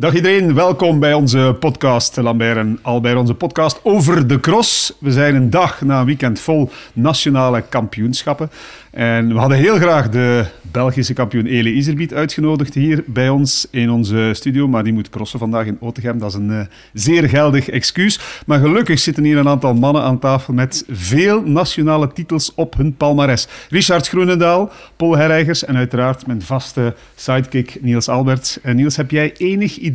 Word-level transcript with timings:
Dag 0.00 0.14
iedereen, 0.14 0.54
welkom 0.54 0.98
bij 0.98 1.14
onze 1.14 1.56
podcast, 1.58 2.16
Lambert 2.16 2.56
en 2.56 2.78
Albert, 2.82 3.16
onze 3.16 3.34
podcast 3.34 3.80
over 3.82 4.26
de 4.26 4.40
cross. 4.40 4.96
We 5.00 5.12
zijn 5.12 5.34
een 5.34 5.50
dag 5.50 5.80
na 5.80 6.00
een 6.00 6.06
weekend 6.06 6.40
vol 6.40 6.70
nationale 6.92 7.62
kampioenschappen. 7.68 8.50
En 8.90 9.28
we 9.28 9.38
hadden 9.38 9.58
heel 9.58 9.76
graag 9.76 10.08
de 10.08 10.44
Belgische 10.62 11.12
kampioen 11.12 11.46
Ele 11.46 11.72
Iserbiet 11.72 12.14
uitgenodigd 12.14 12.74
hier 12.74 13.04
bij 13.06 13.28
ons 13.28 13.66
in 13.70 13.90
onze 13.90 14.30
studio, 14.32 14.68
maar 14.68 14.84
die 14.84 14.92
moet 14.92 15.10
crossen 15.10 15.38
vandaag 15.38 15.66
in 15.66 15.76
Otegem. 15.80 16.18
Dat 16.18 16.28
is 16.28 16.34
een 16.34 16.50
uh, 16.50 16.60
zeer 16.92 17.28
geldig 17.28 17.68
excuus. 17.68 18.20
Maar 18.46 18.60
gelukkig 18.60 18.98
zitten 18.98 19.24
hier 19.24 19.38
een 19.38 19.48
aantal 19.48 19.74
mannen 19.74 20.02
aan 20.02 20.18
tafel 20.18 20.54
met 20.54 20.84
veel 20.88 21.42
nationale 21.42 22.12
titels 22.12 22.54
op 22.54 22.76
hun 22.76 22.94
palmares. 22.96 23.48
Richard 23.68 24.08
Groenendaal, 24.08 24.70
Paul 24.96 25.16
Herreigers 25.16 25.64
en 25.64 25.76
uiteraard 25.76 26.26
mijn 26.26 26.42
vaste 26.42 26.94
sidekick 27.14 27.78
Niels 27.80 28.08
Albert. 28.08 28.58
En 28.62 28.76
Niels, 28.76 28.96
heb 28.96 29.10
jij 29.10 29.34
enig 29.36 29.76
idee 29.76 29.88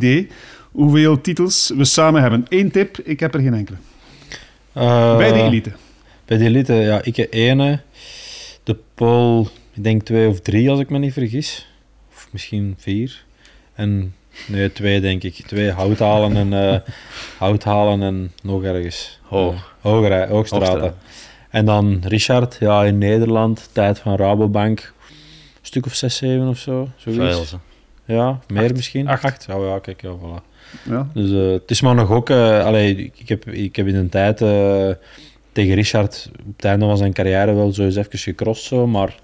hoeveel 0.72 1.20
titels 1.20 1.72
we 1.76 1.84
samen 1.84 2.20
hebben? 2.20 2.44
Eén 2.48 2.70
tip, 2.70 2.98
ik 2.98 3.20
heb 3.20 3.34
er 3.34 3.40
geen 3.40 3.54
enkele. 3.54 3.76
Uh, 4.76 5.16
bij 5.16 5.32
de 5.32 5.40
elite. 5.40 5.72
Bij 6.24 6.38
de 6.38 6.44
elite, 6.44 6.74
ja, 6.74 7.02
ik 7.02 7.16
heb 7.16 7.32
ene. 7.32 7.80
De 8.62 8.76
Paul, 8.94 9.48
ik 9.72 9.84
denk 9.84 10.02
twee 10.02 10.28
of 10.28 10.40
drie 10.40 10.70
als 10.70 10.80
ik 10.80 10.90
me 10.90 10.98
niet 10.98 11.12
vergis. 11.12 11.68
Of 12.12 12.28
misschien 12.30 12.74
vier. 12.78 13.24
En 13.74 14.14
nee, 14.46 14.72
twee 14.72 15.00
denk 15.00 15.22
ik. 15.22 15.34
Twee 15.34 15.70
houthalen 15.70 16.36
en, 16.36 16.52
uh, 16.72 16.78
houthalen 17.38 18.02
en 18.02 18.32
nog 18.42 18.62
ergens. 18.62 19.18
Hoog. 19.22 19.74
Hoger, 19.80 20.28
Hoogstraten. 20.28 20.94
En 21.50 21.64
dan 21.64 22.02
Richard, 22.04 22.56
ja, 22.60 22.84
in 22.84 22.98
Nederland, 22.98 23.68
tijd 23.72 23.98
van 23.98 24.16
Rabobank. 24.16 24.92
Een 25.08 25.72
stuk 25.72 25.86
of 25.86 25.94
zes, 25.94 26.16
zeven 26.16 26.48
of 26.48 26.58
zo. 26.58 26.88
Zoiets. 26.96 27.48
Veel, 27.50 27.60
ja, 28.06 28.40
meer 28.48 28.72
misschien. 28.72 29.08
Acht. 29.08 29.24
Acht. 29.24 29.46
Oh 29.48 29.66
ja, 29.66 29.78
kijk, 29.78 30.02
ja, 30.02 30.10
voilà. 30.10 30.54
Ja. 30.82 31.08
Dus 31.14 31.30
uh, 31.30 31.52
het 31.52 31.70
is 31.70 31.80
maar 31.80 31.94
nog 31.94 32.10
ook... 32.10 32.30
Uh, 32.30 32.64
allee, 32.64 33.12
ik, 33.14 33.28
heb, 33.28 33.50
ik 33.50 33.76
heb 33.76 33.86
in 33.86 33.94
een 33.94 34.08
tijd 34.08 34.40
uh, 34.40 34.90
tegen 35.52 35.74
Richard 35.74 36.30
op 36.46 36.56
het 36.56 36.64
einde 36.64 36.84
van 36.84 36.96
zijn 36.96 37.12
carrière 37.12 37.54
wel 37.54 37.72
zo 37.72 37.82
eens 37.82 37.96
even 37.96 38.18
gecrossed, 38.18 38.66
zo, 38.66 38.86
maar 38.86 39.14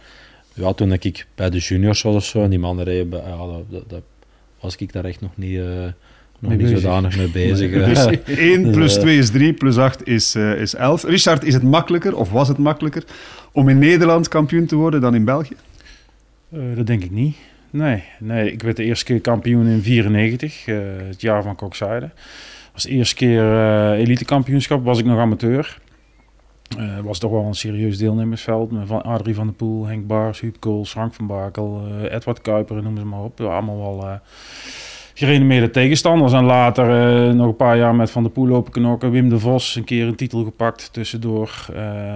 ja, 0.55 0.73
toen 0.73 0.93
ik 0.93 1.27
bij 1.35 1.51
de 1.51 1.59
juniors 1.59 2.03
was 2.03 2.15
of 2.15 2.25
zo, 2.25 2.43
en 2.43 2.51
die 2.51 2.59
mannen 2.59 2.85
reden, 2.85 3.23
ja, 3.27 3.37
dat, 3.71 3.89
dat, 3.89 4.03
was 4.61 4.77
ik 4.77 4.93
daar 4.93 5.05
echt 5.05 5.21
nog 5.21 5.31
niet, 5.35 5.61
nog 6.39 6.57
niet 6.57 6.69
zodanig 6.69 7.17
mee 7.17 7.31
bezig. 7.31 7.71
dus 7.95 8.37
1 8.37 8.71
plus 8.71 8.95
2 8.95 9.19
is 9.19 9.31
3, 9.31 9.53
plus 9.53 9.77
8 9.77 10.07
is, 10.07 10.35
is 10.35 10.75
11. 10.75 11.05
Richard, 11.05 11.45
is 11.45 11.55
het 11.55 11.63
makkelijker, 11.63 12.17
of 12.17 12.31
was 12.31 12.49
het 12.49 12.59
makkelijker, 12.59 13.05
om 13.53 13.69
in 13.69 13.79
Nederland 13.79 14.29
kampioen 14.29 14.67
te 14.67 14.77
worden 14.77 15.01
dan 15.01 15.15
in 15.15 15.25
België? 15.25 15.57
dat 16.49 16.87
denk 16.87 17.05
ik 17.05 17.11
niet. 17.11 17.37
Nee, 17.73 18.05
nee, 18.19 18.53
ik 18.53 18.63
werd 18.63 18.77
de 18.77 18.85
eerste 18.85 19.05
keer 19.05 19.21
kampioen 19.21 19.67
in 19.67 19.83
94, 19.83 20.67
uh, 20.67 20.77
eh, 20.77 21.07
het 21.07 21.21
jaar 21.21 21.43
van 21.43 21.57
Kokzijde. 21.57 22.11
de 22.75 22.89
eerste 22.89 23.15
keer 23.15 23.43
uh, 23.43 23.91
elite 23.91 24.25
kampioenschap, 24.25 24.85
was 24.85 24.99
ik 24.99 25.05
nog 25.05 25.19
amateur. 25.19 25.81
Uh, 26.79 26.99
was 26.99 27.19
toch 27.19 27.31
wel 27.31 27.45
een 27.45 27.55
serieus 27.55 27.99
deelnemersveld. 27.99 28.73
Van 28.85 29.03
Adrie 29.03 29.35
van 29.35 29.47
der 29.47 29.55
Poel, 29.55 29.87
Henk 29.87 30.07
Baars, 30.07 30.41
Huub 30.41 30.57
Kool, 30.59 30.85
Frank 30.85 31.15
van 31.15 31.27
Bakel, 31.27 31.83
Edward 32.11 32.41
Kuiper, 32.41 32.83
noem 32.83 32.99
ze 32.99 33.05
maar 33.05 33.23
op. 33.23 33.41
Allemaal 33.41 33.79
wel 33.79 34.21
gerenommeerde 35.15 35.71
tegenstanders. 35.71 36.33
En 36.33 36.45
later 36.45 36.87
nog 37.35 37.47
een 37.47 37.57
paar 37.57 37.77
jaar 37.77 37.95
met 37.95 38.11
Van 38.11 38.23
der 38.23 38.33
Poel 38.33 38.47
lopen 38.47 38.73
knokken. 38.73 39.11
Wim 39.11 39.29
de 39.29 39.39
Vos 39.39 39.77
een 39.77 39.85
keer 39.85 40.07
een 40.07 40.17
titel 40.17 40.45
gepakt 40.45 40.93
tussendoor. 40.93 41.67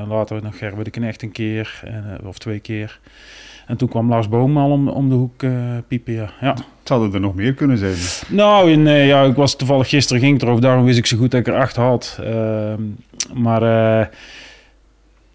later 0.09 0.43
nog 0.43 0.59
Gerbe 0.59 0.85
de 0.85 0.91
Knecht 0.91 1.23
een 1.23 1.33
keer, 1.33 1.83
of 2.25 2.39
twee 2.39 2.59
keer. 2.59 3.01
En 3.67 3.77
toen 3.77 3.89
kwam 3.89 4.09
Lars 4.09 4.28
Boom 4.28 4.59
al 4.59 4.70
om, 4.70 4.89
om 4.89 5.09
de 5.09 5.14
hoek 5.14 5.42
uh, 5.42 5.53
piepen. 5.89 6.12
Ja. 6.12 6.31
ja. 6.41 6.53
Het 6.53 6.64
zouden 6.95 7.14
er 7.14 7.20
nog 7.20 7.34
meer 7.34 7.55
kunnen 7.55 7.78
zijn. 7.78 7.97
Nou, 8.28 8.77
nee, 8.77 9.06
ja, 9.06 9.23
ik 9.23 9.36
was 9.36 9.57
toevallig 9.57 9.89
gisteren 9.89 10.23
ging 10.23 10.33
het 10.33 10.42
erover. 10.42 10.63
Daarom 10.63 10.85
wist 10.85 10.98
ik 10.98 11.07
zo 11.07 11.17
goed 11.17 11.30
dat 11.30 11.41
ik 11.41 11.46
er 11.46 11.61
acht 11.61 11.77
had. 11.77 12.18
Uh, 12.20 12.74
maar 13.35 13.63
uh, 13.63 14.07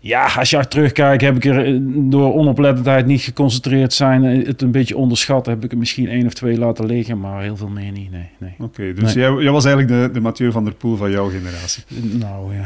ja, 0.04 0.26
als 0.38 0.50
je 0.50 0.68
terugkijkt, 0.68 1.22
heb 1.22 1.36
ik 1.36 1.46
er 1.46 1.66
eh, 1.66 1.78
door 1.82 2.34
onoplettendheid 2.34 3.06
niet 3.06 3.22
geconcentreerd 3.22 3.94
zijn, 3.94 4.24
eh, 4.24 4.48
het 4.48 4.62
een 4.62 4.72
beetje 4.72 4.98
onderschat. 4.98 5.46
Heb 5.46 5.64
ik 5.64 5.72
er 5.72 5.78
misschien 5.78 6.08
één 6.08 6.26
of 6.26 6.34
twee 6.34 6.58
laten 6.58 6.86
liggen, 6.86 7.20
maar 7.20 7.42
heel 7.42 7.58
veel 7.58 7.68
meer 7.68 7.92
niet. 7.92 8.12
Nee, 8.12 8.30
nee. 8.38 8.54
Oké, 8.60 8.94
dus 8.94 9.14
Jij, 9.14 9.34
jij, 9.34 9.52
was 9.52 9.66
eigenlijk 9.66 10.02
de, 10.04 10.14
de 10.14 10.20
Mathieu 10.20 10.52
van 10.52 10.64
der 10.64 10.74
Poel 10.74 10.98
van 10.98 11.12
jouw 11.12 11.30
generatie. 11.30 11.84
Nou 12.20 12.56
ja, 12.56 12.66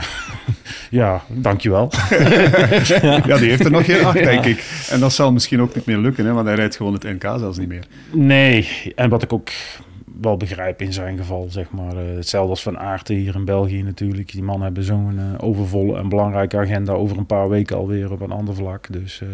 ja 1.02 1.24
dankjewel. 1.28 1.92
ja, 3.26 3.38
die 3.38 3.50
heeft 3.50 3.66
er 3.66 3.72
nog 3.72 3.86
geen 3.86 4.06
acht, 4.06 4.24
denk 4.24 4.46
ik. 4.46 4.86
En 4.90 5.00
dat 5.00 5.14
zal 5.14 5.32
misschien 5.32 5.62
ook 5.62 5.76
niet 5.76 5.86
meer 5.86 5.98
lukken, 5.98 6.26
hè, 6.26 6.34
want 6.34 6.46
hij 6.46 6.56
rijdt 6.56 6.76
gewoon 6.76 6.94
het 6.94 7.04
NK 7.04 7.22
zelfs 7.22 7.58
niet 7.58 7.68
meer. 7.68 7.84
Nee, 8.12 8.68
en 8.96 9.10
wat 9.10 9.24
ik 9.24 9.34
ook 9.34 9.50
wel 10.22 10.38
begrijpen 10.38 10.86
in 10.86 10.94
zijn 10.94 11.18
geval, 11.18 11.48
zeg 11.50 11.70
maar. 11.70 11.94
Uh, 11.94 12.16
hetzelfde 12.16 12.50
als 12.50 12.64
Van 12.64 12.78
Aarten 12.78 13.16
hier 13.16 13.36
in 13.36 13.46
België 13.46 13.84
natuurlijk. 13.84 14.32
Die 14.32 14.44
mannen 14.44 14.66
hebben 14.66 14.84
zo'n 14.84 15.16
uh, 15.16 15.24
overvolle 15.38 15.98
en 15.98 16.10
belangrijke 16.10 16.58
agenda 16.58 16.94
over 16.94 17.18
een 17.18 17.26
paar 17.26 17.50
weken 17.50 17.78
alweer 17.78 18.12
op 18.12 18.22
een 18.22 18.32
ander 18.32 18.56
vlak. 18.56 18.88
Dus 18.90 19.20
uh, 19.24 19.30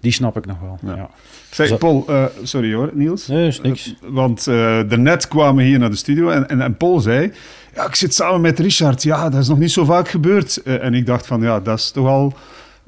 die 0.00 0.12
snap 0.12 0.36
ik 0.36 0.46
nog 0.46 0.60
wel. 0.60 0.78
Ja. 0.94 1.10
Zeg, 1.50 1.78
Paul, 1.78 2.06
sorry 2.42 2.74
hoor, 2.74 2.90
Niels. 2.94 3.26
Nee, 3.26 3.46
is 3.46 3.60
niks. 3.60 3.94
want 4.00 4.44
daarnet 4.44 5.28
kwamen 5.28 5.56
we 5.56 5.68
hier 5.68 5.78
naar 5.78 5.90
de 5.90 5.96
studio 5.96 6.30
en, 6.30 6.48
en, 6.48 6.60
en 6.60 6.76
Paul 6.76 7.00
zei... 7.00 7.32
Ja, 7.74 7.86
ik 7.86 7.94
zit 7.94 8.14
samen 8.14 8.40
met 8.40 8.58
Richard. 8.58 9.02
Ja, 9.02 9.28
dat 9.28 9.40
is 9.40 9.48
nog 9.48 9.58
niet 9.58 9.70
zo 9.70 9.84
vaak 9.84 10.08
gebeurd. 10.08 10.62
en 10.62 10.94
ik 10.94 11.06
dacht 11.06 11.26
van, 11.26 11.42
ja, 11.42 11.60
dat 11.60 11.78
is 11.78 11.90
toch 11.90 12.06
al 12.06 12.34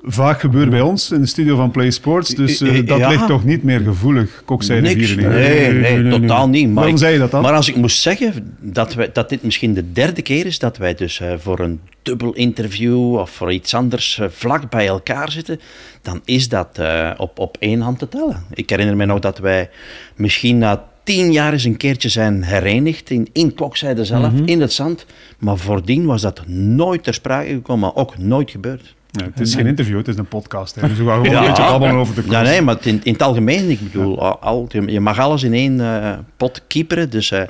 vaak 0.02 0.40
gebeurt 0.40 0.70
bij 0.70 0.80
ons 0.80 1.10
in 1.10 1.20
de 1.20 1.26
studio 1.26 1.56
van 1.56 1.70
Play 1.70 1.90
Sports. 1.90 2.34
Dus 2.34 2.62
uh, 2.62 2.86
dat 2.86 3.08
ligt 3.08 3.26
toch 3.26 3.44
niet 3.44 3.62
meer 3.62 3.80
gevoelig, 3.80 4.42
kokzijde 4.44 4.94
Niks, 4.94 5.14
nee, 5.14 5.26
nee, 5.26 5.72
nee, 5.72 5.96
nee, 5.96 6.20
totaal 6.20 6.48
niet. 6.48 6.66
Maar 6.66 6.74
Waarom 6.74 6.92
ik, 6.92 6.98
zei 6.98 7.12
je 7.12 7.18
dat 7.18 7.30
dan? 7.30 7.42
Maar 7.42 7.54
als 7.54 7.68
ik 7.68 7.76
moest 7.76 8.00
zeggen 8.00 8.56
dat, 8.60 8.94
wij, 8.94 9.12
dat 9.12 9.28
dit 9.28 9.42
misschien 9.42 9.74
de 9.74 9.92
derde 9.92 10.22
keer 10.22 10.46
is 10.46 10.58
dat 10.58 10.76
wij 10.76 10.94
dus 10.94 11.20
uh, 11.20 11.32
voor 11.38 11.60
een 11.60 11.80
dubbel 12.02 12.32
interview 12.32 13.14
of 13.14 13.30
voor 13.30 13.52
iets 13.52 13.74
anders 13.74 14.18
uh, 14.18 14.26
vlak 14.30 14.70
bij 14.70 14.86
elkaar 14.86 15.30
zitten, 15.30 15.60
dan 16.02 16.20
is 16.24 16.48
dat 16.48 16.80
op, 17.16 17.38
op 17.38 17.56
één 17.58 17.80
hand 17.80 17.98
te 17.98 18.08
tellen. 18.08 18.44
Ik 18.54 18.70
herinner 18.70 18.96
me 18.96 19.04
nog 19.04 19.18
dat 19.18 19.38
wij 19.38 19.70
misschien 20.14 20.58
na 20.58 20.84
tien 21.04 21.32
jaar 21.32 21.52
eens 21.52 21.64
een 21.64 21.76
keertje 21.76 22.08
zijn 22.08 22.42
herenigd 22.42 23.10
in, 23.10 23.28
in 23.32 23.54
Kokzijde 23.54 24.04
zelf, 24.04 24.30
mm 24.30 24.36
-hmm. 24.36 24.46
in 24.46 24.60
het 24.60 24.72
zand. 24.72 25.06
Maar 25.38 25.56
voordien 25.56 26.04
was 26.04 26.22
dat 26.22 26.46
nooit 26.46 27.02
ter 27.04 27.14
sprake 27.14 27.48
gekomen, 27.48 27.80
maar 27.80 28.02
ook 28.02 28.18
nooit 28.18 28.50
gebeurd. 28.50 28.94
Het 29.12 29.40
is 29.40 29.54
geen 29.54 29.66
interview, 29.66 29.96
het 29.96 30.08
is 30.08 30.16
een 30.16 30.26
podcast. 30.26 30.74
Hè. 30.74 30.88
Dus 30.88 30.98
we 30.98 31.04
gaan 31.04 31.24
gewoon 31.24 31.42
een 31.42 31.46
beetje 31.46 31.62
babbelen 31.62 31.94
over 31.96 32.14
de 32.14 32.20
koers. 32.20 32.34
Ja, 32.34 32.42
nee, 32.42 32.62
maar 32.62 32.76
in, 32.80 33.00
in 33.02 33.12
het 33.12 33.22
algemeen, 33.22 33.70
ik 33.70 33.80
bedoel, 33.80 34.40
al, 34.40 34.68
je 34.86 35.00
mag 35.00 35.18
alles 35.18 35.42
in 35.42 35.52
één 35.52 35.78
uh, 35.78 36.12
pot 36.36 36.62
kieperen. 36.66 37.10
Dus 37.10 37.30
uh, 37.30 37.42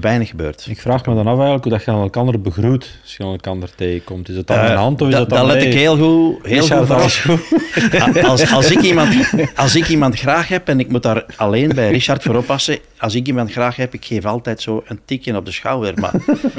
weinig 0.00 0.28
gebeurt. 0.28 0.66
Ik 0.68 0.80
vraag 0.80 1.06
me 1.06 1.14
dan 1.14 1.26
af 1.26 1.32
eigenlijk 1.32 1.64
hoe 1.64 1.72
dat 1.72 1.84
je 1.84 1.90
aan 1.90 2.00
elkaar 2.00 2.40
begroet 2.40 2.98
als 3.02 3.16
je 3.16 3.24
aan 3.24 3.30
elkaar 3.30 3.68
tegenkomt. 3.76 4.28
Is 4.28 4.36
het 4.36 4.46
dan 4.46 4.58
uh, 4.58 4.70
een 4.70 4.76
hand 4.76 5.00
of 5.02 5.08
is 5.08 5.14
dat, 5.14 5.28
dan 5.28 5.38
Dat 5.38 5.54
let 5.56 5.64
ik 5.64 5.72
heel 5.72 5.96
goed, 5.96 6.46
heel 6.46 6.66
goed 6.66 6.90
als, 8.24 8.52
als, 8.52 8.70
ik 8.70 8.80
iemand, 8.80 9.14
als 9.56 9.76
ik 9.76 9.88
iemand 9.88 10.18
graag 10.18 10.48
heb 10.48 10.68
en 10.68 10.80
ik 10.80 10.88
moet 10.88 11.02
daar 11.02 11.24
alleen 11.36 11.68
bij 11.74 11.90
Richard 11.90 12.22
voor 12.22 12.36
oppassen, 12.36 12.78
als 12.98 13.14
ik 13.14 13.26
iemand 13.26 13.52
graag 13.52 13.76
heb, 13.76 13.94
ik 13.94 14.04
geef 14.04 14.24
altijd 14.24 14.60
zo 14.60 14.82
een 14.86 15.00
tikje 15.04 15.36
op 15.36 15.44
de 15.44 15.52
schouder. 15.52 15.94
Maar, 16.00 16.14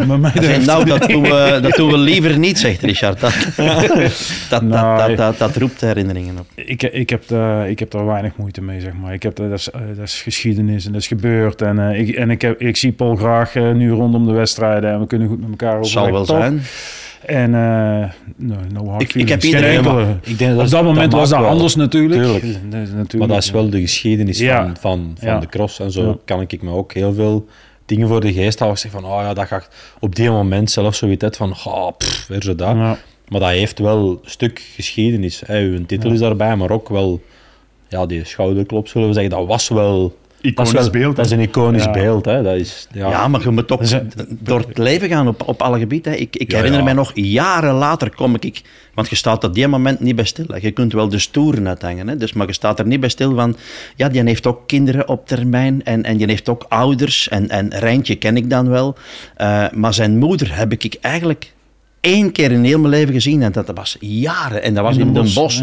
nou, 0.66 0.86
dat 0.86 1.08
doen, 1.10 1.24
we, 1.24 1.60
dat 1.62 1.76
doen 1.76 1.92
we 1.92 1.98
liever 1.98 2.38
niet, 2.38 2.60
zegt 2.60 2.82
Richard. 2.82 3.20
Dat, 3.20 3.34
dat, 4.50 4.70
dat, 4.70 5.18
dat, 5.18 5.38
dat, 5.38 5.56
roept 5.56 5.82
herinneringen 5.82 6.40
op. 6.40 6.46
Ik, 6.56 6.84
ik, 6.84 7.10
heb, 7.10 7.24
ik 7.68 7.80
heb 7.80 7.94
er 7.94 8.06
weinig 8.06 8.36
moeite 8.36 8.62
mee, 8.62 8.82
zeg 8.82 8.94
maar. 8.94 9.14
Ik 9.14 9.24
heb, 9.24 9.36
dat, 9.36 9.52
is, 9.52 9.70
dat 9.96 10.06
is 10.06 10.22
geschiedenis 10.22 10.86
en 10.86 10.92
dat 10.92 11.02
is 11.02 11.08
gebeurd. 11.08 11.62
En, 11.62 11.80
ik, 11.80 12.16
en 12.16 12.30
ik, 12.30 12.42
heb, 12.42 12.62
ik 12.62 12.78
zie 12.78 12.92
Paul 12.92 13.16
graag 13.22 13.56
uh, 13.56 13.72
nu 13.72 13.92
rondom 13.92 14.26
de 14.26 14.32
wedstrijden 14.32 14.92
en 14.92 15.00
we 15.00 15.08
kunnen 15.08 15.28
goed 15.28 15.40
met 15.40 15.50
elkaar 15.50 15.78
over. 15.78 15.90
Zal 15.92 16.12
wel 16.12 16.26
zijn. 16.26 16.62
En 17.26 17.54
uh, 17.54 18.10
no, 18.36 18.56
no 18.74 18.90
hard 18.90 19.02
ik, 19.02 19.14
ik 19.14 19.30
heb 19.30 19.44
iedereen... 19.44 19.78
Enkele, 19.78 20.18
ik 20.22 20.38
denk 20.38 20.56
dat 20.56 20.66
op 20.66 20.72
dat 20.72 20.84
moment 20.84 21.12
dat 21.12 21.20
was 21.20 21.30
dat 21.30 21.40
wel. 21.40 21.50
anders 21.50 21.76
natuurlijk. 21.76 22.22
Tuurlijk. 22.22 22.44
natuurlijk. 22.44 23.18
Maar 23.18 23.28
dat 23.28 23.38
is 23.38 23.52
wel 23.52 23.70
de 23.70 23.82
geschiedenis 23.82 24.40
ja. 24.40 24.64
van, 24.66 24.78
van, 24.80 25.16
van 25.20 25.28
ja. 25.28 25.40
de 25.40 25.48
cross. 25.48 25.80
En 25.80 25.92
zo 25.92 26.08
ja. 26.08 26.18
kan 26.26 26.42
ik 26.42 26.62
me 26.62 26.72
ook 26.72 26.94
heel 26.94 27.14
veel 27.14 27.48
dingen 27.86 28.08
voor 28.08 28.22
de 28.22 28.34
geest 28.34 28.60
houden. 28.60 28.80
Zeg 28.80 28.92
van, 28.92 29.06
oh 29.06 29.20
ja, 29.22 29.34
dat 29.34 29.48
gaat 29.48 29.70
op 30.00 30.16
die 30.16 30.30
moment 30.30 30.72
zelf 30.72 30.96
zoiets 30.96 31.38
van, 31.38 31.56
oh, 31.66 31.88
pff, 31.98 32.28
weer 32.28 32.44
zo 32.44 32.56
dat. 32.56 32.76
Maar 32.76 33.40
dat 33.40 33.50
heeft 33.50 33.80
wel 33.80 34.10
een 34.10 34.30
stuk 34.30 34.60
geschiedenis. 34.76 35.42
Hè. 35.46 35.60
Uw 35.60 35.86
titel 35.86 36.12
is 36.12 36.20
daarbij, 36.20 36.56
maar 36.56 36.70
ook 36.72 36.90
wel 36.90 37.22
ja, 37.88 38.06
die 38.06 38.26
schouderklop, 38.26 38.88
zullen 38.88 39.08
we 39.08 39.14
zeggen. 39.14 39.32
Dat 39.32 39.48
was 39.48 39.70
wel 39.70 40.18
iconisch 40.42 40.72
dat 40.72 40.92
beeld. 40.92 41.16
Dat 41.16 41.26
is 41.26 41.32
een 41.32 41.40
iconisch 41.40 41.84
ja. 41.84 41.92
beeld. 41.92 42.26
Hè. 42.26 42.44
Dat 42.44 42.56
is, 42.56 42.88
ja. 42.92 43.10
ja, 43.10 43.28
maar 43.28 43.42
je 43.42 43.50
moet 43.50 43.68
toch 43.68 43.82
door 44.30 44.60
het 44.60 44.78
leven 44.78 45.10
gaan 45.10 45.28
op, 45.28 45.48
op 45.48 45.62
alle 45.62 45.80
gebieden. 45.80 46.22
Ik, 46.22 46.36
ik 46.36 46.52
herinner 46.52 46.84
mij 46.84 46.94
nog, 46.94 47.12
jaren 47.14 47.74
later 47.74 48.16
kom 48.16 48.36
ik... 48.40 48.62
Want 48.94 49.10
je 49.10 49.16
staat 49.16 49.44
op 49.44 49.54
die 49.54 49.68
moment 49.68 50.00
niet 50.00 50.16
bij 50.16 50.26
stil. 50.26 50.56
Je 50.62 50.72
kunt 50.72 50.94
wel 50.94 51.10
de 51.10 51.20
stoeren 51.20 51.68
uithangen, 51.68 52.08
hè. 52.08 52.18
Dus, 52.18 52.34
maar 52.34 52.48
je 52.48 52.54
staat 52.54 52.80
er 52.80 52.86
niet 52.86 53.00
bij 53.00 53.10
stil 53.10 53.36
van... 53.36 53.58
Ja, 53.96 54.10
die 54.10 54.24
heeft 54.24 54.48
ook 54.48 54.68
kinderen 54.68 55.08
op 55.08 55.28
termijn 55.28 55.84
en, 55.84 56.04
en 56.04 56.18
die 56.18 56.28
heeft 56.28 56.50
ook 56.50 56.66
ouders. 56.70 57.30
En, 57.30 57.50
en 57.50 57.70
Rijntje 57.70 58.16
ken 58.16 58.38
ik 58.38 58.50
dan 58.50 58.70
wel. 58.70 58.96
Uh, 59.38 59.66
maar 59.74 59.94
zijn 59.94 60.18
moeder 60.18 60.58
heb 60.58 60.72
ik 60.72 60.98
eigenlijk 61.02 61.54
één 62.00 62.32
keer 62.32 62.52
in 62.52 62.64
heel 62.64 62.80
mijn 62.80 62.94
leven 62.94 63.14
gezien. 63.14 63.42
En 63.42 63.52
dat 63.52 63.72
was 63.76 63.98
jaren. 64.00 64.64
En 64.64 64.74
dat 64.74 64.84
was 64.84 64.98
in, 64.98 65.08
in 65.08 65.14
Den 65.14 65.34
Bosch. 65.34 65.62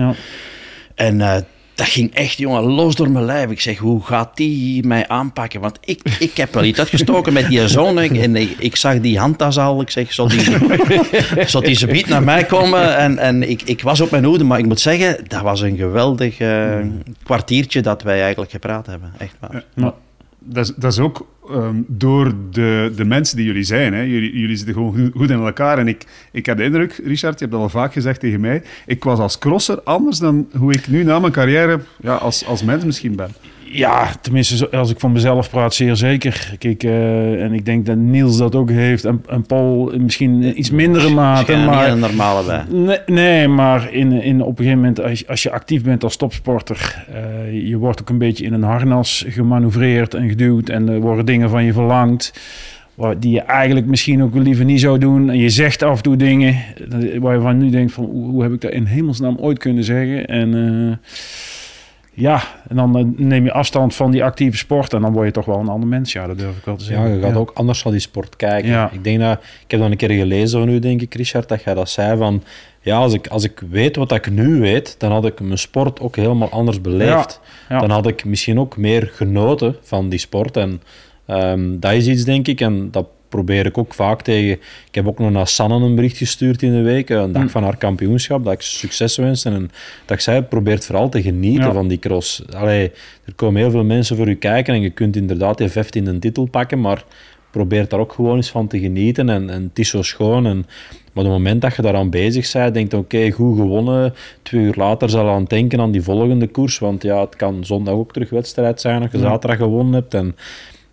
En... 0.94 1.18
Uh, 1.18 1.36
dat 1.78 1.88
ging 1.88 2.14
echt, 2.14 2.38
jongen, 2.38 2.62
los 2.62 2.94
door 2.94 3.10
mijn 3.10 3.24
lijf. 3.24 3.50
Ik 3.50 3.60
zeg, 3.60 3.78
hoe 3.78 4.04
gaat 4.04 4.36
die 4.36 4.86
mij 4.86 5.08
aanpakken? 5.08 5.60
Want 5.60 5.78
ik, 5.84 6.16
ik 6.18 6.36
heb 6.36 6.54
wel 6.54 6.64
iets 6.64 6.78
uitgestoken 6.78 7.32
met 7.32 7.48
die 7.48 7.68
zoon. 7.68 7.98
En 7.98 8.36
ik, 8.36 8.54
ik 8.58 8.76
zag 8.76 9.00
die 9.00 9.18
handtas 9.18 9.58
al. 9.58 9.80
Ik 9.80 9.90
zeg, 9.90 10.12
zal 10.12 10.28
die, 10.28 10.40
zal 11.46 11.60
die 11.60 12.06
naar 12.06 12.22
mij 12.22 12.44
komen? 12.44 12.96
En, 12.96 13.18
en 13.18 13.50
ik, 13.50 13.62
ik 13.62 13.82
was 13.82 14.00
op 14.00 14.10
mijn 14.10 14.24
hoede. 14.24 14.44
Maar 14.44 14.58
ik 14.58 14.66
moet 14.66 14.80
zeggen, 14.80 15.24
dat 15.28 15.42
was 15.42 15.60
een 15.60 15.76
geweldig 15.76 16.38
eh, 16.38 16.78
kwartiertje 17.22 17.80
dat 17.80 18.02
wij 18.02 18.20
eigenlijk 18.20 18.50
gepraat 18.50 18.86
hebben. 18.86 19.12
Echt 19.18 19.34
waar. 19.40 19.64
Maar, 19.74 19.92
Dat 20.38 20.64
is, 20.68 20.74
dat 20.76 20.98
ook 20.98 21.26
ehm, 21.50 21.76
door 21.86 22.32
de, 22.50 22.92
de 22.96 23.04
mensen 23.04 23.36
die 23.36 23.46
jullie 23.46 23.62
zijn. 23.62 23.92
Hè. 23.94 24.00
Jullie, 24.02 24.38
jullie 24.38 24.56
zitten 24.56 24.74
gewoon 24.74 24.94
goed- 24.94 25.12
goed 25.16 25.30
in 25.30 25.38
elkaar. 25.40 25.78
En 25.78 25.88
ik, 25.88 26.04
ik 26.32 26.46
heb 26.46 26.56
de 26.56 26.64
indruk, 26.64 26.92
Richard, 27.04 27.38
je 27.38 27.44
hebt 27.44 27.50
dat 27.50 27.60
al 27.60 27.68
vaak 27.68 27.92
gezegd 27.92 28.20
tegen 28.20 28.40
mij. 28.40 28.62
Ik 28.86 29.04
was 29.04 29.18
als 29.18 29.38
crosser 29.38 29.80
anders 29.82 30.18
dan 30.18 30.48
hoe 30.56 30.72
ik 30.72 30.88
nu 30.88 31.04
na 31.04 31.18
mijn 31.18 31.32
carrière 31.32 31.80
ja, 32.00 32.14
als, 32.14 32.46
als 32.46 32.62
mens 32.62 32.84
misschien 32.84 33.16
ben. 33.16 33.30
Ja, 33.70 34.12
tenminste, 34.20 34.70
als 34.70 34.90
ik 34.90 35.00
van 35.00 35.12
mezelf 35.12 35.50
praat, 35.50 35.74
zeer 35.74 35.96
zeker. 35.96 36.54
Kijk, 36.58 36.82
eh, 36.82 37.42
en 37.42 37.52
ik 37.52 37.64
denk 37.64 37.86
dat 37.86 37.96
Niels 37.96 38.38
dat 38.38 38.54
ook 38.54 38.70
heeft. 38.70 39.04
En, 39.04 39.22
en 39.28 39.46
Paul 39.46 39.92
misschien 39.98 40.42
in 40.42 40.58
iets 40.58 40.70
mindere 40.70 41.10
mate. 41.10 41.56
Niet 41.56 41.66
Maar, 41.66 41.88
een 41.90 41.98
normale 41.98 42.46
bij. 42.46 42.62
nee, 42.70 42.98
nee, 43.06 43.48
maar 43.48 43.92
in, 43.92 44.12
in, 44.12 44.42
op 44.42 44.58
een 44.58 44.64
gegeven 44.64 44.76
moment, 44.78 45.00
als 45.02 45.18
je, 45.18 45.26
als 45.26 45.42
je 45.42 45.50
actief 45.50 45.82
bent 45.82 46.04
als 46.04 46.16
topsporter, 46.16 47.04
eh, 47.12 47.68
je 47.68 47.76
wordt 47.76 48.00
ook 48.00 48.08
een 48.08 48.18
beetje 48.18 48.44
in 48.44 48.52
een 48.52 48.62
harnas 48.62 49.24
gemanoeuvreerd 49.28 50.14
en 50.14 50.28
geduwd. 50.28 50.68
En 50.68 50.88
er 50.88 51.00
worden 51.00 51.26
dingen 51.26 51.50
van 51.50 51.64
je 51.64 51.72
verlangd. 51.72 52.32
Die 53.18 53.32
je 53.32 53.40
eigenlijk 53.40 53.86
misschien 53.86 54.22
ook 54.22 54.34
liever 54.34 54.64
niet 54.64 54.80
zou 54.80 54.98
doen. 54.98 55.30
En 55.30 55.38
je 55.38 55.48
zegt 55.48 55.82
af 55.82 55.96
en 55.96 56.02
toe 56.02 56.16
dingen 56.16 56.56
eh, 56.90 57.18
waar 57.20 57.34
je 57.34 57.40
van 57.40 57.58
nu 57.58 57.70
denkt 57.70 57.92
van 57.92 58.04
hoe, 58.04 58.42
heb 58.42 58.52
ik 58.52 58.60
dat 58.60 58.70
in 58.72 58.84
hemelsnaam 58.84 59.36
ooit 59.40 59.58
kunnen 59.58 59.84
zeggen. 59.84 60.26
En 60.26 60.54
eh, 60.54 61.10
ja, 62.18 62.42
en 62.68 62.76
dan 62.76 62.98
eh, 62.98 63.04
neem 63.16 63.44
je 63.44 63.52
afstand 63.52 63.94
van 63.94 64.10
die 64.10 64.24
actieve 64.24 64.56
sport 64.56 64.92
en 64.92 65.00
dan 65.00 65.12
word 65.12 65.26
je 65.26 65.32
toch 65.32 65.44
wel 65.44 65.58
een 65.58 65.68
ander 65.68 65.88
mens. 65.88 66.12
Ja, 66.12 66.26
dat 66.26 66.38
durf 66.38 66.56
ik 66.56 66.64
wel 66.64 66.76
te 66.76 66.84
Ja, 66.84 66.90
zeggen. 66.90 67.14
je 67.14 67.20
gaat 67.22 67.36
ook 67.36 67.50
anders 67.54 67.82
naar 67.82 67.92
die 67.92 68.02
sport 68.02 68.36
kijken. 68.36 68.70
Ja. 68.70 68.90
Ik 68.92 69.04
denk 69.04 69.20
dat, 69.20 69.38
ik 69.64 69.70
heb 69.70 69.80
dan 69.80 69.90
een 69.90 69.96
keer 69.96 70.10
gelezen 70.10 70.60
van 70.60 70.68
u, 70.68 70.78
denk 70.78 71.00
ik, 71.02 71.14
Richard, 71.14 71.48
dat 71.48 71.62
jij 71.62 71.74
dat 71.74 71.90
zei 71.90 72.18
van, 72.18 72.42
ja, 72.80 72.96
als 72.96 73.12
ik, 73.14 73.26
als 73.26 73.44
ik 73.44 73.62
weet 73.70 73.96
wat 73.96 74.12
ik 74.12 74.30
nu 74.30 74.60
weet, 74.60 74.94
dan 74.98 75.12
had 75.12 75.24
ik 75.24 75.40
mijn 75.40 75.58
sport 75.58 76.00
ook 76.00 76.16
helemaal 76.16 76.50
anders 76.50 76.80
beleefd. 76.80 77.40
Ja, 77.68 77.74
ja. 77.74 77.80
Dan 77.80 77.90
had 77.90 78.06
ik 78.06 78.24
misschien 78.24 78.60
ook 78.60 78.76
meer 78.76 79.10
genoten 79.12 79.76
van 79.82 80.08
die 80.08 80.18
sport. 80.18 80.56
En 80.56 80.82
ehm, 81.26 81.78
dat 81.78 81.92
is 81.92 82.06
iets, 82.06 82.24
denk 82.24 82.48
ik, 82.48 82.60
en 82.60 82.90
dat 82.90 83.06
probeer 83.28 83.66
ik 83.66 83.78
ook 83.78 83.94
vaak 83.94 84.22
tegen. 84.22 84.50
Ik 84.88 84.94
heb 84.94 85.06
ook 85.06 85.18
nog 85.18 85.30
naar 85.30 85.48
Sanne 85.48 85.74
een 85.86 85.94
bericht 85.94 86.16
gestuurd 86.16 86.62
in 86.62 86.72
de 86.72 86.82
week, 86.82 87.10
een 87.10 87.32
dag 87.32 87.42
Hm. 87.42 87.48
van 87.48 87.62
haar 87.62 87.76
kampioenschap, 87.76 88.44
dat 88.44 88.52
ik 88.52 88.62
ze 88.62 88.76
succes 88.78 89.16
wens. 89.16 89.44
En 89.44 89.70
dat 90.04 90.16
ik 90.16 90.22
zei, 90.22 90.42
probeert 90.42 90.84
vooral 90.86 91.08
te 91.08 91.22
genieten 91.22 91.66
Ja. 91.66 91.72
van 91.72 91.88
die 91.88 91.98
cross. 91.98 92.42
Allee, 92.50 92.90
er 93.24 93.34
komen 93.34 93.60
heel 93.60 93.70
veel 93.70 93.84
mensen 93.84 94.16
voor 94.16 94.28
u 94.28 94.34
kijken 94.34 94.74
en 94.74 94.80
je 94.80 94.90
kunt 94.90 95.16
inderdaad 95.16 95.58
die 95.58 95.68
15e 95.70 96.18
titel 96.18 96.46
pakken, 96.46 96.80
maar 96.80 97.04
probeer 97.50 97.88
daar 97.88 98.00
ook 98.00 98.12
gewoon 98.12 98.36
eens 98.36 98.50
van 98.50 98.66
te 98.66 98.78
genieten. 98.78 99.28
En, 99.28 99.50
en 99.50 99.62
het 99.62 99.78
is 99.78 99.88
zo 99.88 100.02
schoon. 100.02 100.46
En, 100.46 100.56
maar 101.12 101.24
op 101.26 101.30
het 101.32 101.38
moment 101.42 101.60
dat 101.62 101.76
je 101.76 101.82
daaraan 101.82 102.10
bezig 102.10 102.52
bent, 102.52 102.74
denkt 102.74 102.94
oké, 102.94 103.30
goed 103.30 103.56
gewonnen. 103.58 104.14
Twee 104.42 104.60
uur 104.62 104.74
later 104.76 105.10
zal 105.10 105.24
je 105.24 105.30
aan 105.30 105.40
het 105.40 105.50
denken 105.50 105.80
aan 105.80 105.90
die 105.90 106.02
volgende 106.02 106.46
koers. 106.46 106.78
Want 106.78 107.02
ja, 107.02 107.20
het 107.20 107.36
kan 107.36 107.64
zondag 107.64 107.94
ook 107.94 108.12
terug 108.12 108.30
wedstrijd 108.30 108.80
zijn 108.80 109.02
als 109.02 109.10
je 109.12 109.18
zaterdag 109.18 109.58
gewonnen 109.58 109.92
hebt. 109.92 110.14
En 110.14 110.36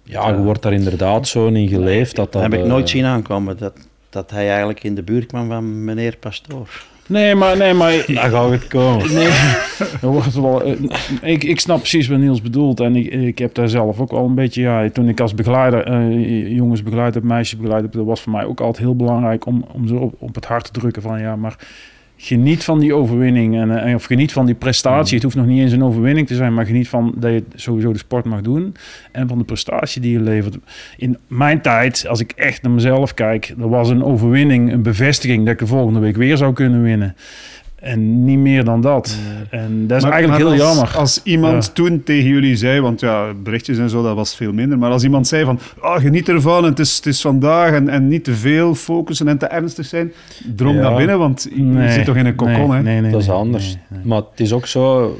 ja, 0.05 0.29
je 0.29 0.35
wordt 0.35 0.61
daar 0.61 0.73
inderdaad 0.73 1.27
zo 1.27 1.47
in 1.47 1.67
geleefd. 1.67 2.15
Dat, 2.15 2.31
Dat 2.31 2.41
heb 2.41 2.53
ik 2.53 2.59
eh, 2.59 2.65
nooit 2.65 2.89
zien 2.89 3.05
aankomen, 3.05 3.57
dat, 3.57 3.73
dat 4.09 4.31
hij 4.31 4.47
eigenlijk 4.47 4.83
in 4.83 4.95
de 4.95 5.03
buurt 5.03 5.25
kwam 5.25 5.47
van 5.47 5.83
meneer 5.83 6.17
Pastoor. 6.17 6.69
Nee, 7.07 7.35
maar, 7.35 7.57
nee, 7.57 7.73
maar 7.73 7.91
Daar 8.13 8.29
gaat 8.29 8.51
het 8.51 8.67
komen. 8.67 9.13
Nee, 9.13 9.29
wordt 10.11 10.33
wel, 10.33 10.63
eh, 10.63 10.73
ik, 11.21 11.43
ik 11.43 11.59
snap 11.59 11.77
precies 11.77 12.07
wat 12.07 12.19
Niels 12.19 12.41
bedoelt. 12.41 12.79
En 12.79 12.95
ik, 12.95 13.13
ik 13.13 13.37
heb 13.37 13.53
daar 13.53 13.69
zelf 13.69 13.99
ook 13.99 14.11
al 14.11 14.25
een 14.25 14.35
beetje... 14.35 14.61
Ja, 14.61 14.89
toen 14.89 15.09
ik 15.09 15.19
als 15.19 15.33
begeleider 15.33 15.83
eh, 15.83 16.51
jongens 16.55 16.83
begeleid 16.83 17.13
heb, 17.13 17.23
meisjes 17.23 17.59
begeleid 17.59 17.81
heb... 17.81 17.91
dat 17.91 18.05
was 18.05 18.21
voor 18.21 18.31
mij 18.31 18.45
ook 18.45 18.59
altijd 18.59 18.83
heel 18.83 18.95
belangrijk 18.95 19.45
om, 19.45 19.65
om 19.71 19.87
ze 19.87 19.95
op, 19.95 20.13
op 20.17 20.35
het 20.35 20.45
hart 20.45 20.73
te 20.73 20.79
drukken 20.79 21.01
van... 21.01 21.19
ja, 21.19 21.35
maar 21.35 21.55
geniet 22.17 22.63
van 22.63 22.79
die 22.79 22.93
overwinning. 22.93 23.55
En, 23.55 23.85
eh, 23.85 23.95
of 23.95 24.03
geniet 24.03 24.31
van 24.31 24.45
die 24.45 24.55
prestatie. 24.55 25.13
Het 25.13 25.23
hoeft 25.23 25.35
nog 25.35 25.45
niet 25.45 25.59
eens 25.59 25.71
een 25.71 25.83
overwinning 25.83 26.27
te 26.27 26.35
zijn... 26.35 26.53
maar 26.53 26.65
geniet 26.65 26.89
van 26.89 27.13
dat 27.17 27.31
je 27.31 27.43
sowieso 27.55 27.91
de 27.91 27.97
sport 27.97 28.25
mag 28.25 28.41
doen... 28.41 28.75
en 29.11 29.27
van 29.27 29.37
de 29.37 29.43
prestatie 29.43 30.01
die 30.01 30.11
je 30.11 30.19
levert. 30.19 30.57
In 30.97 31.17
mijn 31.27 31.61
tijd, 31.61 32.05
als 32.07 32.19
ik 32.19 32.31
echt 32.31 32.61
naar 32.61 32.71
mezelf 32.71 33.13
kijk... 33.13 33.53
er 33.59 33.69
was 33.69 33.89
een 33.89 34.03
overwinning, 34.03 34.71
een 34.71 34.81
bevestiging... 34.81 35.43
dat 35.43 35.53
ik 35.53 35.59
de 35.59 35.67
volgende 35.67 35.99
week 35.99 36.15
weer 36.15 36.37
zou 36.37 36.53
kunnen 36.53 36.81
winnen... 36.81 37.15
En 37.85 38.23
niet 38.23 38.37
meer 38.37 38.63
dan 38.63 38.81
dat. 38.81 39.17
En 39.49 39.87
dat 39.87 39.97
is 39.97 40.03
Maar- 40.03 40.11
eigenlijk 40.11 40.43
maar 40.43 40.51
heel 40.53 40.65
als, 40.67 40.75
jammer. 40.77 40.97
Als 40.97 41.21
iemand 41.23 41.65
Ja. 41.65 41.71
toen 41.73 42.03
tegen 42.03 42.29
jullie 42.29 42.55
zei, 42.55 42.81
want 42.81 42.99
ja, 42.99 43.33
berichtjes 43.43 43.77
en 43.77 43.89
zo, 43.89 44.03
dat 44.03 44.15
was 44.15 44.35
veel 44.35 44.53
minder. 44.53 44.77
Maar 44.77 44.91
als 44.91 45.03
iemand 45.03 45.27
zei 45.27 45.45
van, 45.45 45.59
oh, 45.81 45.95
geniet 45.95 46.29
ervan, 46.29 46.63
en 46.63 46.69
het 46.69 46.79
is, 46.79 46.95
het 46.95 47.05
is 47.05 47.21
vandaag 47.21 47.71
en, 47.71 47.89
en 47.89 48.07
niet 48.07 48.23
te 48.23 48.33
veel 48.33 48.75
focussen 48.75 49.27
en 49.27 49.37
te 49.37 49.45
ernstig 49.45 49.85
zijn, 49.85 50.13
drong 50.55 50.75
Ja. 50.75 50.81
dat 50.81 50.97
binnen, 50.97 51.19
want 51.19 51.47
je 51.55 51.61
Nee, 51.61 51.91
zit 51.91 52.05
toch 52.05 52.15
in 52.15 52.25
een 52.25 52.35
kokon, 52.35 52.53
nee, 52.53 52.77
hè? 52.77 52.81
nee, 52.81 53.01
nee, 53.01 53.11
dat 53.11 53.21
is 53.21 53.27
nee, 53.27 53.35
anders. 53.35 53.65
nee, 53.65 53.75
nee. 53.89 53.99
Maar 54.03 54.17
het 54.31 54.39
is 54.39 54.53
ook 54.53 54.65
zo. 54.65 55.17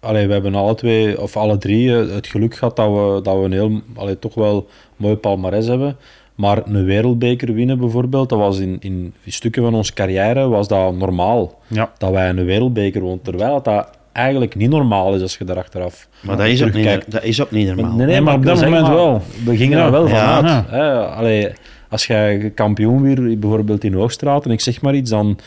Allee, 0.00 0.26
we 0.26 0.32
hebben 0.32 0.54
alle 0.54 0.74
twee, 0.74 1.20
of 1.20 1.36
alle 1.36 1.58
drie, 1.58 1.96
eh, 2.00 2.14
het 2.14 2.26
geluk 2.26 2.54
gehad 2.54 2.76
dat 2.76 2.88
we, 2.88 3.20
dat 3.22 3.36
we 3.38 3.44
een 3.44 3.52
heel, 3.52 3.80
allee, 3.96 4.18
toch 4.18 4.34
wel 4.34 4.68
mooi 4.96 5.14
palmarès 5.16 5.66
hebben. 5.66 5.96
Maar 6.38 6.62
een 6.66 6.84
wereldbeker 6.84 7.54
winnen 7.54 7.78
bijvoorbeeld, 7.78 8.28
dat 8.28 8.38
was 8.38 8.58
in, 8.58 8.76
in 8.80 9.14
stukken 9.26 9.62
van 9.62 9.74
onze 9.74 9.92
carrière 9.92 10.48
was 10.48 10.68
dat 10.68 10.94
normaal. 10.96 11.58
Ja. 11.66 11.90
Dat 11.98 12.10
wij 12.10 12.28
een 12.28 12.44
wereldbeker 12.44 13.00
wonnen. 13.00 13.22
Terwijl 13.22 13.62
dat 13.62 13.90
eigenlijk 14.12 14.54
niet 14.54 14.70
normaal 14.70 15.14
is 15.14 15.22
als 15.22 15.36
je 15.38 15.44
daar 15.44 15.56
achteraf 15.56 16.08
Maar 16.22 16.36
dat 16.36 16.46
is, 16.46 16.62
ook 16.62 16.72
niet, 16.72 17.04
dat 17.08 17.22
is 17.24 17.42
ook 17.42 17.50
niet 17.50 17.66
normaal. 17.66 17.96
Nee, 17.96 18.06
Nee, 18.06 18.20
maar 18.20 18.34
op 18.34 18.44
dat 18.44 18.60
moment 18.64 18.88
wel. 18.88 19.22
We 19.44 19.56
gingen 19.56 19.78
Ja. 19.78 19.84
er 19.84 19.90
wel 19.90 20.08
Ja. 20.08 20.36
vanuit. 20.36 20.64
Ja. 20.70 21.00
Allee, 21.02 21.48
als 21.88 22.06
jij 22.06 22.52
kampioen 22.54 23.02
weer, 23.02 23.38
bijvoorbeeld 23.38 23.84
in 23.84 23.94
Hoogstraat, 23.94 24.44
en 24.44 24.50
ik 24.50 24.60
zeg 24.60 24.80
maar 24.80 24.94
iets, 24.94 25.10
dan 25.10 25.38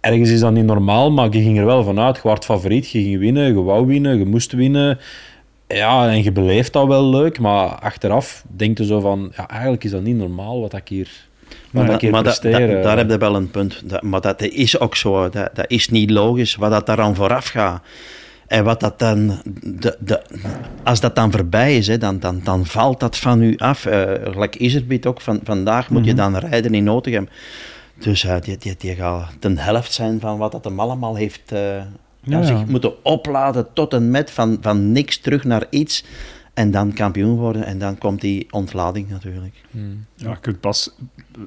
ergens 0.00 0.30
is 0.30 0.40
dat 0.40 0.52
niet 0.52 0.64
normaal, 0.64 1.10
maar 1.10 1.28
je 1.30 1.42
ging 1.42 1.58
er 1.58 1.66
wel 1.66 1.84
vanuit. 1.84 2.16
Je 2.16 2.22
werd 2.28 2.44
favoriet, 2.44 2.90
je 2.90 3.02
ging 3.02 3.18
winnen, 3.18 3.46
je 3.46 3.62
wou 3.62 3.86
winnen, 3.86 4.18
je 4.18 4.24
moest 4.26 4.52
winnen. 4.52 4.98
Ja, 5.74 6.08
en 6.08 6.22
je 6.22 6.32
beleeft 6.32 6.72
dat 6.72 6.86
wel 6.86 7.04
leuk, 7.10 7.38
maar 7.38 7.68
achteraf 7.68 8.44
denk 8.48 8.78
je 8.78 8.84
zo 8.84 9.00
van, 9.00 9.32
ja, 9.36 9.48
eigenlijk 9.48 9.84
is 9.84 9.90
dat 9.90 10.02
niet 10.02 10.16
normaal 10.16 10.60
wat 10.60 10.72
ik 10.72 10.88
hier, 10.88 11.10
maar 12.10 12.22
dat, 12.22 12.40
presteer. 12.40 12.66
dat- 12.68 12.76
eh. 12.76 12.82
daar 12.82 12.96
heb 12.96 13.10
je 13.10 13.18
wel 13.18 13.36
een 13.36 13.50
punt. 13.50 14.02
Maar 14.02 14.20
dat 14.20 14.42
is 14.42 14.78
ook 14.80 14.96
zo. 14.96 15.28
Dat, 15.28 15.50
dat 15.54 15.64
is 15.70 15.88
niet 15.88 16.10
logisch 16.10 16.54
wat 16.54 16.70
dat 16.70 16.86
daaraan 16.86 17.14
vooraf 17.14 17.46
gaat. 17.46 17.82
En 18.46 18.64
wat 18.64 18.80
dat 18.80 18.98
dan, 18.98 19.40
de, 19.62 19.96
de, 20.00 20.22
als 20.84 21.00
dat 21.00 21.14
dan 21.14 21.30
voorbij 21.32 21.76
is, 21.76 21.86
hè, 21.86 21.98
dan, 21.98 22.18
dan, 22.18 22.40
dan 22.44 22.66
valt 22.66 23.00
dat 23.00 23.16
van 23.16 23.42
u 23.42 23.56
af. 23.56 23.86
Uh, 23.86 24.02
like 24.36 24.58
Iserbiet 24.58 25.06
ook, 25.06 25.20
van, 25.20 25.40
vandaag 25.44 25.90
moet 25.90 26.04
je 26.04 26.14
dan 26.14 26.36
rijden 26.36 26.74
in 26.74 26.84
Nottingham. 26.84 27.28
Dus 27.98 28.24
eh, 28.24 28.36
die, 28.40 28.56
die, 28.56 28.74
die 28.78 28.94
gaat 28.94 29.28
de 29.40 29.60
helft 29.60 29.92
zijn 29.92 30.20
van 30.20 30.38
wat 30.38 30.52
dat 30.52 30.64
hem 30.64 30.80
allemaal 30.80 31.14
heeft 31.14 31.52
eh, 31.52 31.60
Ja, 32.24 32.42
zich 32.42 32.66
moeten 32.66 33.04
opladen 33.04 33.66
tot 33.72 33.92
en 33.92 34.10
met 34.10 34.30
van, 34.30 34.58
van 34.60 34.92
niks 34.92 35.18
terug 35.18 35.44
naar 35.44 35.66
iets. 35.70 36.04
En 36.54 36.70
dan 36.70 36.92
kampioen 36.92 37.36
worden 37.36 37.64
en 37.66 37.78
dan 37.78 37.98
komt 37.98 38.20
die 38.20 38.46
ontlading 38.50 39.08
natuurlijk. 39.10 39.54
Hmm. 39.70 40.04
Ja, 40.14 40.30
je 40.30 40.36
kunt 40.40 40.60
pas 40.60 40.90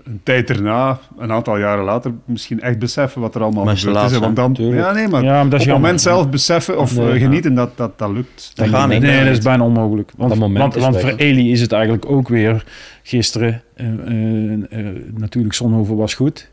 een 0.04 0.20
tijd 0.24 0.50
erna, 0.50 1.00
een 1.18 1.32
aantal 1.32 1.58
jaren 1.58 1.84
later, 1.84 2.12
misschien 2.26 2.62
echt 2.62 2.80
beseffen 2.80 3.22
wat 3.22 3.36
er 3.36 3.42
allemaal 3.42 3.64
Maar 3.64 3.74
is 3.74 3.84
gebeurd 3.84 4.06
is. 4.06 4.12
hè, 4.12 4.20
Want 4.20 4.36
dan, 4.36 4.54
Tuurlijk. 4.54 4.82
ja, 4.82 4.92
nee, 4.92 5.08
maar 5.08 5.24
Ja, 5.24 5.30
maar 5.32 5.44
dat 5.44 5.46
op 5.46 5.52
het 5.52 5.62
jammer. 5.62 5.82
moment 5.82 6.02
zelf 6.02 6.30
beseffen 6.30 6.80
of 6.80 6.96
Nee, 6.98 7.08
ja. 7.14 7.18
genieten, 7.18 7.54
dat, 7.54 7.78
dat, 7.78 7.98
dat 8.00 8.10
lukt. 8.12 8.52
Dat 8.56 8.68
gaat 8.68 8.90
niet. 8.90 9.02
Nee, 9.02 9.24
dat 9.26 9.34
is 9.38 9.44
bijna 9.44 9.64
onmogelijk. 9.64 10.12
Want, 10.18 10.30
Dat 10.30 10.40
moment 10.40 10.76
want, 10.76 11.00
voor. 11.00 11.10
Eli 11.10 11.52
is 11.52 11.62
het 11.62 11.72
eigenlijk 11.72 12.06
ook 12.12 12.28
weer 12.28 12.64
gisteren. 13.04 13.62
eh, 13.76 13.88
eh, 13.88 14.54
eh, 14.70 14.96
natuurlijk, 15.14 15.54
Zonhoven 15.54 15.96
was 15.96 16.14
goed. 16.14 16.50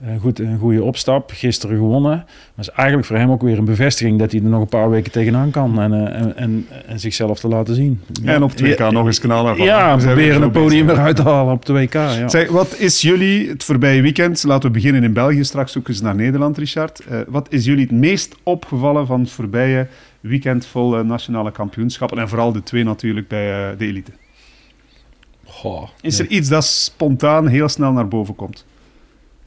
Eh, 0.00 0.08
goed. 0.20 0.38
Een 0.38 0.58
goede 0.58 0.82
opstap. 0.82 1.30
Gisteren 1.34 1.76
gewonnen. 1.76 2.10
Maar 2.54 2.64
is 2.64 2.70
eigenlijk 2.70 3.06
voor 3.08 3.16
hem 3.16 3.30
ook 3.30 3.42
weer 3.42 3.58
een 3.58 3.64
bevestiging 3.64 4.18
dat 4.18 4.32
hij 4.32 4.40
er 4.40 4.48
nog 4.48 4.60
een 4.60 4.68
paar 4.68 4.90
weken 4.90 5.12
tegenaan 5.12 5.50
kan. 5.50 5.80
En, 5.80 5.92
eh, 5.92 6.20
en, 6.20 6.36
en, 6.36 6.66
en 6.86 7.00
zichzelf 7.00 7.38
te 7.40 7.48
laten 7.48 7.74
zien. 7.74 8.00
En 8.24 8.42
op 8.42 8.52
2K 8.52 8.78
Ja, 8.78 8.90
nog 8.90 9.06
eens 9.06 9.20
knallen. 9.20 9.56
van, 9.56 9.66
Ja, 9.66 9.96
we 9.98 10.04
proberen 10.04 10.42
een 10.42 10.50
podium 10.50 10.86
bezig. 10.86 11.00
eruit 11.00 11.16
te 11.16 11.22
halen 11.22 11.52
op 11.52 11.64
de 11.66 11.72
WK. 11.72 11.92
Ja. 11.92 12.28
Zeg, 12.28 12.48
wat 12.50 12.78
is 12.78 13.00
jullie 13.02 13.48
het 13.48 13.64
voorbije 13.64 14.02
weekend? 14.02 14.42
Laten 14.44 14.68
we 14.68 14.74
beginnen 14.74 15.04
in 15.04 15.12
België, 15.12 15.44
straks 15.44 15.72
zoeken 15.72 15.94
ze 15.94 16.02
naar 16.02 16.14
Nederland, 16.14 16.58
Richard. 16.58 17.00
Eh, 17.00 17.18
wat 17.28 17.46
is 17.50 17.64
jullie 17.64 17.82
het 17.82 17.92
meest 17.92 18.36
opgevallen 18.42 19.06
van 19.06 19.20
het 19.20 19.30
voorbije 19.30 19.86
weekend 20.20 20.66
vol 20.66 21.04
nationale 21.04 21.52
kampioenschappen? 21.52 22.18
En 22.18 22.28
vooral 22.28 22.52
de 22.52 22.62
twee 22.62 22.84
natuurlijk 22.84 23.28
bij 23.28 23.70
eh, 23.70 23.78
de 23.78 23.86
elite. 23.86 24.10
Goh, 25.44 25.88
Is 26.00 26.18
er 26.18 26.26
iets 26.26 26.48
dat 26.48 26.64
spontaan 26.64 27.46
heel 27.46 27.68
snel 27.68 27.92
naar 27.92 28.08
boven 28.08 28.34
komt? 28.34 28.64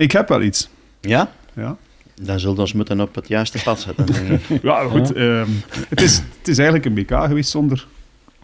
Ik 0.02 0.12
heb 0.12 0.28
wel 0.28 0.42
iets. 0.42 0.70
Ja? 1.00 1.32
Ja, 1.54 1.78
Dan 2.22 2.40
zullen 2.40 2.56
we 2.56 2.62
ons 2.62 2.74
moeten 2.74 3.02
op 3.02 3.16
het 3.16 3.28
juiste 3.28 3.62
pad 3.64 3.80
zetten. 3.80 4.06
ja 4.70 4.84
goed. 4.88 5.14
ehm, 5.14 5.48
het, 5.90 6.02
is, 6.02 6.16
het 6.40 6.48
is 6.48 6.58
eigenlijk 6.58 6.86
een 6.88 6.94
BK 6.94 7.12
geweest 7.28 7.50
zonder 7.52 7.88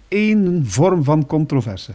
één 0.08 0.64
vorm 0.66 1.04
van 1.04 1.26
controverse. 1.26 1.92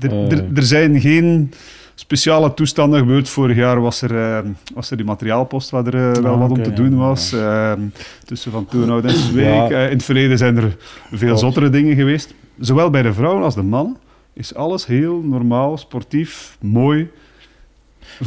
Er, 0.00 0.10
Eh. 0.10 0.32
er, 0.32 0.44
er 0.54 0.62
zijn 0.62 1.00
geen 1.00 1.52
speciale 1.94 2.54
toestanden 2.54 2.98
gebeurd. 2.98 3.28
Vorig 3.28 3.56
jaar 3.56 3.80
was 3.80 4.02
er, 4.02 4.16
eh, 4.36 4.50
was 4.74 4.90
er 4.90 4.96
die 4.96 5.06
materiaalpost 5.06 5.70
waar 5.70 5.86
er 5.86 6.16
eh, 6.16 6.22
wel 6.22 6.32
Ah, 6.32 6.38
wat 6.40 6.50
om 6.50 6.62
te 6.62 6.72
doen 6.72 6.90
ja. 6.90 6.96
was. 6.96 7.32
Eh, 7.32 7.72
tussen 8.24 8.52
Van 8.52 8.66
Toornhout 8.66 9.04
en 9.04 9.10
Zweek. 9.16 9.44
Ja. 9.54 9.70
Eh, 9.70 9.84
in 9.84 9.92
het 9.96 10.04
verleden 10.04 10.38
zijn 10.38 10.56
er 10.56 10.76
veel 11.10 11.18
Klopt. 11.26 11.40
zottere 11.40 11.70
dingen 11.70 11.96
geweest. 11.96 12.34
Zowel 12.58 12.90
bij 12.90 13.02
de 13.02 13.12
vrouwen 13.12 13.42
als 13.42 13.54
de 13.54 13.62
mannen 13.62 13.96
is 14.32 14.54
alles 14.54 14.86
heel 14.86 15.20
normaal, 15.22 15.78
sportief, 15.78 16.56
mooi. 16.60 17.10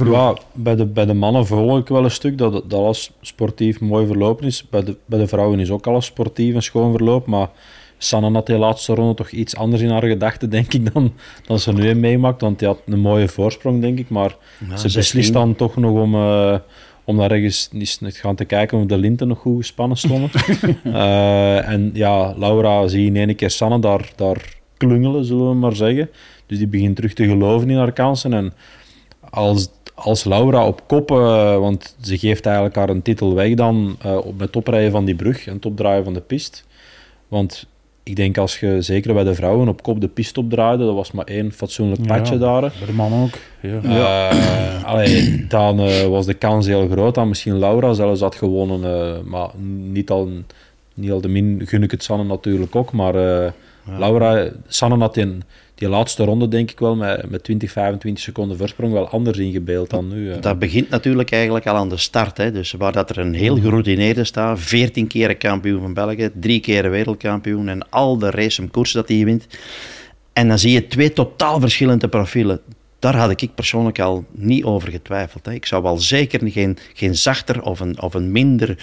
Ja, 0.06 0.38
bij 0.53 0.75
de, 0.75 0.86
bij 0.86 1.06
de 1.06 1.13
mannen 1.13 1.46
volg 1.46 1.79
ik 1.79 1.88
wel 1.88 2.03
een 2.03 2.12
stuk 2.12 2.38
dat, 2.38 2.51
dat 2.51 2.74
alles 2.74 3.12
sportief 3.22 3.79
mooi 3.79 4.06
verlopen 4.06 4.46
is. 4.46 4.70
Bij 4.70 4.84
de, 4.84 4.98
bij 5.06 5.20
de 5.20 5.27
vrouwen 5.27 5.60
is 5.60 5.70
ook 5.70 5.88
alles 5.88 6.06
sportief 6.06 6.56
en 6.56 6.63
schoon 6.63 6.91
verlopen. 6.91 7.32
Maar 7.32 7.50
Sanne 7.98 8.32
had 8.32 8.46
die 8.46 8.58
laatste 8.58 8.94
ronde 8.94 9.13
toch 9.13 9.29
iets 9.29 9.56
anders 9.56 9.82
in 9.82 9.89
haar 9.89 10.03
gedachten, 10.03 10.50
denk 10.50 10.74
ik, 10.74 10.94
dan, 10.94 11.13
dan 11.46 11.60
ze 11.60 11.74
nu 11.74 11.96
meemaakt. 11.96 12.41
Want 12.41 12.60
die 12.60 12.67
had 12.67 12.82
een 12.86 13.00
mooie 13.00 13.27
voorsprong, 13.27 13.82
denk 13.82 14.00
ik. 14.00 14.10
Maar 14.10 14.38
ze 14.60 14.77
16. 14.77 15.00
beslist 15.00 15.34
dan 15.34 15.56
toch 15.56 15.75
nog 15.75 16.01
om, 16.01 16.15
eh, 16.15 16.56
om 17.03 17.17
daar 17.17 17.32
ergens 17.32 17.70
eens 17.74 17.98
te 17.98 18.12
gaan 18.12 18.36
te 18.36 18.46
kijken 18.46 18.77
of 18.77 18.86
de 18.86 18.98
linten 18.98 19.27
nog 19.27 19.39
goed 19.39 19.58
gespannen 19.58 19.98
stonden. 19.98 20.29
Eh, 20.84 21.70
en 21.70 21.89
ja, 21.94 22.34
Laura 22.38 22.88
zie 22.88 23.01
je 23.01 23.08
in 23.08 23.15
één 23.15 23.36
keer 23.36 23.50
Sanne 23.50 23.79
daar, 23.79 24.12
daar 24.15 24.56
klungelen, 24.77 25.25
zullen 25.25 25.50
we 25.50 25.56
maar 25.56 25.75
zeggen. 25.75 26.10
Dus 26.46 26.58
die 26.58 26.67
begint 26.67 26.96
terug 26.96 27.13
te 27.13 27.25
geloven 27.25 27.70
in 27.70 27.77
haar 27.77 27.91
kansen. 27.91 28.34
En 28.34 28.53
als, 29.29 29.70
als 29.97 30.23
Laura 30.23 30.67
op 30.67 30.81
kop, 30.87 31.11
eh, 31.11 31.57
want 31.57 31.95
ze 32.01 32.17
geeft 32.17 32.45
eigenlijk 32.45 32.75
haar 32.75 32.89
een 32.89 33.01
titel 33.01 33.33
weg 33.33 33.53
dan 33.53 33.95
eh, 34.01 34.17
op 34.17 34.37
met 34.37 34.55
oprijden 34.55 34.91
van 34.91 35.05
die 35.05 35.15
brug 35.15 35.47
en 35.47 35.53
het 35.53 35.65
opdraaien 35.65 36.03
van 36.03 36.13
de 36.13 36.21
pist. 36.21 36.65
Want 37.27 37.67
ik 38.03 38.15
denk 38.15 38.37
als 38.37 38.59
je 38.59 38.81
zeker 38.81 39.13
bij 39.13 39.23
de 39.23 39.35
vrouwen 39.35 39.67
op 39.67 39.83
kop 39.83 40.01
de 40.01 40.07
pist 40.07 40.37
opdraaide, 40.37 40.85
dat 40.85 40.95
was 40.95 41.11
maar 41.11 41.25
één 41.25 41.51
fatsoenlijk 41.51 42.01
Ja, 42.01 42.07
padje 42.07 42.37
daar. 42.37 42.61
Bij 42.61 42.85
de 42.85 42.93
mannen 42.93 43.23
ook. 43.23 43.33
Ja. 43.61 44.29
Eh, 44.29 44.83
allee, 44.83 45.45
dan 45.47 45.77
was 46.09 46.25
de 46.25 46.33
kans 46.33 46.65
heel 46.65 46.87
groot 46.87 47.15
dat 47.15 47.25
misschien 47.25 47.59
Laura 47.59 47.93
zelfs 47.93 48.21
had 48.21 48.35
gewonnen. 48.35 48.83
eh, 48.83 49.23
maar 49.23 49.49
niet 49.91 50.09
al, 50.09 50.29
niet 50.93 51.11
al 51.11 51.21
de 51.21 51.27
min 51.27 51.61
gun 51.65 51.83
ik 51.83 51.91
het 51.91 52.03
Sanne 52.03 52.23
natuurlijk 52.23 52.75
ook. 52.75 52.91
Maar 52.91 53.15
eh, 53.15 53.51
Laura, 53.97 54.47
Sanne 54.67 54.97
had 54.97 55.17
in 55.17 55.43
die 55.77 55.89
laatste 55.89 56.24
ronde 56.24 56.48
denk 56.48 56.72
ik 56.72 56.79
wel 56.79 56.96
met, 56.96 57.29
met 57.29 57.43
20, 57.43 57.72
25 57.72 58.24
seconden 58.24 58.57
voorsprong 58.57 58.93
wel 58.93 59.07
anders 59.07 59.38
ingebeeld 59.38 59.89
dan 59.89 60.07
nu. 60.07 60.39
Dat 60.39 60.60
begint 60.60 60.89
natuurlijk 60.89 61.31
eigenlijk 61.31 61.67
al 61.67 61.75
aan 61.75 61.89
de 61.89 61.98
start. 61.98 62.38
Hè. 62.38 62.51
Dus 62.51 62.72
waar 62.72 62.91
dat 62.91 63.10
er 63.10 63.17
een 63.17 63.34
heel 63.34 63.57
geroutineerde 63.60 64.24
staat, 64.24 64.60
14 64.60 65.07
keer 65.07 65.38
kampioen 65.38 65.81
van 65.81 65.93
België, 65.93 66.29
drie 66.34 66.60
keer 66.60 66.89
wereldkampioen 66.89 67.67
en 67.67 67.89
al 67.89 68.17
de 68.17 68.29
race 68.29 68.62
en 68.62 68.72
koers 68.72 68.91
dat 68.91 69.07
hij 69.07 69.25
wint. 69.25 69.48
En 70.34 70.48
dan 70.48 70.60
zie 70.60 70.72
je 70.72 70.88
twee 70.88 71.13
totaal 71.13 71.60
verschillende 71.60 72.07
profielen. 72.07 72.60
Daar 73.00 73.15
had 73.15 73.41
ik 73.41 73.55
persoonlijk 73.55 74.00
al 74.00 74.25
niet 74.31 74.63
over 74.63 74.91
getwijfeld. 74.91 75.46
Hè. 75.46 75.53
Ik 75.53 75.65
zou 75.65 75.84
wel 75.84 75.98
zeker 75.98 76.51
geen, 76.51 76.77
geen 76.93 77.15
zachter 77.15 77.62
of 77.62 77.79
een, 77.79 78.01
of 78.01 78.13
een 78.13 78.31
minder 78.31 78.75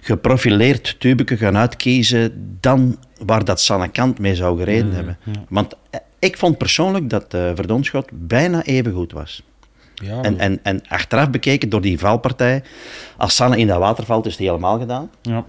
geprofileerd 0.00 0.96
tubeke 0.98 1.36
gaan 1.36 1.56
uitkiezen 1.56 2.56
dan 2.60 2.98
waar 3.24 3.44
dat 3.44 3.60
Sanne 3.60 3.88
Kant 3.88 4.18
mee 4.18 4.34
zou 4.34 4.58
gereden 4.58 4.92
hebben. 4.92 5.18
Want 5.48 5.74
eh, 5.90 6.00
ik 6.24 6.36
vond 6.38 6.58
persoonlijk 6.58 7.10
dat 7.10 7.34
uh, 7.34 7.50
Verdonschot 7.54 8.08
bijna 8.12 8.62
even 8.62 8.92
goed 8.92 9.12
was. 9.12 9.42
ja, 9.94 10.22
En, 10.22 10.38
en, 10.38 10.58
en 10.62 10.80
achteraf 10.88 11.30
bekeken 11.30 11.68
door 11.68 11.80
die 11.80 11.98
valpartij, 11.98 12.62
als 13.16 13.34
Sanne 13.34 13.56
in 13.56 13.66
dat 13.66 13.78
water 13.78 14.04
valt, 14.04 14.26
is 14.26 14.32
het 14.32 14.40
helemaal 14.46 14.78
gedaan. 14.78 15.10
Ja. 15.22 15.44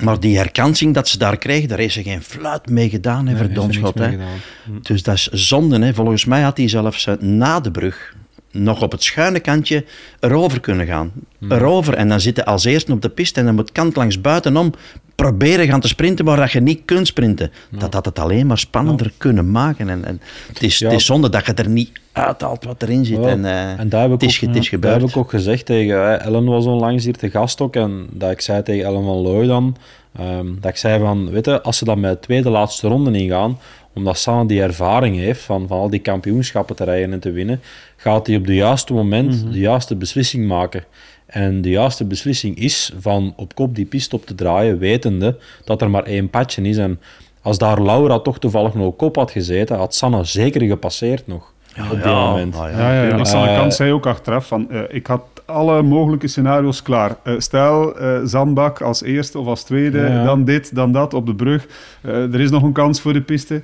Maar 0.00 0.20
die 0.20 0.36
herkansing 0.36 0.94
dat 0.94 1.08
ze 1.08 1.18
daar 1.18 1.36
kreeg, 1.36 1.66
daar 1.66 1.78
heeft 1.78 1.94
ze 1.94 2.02
geen 2.02 2.22
fluit 2.22 2.68
mee 2.68 2.88
gedaan, 2.90 3.26
hè, 3.26 3.32
nee, 3.32 3.42
er 3.42 3.46
Verdonschot. 3.46 3.98
hè. 3.98 4.10
gedaan. 4.10 4.38
Dus 4.82 5.02
dat 5.02 5.14
is 5.14 5.26
zonde. 5.28 5.78
Hè. 5.84 5.94
Volgens 5.94 6.24
mij 6.24 6.42
had 6.42 6.56
hij 6.56 6.68
zelfs 6.68 7.06
eh, 7.06 7.14
na 7.18 7.60
de 7.60 7.70
brug 7.70 8.14
nog 8.52 8.82
op 8.82 8.92
het 8.92 9.02
schuine 9.02 9.40
kantje 9.40 9.84
erover 10.20 10.60
kunnen 10.60 10.86
gaan. 10.86 11.12
Erover. 11.48 11.94
En 11.94 12.08
dan 12.08 12.20
zitten 12.20 12.44
als 12.44 12.64
eerste 12.64 12.92
op 12.92 13.02
de 13.02 13.08
piste 13.08 13.40
en 13.40 13.46
dan 13.46 13.54
moet 13.54 13.72
kant 13.72 13.96
langs 13.96 14.20
buitenom 14.20 14.72
proberen 15.14 15.66
gaan 15.66 15.80
te 15.80 15.88
sprinten 15.88 16.24
waar 16.24 16.36
dat 16.36 16.52
je 16.52 16.60
niet 16.60 16.82
kunt 16.84 17.06
sprinten. 17.06 17.50
Dat 17.70 17.94
had 17.94 18.04
het 18.04 18.18
alleen 18.18 18.46
maar 18.46 18.58
spannender 18.58 19.12
kunnen 19.16 19.50
maken. 19.50 19.88
En, 19.88 20.04
en 20.04 20.20
het, 20.48 20.62
is, 20.62 20.78
Ja. 20.78 20.88
het 20.88 20.98
is 20.98 21.06
zonde 21.06 21.28
dat 21.28 21.46
je 21.46 21.52
er 21.52 21.68
niet 21.68 21.90
uithaalt 22.12 22.64
wat 22.64 22.82
erin 22.82 23.04
zit. 23.04 23.18
En, 23.18 23.44
en 23.78 23.88
daar 23.88 24.00
heb 24.02 24.12
ik 24.12 24.20
het 24.20 24.30
is, 24.30 24.42
ook, 24.48 24.54
is 24.54 24.70
Daar 24.80 25.00
heb 25.00 25.08
ik 25.08 25.16
ook 25.16 25.30
gezegd 25.30 25.66
tegen 25.66 26.20
Ellen 26.20 26.44
was 26.44 26.64
onlangs 26.66 27.04
hier 27.04 27.16
te 27.16 27.30
gast 27.30 27.60
ook 27.60 27.76
en 27.76 28.06
dat 28.10 28.30
ik 28.30 28.40
zei 28.40 28.62
tegen 28.62 28.84
Ellen 28.84 29.04
van 29.04 29.16
Looy 29.16 29.46
dan 29.46 29.76
ehm, 30.18 30.46
dat 30.60 30.70
ik 30.70 30.76
zei 30.76 31.00
van 31.00 31.30
weet 31.30 31.44
je, 31.44 31.62
als 31.62 31.78
ze 31.78 31.84
dan 31.84 32.00
met 32.00 32.12
de 32.12 32.18
tweede 32.18 32.50
laatste 32.50 32.88
ronde 32.88 33.18
ingaan 33.18 33.58
omdat 33.94 34.18
Sanne 34.18 34.46
die 34.46 34.62
ervaring 34.62 35.16
heeft 35.16 35.40
van, 35.40 35.66
van 35.66 35.78
al 35.78 35.90
die 35.90 36.00
kampioenschappen 36.00 36.76
te 36.76 36.84
rijden 36.84 37.12
en 37.12 37.20
te 37.20 37.30
winnen 37.30 37.60
gaat 37.96 38.26
hij 38.26 38.36
op 38.36 38.44
het 38.44 38.54
juiste 38.54 38.92
moment 38.92 39.52
de 39.52 39.58
juiste 39.58 39.96
beslissing 39.96 40.46
maken. 40.46 40.84
En 41.26 41.62
de 41.62 41.70
juiste 41.70 42.04
beslissing 42.04 42.56
is 42.56 42.92
van 42.98 43.32
op 43.36 43.54
kop 43.54 43.74
die 43.74 43.84
piste 43.84 44.16
op 44.16 44.26
te 44.26 44.34
draaien 44.34 44.78
wetende 44.78 45.38
dat 45.64 45.82
er 45.82 45.90
maar 45.90 46.04
één 46.04 46.30
padje 46.30 46.62
is. 46.62 46.76
En 46.76 47.00
als 47.42 47.58
daar 47.58 47.82
Laura 47.82 48.18
toch 48.18 48.38
toevallig 48.38 48.74
nog 48.74 48.86
op 48.86 48.96
kop 48.96 49.16
had 49.16 49.30
gezeten 49.30 49.76
had 49.76 49.94
Sanne 49.94 50.24
zeker 50.24 50.62
gepasseerd 50.62 51.26
nog 51.26 51.51
op 51.78 51.90
die 52.02 52.10
Ja, 52.10 52.30
moment 52.30 52.56
ah, 52.56 52.70
ja. 52.70 52.78
Ja, 52.78 52.92
ja, 52.94 53.02
ja. 53.02 53.18
Eh, 53.48 53.56
Kant 53.58 53.74
zei 53.74 53.92
ook 53.92 54.06
achteraf 54.06 54.46
van, 54.46 54.70
eh, 54.70 54.80
ik 54.88 55.06
had 55.06 55.22
alle 55.46 55.82
mogelijke 55.82 56.28
scenario's 56.28 56.82
klaar. 56.82 57.16
Eh, 57.22 57.34
stel, 57.38 57.98
eh, 57.98 58.20
Zandbak 58.24 58.80
als 58.80 59.02
eerste 59.02 59.38
of 59.38 59.46
als 59.46 59.62
tweede, 59.64 59.98
Ja. 59.98 60.24
dan 60.24 60.44
dit, 60.44 60.74
dan 60.74 60.92
dat 60.92 61.14
op 61.14 61.26
de 61.26 61.34
brug. 61.34 61.66
Eh, 62.00 62.14
er 62.34 62.40
is 62.40 62.50
nog 62.50 62.62
een 62.62 62.72
kans 62.72 63.00
voor 63.00 63.12
de 63.12 63.20
piste. 63.20 63.62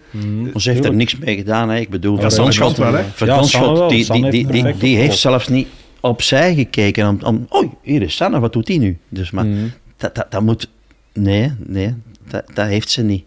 Maar 0.53 0.61
ze 0.61 0.71
heeft 0.71 0.85
er 0.85 0.95
niks 0.95 1.19
mee 1.19 1.37
gedaan. 1.37 1.69
Hè. 1.71 1.79
Ik 1.79 1.91
bedoel, 1.91 2.15
Ja, 2.21 2.21
Verdonschot, 2.31 2.75
Sanne 2.77 2.93
wel, 2.93 3.01
hè? 3.01 3.07
Ja, 3.25 3.89
die, 3.89 4.07
die, 4.13 4.25
heeft 4.25 4.53
die, 4.53 4.77
die, 4.79 4.97
heeft 4.97 5.19
zelfs 5.19 5.49
niet 5.49 5.69
opzij 6.01 6.55
gekeken. 6.55 7.09
Om, 7.09 7.19
om, 7.25 7.47
oei, 7.55 7.71
hier 7.83 8.03
is 8.03 8.17
Sanne, 8.17 8.41
wat 8.41 8.53
doet 8.53 8.67
die 8.67 8.79
nu? 8.79 8.99
Dus, 9.09 9.31
maar 9.31 9.47
Mhm. 9.47 9.67
dat, 9.97 10.15
dat, 10.15 10.27
dat 10.31 10.43
moet... 10.43 10.69
Nee, 11.13 11.53
nee, 11.67 11.95
dat, 12.29 12.43
dat 12.55 12.67
heeft 12.67 12.91
ze 12.91 13.03
niet. 13.03 13.25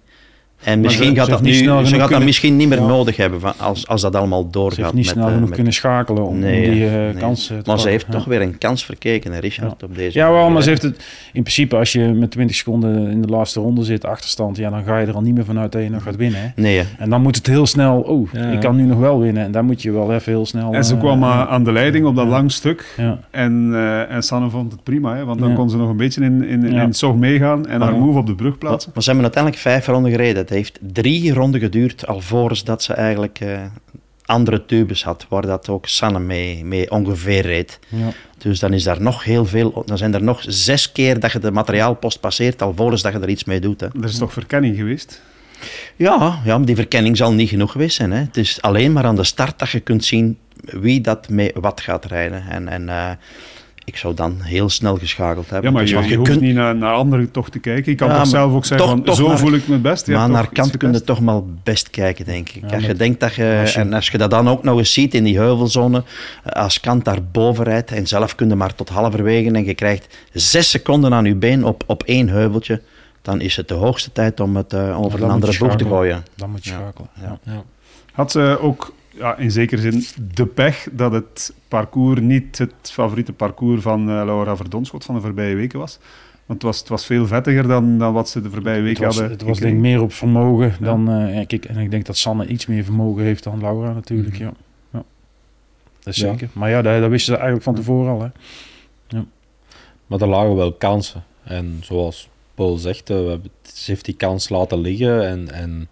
En 0.63 0.73
ze- 0.73 0.79
misschien 0.79 1.09
ze 1.09 1.15
gaat 1.15 1.29
dat 1.29 1.41
nu, 1.41 1.53
gaat 1.53 1.89
dat 1.91 2.07
kunnen- 2.07 2.25
misschien 2.25 2.55
niet 2.55 2.67
meer 2.69 2.79
Ja. 2.79 2.85
nodig 2.87 3.15
hebben 3.17 3.39
van, 3.39 3.53
als, 3.57 3.87
als 3.87 4.01
dat 4.01 4.15
allemaal 4.15 4.49
doorgaat. 4.49 4.75
Ze 4.75 4.81
heeft 4.81 4.93
niet 4.93 5.05
met, 5.05 5.13
snel 5.13 5.25
eh, 5.27 5.31
genoeg 5.33 5.45
met- 5.47 5.55
kunnen 5.55 5.73
schakelen 5.73 6.25
om 6.25 6.39
Nee, 6.39 6.71
die 6.71 6.85
eh, 6.85 6.91
nee. 6.91 7.13
kansen 7.13 7.63
te 7.63 7.69
Maar 7.69 7.79
ze 7.79 7.89
heeft 7.89 8.05
Ja. 8.07 8.13
toch 8.13 8.25
weer 8.25 8.41
een 8.41 8.57
kans 8.57 8.85
verkeken, 8.85 9.31
hè, 9.31 9.39
Richard, 9.39 9.83
op 9.83 9.95
deze 9.95 10.17
Ja, 10.19 10.31
wel, 10.31 10.49
maar 10.49 10.61
ze 10.63 10.69
heeft 10.69 10.81
het 10.81 10.95
in 11.33 11.41
principe, 11.41 11.75
als 11.75 11.91
je 11.91 11.99
met 12.07 12.31
20 12.31 12.55
seconden 12.55 13.09
in 13.11 13.21
de 13.21 13.27
laatste 13.27 13.59
ronde 13.59 13.83
zit, 13.83 14.05
achterstand, 14.05 14.57
ja, 14.57 14.69
dan 14.69 14.83
ga 14.83 14.97
je 14.97 15.07
er 15.07 15.13
al 15.15 15.21
niet 15.21 15.33
meer 15.35 15.45
vanuit 15.45 15.71
dat 15.71 15.81
je 15.83 15.89
nog 15.89 16.03
gaat 16.03 16.15
winnen. 16.15 16.39
Hè. 16.41 16.47
Nee, 16.61 16.77
hè. 16.77 16.83
En 16.97 17.09
dan 17.09 17.21
moet 17.21 17.35
het 17.35 17.47
heel 17.47 17.65
snel, 17.65 17.99
oh, 17.99 18.29
Ja. 18.33 18.39
ik 18.49 18.59
kan 18.59 18.75
nu 18.75 18.83
nog 18.83 18.99
wel 18.99 19.19
winnen. 19.19 19.43
En 19.43 19.51
dan 19.51 19.65
moet 19.65 19.81
je 19.81 19.91
wel 19.91 20.13
even 20.13 20.31
heel 20.31 20.45
snel. 20.45 20.73
En 20.73 20.85
ze 20.85 20.93
eh, 20.93 20.99
kwam 20.99 21.23
eh, 21.23 21.29
eh, 21.29 21.47
aan 21.51 21.63
de 21.63 21.71
leiding 21.71 22.05
op 22.05 22.15
dat 22.15 22.27
lang 22.27 22.51
stuk. 22.51 22.93
Ja, 22.97 23.19
En, 23.31 23.69
eh, 23.73 24.11
en 24.11 24.23
Sanne 24.23 24.49
vond 24.49 24.71
het 24.71 24.83
prima, 24.83 25.15
hè, 25.15 25.25
want 25.25 25.39
dan 25.39 25.49
Ja. 25.49 25.55
kon 25.55 25.69
ze 25.69 25.77
nog 25.77 25.89
een 25.89 25.97
beetje 25.97 26.21
in, 26.23 26.43
in, 26.47 26.63
in 26.65 26.73
Ja. 26.73 26.85
het 26.85 26.97
zog 26.97 27.15
meegaan 27.15 27.67
en 27.67 27.81
haar 27.81 27.93
Ja. 27.93 27.99
move 27.99 28.17
op 28.19 28.25
de 28.27 28.35
brug 28.35 28.49
Maar, 28.49 28.57
plaatsen. 28.59 28.91
maar 28.93 29.03
ze 29.03 29.09
hebben 29.11 29.25
uiteindelijk 29.25 29.63
vijf 29.63 29.87
ronden 29.87 30.11
gereden. 30.11 30.45
Heeft 30.51 30.79
drie 30.81 31.33
ronden 31.33 31.61
geduurd 31.61 32.07
alvorens 32.07 32.63
dat 32.63 32.83
ze 32.83 32.93
eigenlijk 32.93 33.39
eh, 33.39 33.63
andere 34.25 34.65
tubes 34.65 35.03
had, 35.03 35.25
waar 35.29 35.45
dat 35.45 35.69
ook 35.69 35.87
Sanne 35.87 36.19
mee, 36.19 36.65
mee 36.65 36.91
ongeveer 36.91 37.41
reed. 37.41 37.79
ja. 37.87 38.09
Dus 38.37 38.59
dan, 38.59 38.73
is 38.73 38.83
daar 38.83 39.01
nog 39.01 39.23
heel 39.23 39.45
veel, 39.45 39.83
dan 39.85 39.97
zijn 39.97 40.13
er 40.13 40.23
nog 40.23 40.43
zes 40.47 40.91
keer 40.91 41.19
dat 41.19 41.31
je 41.31 41.39
de 41.39 41.51
materiaalpost 41.51 42.19
passeert, 42.19 42.61
alvorens 42.61 43.01
dat 43.01 43.13
je 43.13 43.19
er 43.19 43.29
iets 43.29 43.43
mee 43.43 43.59
doet. 43.59 43.81
Hè. 43.81 43.87
Er 43.87 44.03
is 44.03 44.17
toch 44.17 44.33
verkenning 44.33 44.75
geweest? 44.75 45.21
Ja, 45.95 46.41
ja, 46.45 46.57
maar 46.57 46.65
die 46.65 46.75
verkenning 46.75 47.17
zal 47.17 47.33
niet 47.33 47.49
genoeg 47.49 47.71
geweest 47.71 47.95
zijn. 47.95 48.11
Hè. 48.11 48.19
Het 48.19 48.37
is 48.37 48.61
alleen 48.61 48.91
maar 48.91 49.05
aan 49.05 49.15
de 49.15 49.23
start 49.23 49.59
dat 49.59 49.69
je 49.69 49.79
kunt 49.79 50.05
zien 50.05 50.37
wie 50.65 51.01
dat 51.01 51.29
mee 51.29 51.51
wat 51.53 51.81
gaat 51.81 52.05
rijden. 52.05 52.43
En, 52.49 52.67
en 52.67 52.89
eh, 52.89 53.11
ik 53.91 53.97
zou 53.97 54.13
dan 54.13 54.37
heel 54.41 54.69
snel 54.69 54.97
geschakeld 54.97 55.49
hebben. 55.49 55.63
Ja, 55.69 55.71
maar 55.75 55.81
Dus 55.85 55.91
je, 56.09 56.15
hoeft 56.15 56.29
kunt- 56.29 56.41
niet 56.41 56.55
naar, 56.55 56.75
naar 56.75 56.93
anderen 56.93 57.31
toch 57.31 57.49
te 57.49 57.59
kijken. 57.59 57.91
Je 57.91 57.97
kan 57.97 58.07
Ja, 58.07 58.17
toch 58.17 58.27
zelf 58.27 58.53
ook 58.53 58.65
zeggen 58.65 58.87
toch- 58.87 58.95
van, 58.95 59.05
toch 59.05 59.15
zo 59.15 59.27
naar- 59.27 59.37
voel 59.37 59.53
ik 59.53 59.67
me 59.67 59.73
het 59.73 59.81
best. 59.81 60.05
Je 60.05 60.11
maar 60.13 60.29
naar 60.29 60.49
kant 60.49 60.77
kun 60.77 60.93
je 60.93 61.01
toch 61.03 61.19
maar 61.19 61.41
best 61.63 61.89
kijken, 61.89 62.25
denk 62.25 62.49
ik. 62.49 62.73
als 62.73 62.85
je 62.85 62.93
denkt 62.93 63.19
dat 63.19 63.35
je, 63.35 63.57
als 63.61 63.75
En 63.75 63.93
als 63.93 64.07
je 64.09 64.17
dat 64.17 64.29
dan 64.31 64.49
ook 64.49 64.63
nog 64.63 64.77
eens 64.77 64.93
ziet 64.93 65.13
in 65.13 65.23
die 65.23 65.37
heuvelzone, 65.37 66.03
eh, 66.43 66.61
als 66.63 66.79
kant 66.79 67.05
daar 67.05 67.23
boven 67.31 67.63
rijdt 67.63 67.91
en 67.91 68.07
zelf 68.07 68.35
kun 68.35 68.49
je 68.49 68.55
maar 68.55 68.75
tot 68.75 68.89
halverwege 68.89 69.51
en 69.51 69.65
je 69.65 69.73
krijgt 69.73 70.17
zes 70.33 70.69
seconden 70.69 71.13
aan 71.13 71.25
je 71.25 71.35
been 71.35 71.63
op, 71.65 71.83
op 71.87 72.03
één 72.03 72.29
heuveltje, 72.29 72.81
dan 73.21 73.41
is 73.41 73.55
het 73.55 73.67
de 73.67 73.73
hoogste 73.73 74.11
tijd 74.11 74.39
om 74.39 74.55
het 74.55 74.73
eh, 74.73 75.01
over 75.01 75.23
een 75.23 75.29
andere 75.29 75.57
boeg 75.57 75.75
te 75.75 75.85
gooien. 75.85 76.23
Dan 76.35 76.49
moet 76.49 76.63
je 76.63 76.69
Ja. 76.71 76.77
schakelen. 76.77 77.09
Ja. 77.21 77.39
Ja. 77.43 77.51
Ja. 77.51 77.63
Had 78.13 78.31
ze 78.31 78.57
ook 78.61 78.93
ja, 79.11 79.37
in 79.37 79.51
zekere 79.51 79.81
zin 79.91 80.03
de 80.33 80.45
pech 80.45 80.87
dat 80.91 81.11
het 81.11 81.53
parcours 81.67 82.19
niet 82.21 82.57
het 82.57 82.73
favoriete 82.81 83.33
parcours 83.33 83.81
van 83.81 83.99
eh, 84.01 84.05
Laura 84.25 84.55
Verdonschot 84.55 85.05
van 85.05 85.15
de 85.15 85.21
voorbije 85.21 85.55
weken 85.55 85.79
was? 85.79 85.99
Want 86.45 86.61
het 86.63 86.71
was, 86.71 86.79
het 86.79 86.89
was 86.89 87.05
veel 87.05 87.27
vettiger 87.27 87.67
dan, 87.67 87.97
dan 87.97 88.13
wat 88.13 88.29
ze 88.29 88.41
de 88.41 88.49
voorbije 88.49 88.75
Het 88.75 88.83
weken 88.85 89.03
was, 89.03 89.15
hadden 89.17 89.31
het 89.37 89.41
was 89.47 89.59
denk 89.59 89.73
ik 89.73 89.79
meer 89.79 90.01
op 90.01 90.13
vermogen 90.13 90.73
dan. 90.79 91.09
eh, 91.09 91.35
ja, 91.35 91.45
kijk, 91.45 91.65
en 91.65 91.77
ik 91.77 91.91
denk 91.91 92.05
dat 92.05 92.17
Sanne 92.17 92.47
iets 92.47 92.65
meer 92.65 92.83
vermogen 92.83 93.23
heeft 93.23 93.43
dan 93.43 93.59
Laura 93.59 93.93
natuurlijk. 93.93 94.33
Mhm. 94.33 94.43
Ja. 94.43 94.53
Ja. 94.91 95.03
Dat 96.03 96.13
is 96.13 96.19
Ja. 96.19 96.29
zeker. 96.31 96.49
Maar 96.53 96.69
ja, 96.69 96.81
dat, 96.81 97.01
dat 97.01 97.09
wisten 97.09 97.33
ze 97.33 97.39
eigenlijk 97.39 97.63
van 97.63 97.75
tevoren 97.75 98.11
al. 98.11 98.21
Hè. 98.21 98.27
Maar 100.07 100.21
er 100.21 100.27
lagen 100.27 100.55
wel 100.55 100.73
kansen. 100.73 101.23
En 101.43 101.77
zoals 101.81 102.29
Paul 102.55 102.77
zegt, 102.77 103.09
eh, 103.09 103.17
we 103.17 103.29
hebben, 103.29 103.51
ze 103.61 103.91
heeft 103.91 104.05
die 104.05 104.15
kans 104.15 104.49
laten 104.49 104.79
liggen. 104.79 105.27
En, 105.27 105.51
en 105.51 105.87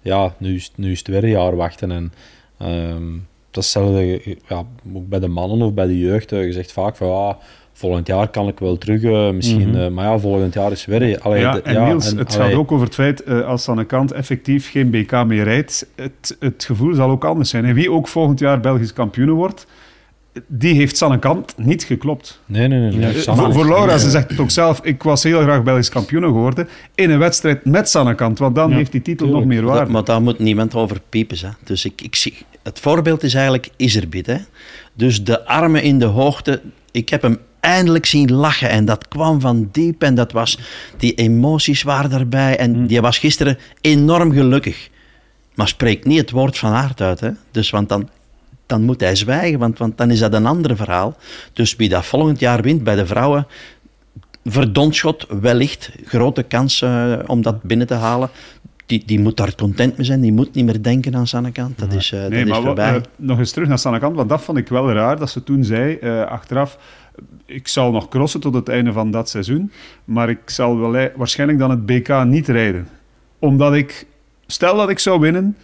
ja, 0.00 0.34
nu 0.38 0.54
is, 0.54 0.72
nu 0.74 0.90
is 0.90 0.98
het 0.98 1.08
weer 1.08 1.24
een 1.24 1.30
jaar 1.30 1.56
wachten. 1.56 1.90
En 1.90 2.12
ehm, 2.60 3.02
dat 3.50 3.62
is 3.64 3.74
hetzelfde, 3.74 4.20
ja, 4.48 4.64
ook 4.94 5.08
bij 5.08 5.18
de 5.20 5.28
mannen 5.28 5.62
of 5.66 5.74
bij 5.74 5.86
de 5.86 5.98
jeugd. 5.98 6.32
eh, 6.32 6.44
Je 6.46 6.52
zegt 6.52 6.72
vaak 6.72 6.96
van, 6.96 7.08
ja, 7.08 7.36
volgend 7.72 8.06
jaar 8.06 8.28
kan 8.28 8.48
ik 8.48 8.58
wel 8.58 8.78
terug, 8.78 9.02
eh, 9.02 9.30
misschien. 9.30 9.68
Mhm. 9.68 9.78
eh, 9.80 9.88
maar 9.88 10.04
ja, 10.04 10.18
volgend 10.18 10.54
jaar 10.54 10.72
is 10.72 10.84
weer... 10.84 11.18
Allee, 11.20 11.40
ja, 11.40 11.52
de- 11.52 11.62
en 11.62 11.84
Niels, 11.84 12.10
en- 12.12 12.18
het 12.18 12.34
allee, 12.36 12.48
gaat 12.50 12.58
ook 12.58 12.72
over 12.72 12.84
het 12.86 12.94
feit, 12.94 13.22
eh, 13.22 13.46
als 13.46 13.68
aan 13.68 13.76
de 13.76 13.84
kant 13.84 14.12
effectief 14.12 14.70
geen 14.70 14.90
BK 14.90 15.24
meer 15.26 15.44
rijdt, 15.44 15.86
het, 15.96 16.36
het 16.40 16.64
gevoel 16.64 16.94
zal 16.94 17.10
ook 17.10 17.24
anders 17.24 17.50
zijn. 17.50 17.64
En 17.64 17.74
wie 17.74 17.90
ook 17.92 18.08
volgend 18.08 18.38
jaar 18.38 18.60
Belgisch 18.60 18.92
kampioen 18.92 19.30
wordt, 19.30 19.66
die 20.46 20.74
heeft 20.74 20.96
Sanne 20.96 21.18
Kant 21.18 21.54
niet 21.56 21.84
geklopt. 21.84 22.40
Nee, 22.46 22.68
nee, 22.68 22.78
nee. 22.80 22.90
nee. 22.90 23.00
Ja, 23.00 23.08
Eh, 23.08 23.14
Sanne 23.20 23.52
voor, 23.52 23.66
Laura, 23.68 23.98
ze 23.98 24.10
zegt 24.10 24.30
het 24.30 24.40
ook 24.40 24.50
zelf, 24.50 24.80
ik 24.84 25.02
was 25.02 25.22
heel 25.22 25.40
graag 25.42 25.62
Belgisch 25.62 25.88
kampioen 25.88 26.22
geworden 26.22 26.68
in 26.94 27.10
een 27.10 27.18
wedstrijd 27.18 27.64
met 27.64 27.88
Sanne 27.88 28.14
Kant, 28.14 28.38
want 28.38 28.54
dan 28.54 28.70
Ja, 28.70 28.76
heeft 28.76 28.92
die 28.92 29.02
titel 29.02 29.26
tuurlijk. 29.26 29.46
nog 29.46 29.54
meer 29.54 29.62
Dat- 29.66 29.76
waarde. 29.76 29.92
maar 29.92 30.04
daar 30.04 30.22
moet 30.22 30.38
niemand 30.38 30.74
over 30.74 31.00
piepen. 31.08 31.36
Hè. 31.40 31.48
Dus 31.64 31.84
ik, 31.84 32.02
ik 32.02 32.14
zie, 32.16 32.34
het 32.62 32.80
voorbeeld 32.80 33.22
is 33.22 33.34
eigenlijk 33.34 33.68
Iserbit. 33.76 34.26
Hè. 34.26 34.36
Dus 34.94 35.24
de 35.24 35.46
armen 35.46 35.82
in 35.82 35.98
de 35.98 36.04
hoogte. 36.04 36.60
Ik 36.90 37.08
heb 37.08 37.22
hem 37.22 37.38
eindelijk 37.60 38.06
zien 38.06 38.32
lachen 38.32 38.70
en 38.70 38.84
dat 38.84 39.08
kwam 39.08 39.40
van 39.40 39.68
diep 39.72 40.02
en 40.02 40.14
dat 40.14 40.32
was, 40.32 40.58
die 40.96 41.14
emoties 41.14 41.82
waren 41.82 42.12
erbij 42.12 42.56
en 42.56 42.86
die 42.86 43.00
was 43.00 43.18
gisteren 43.18 43.58
enorm 43.80 44.32
gelukkig. 44.32 44.88
Maar 45.54 45.68
spreekt 45.68 46.06
niet 46.06 46.20
het 46.20 46.30
woord 46.30 46.58
van 46.58 46.72
aard 46.72 47.00
uit. 47.00 47.20
Hè. 47.20 47.30
Dus 47.50 47.70
want 47.70 47.88
dan, 47.88 48.08
dan 48.66 48.82
moet 48.82 49.00
hij 49.00 49.16
zwijgen, 49.16 49.58
want, 49.58 49.78
want 49.78 49.98
dan 49.98 50.10
is 50.10 50.18
dat 50.18 50.34
een 50.34 50.46
ander 50.46 50.76
verhaal. 50.76 51.16
Dus 51.52 51.76
wie 51.76 51.88
dat 51.88 52.06
volgend 52.06 52.40
jaar 52.40 52.62
wint 52.62 52.84
bij 52.84 52.94
de 52.94 53.06
vrouwen, 53.06 53.46
verdonschot 54.44 55.26
wellicht, 55.40 55.90
grote 56.04 56.42
kans 56.42 56.82
eh, 56.82 57.12
om 57.26 57.42
dat 57.42 57.62
binnen 57.62 57.86
te 57.86 57.94
halen. 57.94 58.30
Die, 58.90 59.02
die 59.06 59.20
moet 59.20 59.36
daar 59.36 59.54
content 59.54 59.96
mee 59.96 60.06
zijn, 60.06 60.20
die 60.20 60.32
moet 60.32 60.54
niet 60.54 60.64
meer 60.64 60.82
denken 60.82 61.14
aan 61.14 61.26
zijn 61.26 61.52
kant. 61.52 61.78
Dat 61.78 61.92
is, 61.92 62.10
Nee, 62.10 62.20
dat 62.22 62.32
is 62.32 62.44
maar 62.44 62.48
wat- 62.56 62.64
voorbij. 62.64 62.94
eh, 62.96 63.00
nog 63.16 63.38
eens 63.38 63.50
terug 63.52 63.68
naar 63.68 63.78
Sanne 63.78 63.98
Kant, 63.98 64.16
want 64.16 64.28
dat 64.28 64.42
vond 64.42 64.58
ik 64.58 64.68
wel 64.68 64.92
raar 64.92 65.18
dat 65.18 65.30
ze 65.30 65.42
toen 65.44 65.64
zei, 65.64 65.94
eh, 65.94 66.22
achteraf, 66.24 66.78
ik 67.46 67.68
zal 67.68 67.90
nog 67.92 68.08
crossen 68.08 68.40
tot 68.40 68.54
het 68.54 68.68
einde 68.68 68.92
van 68.92 69.10
dat 69.10 69.28
seizoen, 69.28 69.72
maar 70.04 70.28
ik 70.28 70.38
zal 70.50 70.78
wel, 70.78 71.08
waarschijnlijk 71.16 71.58
dan 71.58 71.70
het 71.70 71.86
BK 71.86 72.24
niet 72.24 72.48
rijden. 72.48 72.88
Omdat 73.38 73.74
ik, 73.74 74.06
stel 74.46 74.76
dat 74.76 74.90
ik 74.90 74.98
zou 74.98 75.20
winnen, 75.20 75.56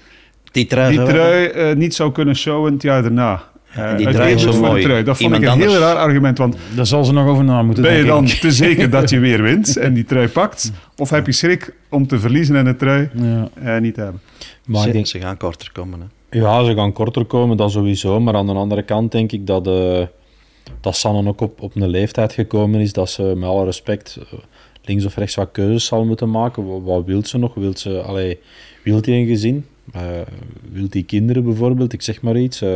die 0.53 0.67
trui, 0.67 0.97
die 0.97 1.07
trui 1.07 1.75
niet 1.75 1.95
zou 1.95 2.13
kunnen 2.13 2.37
showen 2.37 2.73
het 2.73 2.83
jaar 2.83 3.03
daarna. 3.03 3.43
En 3.77 3.97
die 3.97 4.09
trui 4.11 4.35
is 4.35 4.47
uit 4.47 4.55
zo 4.55 4.61
mooi. 4.61 4.83
trui. 4.83 5.03
Dat 5.03 5.17
vond 5.19 5.35
Iemand 5.35 5.61
ik 5.61 5.63
een 5.65 5.71
heel 5.71 5.79
raar 5.81 5.97
argument, 5.97 6.39
want 6.39 6.57
Daar 6.77 6.87
zal 6.87 7.05
ze 7.05 7.13
nog 7.13 7.29
over 7.29 7.45
na 7.45 7.63
moeten 7.63 7.83
ben 7.83 7.93
je 7.93 8.03
denken. 8.05 8.15
dan 8.27 8.39
te 8.39 8.51
zeker 8.53 8.91
dat 8.91 9.11
je 9.11 9.19
weer 9.19 9.43
wint 9.43 9.77
en 9.77 9.95
die 9.95 10.05
trui 10.05 10.29
pakt? 10.29 10.73
Of 10.97 11.11
heb 11.11 11.27
je 11.27 11.33
schrik 11.33 11.75
om 11.91 12.07
te 12.07 12.19
verliezen 12.19 12.57
en 12.57 12.65
de 12.65 12.77
trui 12.77 13.09
Ja. 13.15 13.49
eh, 13.63 13.81
niet 13.81 13.95
te 13.95 14.01
hebben? 14.01 14.21
Maar 14.65 14.81
ze, 14.83 14.87
ik 14.87 14.93
denk, 14.93 15.07
ze 15.07 15.21
gaan 15.21 15.37
korter 15.37 15.71
komen. 15.73 16.01
Hè. 16.01 16.39
Ja, 16.39 16.65
ze 16.65 16.75
gaan 16.75 16.93
korter 16.93 17.25
komen, 17.25 17.57
dat 17.57 17.71
sowieso. 17.71 18.21
Maar 18.21 18.35
aan 18.35 18.47
de 18.47 18.53
andere 18.53 18.83
kant 18.83 19.13
denk 19.13 19.33
ik 19.33 19.47
dat, 19.47 19.67
eh 19.67 20.03
dat 20.81 20.97
Sanne 20.97 21.29
ook 21.29 21.41
op, 21.41 21.61
op 21.63 21.77
een 21.77 21.89
leeftijd 21.89 22.33
gekomen 22.33 22.81
is 22.81 22.93
dat 22.93 23.11
ze 23.11 23.23
met 23.37 23.49
alle 23.49 23.65
respect 23.65 24.19
eh, 24.33 24.39
links 24.85 25.05
of 25.05 25.17
rechts 25.17 25.35
wat 25.35 25.49
keuzes 25.53 25.85
zal 25.87 26.05
moeten 26.05 26.31
maken. 26.31 26.67
Wat, 26.67 26.81
wat 26.85 27.05
wil 27.05 27.25
ze 27.27 27.39
nog? 27.39 27.55
Wilt 27.55 27.79
ze, 27.79 28.03
allee, 28.03 28.39
wilt 28.83 29.07
hij 29.07 29.15
een 29.15 29.27
gezin? 29.27 29.67
Eh 29.93 30.03
wilt 30.73 30.93
hij 30.93 31.03
kinderen 31.03 31.45
bijvoorbeeld? 31.45 31.93
Ik 31.93 32.03
zeg 32.03 32.21
maar 32.23 32.37
iets. 32.37 32.63
Eh, 32.63 32.71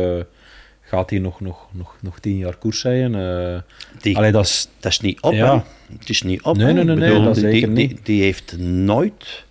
gaat 0.91 1.09
hij 1.09 1.19
nog, 1.19 1.41
nog, 1.41 1.67
nog, 1.71 1.95
nog 1.99 2.19
tien 2.19 2.37
jaar 2.37 2.55
koers 2.55 2.83
rijden? 2.83 3.15
Eh, 3.55 3.59
Die, 4.01 4.17
allee, 4.17 4.31
dat 4.31 4.45
is... 4.45 4.67
dat 4.79 4.91
is 4.91 4.99
niet 4.99 5.21
op. 5.21 5.33
Ja. 5.33 5.63
Het 5.99 6.09
is 6.09 6.21
niet 6.21 6.41
op. 6.41 6.57
Nee, 6.57 6.73
nee, 6.73 6.83
nee, 6.83 6.95
nee, 6.95 7.09
bedoel, 7.09 7.23
dat 7.23 7.33
die, 7.35 7.43
zeker 7.43 7.67
niet. 7.67 7.99
die 8.03 8.21
heeft 8.21 8.57
nooit... 8.59 9.43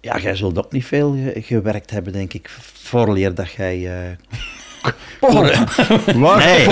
Ja, 0.00 0.18
jij 0.18 0.36
zult 0.36 0.58
ook 0.58 0.72
niet 0.72 0.84
veel 0.84 1.12
ge- 1.12 1.42
gewerkt 1.42 1.90
hebben, 1.90 2.12
denk 2.12 2.32
ik, 2.32 2.50
voorleer 2.72 3.34
dat 3.34 3.50
jij... 3.52 3.86
eh, 3.86 3.92
Waar? 6.16 6.38
Nee. 6.38 6.66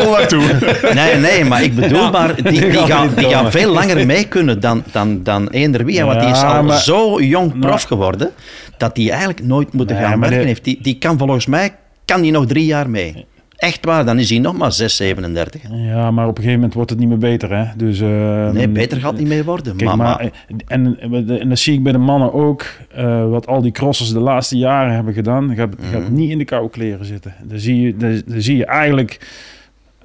Nee, 0.94 1.14
nee, 1.16 1.44
maar 1.44 1.62
ik 1.62 1.74
bedoel 1.74 2.10
maar, 2.10 2.42
die, 2.42 2.60
die, 2.70 2.72
gaan, 2.72 3.14
die 3.14 3.28
gaan 3.28 3.50
veel 3.50 3.72
langer 3.72 4.06
mee 4.06 4.28
kunnen 4.28 4.60
dan, 4.60 4.82
dan, 4.92 5.22
dan 5.22 5.48
eender 5.48 5.84
wie. 5.84 6.04
Want 6.04 6.20
die 6.20 6.30
is 6.30 6.42
al 6.42 6.62
maar- 6.62 6.80
zo 6.80 7.20
jong 7.22 7.58
prof 7.60 7.82
geworden, 7.82 8.30
dat 8.78 8.94
die 8.94 9.11
eigenlijk 9.11 9.42
nooit 9.42 9.72
moeten 9.72 9.96
Nee, 9.96 10.04
gaan 10.04 10.20
werken 10.20 10.46
heeft. 10.46 10.64
Die, 10.64 10.78
die 10.83 10.98
kan 10.98 11.18
volgens 11.18 11.46
mij, 11.46 11.74
kan 12.04 12.20
die 12.22 12.33
nog 12.33 12.46
drie 12.46 12.64
jaar 12.64 12.90
mee. 12.90 13.26
Echt 13.57 13.85
waar, 13.85 14.05
dan 14.05 14.19
is 14.19 14.31
hij 14.31 14.38
nog 14.38 14.57
maar 14.57 14.73
6, 14.73 14.97
37. 14.97 15.62
hè. 15.62 15.90
ja, 15.93 16.11
maar 16.11 16.25
op 16.25 16.31
een 16.31 16.37
gegeven 16.37 16.55
moment 16.55 16.75
wordt 16.75 16.90
het 16.90 16.99
niet 16.99 17.09
meer 17.09 17.19
beter. 17.19 17.57
Hè? 17.57 17.64
Dus, 17.77 18.01
eh, 18.01 18.51
Nee, 18.51 18.69
beter 18.69 19.01
gaat 19.01 19.11
het 19.11 19.21
niet 19.21 19.29
meer 19.29 19.45
worden. 19.45 19.77
Kijk, 19.77 19.95
maar, 19.95 20.19
eh, 20.21 20.29
en, 20.67 20.99
en, 21.01 21.49
dat 21.49 21.59
zie 21.59 21.75
ik 21.75 21.83
bij 21.83 21.93
de 21.93 21.99
mannen 21.99 22.33
ook. 22.33 22.64
eh, 22.95 23.29
wat 23.29 23.47
al 23.47 23.62
die 23.62 23.73
crossers 23.73 24.12
de 24.12 24.21
laatste 24.21 24.57
jaren 24.59 24.95
hebben 24.95 25.14
gedaan. 25.14 25.55
Gaat, 25.55 25.75
gaat 25.90 26.03
Mhm. 26.03 26.14
niet 26.14 26.31
in 26.31 26.38
de 26.38 26.45
koude 26.45 26.71
kleren 26.71 27.05
zitten. 27.07 27.35
Dan 27.45 27.59
zie 27.59 27.81
je, 27.81 27.97
dan, 27.97 28.23
dan 28.27 28.40
zie 28.40 28.57
je 28.57 28.64
eigenlijk 28.67 29.27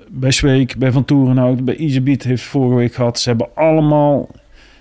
bij 0.08 0.32
Zweek, 0.32 0.78
bij 0.78 0.92
Van 0.92 1.06
Toerenhout, 1.06 1.66
bij 1.66 1.76
Isebiet 1.76 2.24
heeft 2.24 2.44
vorige 2.44 2.76
week 2.76 2.94
gehad. 2.94 3.20
Ze 3.20 3.30
hebben 3.30 3.48
allemaal... 3.56 4.28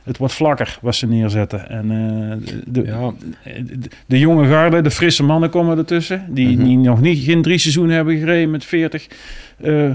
Het 0.08 0.18
wordt 0.18 0.34
vlakker 0.34 0.78
wat 0.82 0.94
ze 0.94 1.06
neerzetten. 1.06 1.68
En 1.70 1.90
eh, 1.90 2.48
de, 2.66 2.82
Ja, 2.84 3.12
de, 3.44 3.78
de 4.06 4.18
jonge 4.18 4.48
garde, 4.48 4.80
de 4.80 4.90
frisse 4.90 5.22
mannen 5.22 5.50
komen 5.50 5.78
ertussen. 5.78 6.24
Die, 6.28 6.56
Mhm. 6.56 6.64
die 6.64 6.76
nog 6.78 7.00
niet, 7.00 7.24
geen 7.24 7.42
drie 7.42 7.58
seizoenen 7.58 7.94
hebben 7.96 8.18
gereden 8.18 8.50
met 8.50 8.64
40 8.64 9.06
eh 9.62 9.90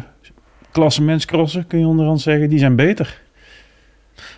klassementscrossen, 0.71 1.67
kun 1.67 1.79
je 1.79 1.85
onderhand 1.87 2.21
zeggen. 2.21 2.49
Die 2.49 2.59
zijn 2.59 2.75
beter. 2.75 3.21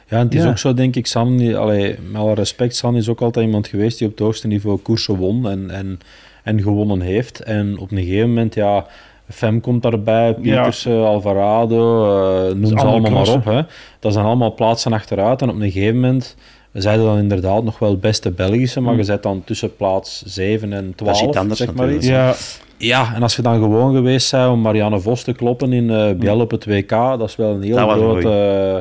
Ja, 0.07 0.17
en 0.17 0.25
het 0.25 0.35
is 0.35 0.43
Ja. 0.43 0.49
ook 0.49 0.57
zo, 0.57 0.73
denk 0.73 0.95
ik, 0.95 1.07
San, 1.07 1.37
die- 1.37 1.57
allee, 1.57 1.95
met 2.11 2.21
alle 2.21 2.33
respect, 2.33 2.75
San 2.75 2.95
is 2.95 3.09
ook 3.09 3.21
altijd 3.21 3.45
iemand 3.45 3.67
geweest 3.67 3.97
die 3.97 4.07
op 4.07 4.13
het 4.13 4.23
hoogste 4.23 4.47
niveau 4.47 4.77
koersen 4.77 5.15
won 5.15 5.49
en, 5.49 5.69
en, 5.69 5.99
en 6.43 6.61
gewonnen 6.61 7.01
heeft. 7.01 7.39
En 7.39 7.77
op 7.77 7.91
een 7.91 7.97
gegeven 7.97 8.27
moment, 8.27 8.53
ja, 8.55 8.85
Fem 9.29 9.61
komt 9.61 9.81
daarbij, 9.83 10.33
Pieters, 10.33 10.85
eh, 10.85 11.05
Alvarado, 11.05 12.05
eh, 12.49 12.53
noem 12.55 12.65
ze 12.65 12.75
allemaal 12.85 13.11
maar 13.11 13.29
op. 13.33 13.45
Hè. 13.45 13.61
Dat 13.99 14.13
zijn 14.13 14.25
allemaal 14.25 14.53
plaatsen 14.53 14.93
achteruit. 14.93 15.41
En 15.41 15.49
op 15.49 15.55
een 15.55 15.71
gegeven 15.71 15.95
moment 15.99 16.35
zeiden 16.73 17.05
dan 17.05 17.17
inderdaad 17.17 17.63
nog 17.63 17.79
wel 17.79 17.97
beste 17.97 18.31
Belgische, 18.31 18.81
maar 18.81 18.91
Mm. 18.93 18.99
je 18.99 19.05
zet 19.05 19.23
dan 19.23 19.43
tussen 19.45 19.75
plaats 19.75 20.23
7 20.25 20.73
en 20.73 20.93
12, 20.95 21.21
iets 21.21 21.37
anders 21.37 21.59
zeg 21.59 21.73
maar 21.73 21.93
iets. 21.93 22.07
Ja, 22.07 22.33
Ja, 22.77 23.13
en 23.15 23.21
als 23.21 23.35
je 23.35 23.41
dan 23.41 23.59
gewoon 23.59 23.93
geweest 23.95 24.31
bent 24.31 24.49
om 24.51 24.61
Marianne 24.61 24.99
Vos 24.99 25.23
te 25.23 25.33
kloppen 25.33 25.73
in 25.73 25.89
eh 25.89 26.11
Biel 26.11 26.39
op 26.39 26.51
het 26.51 26.65
WK, 26.65 26.89
dat 26.89 27.21
is 27.29 27.35
wel 27.35 27.51
een 27.51 27.61
heel, 27.61 27.75
Dat 27.75 27.89
groot, 27.89 28.23
eh, 28.25 28.73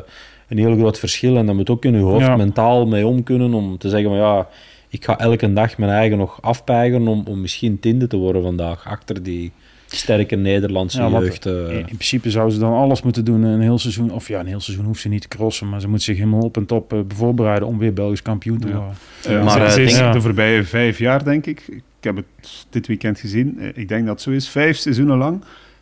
een 0.47 0.57
heel 0.57 0.75
groot 0.77 0.99
verschil. 0.99 1.37
En 1.37 1.45
daar 1.45 1.55
moet 1.55 1.69
ook 1.69 1.85
in 1.85 1.93
je 1.93 1.99
hoofd 2.03 2.25
Ja. 2.25 2.35
mentaal 2.35 2.85
mee 2.87 3.07
om 3.07 3.23
kunnen 3.23 3.53
om 3.53 3.77
te 3.77 3.89
zeggen 3.89 4.09
van 4.09 4.17
ja, 4.19 4.47
ik 4.89 5.05
ga 5.05 5.19
elke 5.19 5.53
dag 5.53 5.77
mijn 5.77 5.91
eigen 5.91 6.17
nog 6.17 6.37
afpijgen 6.41 7.07
om, 7.07 7.23
om 7.29 7.41
misschien 7.41 7.79
tiende 7.79 8.07
te 8.07 8.17
worden 8.17 8.41
vandaag, 8.43 8.85
achter 8.87 9.23
die 9.23 9.51
sterke 9.85 10.35
Nederlandse 10.35 11.01
Ja, 11.01 11.09
jeugd. 11.09 11.45
eh. 11.45 11.53
in, 11.53 11.77
in 11.77 11.83
principe 11.85 12.31
zou 12.31 12.49
ze 12.49 12.59
dan 12.59 12.73
alles 12.73 13.01
moeten 13.01 13.25
doen 13.25 13.43
een 13.43 13.61
heel 13.61 13.79
seizoen. 13.79 14.11
Of 14.11 14.27
ja, 14.27 14.39
een 14.39 14.45
heel 14.47 14.59
seizoen 14.59 14.85
hoeft 14.85 15.01
ze 15.01 15.09
niet 15.09 15.21
te 15.21 15.27
crossen. 15.27 15.69
Maar 15.69 15.81
ze 15.81 15.87
moet 15.87 16.01
zich 16.01 16.17
helemaal 16.17 16.39
op 16.41 16.57
en 16.57 16.65
top 16.65 16.93
eh, 16.93 16.99
voorbereiden 17.07 17.67
om 17.67 17.77
weer 17.77 17.93
Belgisch 17.93 18.21
kampioen 18.21 18.59
te 18.59 18.67
Ja. 18.67 18.73
worden. 18.73 18.95
Eh, 19.23 19.43
Maar, 19.43 19.71
ze- 19.71 19.77
eh, 19.77 19.83
is 19.85 19.97
de 19.97 20.21
voorbije 20.21 20.63
vijf 20.63 20.97
jaar, 20.97 21.23
denk 21.23 21.45
ik. 21.45 21.63
Ik 21.67 21.83
heb 21.99 22.15
het 22.15 22.65
dit 22.69 22.87
weekend 22.87 23.19
gezien. 23.19 23.59
Eh, 23.59 23.67
Ik 23.73 23.87
denk 23.87 24.01
dat 24.05 24.13
het 24.13 24.21
zo 24.21 24.31
is. 24.31 24.47
Vijf 24.49 24.77
seizoenen 24.77 25.17
lang. 25.17 25.41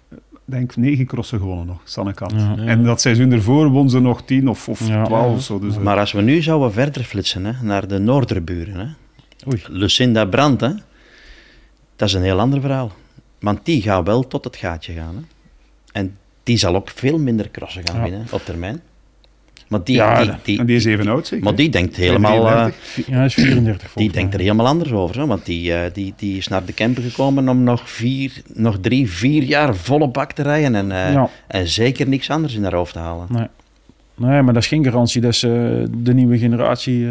eh, 0.10 0.18
denk 0.46 0.76
negen 0.76 1.06
crossen 1.06 1.40
gewonnen 1.40 1.66
nog, 1.66 1.82
Sanne 1.84 2.14
Kant. 2.14 2.32
Ja. 2.32 2.54
Ja. 2.58 2.64
En 2.66 2.84
dat 2.84 3.02
seizoen 3.02 3.32
ervoor 3.32 3.68
won 3.70 3.90
ze 3.90 4.00
nog 4.00 4.24
tien 4.26 4.50
of, 4.50 4.70
of 4.70 4.88
Ja. 4.88 5.04
twaalf 5.04 5.30
Ja. 5.30 5.36
of 5.36 5.42
zo. 5.44 5.60
Dus, 5.60 5.76
eh, 5.76 5.82
maar 5.82 5.98
als 6.00 6.12
we 6.12 6.22
nu 6.22 6.42
zouden 6.42 6.72
verder 6.74 7.04
flitsen 7.04 7.46
hè, 7.46 7.52
naar 7.62 7.88
de 7.88 8.00
Noorderburen. 8.00 8.76
Hè. 8.76 8.86
Oei. 9.52 9.62
Lucinda 9.68 10.26
Brandt, 10.26 10.62
hè. 10.62 10.70
dat 11.96 12.08
is 12.08 12.14
een 12.14 12.22
heel 12.24 12.40
ander 12.40 12.62
verhaal. 12.62 12.92
Want 13.44 13.60
die 13.66 13.82
gaat 13.82 14.06
wel 14.06 14.28
tot 14.28 14.44
het 14.44 14.56
gaatje 14.56 14.94
gaan. 14.94 15.16
Hè. 15.16 15.22
En 16.00 16.18
die 16.44 16.58
zal 16.58 16.76
ook 16.76 16.90
veel 16.90 17.18
minder 17.20 17.52
crossen 17.52 17.82
gaan 17.88 17.96
Ja. 17.98 18.04
winnen 18.04 18.26
op 18.32 18.42
termijn. 18.46 18.82
Maar 19.68 19.84
die, 19.84 19.96
Ja, 19.96 20.40
die, 20.44 20.60
en 20.60 20.66
die 20.66 20.76
is 20.76 20.86
even 20.86 21.08
oud, 21.08 21.28
zeker? 21.28 21.44
maar 21.46 21.56
die 21.56 21.70
denkt 21.70 21.96
helemaal... 21.96 22.48
eh, 22.48 22.52
33. 22.54 23.06
Ja, 23.08 23.16
hij 23.16 23.26
is 23.26 23.34
34 23.34 23.94
Die 23.94 24.12
denkt 24.12 24.34
er 24.34 24.40
helemaal 24.40 24.68
anders 24.68 24.92
over. 24.92 25.20
Hè? 25.20 25.26
Want 25.26 25.46
die, 25.46 25.74
eh, 25.74 25.94
die, 25.94 26.14
die 26.18 26.38
is 26.38 26.48
naar 26.48 26.66
de 26.66 26.74
camper 26.74 27.04
gekomen 27.04 27.50
om 27.50 27.64
nog, 27.64 27.90
vier, 27.90 28.42
nog 28.54 28.78
drie, 28.82 29.12
vier 29.12 29.44
jaar 29.44 29.76
volle 29.76 30.08
bak 30.08 30.32
te 30.32 30.42
rijden. 30.42 30.76
En, 30.76 30.92
eh, 30.92 31.14
Ja. 31.14 31.30
en 31.48 31.68
zeker 31.68 32.08
niks 32.08 32.30
anders 32.30 32.54
in 32.56 32.64
haar 32.64 32.74
hoofd 32.76 32.94
te 32.94 33.00
halen. 33.00 33.28
Nee. 33.30 33.48
nee, 34.16 34.42
maar 34.42 34.54
dat 34.54 34.64
is 34.64 34.70
geen 34.70 34.84
garantie 34.84 35.22
dat 35.22 35.36
ze 35.36 35.84
de 35.98 36.14
nieuwe 36.14 36.38
generatie 36.38 37.08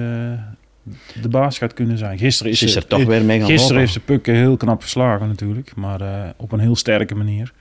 de 1.22 1.28
baas 1.28 1.58
gaat 1.58 1.74
kunnen 1.74 1.98
zijn. 1.98 2.18
Gisteren 2.18 2.52
is 2.52 2.58
Ze 2.58 2.76
er 2.76 2.86
toch 2.86 3.04
weer 3.04 3.22
mee 3.22 3.38
gaan 3.38 3.46
Gisteren 3.46 3.60
lopen. 3.62 3.78
heeft 3.78 3.92
ze 3.92 4.00
Pukken 4.00 4.34
heel 4.34 4.56
knap 4.56 4.80
verslagen 4.80 5.28
natuurlijk, 5.28 5.72
maar 5.76 6.00
eh, 6.00 6.28
op 6.36 6.52
een 6.52 6.58
heel 6.60 6.76
sterke 6.76 7.14
manier. 7.14 7.52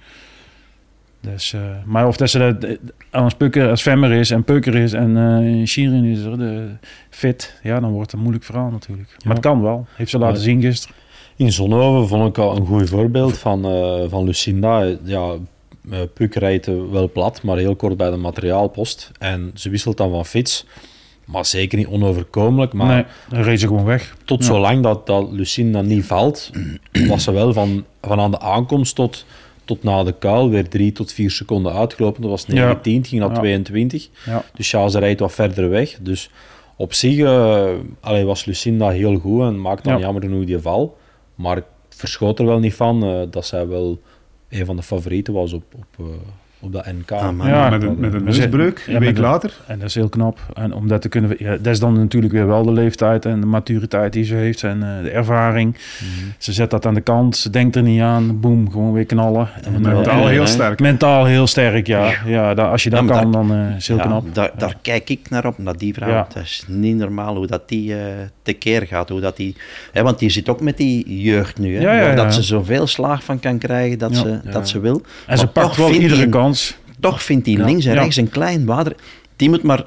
Dus, 1.21 1.53
eh, 1.53 1.62
maar 1.86 2.07
of 2.07 2.17
dat 2.17 2.29
ze 2.29 2.38
dat, 2.39 2.63
eh, 2.63 2.77
als 3.12 3.34
Pukker, 3.34 3.69
als 3.69 3.81
Vemmer 3.81 4.12
is 4.12 4.31
en 4.31 4.43
Pukker 4.43 4.75
is 4.75 4.93
en 4.93 5.17
eh 5.17 5.65
Shirin 5.67 6.03
is 6.03 6.23
er 6.23 6.38
de, 6.38 6.67
fit, 7.10 7.60
ja, 7.63 7.79
dan 7.79 7.89
wordt 7.91 8.05
het 8.05 8.13
een 8.13 8.19
moeilijk 8.21 8.45
verhaal 8.45 8.69
natuurlijk. 8.71 9.15
Maar 9.25 9.34
het 9.34 9.43
kan 9.43 9.62
wel, 9.62 9.86
heeft 9.95 10.10
ze 10.12 10.17
laten 10.17 10.38
Ja. 10.38 10.41
zien 10.43 10.62
gisteren. 10.62 10.95
In 11.36 11.51
Zonhoven 11.51 12.07
vond 12.07 12.29
ik 12.29 12.38
al 12.38 12.55
een 12.55 12.65
goed 12.65 12.89
voorbeeld 12.89 13.38
van, 13.38 13.65
eh, 13.65 14.01
van 14.10 14.23
Lucinda. 14.25 14.95
Ja, 15.03 15.34
Puk 16.13 16.36
rijdt 16.36 16.65
wel 16.91 17.12
plat, 17.12 17.43
maar 17.43 17.57
heel 17.57 17.75
kort 17.75 17.97
bij 17.97 18.10
de 18.10 18.15
materiaalpost. 18.17 19.12
En 19.19 19.51
ze 19.53 19.69
wisselt 19.69 19.97
dan 19.97 20.12
van 20.12 20.25
fiets. 20.25 20.65
Maar 21.32 21.46
zeker 21.46 21.78
niet 21.78 21.88
onoverkomelijk. 21.88 22.74
Maar 22.74 22.88
nee, 22.88 23.04
dan 23.30 23.41
reed 23.41 23.60
ze 23.60 23.67
gewoon 23.67 23.86
weg. 23.86 24.15
tot 24.26 24.39
Ja. 24.39 24.46
zolang 24.46 24.84
dat, 24.84 25.06
dat 25.08 25.32
Lucinda 25.32 25.82
niet 25.82 26.06
valt, 26.06 26.52
was 27.08 27.24
ze 27.24 27.32
wel 27.32 27.54
van, 27.54 27.86
van 28.02 28.20
aan 28.20 28.32
de 28.32 28.39
aankomst 28.39 28.96
tot, 28.96 29.26
tot 29.65 29.84
na 29.84 30.04
de 30.04 30.12
kuil 30.20 30.50
weer 30.50 30.70
drie 30.70 30.91
tot 30.91 31.12
vier 31.12 31.32
seconden 31.32 31.74
uitgelopen. 31.74 32.22
Dat 32.22 32.30
was 32.32 32.48
19, 32.48 32.94
Ja. 33.02 33.08
ging 33.08 33.22
naar 33.22 33.30
Ja. 33.32 33.36
22. 33.39 34.10
Ja. 34.26 34.44
Dus 34.56 34.70
Charles 34.70 34.94
rijdt 34.96 35.20
wat 35.20 35.32
verder 35.32 35.70
weg. 35.70 35.98
Dus 36.02 36.30
op 36.76 36.94
zich 36.94 37.17
eh, 37.20 37.70
allee, 38.00 38.26
was 38.26 38.46
Lucinda 38.46 38.89
heel 38.89 39.15
goed 39.20 39.41
en 39.41 39.62
maakte 39.62 39.89
dan 39.89 39.98
Ja. 39.98 40.04
jammer 40.04 40.22
genoeg 40.24 40.46
die 40.46 40.60
val. 40.60 40.98
Maar 41.36 41.58
ik 41.58 41.63
verschoot 41.89 42.39
er 42.39 42.46
wel 42.46 42.60
niet 42.60 42.74
van 42.74 43.04
eh, 43.04 43.22
dat 43.32 43.46
zij 43.46 43.67
wel 43.67 44.00
een 44.50 44.65
van 44.65 44.76
de 44.76 44.84
favorieten 44.84 45.34
was 45.34 45.54
op, 45.54 45.63
op, 45.76 45.86
eh, 46.00 46.06
op 46.62 46.74
dat 46.74 46.86
NK. 46.86 47.12
Ah, 47.12 47.30
man. 47.32 47.47
Ja, 47.47 47.69
met, 47.69 47.84
een, 47.84 47.95
met 48.00 48.13
een 48.13 48.34
ja, 48.34 48.93
een 48.93 49.00
week 49.00 49.17
later. 49.17 49.54
En 49.67 49.80
dat 49.80 49.88
is 49.88 49.95
heel 49.95 50.10
knap. 50.10 50.39
En 50.54 50.74
om 50.74 50.88
dat 50.88 51.02
te 51.02 51.10
kunnen... 51.10 51.36
Ja, 51.38 51.50
dat 51.58 51.67
is 51.74 51.80
dan 51.80 51.93
natuurlijk 51.93 52.34
weer 52.34 52.47
wel 52.47 52.63
de 52.63 52.71
leeftijd 52.71 53.26
en 53.26 53.39
de 53.39 53.45
maturiteit 53.45 54.13
die 54.13 54.24
ze 54.24 54.36
heeft 54.36 54.63
en 54.63 54.84
eh, 54.84 55.04
de 55.04 55.10
ervaring. 55.10 55.76
Ze 56.38 56.54
zet 56.54 56.69
dat 56.69 56.86
aan 56.86 56.93
de 56.93 57.02
kant, 57.02 57.36
ze 57.38 57.50
denkt 57.50 57.76
er 57.76 57.82
niet 57.82 58.02
aan. 58.02 58.39
Boom, 58.39 58.71
gewoon 58.71 58.93
weer 58.93 59.06
knallen. 59.06 59.50
En, 59.63 59.74
eh, 59.76 59.80
Mentaal 59.80 60.21
Ja, 60.21 60.28
heel 60.28 60.47
sterk. 60.47 60.80
Mentaal 60.80 61.26
heel 61.26 61.47
sterk, 61.47 61.88
ja. 61.88 62.12
ja 62.26 62.54
da- 62.54 62.69
als 62.69 62.84
je 62.84 62.89
dat 62.89 63.00
kan, 63.06 63.08
daar- 63.08 63.32
dan 63.32 63.54
eh, 63.54 63.76
is 63.76 63.88
heel 63.88 63.97
Ja, 63.97 64.04
knap. 64.04 64.26
Daar, 64.36 64.52
daar 64.58 64.76
kijk 64.82 65.10
ik 65.10 65.30
naar 65.30 65.45
op, 65.45 65.58
naar 65.58 65.78
die 65.78 65.93
vrouw. 65.93 66.10
Ja. 66.10 66.28
Dat 66.34 66.43
is 66.43 66.63
niet 66.67 66.95
normaal 66.97 67.36
hoe 67.36 67.47
dat 67.47 67.69
die 67.69 67.93
eh 67.95 68.00
tekeer 68.41 68.88
gaat. 68.88 69.10
Hoe 69.10 69.19
dat 69.19 69.38
die, 69.38 69.56
hè, 69.91 70.04
want 70.04 70.19
die 70.19 70.30
zit 70.30 70.50
ook 70.50 70.62
met 70.62 70.78
die 70.78 71.21
jeugd 71.21 71.60
nu. 71.60 71.76
Hè, 71.76 71.82
Ja, 71.82 71.93
ja, 71.93 72.00
waar 72.00 72.10
ja. 72.10 72.15
Dat 72.24 72.34
ze 72.34 72.43
zoveel 72.43 72.88
slaag 72.88 73.24
van 73.24 73.39
kan 73.39 73.58
krijgen 73.58 73.97
dat, 73.97 74.12
Ja. 74.12 74.17
ze, 74.17 74.39
Ja. 74.43 74.52
dat 74.52 74.69
ze 74.69 74.80
wil. 74.80 75.02
En 75.28 75.38
ze 75.38 75.47
pakt 75.47 75.76
wel 75.78 75.91
iedere 75.91 76.15
die- 76.15 76.30
kans. 76.52 76.78
Toch 77.00 77.24
vindt 77.24 77.46
hij 77.46 77.56
Ja. 77.56 77.66
links 77.66 77.86
en 77.86 77.94
rechts 77.94 78.16
een 78.16 78.30
klein 78.30 78.66
water. 78.66 78.96
Die 79.36 79.50
moet 79.50 79.64
maar 79.64 79.84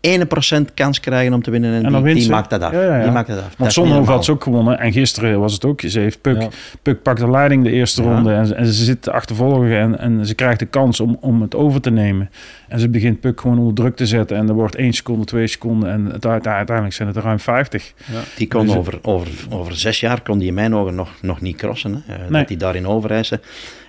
1% 0.00 0.74
kans 0.74 1.00
krijgen 1.00 1.32
om 1.34 1.42
te 1.42 1.50
winnen. 1.50 1.74
En, 1.74 1.84
En 1.84 1.92
dan 1.92 2.02
die, 2.04 2.14
die 2.14 2.30
maakt 2.30 2.50
dat 2.50 2.62
af. 2.62 2.72
Ja, 2.72 2.82
ja, 2.82 2.96
ja. 2.96 3.02
Die 3.02 3.10
maakt 3.12 3.28
dat 3.28 3.38
af. 3.38 3.54
Want 3.58 3.76
normaal. 3.76 4.04
had 4.04 4.24
ze 4.24 4.30
ook 4.32 4.42
gewonnen. 4.42 4.78
En 4.78 4.92
gisteren 4.92 5.40
was 5.40 5.52
het 5.52 5.64
ook. 5.64 5.80
Ze 5.80 6.00
heeft 6.00 6.20
Puk, 6.20 6.40
Ja. 6.40 6.48
Puk 6.82 7.02
pakt 7.02 7.20
de 7.20 7.30
leiding 7.30 7.64
de 7.64 7.70
eerste 7.70 8.02
ronde. 8.02 8.32
En, 8.32 8.46
ze- 8.46 8.54
en 8.54 8.66
ze 8.66 8.84
zit 8.84 9.02
te 9.02 9.12
achtervolgen. 9.12 9.78
En, 9.78 9.98
en 9.98 10.26
ze 10.26 10.34
krijgt 10.34 10.58
de 10.58 10.66
kans 10.66 11.00
om, 11.00 11.16
om 11.20 11.42
het 11.42 11.54
over 11.54 11.80
te 11.80 11.90
nemen. 11.90 12.30
En 12.68 12.78
ze 12.80 12.88
begint 12.88 13.20
Puk 13.20 13.40
gewoon 13.40 13.58
onder 13.58 13.74
druk 13.74 13.96
te 13.96 14.06
zetten. 14.06 14.36
En 14.36 14.48
er 14.48 14.54
wordt 14.54 14.74
1 14.74 14.92
seconde, 14.92 15.24
2 15.24 15.46
seconden. 15.46 15.90
En 15.90 16.04
het, 16.06 16.26
uiteindelijk 16.26 16.92
zijn 16.94 17.08
het 17.08 17.16
er 17.16 17.22
ruim 17.22 17.40
50. 17.40 17.92
Die 18.36 18.48
kon 18.48 18.66
Dus- 18.66 18.76
over, 18.76 18.98
over, 19.02 19.30
over 19.50 19.76
zes 19.76 20.00
jaar 20.00 20.20
kon 20.22 20.38
die 20.38 20.48
in 20.48 20.54
mijn 20.54 20.74
ogen 20.74 20.94
nog, 20.94 21.08
nog 21.20 21.40
niet 21.40 21.56
crossen. 21.56 22.02
Hè. 22.06 22.18
Nee. 22.18 22.40
Dat 22.40 22.48
hij 22.48 22.56
daarin 22.58 22.86
overreizen. 22.86 23.40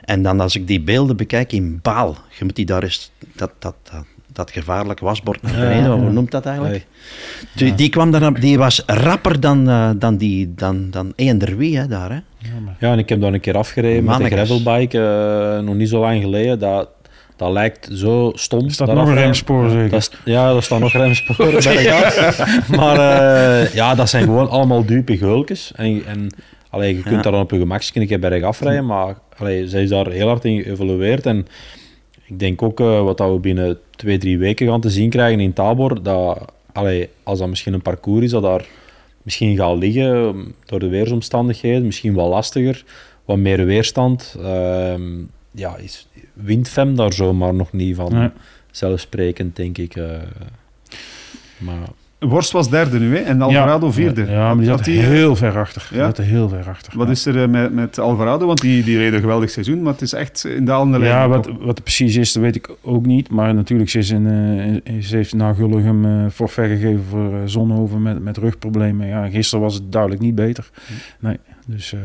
En 0.03 0.21
dan 0.21 0.39
als 0.39 0.55
ik 0.55 0.67
die 0.67 0.81
beelden 0.81 1.17
bekijk 1.17 1.51
in 1.53 1.79
Baal, 1.81 2.17
je 2.39 2.45
moet 2.45 2.55
die 2.55 2.65
daar 2.65 2.83
eens, 2.83 3.11
dat, 3.35 3.51
dat, 3.59 3.75
dat, 3.91 4.03
dat 4.33 4.51
gevaarlijk 4.51 4.99
wasbord 4.99 5.41
naar 5.41 5.51
beneden, 5.51 5.83
Ja. 5.83 5.97
hoe 5.97 6.11
noemt 6.11 6.31
dat 6.31 6.45
eigenlijk? 6.45 6.85
Die, 7.55 7.75
die, 7.75 7.89
kwam 7.89 8.11
daar, 8.11 8.39
die 8.39 8.57
was 8.57 8.83
rapper 8.85 9.39
dan, 9.39 9.69
eh, 9.69 9.89
dan, 9.95 10.17
die, 10.17 10.53
dan, 10.55 10.87
dan 10.91 11.13
eender 11.15 11.57
wie 11.57 11.77
hè, 11.77 11.87
daar. 11.87 12.09
Hè. 12.11 12.19
Ja, 12.79 12.91
en 12.91 12.99
ik 12.99 13.09
heb 13.09 13.21
dan 13.21 13.33
een 13.33 13.39
keer 13.39 13.57
afgereden 13.57 14.03
met 14.03 14.19
een 14.19 14.31
gravelbike, 14.31 14.99
eh, 15.57 15.63
nog 15.65 15.75
niet 15.75 15.89
zo 15.89 15.99
lang 15.99 16.21
geleden. 16.21 16.59
Dat, 16.59 16.89
dat 17.35 17.51
lijkt 17.51 17.89
zo 17.93 18.31
stom. 18.35 18.65
Er 18.65 18.71
staat 18.71 18.87
dat 18.87 18.95
nog 18.95 19.05
een 19.05 19.11
afrijden. 19.11 19.33
remspoor 19.33 19.69
zeker. 19.69 19.89
Dat 19.89 19.99
is, 19.99 20.11
ja, 20.25 20.55
er 20.55 20.63
staan 20.63 20.79
nog 20.79 20.91
remsporen 20.93 21.51
bij 21.63 21.77
de 21.77 21.89
gas. 21.89 22.67
Maar 22.69 22.97
eh, 23.63 23.73
ja, 23.73 23.95
dat 23.95 24.09
zijn 24.09 24.23
gewoon 24.23 24.49
allemaal 24.49 24.85
dupe 24.85 25.17
geulkes. 25.17 25.71
En, 25.75 26.05
en 26.05 26.35
allee, 26.69 26.95
je 26.95 27.01
kunt 27.01 27.15
Ja. 27.15 27.21
daar 27.21 27.31
dan 27.31 27.41
op 27.41 27.51
je 27.51 27.57
gemakje 27.59 27.99
een 27.99 28.07
keer 28.07 28.19
berg 28.19 28.43
afrijden, 28.43 28.85
maar 28.85 29.15
allee, 29.37 29.67
zij 29.67 29.83
is 29.83 29.89
daar 29.89 30.07
heel 30.09 30.27
hard 30.27 30.45
in 30.45 30.61
geëvolueerd. 30.63 31.25
En 31.25 31.47
ik 32.25 32.39
denk 32.39 32.61
ook 32.61 32.79
eh, 32.79 33.03
wat 33.03 33.17
dat 33.17 33.31
we 33.31 33.37
binnen 33.39 33.79
twee, 33.95 34.17
drie 34.17 34.37
weken 34.37 34.67
gaan 34.67 34.81
te 34.81 34.89
zien 34.89 35.09
krijgen 35.09 35.39
in 35.39 35.53
Tabor, 35.53 36.03
dat 36.03 36.51
allee, 36.71 37.09
als 37.23 37.39
dat 37.39 37.49
misschien 37.49 37.73
een 37.73 37.81
parcours 37.81 38.23
is 38.25 38.31
dat 38.31 38.43
daar 38.43 38.65
misschien 39.21 39.55
gaat 39.55 39.77
liggen 39.77 40.15
um, 40.15 40.55
door 40.65 40.79
de 40.79 40.87
weersomstandigheden, 40.87 41.85
misschien 41.85 42.15
wel 42.15 42.29
lastiger, 42.29 42.83
wat 43.25 43.37
meer 43.37 43.65
weerstand. 43.65 44.35
Ehm, 44.39 45.11
ja, 45.51 45.77
is, 45.77 46.07
wint 46.33 46.69
Fem 46.69 46.95
daar 46.95 47.13
zomaar 47.13 47.53
nog 47.53 47.71
niet 47.71 47.95
van. 47.95 48.13
Nee. 48.13 48.29
Zelfsprekend, 48.71 49.55
denk 49.55 49.77
ik. 49.77 49.95
eh. 49.95 50.21
maar 51.57 51.87
Worst 52.27 52.51
was 52.51 52.69
derde 52.69 52.99
nu, 52.99 53.17
hè? 53.17 53.23
en 53.23 53.41
Alvarado 53.41 53.91
vierde. 53.91 54.25
Ja, 54.25 54.47
maar 54.47 54.57
die 54.57 54.65
zat 54.65 54.83
die, 54.83 54.99
eh, 54.99 55.07
heel 55.07 55.35
ver 55.35 55.57
achter. 55.57 55.87
Die 55.89 55.97
ja? 55.97 56.05
zat 56.05 56.17
er 56.17 56.23
heel 56.23 56.49
ver 56.49 56.67
achter. 56.69 56.97
Wat 56.97 57.09
is 57.09 57.25
er 57.25 57.41
eh, 57.41 57.49
met, 57.49 57.73
met 57.73 57.99
Alvarado? 57.99 58.45
Want 58.47 58.61
die, 58.61 58.83
die 58.83 58.97
reed 58.97 59.13
een 59.13 59.19
geweldig 59.19 59.49
seizoen, 59.49 59.81
maar 59.81 59.91
het 59.91 60.01
is 60.01 60.13
echt 60.13 60.45
in 60.45 60.65
dalende 60.65 60.99
lijn. 60.99 61.11
Ja, 61.11 61.27
wat, 61.27 61.45
wat 61.45 61.75
het 61.75 61.83
precies 61.83 62.15
is, 62.15 62.31
dat 62.31 62.43
weet 62.43 62.55
ik 62.55 62.69
ook 62.81 63.05
niet. 63.05 63.29
Maar 63.29 63.53
natuurlijk, 63.53 63.89
ze, 63.89 63.97
is 63.97 64.09
in, 64.09 64.81
ze 65.01 65.15
heeft 65.15 65.33
naar 65.33 65.55
Gulligem 65.55 66.05
eh 66.05 66.25
forfait 66.31 66.69
gegeven 66.69 67.03
voor 67.09 67.31
Zonhoven 67.45 68.01
met, 68.01 68.23
met 68.23 68.37
rugproblemen. 68.37 69.07
Ja, 69.07 69.29
gisteren 69.29 69.63
was 69.63 69.73
het 69.73 69.91
duidelijk 69.91 70.21
niet 70.21 70.35
beter. 70.35 70.69
Nee, 71.19 71.37
dus 71.65 71.95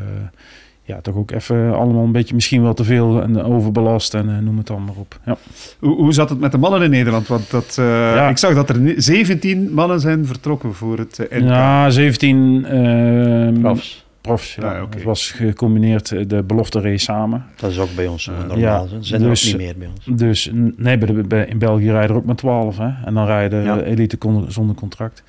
ja, 0.89 1.01
toch 1.01 1.15
ook 1.15 1.31
even 1.31 1.75
allemaal 1.77 2.05
een 2.05 2.13
beetje 2.13 2.35
misschien 2.35 2.63
wel 2.63 2.75
te 2.75 2.85
veel 2.85 3.23
en 3.23 3.43
overbelast 3.43 4.15
en 4.15 4.29
eh, 4.29 4.39
noem 4.39 4.57
het 4.57 4.67
dan 4.67 4.85
maar 4.85 4.95
op. 4.97 5.19
Ja. 5.25 5.37
Hoe, 5.79 5.97
hoe 5.97 6.13
zat 6.13 6.29
het 6.29 6.41
met 6.41 6.53
de 6.53 6.59
mannen 6.59 6.83
in 6.83 6.91
Nederland? 6.91 7.27
Want 7.29 7.51
dat, 7.51 7.77
eh, 7.79 7.85
Ja. 8.15 8.29
ik 8.29 8.39
zag 8.39 8.55
dat 8.55 8.69
er 8.69 8.79
ni- 8.79 8.95
17 9.01 9.71
mannen 9.73 10.01
zijn 10.01 10.27
vertrokken 10.27 10.75
voor 10.75 10.99
het 10.99 11.19
eh, 11.19 11.39
NK. 11.41 11.49
Ja, 11.49 11.91
17 11.91 12.65
eh, 12.65 13.61
Profs. 13.61 14.07
profs. 14.21 14.55
Ja. 14.55 14.75
Ah, 14.77 14.83
oké. 14.83 14.97
Het 14.97 15.05
was 15.05 15.31
gecombineerd 15.31 16.09
de 16.31 16.43
belofte 16.43 16.81
race 16.81 17.05
samen. 17.05 17.45
Dat 17.57 17.71
is 17.71 17.79
ook 17.79 17.95
bij 17.97 18.07
ons 18.07 18.27
normaal. 18.27 18.59
Ja, 18.59 18.85
zijn 19.01 19.23
er 19.23 19.29
dus- 19.29 19.45
ook 19.53 19.59
niet 19.59 19.67
meer 19.67 19.75
bij 19.79 19.89
ons. 20.07 20.19
Dus 20.21 20.51
nee, 20.77 20.99
bij 20.99 21.07
de, 21.15 21.23
bij, 21.23 21.47
in 21.47 21.59
België 21.59 21.91
rijden 21.91 22.11
er 22.11 22.17
ook 22.17 22.25
maar 22.25 22.37
12. 22.37 22.77
Hè? 22.79 22.91
En 23.05 23.15
dan 23.15 23.27
rijden 23.27 23.77
de 23.79 23.85
elite 23.85 24.19
con- 24.19 24.45
zonder 24.53 24.77
contract. 24.77 25.23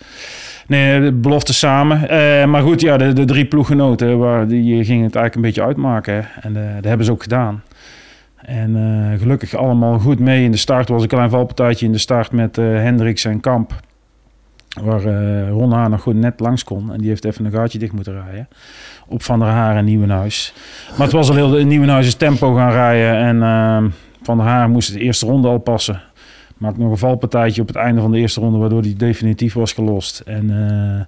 Nee, 0.69 1.11
belofte 1.11 1.53
samen. 1.53 2.09
Eh, 2.09 2.45
maar 2.45 2.61
goed, 2.61 2.81
ja, 2.81 2.97
de, 2.97 3.13
de 3.13 3.25
drie 3.25 3.45
ploeggenoten 3.45 4.17
waar, 4.17 4.47
die 4.47 4.85
gingen 4.85 5.05
het 5.05 5.15
eigenlijk 5.15 5.35
een 5.35 5.41
beetje 5.41 5.63
uitmaken. 5.63 6.27
En 6.41 6.55
eh, 6.55 6.75
dat 6.75 6.83
hebben 6.83 7.05
ze 7.05 7.11
ook 7.11 7.23
gedaan. 7.23 7.63
En 8.35 8.75
eh, 8.75 9.19
gelukkig 9.19 9.55
allemaal 9.55 9.99
goed 9.99 10.19
mee. 10.19 10.43
In 10.43 10.51
de 10.51 10.57
start 10.57 10.89
was 10.89 11.01
een 11.01 11.07
klein 11.07 11.29
valpartijtje 11.29 11.85
in 11.85 11.91
de 11.91 11.97
start 11.97 12.31
met 12.31 12.55
Hendricks 12.55 13.25
en 13.25 13.39
Kamp. 13.39 13.73
Waar 14.81 15.01
Ron 15.49 15.71
Haar 15.71 15.89
nog 15.89 16.01
goed 16.01 16.15
net 16.15 16.39
langs 16.39 16.63
kon. 16.63 16.93
En 16.93 16.97
die 16.97 17.09
heeft 17.09 17.25
even 17.25 17.45
een 17.45 17.51
gaatje 17.51 17.79
dicht 17.79 17.93
moeten 17.93 18.23
rijden. 18.23 18.47
Op 19.07 19.23
Van 19.23 19.39
der 19.39 19.47
Haar 19.47 19.75
en 19.75 19.85
Nieuwenhuis. 19.85 20.53
Maar 20.89 21.07
het 21.07 21.11
was 21.11 21.29
al 21.29 21.35
heel... 21.35 21.65
Nieuwenhuis 21.65 22.07
is 22.07 22.15
tempo 22.15 22.53
gaan 22.53 22.71
rijden. 22.71 23.15
En 23.15 23.43
eh, 23.43 23.91
Van 24.21 24.37
der 24.37 24.45
Haar 24.45 24.69
moest 24.69 24.93
de 24.93 24.99
eerste 24.99 25.25
ronde 25.25 25.47
al 25.47 25.57
passen. 25.57 26.01
Maakte 26.59 26.79
nog 26.81 26.91
een 26.91 26.97
valpartijtje 26.97 27.61
op 27.61 27.67
het 27.67 27.75
einde 27.77 28.01
van 28.01 28.11
de 28.11 28.17
eerste 28.17 28.39
ronde. 28.39 28.57
Waardoor 28.57 28.81
hij 28.81 28.93
definitief 28.97 29.53
was 29.53 29.73
gelost. 29.73 30.19
En... 30.25 30.49
eh, 30.49 31.05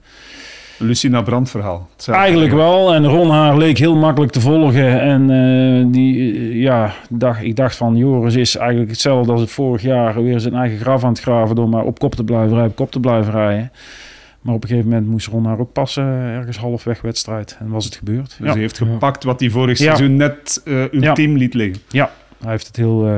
Lucina 0.88 1.22
Brandt 1.22 1.50
verhaal. 1.50 1.88
Hetzelfde. 1.94 2.22
Eigenlijk 2.24 2.54
wel. 2.54 2.94
En 2.94 3.06
Ron 3.08 3.30
Haar 3.30 3.58
leek 3.58 3.78
heel 3.78 3.96
makkelijk 3.96 4.32
te 4.32 4.42
volgen. 4.42 5.02
En 5.02 5.22
eh, 5.30 5.86
die, 5.94 6.34
eh, 6.34 6.62
ja, 6.62 6.94
dacht, 7.10 7.44
ik 7.44 7.56
dacht 7.56 7.76
van 7.76 7.96
Joris 7.98 8.36
is 8.36 8.58
eigenlijk 8.58 8.90
hetzelfde 8.92 9.32
als 9.32 9.42
het 9.42 9.52
vorig 9.52 9.82
jaar. 9.82 10.24
Weer 10.24 10.40
zijn 10.40 10.54
eigen 10.54 10.80
graf 10.80 11.04
aan 11.04 11.10
het 11.10 11.20
graven 11.22 11.56
door 11.56 11.70
maar 11.70 11.84
op 11.84 12.00
kop 12.00 12.16
te 12.16 12.24
blijven 12.24 12.50
rijden, 12.50 12.70
op 12.70 12.76
kop 12.76 12.92
te 12.92 13.00
blijven 13.00 13.32
rijden. 13.32 13.72
Maar 14.42 14.54
op 14.56 14.64
een 14.64 14.70
gegeven 14.70 14.90
moment 14.90 15.08
moest 15.10 15.28
Ron 15.28 15.46
Haar 15.46 15.60
ook 15.60 15.74
passen, 15.74 16.04
ergens 16.06 16.58
halfweg 16.58 17.02
wedstrijd. 17.02 17.58
En 17.60 17.70
was 17.70 17.86
het 17.86 17.96
gebeurd. 17.96 18.28
Dus 18.38 18.48
Ja. 18.48 18.52
hij 18.52 18.62
heeft 18.62 18.78
gepakt 18.78 19.24
wat 19.24 19.40
hij 19.40 19.50
vorig 19.50 19.78
Ja. 19.78 19.84
seizoen 19.86 20.16
net 20.16 20.62
eh 20.66 20.84
ultiem 20.94 21.38
liet 21.38 21.54
liggen. 21.54 21.82
Hij 21.92 22.52
heeft 22.52 22.68
het 22.68 22.76
heel, 22.76 23.08
eh, 23.08 23.14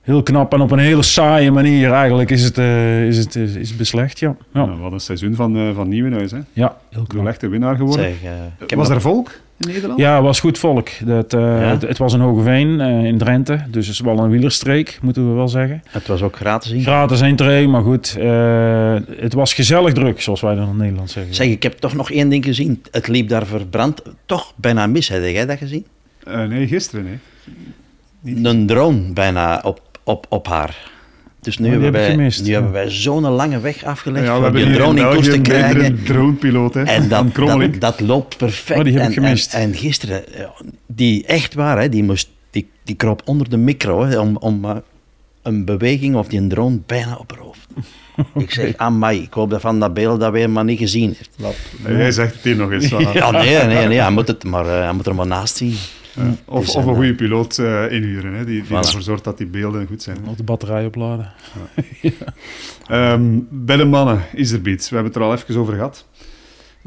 heel 0.00 0.22
knap 0.22 0.52
en 0.52 0.60
op 0.60 0.70
een 0.70 0.78
hele 0.78 1.02
saaie 1.02 1.50
manier 1.50 1.92
eigenlijk 1.92 2.30
is 2.30 2.42
het, 2.42 2.58
eh, 2.58 3.06
is 3.06 3.16
het, 3.16 3.36
is, 3.36 3.68
het 3.68 3.76
beslecht. 3.78 4.18
Ja, 4.18 4.36
ja. 4.54 4.64
Nou, 4.64 4.78
wat 4.78 4.92
een 4.92 5.00
seizoen 5.00 5.34
van, 5.34 5.56
eh 5.56 5.74
van 5.74 5.88
Nieuwenhuis. 5.88 6.30
Hè? 6.30 6.38
ja 6.52 6.76
heel 6.90 7.00
Een 7.00 7.06
knap. 7.06 7.26
echte 7.26 7.48
winnaar 7.48 7.76
geworden. 7.76 8.04
Zeg, 8.04 8.30
eh, 8.70 8.76
Was 8.76 8.88
nog- 8.88 8.96
er 8.96 9.00
volk 9.02 9.28
in 9.58 9.68
Nederland? 9.72 10.00
Ja, 10.00 10.14
het 10.14 10.22
was 10.24 10.40
goed 10.40 10.58
volk. 10.58 10.88
Dat, 11.04 11.32
eh, 11.34 11.40
Ja? 11.40 11.46
het, 11.46 11.82
het 11.82 11.98
was 11.98 12.14
in 12.14 12.20
Hogeveen 12.20 12.80
eh, 12.80 13.04
in 13.04 13.18
Drenthe. 13.18 13.60
Dus 13.68 13.86
het 13.86 13.94
is 13.94 14.00
wel 14.00 14.18
een 14.18 14.30
wielerstreek, 14.30 14.98
moeten 15.02 15.28
we 15.28 15.34
wel 15.34 15.48
zeggen. 15.48 15.82
Het 15.88 16.06
was 16.06 16.22
ook 16.22 16.36
gratis 16.36 16.70
in. 16.70 16.82
Gratis 16.82 17.20
entree, 17.20 17.68
maar 17.68 17.82
goed. 17.82 18.16
eh, 18.18 18.96
het 19.16 19.32
was 19.34 19.54
gezellig 19.54 19.92
druk, 19.92 20.20
zoals 20.22 20.40
wij 20.40 20.54
dan 20.54 20.68
in 20.68 20.76
Nederland 20.76 21.10
zeggen. 21.10 21.34
Zeg, 21.34 21.46
ik 21.46 21.62
heb 21.62 21.72
toch 21.78 21.94
nog 21.94 22.10
één 22.10 22.28
ding 22.28 22.44
gezien. 22.44 22.82
Het 22.90 23.08
liep 23.08 23.28
daar 23.28 23.46
verbrand. 23.46 24.02
Toch 24.26 24.52
bijna 24.56 24.86
mis. 24.86 25.08
Heb 25.08 25.22
jij 25.22 25.46
dat 25.46 25.58
gezien? 25.58 25.86
Eh, 26.24 26.44
nee, 26.44 26.66
gisteren. 26.66 27.04
Nee. 27.04 27.18
Niet. 28.20 28.46
Een 28.46 28.66
drone 28.66 29.12
bijna 29.12 29.60
op, 29.64 29.80
op, 30.10 30.26
op 30.28 30.46
haar. 30.48 30.90
Dus 31.40 31.58
nu, 31.58 31.66
Oh, 31.66 31.72
die 31.72 31.82
hebben, 31.82 32.00
wij, 32.00 32.16
nu 32.16 32.30
ja. 32.44 32.52
hebben 32.52 32.72
wij 32.72 32.90
zo'n 32.90 33.28
lange 33.28 33.60
weg 33.60 33.84
afgelegd 33.84 34.24
Ja, 34.26 34.30
we 34.32 34.36
om 34.38 34.42
hebben 34.44 34.64
die 34.64 34.74
drone 34.74 35.00
in 35.00 35.08
koers 35.08 35.26
te 35.26 35.34
een 35.34 35.42
krijgen. 35.42 35.78
betere 35.78 36.02
dronepiloot. 36.02 36.74
Hè? 36.74 36.82
En 36.82 37.08
dat, 37.08 37.34
dat, 37.34 37.74
dat 37.78 38.00
loopt 38.00 38.36
perfect. 38.36 38.78
Oh, 38.78 38.84
die 38.84 38.98
heb 38.98 39.10
ik 39.10 39.16
en, 39.16 39.22
gemist. 39.22 39.54
En, 39.54 39.60
en 39.60 39.74
gisteren, 39.74 40.22
ja, 40.36 40.52
die 40.86 41.26
echt 41.26 41.54
waar, 41.54 41.80
hè, 41.80 41.88
die, 41.88 42.02
moest, 42.04 42.28
die, 42.50 42.68
die 42.84 42.94
kroop 42.94 43.22
onder 43.24 43.50
de 43.50 43.56
micro 43.56 44.04
hè, 44.04 44.18
om, 44.18 44.36
om 44.36 44.64
eh, 44.64 44.76
een 45.42 45.64
beweging 45.64 46.16
of 46.16 46.28
die 46.28 46.38
een 46.40 46.48
drone 46.48 46.78
bijna 46.86 47.16
op 47.16 47.30
haar 47.30 47.40
hoofd. 47.40 47.66
Ik 48.44 48.50
zeg, 48.50 48.76
amai, 48.76 49.22
ik 49.22 49.32
hoop 49.32 49.50
dat 49.50 49.60
van 49.60 49.80
dat 49.80 49.94
beeld 49.94 50.20
dat 50.20 50.32
weer 50.32 50.50
maar 50.50 50.64
niet 50.64 50.78
gezien 50.78 51.14
heeft. 51.16 51.56
Nee, 51.86 51.96
Jij 51.96 52.10
zegt 52.10 52.34
het 52.34 52.42
hier 52.42 52.56
nog 52.56 52.70
eens. 52.70 52.88
Ja, 53.12 53.30
nee, 53.30 53.64
nee, 53.64 53.86
nee, 53.86 54.00
hij 54.00 54.10
moet, 54.10 54.28
het 54.28 54.44
maar, 54.44 54.66
eh, 54.66 54.82
hij 54.82 54.92
moet 54.92 55.06
er 55.06 55.14
maar 55.14 55.26
naast 55.26 55.56
zien. 55.56 55.76
Ja. 56.16 56.34
Of, 56.44 56.68
of 56.68 56.84
een 56.84 56.90
eh, 56.90 56.94
goede 56.96 57.14
piloot 57.14 57.58
eh, 57.58 57.92
inhuren, 57.92 58.32
hè, 58.34 58.44
die, 58.44 58.54
die 58.62 58.64
Voilà. 58.70 58.78
ervoor 58.78 59.02
zorgt 59.02 59.24
dat 59.24 59.38
die 59.38 59.46
beelden 59.46 59.86
goed 59.86 60.02
zijn. 60.02 60.16
Op 60.26 60.36
de 60.36 60.42
batterij 60.42 60.86
opladen. 60.86 61.32
Ehm, 62.88 63.38
bij 63.50 63.76
de 63.76 63.84
mannen, 63.84 64.20
Iserbeat, 64.34 64.88
we 64.88 64.94
hebben 64.94 65.12
het 65.12 65.16
er 65.22 65.26
al 65.28 65.32
even 65.34 65.56
over 65.56 65.74
gehad. 65.74 66.06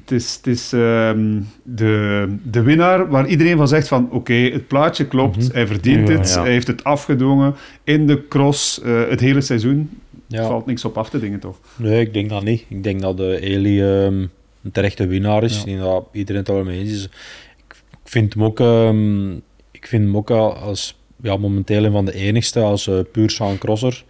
Het 0.02 0.12
is, 0.12 0.36
het 0.36 0.48
is 0.48 0.74
ehm, 0.74 1.42
de, 1.64 2.28
de 2.44 2.62
winnaar 2.62 3.10
waar 3.10 3.28
iedereen 3.28 3.58
van 3.58 3.68
zegt 3.68 3.88
van 3.88 4.08
oké, 4.12 4.34
het 4.34 4.68
plaatje 4.68 5.06
klopt, 5.08 5.38
Mhm. 5.38 5.54
hij 5.54 5.68
verdient 5.68 6.08
Ja, 6.08 6.14
het, 6.18 6.34
ja. 6.34 6.42
hij 6.42 6.52
heeft 6.52 6.68
het 6.68 6.84
afgedwongen 6.84 7.56
in 7.84 8.08
de 8.08 8.28
cross 8.28 8.82
eh, 8.82 9.02
het 9.10 9.20
hele 9.20 9.42
seizoen. 9.42 9.90
Er 10.30 10.40
Ja. 10.42 10.48
valt 10.48 10.66
niks 10.66 10.86
op 10.86 10.98
af 10.98 11.10
te 11.10 11.20
dingen 11.20 11.40
toch? 11.40 11.58
Nee, 11.76 12.02
ik 12.02 12.14
denk 12.14 12.30
dat 12.30 12.44
niet. 12.44 12.66
Ik 12.68 12.84
denk 12.84 13.02
dat 13.02 13.18
de 13.18 13.40
Eli 13.40 13.82
ehm, 13.82 14.14
een 14.64 14.72
terechte 14.72 15.08
winnaar 15.08 15.44
is. 15.44 15.54
Ja. 15.54 15.60
Ik 15.60 15.66
denk 15.66 15.80
dat 15.80 16.06
iedereen 16.12 16.40
het 16.42 16.50
er 16.50 16.56
wel 16.56 16.64
mee 16.64 16.80
eens 16.80 16.92
is. 16.92 17.10
Ik, 18.04 18.10
vind 18.10 18.34
hem 18.34 18.52
ehm, 18.56 19.32
ik 19.72 19.88
vind 19.88 20.04
hem 20.04 20.16
als 20.26 21.00
ja, 21.22 21.38
momenteel 21.38 21.84
een 21.84 21.92
van 21.92 22.06
de 22.06 22.14
enigste 22.14 22.60
als 22.60 22.88
eh, 22.88 23.00
puur 23.12 23.30
Sean 23.30 23.58
crosser. 23.58 24.04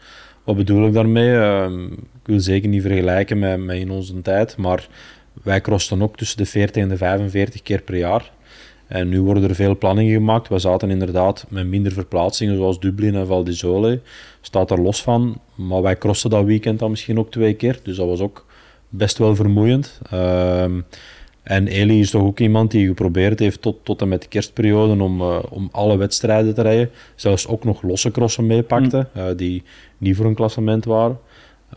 Wat 0.44 0.56
bedoel 0.56 0.88
ik 0.88 0.94
daarmee? 0.94 1.36
Ehm, 1.36 1.84
ik 1.94 2.24
wil 2.24 2.40
zeker 2.40 2.70
niet 2.70 2.82
vergelijken 2.82 3.40
met, 3.40 3.60
met 3.60 3.78
in 3.78 3.92
onze 3.92 4.22
tijd, 4.22 4.58
maar 4.58 4.88
wij 5.44 5.62
crossen 5.62 6.02
ook 6.02 6.18
tussen 6.18 6.38
de 6.38 6.46
40 6.46 6.84
en 6.84 6.90
de 6.90 6.98
45 6.98 7.62
keer 7.62 7.82
per 7.82 7.98
jaar. 7.98 8.32
En 8.88 9.10
nu 9.10 9.22
worden 9.22 9.44
er 9.44 9.56
veel 9.56 9.78
planningen 9.78 10.14
gemaakt. 10.14 10.48
We 10.48 10.60
zaten 10.60 10.90
inderdaad 10.90 11.46
met 11.50 11.68
minder 11.68 11.92
verplaatsingen, 11.92 12.56
zoals 12.56 12.80
Dublin 12.80 13.16
en 13.16 13.28
Val 13.28 13.44
di 13.44 13.54
Sole. 13.54 14.02
Staat 14.42 14.72
er 14.72 14.82
los 14.82 15.04
van. 15.04 15.42
Maar 15.56 15.82
wij 15.82 15.98
crossen 15.98 16.30
dat 16.30 16.46
weekend 16.46 16.80
dan 16.80 16.90
misschien 16.90 17.20
ook 17.20 17.32
twee 17.32 17.54
keer. 17.54 17.80
Dus 17.84 17.98
dat 17.98 18.08
was 18.08 18.20
ook 18.20 18.46
best 18.90 19.18
wel 19.18 19.36
vermoeiend. 19.36 20.00
Ehm, 20.10 20.82
en 21.44 21.68
Eli 21.68 22.00
is 22.00 22.10
toch 22.10 22.22
ook 22.22 22.40
iemand 22.40 22.72
die 22.72 22.88
geprobeerd 22.88 23.40
heeft 23.40 23.62
tot, 23.62 23.86
tot 23.86 24.02
en 24.02 24.08
met 24.08 24.22
de 24.22 24.28
kerstperiode 24.28 25.04
om, 25.04 25.22
eh, 25.22 25.40
om 25.50 25.70
alle 25.72 25.98
wedstrijden 25.98 26.54
te 26.54 26.62
rijden. 26.62 26.90
Zelfs 27.16 27.48
ook 27.48 27.64
nog 27.64 27.82
losse 27.82 28.12
crossen 28.12 28.48
meepakte, 28.48 29.08
eh, 29.14 29.26
die 29.36 29.64
niet 29.98 30.16
voor 30.16 30.26
een 30.26 30.36
klassement 30.36 30.86
waren. 30.86 31.20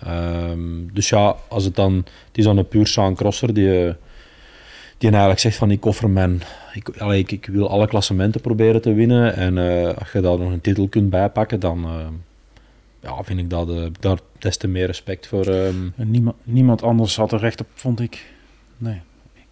Ehm, 0.01 0.87
dus 0.93 1.09
ja, 1.09 1.37
als 1.49 1.65
het 1.65 1.75
dan, 1.75 1.95
het 1.97 2.39
is 2.39 2.45
dan 2.45 2.57
een 2.57 2.69
puur 2.69 2.87
Sean 2.87 3.15
crosser 3.15 3.55
die, 3.55 3.87
eh, 3.87 3.95
die 4.99 5.11
eigenlijk 5.11 5.41
zegt 5.41 5.57
van 5.57 5.71
ik 5.71 5.85
offer 5.85 6.11
mijn, 6.11 6.43
ik, 6.75 6.89
allee, 6.99 7.19
ik, 7.19 7.33
ik 7.33 7.47
wil 7.47 7.69
alle 7.69 7.87
klassementen 7.87 8.41
proberen 8.41 8.83
te 8.83 8.95
winnen. 8.95 9.35
En 9.35 9.59
als 9.99 10.13
je 10.13 10.21
daar 10.21 10.39
nog 10.39 10.53
een 10.53 10.61
titel 10.61 10.89
kunt 10.89 11.11
bijpakken, 11.11 11.61
dan 11.61 11.87
ja, 13.01 13.23
vind 13.23 13.39
ik 13.39 13.51
dat, 13.51 13.69
daar 14.01 14.19
des 14.39 14.57
te 14.57 14.69
meer 14.69 14.87
respect 14.87 15.27
voor. 15.27 15.47
ehm. 15.47 15.75
Niemand, 15.95 16.37
niemand 16.43 16.83
anders 16.83 17.17
had 17.17 17.33
er 17.33 17.39
recht 17.39 17.61
op, 17.61 17.67
vond 17.75 18.01
ik. 18.01 18.27
Nee. 18.77 19.01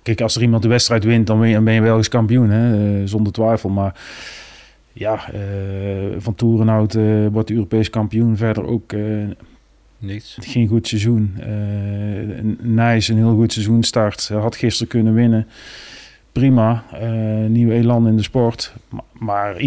Kijk, 0.05 0.21
als 0.21 0.37
er 0.37 0.43
iemand 0.43 0.63
de 0.63 0.69
wedstrijd 0.69 1.05
wint, 1.05 1.27
dan 1.27 1.41
ben 1.41 1.49
je, 1.49 1.61
ben 1.61 1.75
je 1.75 1.81
Belgisch 1.81 2.09
kampioen, 2.09 2.51
hè? 2.51 2.99
eh, 3.01 3.03
zonder 3.05 3.33
twijfel. 3.33 3.69
Maar 3.69 4.01
ja, 4.93 5.31
eh, 5.33 5.41
Van 6.19 6.35
Toerenhout 6.35 6.95
eh, 6.95 7.27
wordt 7.33 7.51
Europees 7.51 7.91
kampioen. 7.91 8.37
Verder 8.37 8.67
ook 8.67 8.95
niks. 9.99 10.39
geen 10.41 10.69
goed 10.69 10.89
seizoen. 10.89 11.35
Nijs 12.61 13.09
een 13.09 13.17
heel 13.17 13.35
goed 13.35 13.53
seizoen 13.53 13.83
start. 13.83 14.29
Had 14.29 14.57
gisteren 14.57 14.89
kunnen 14.89 15.15
winnen. 15.15 15.47
Prima. 16.33 16.85
nieuw 17.49 17.71
elan 17.71 18.09
in 18.09 18.17
de 18.17 18.23
sport. 18.23 18.75
Maar, 18.89 19.03
maar 19.13 19.61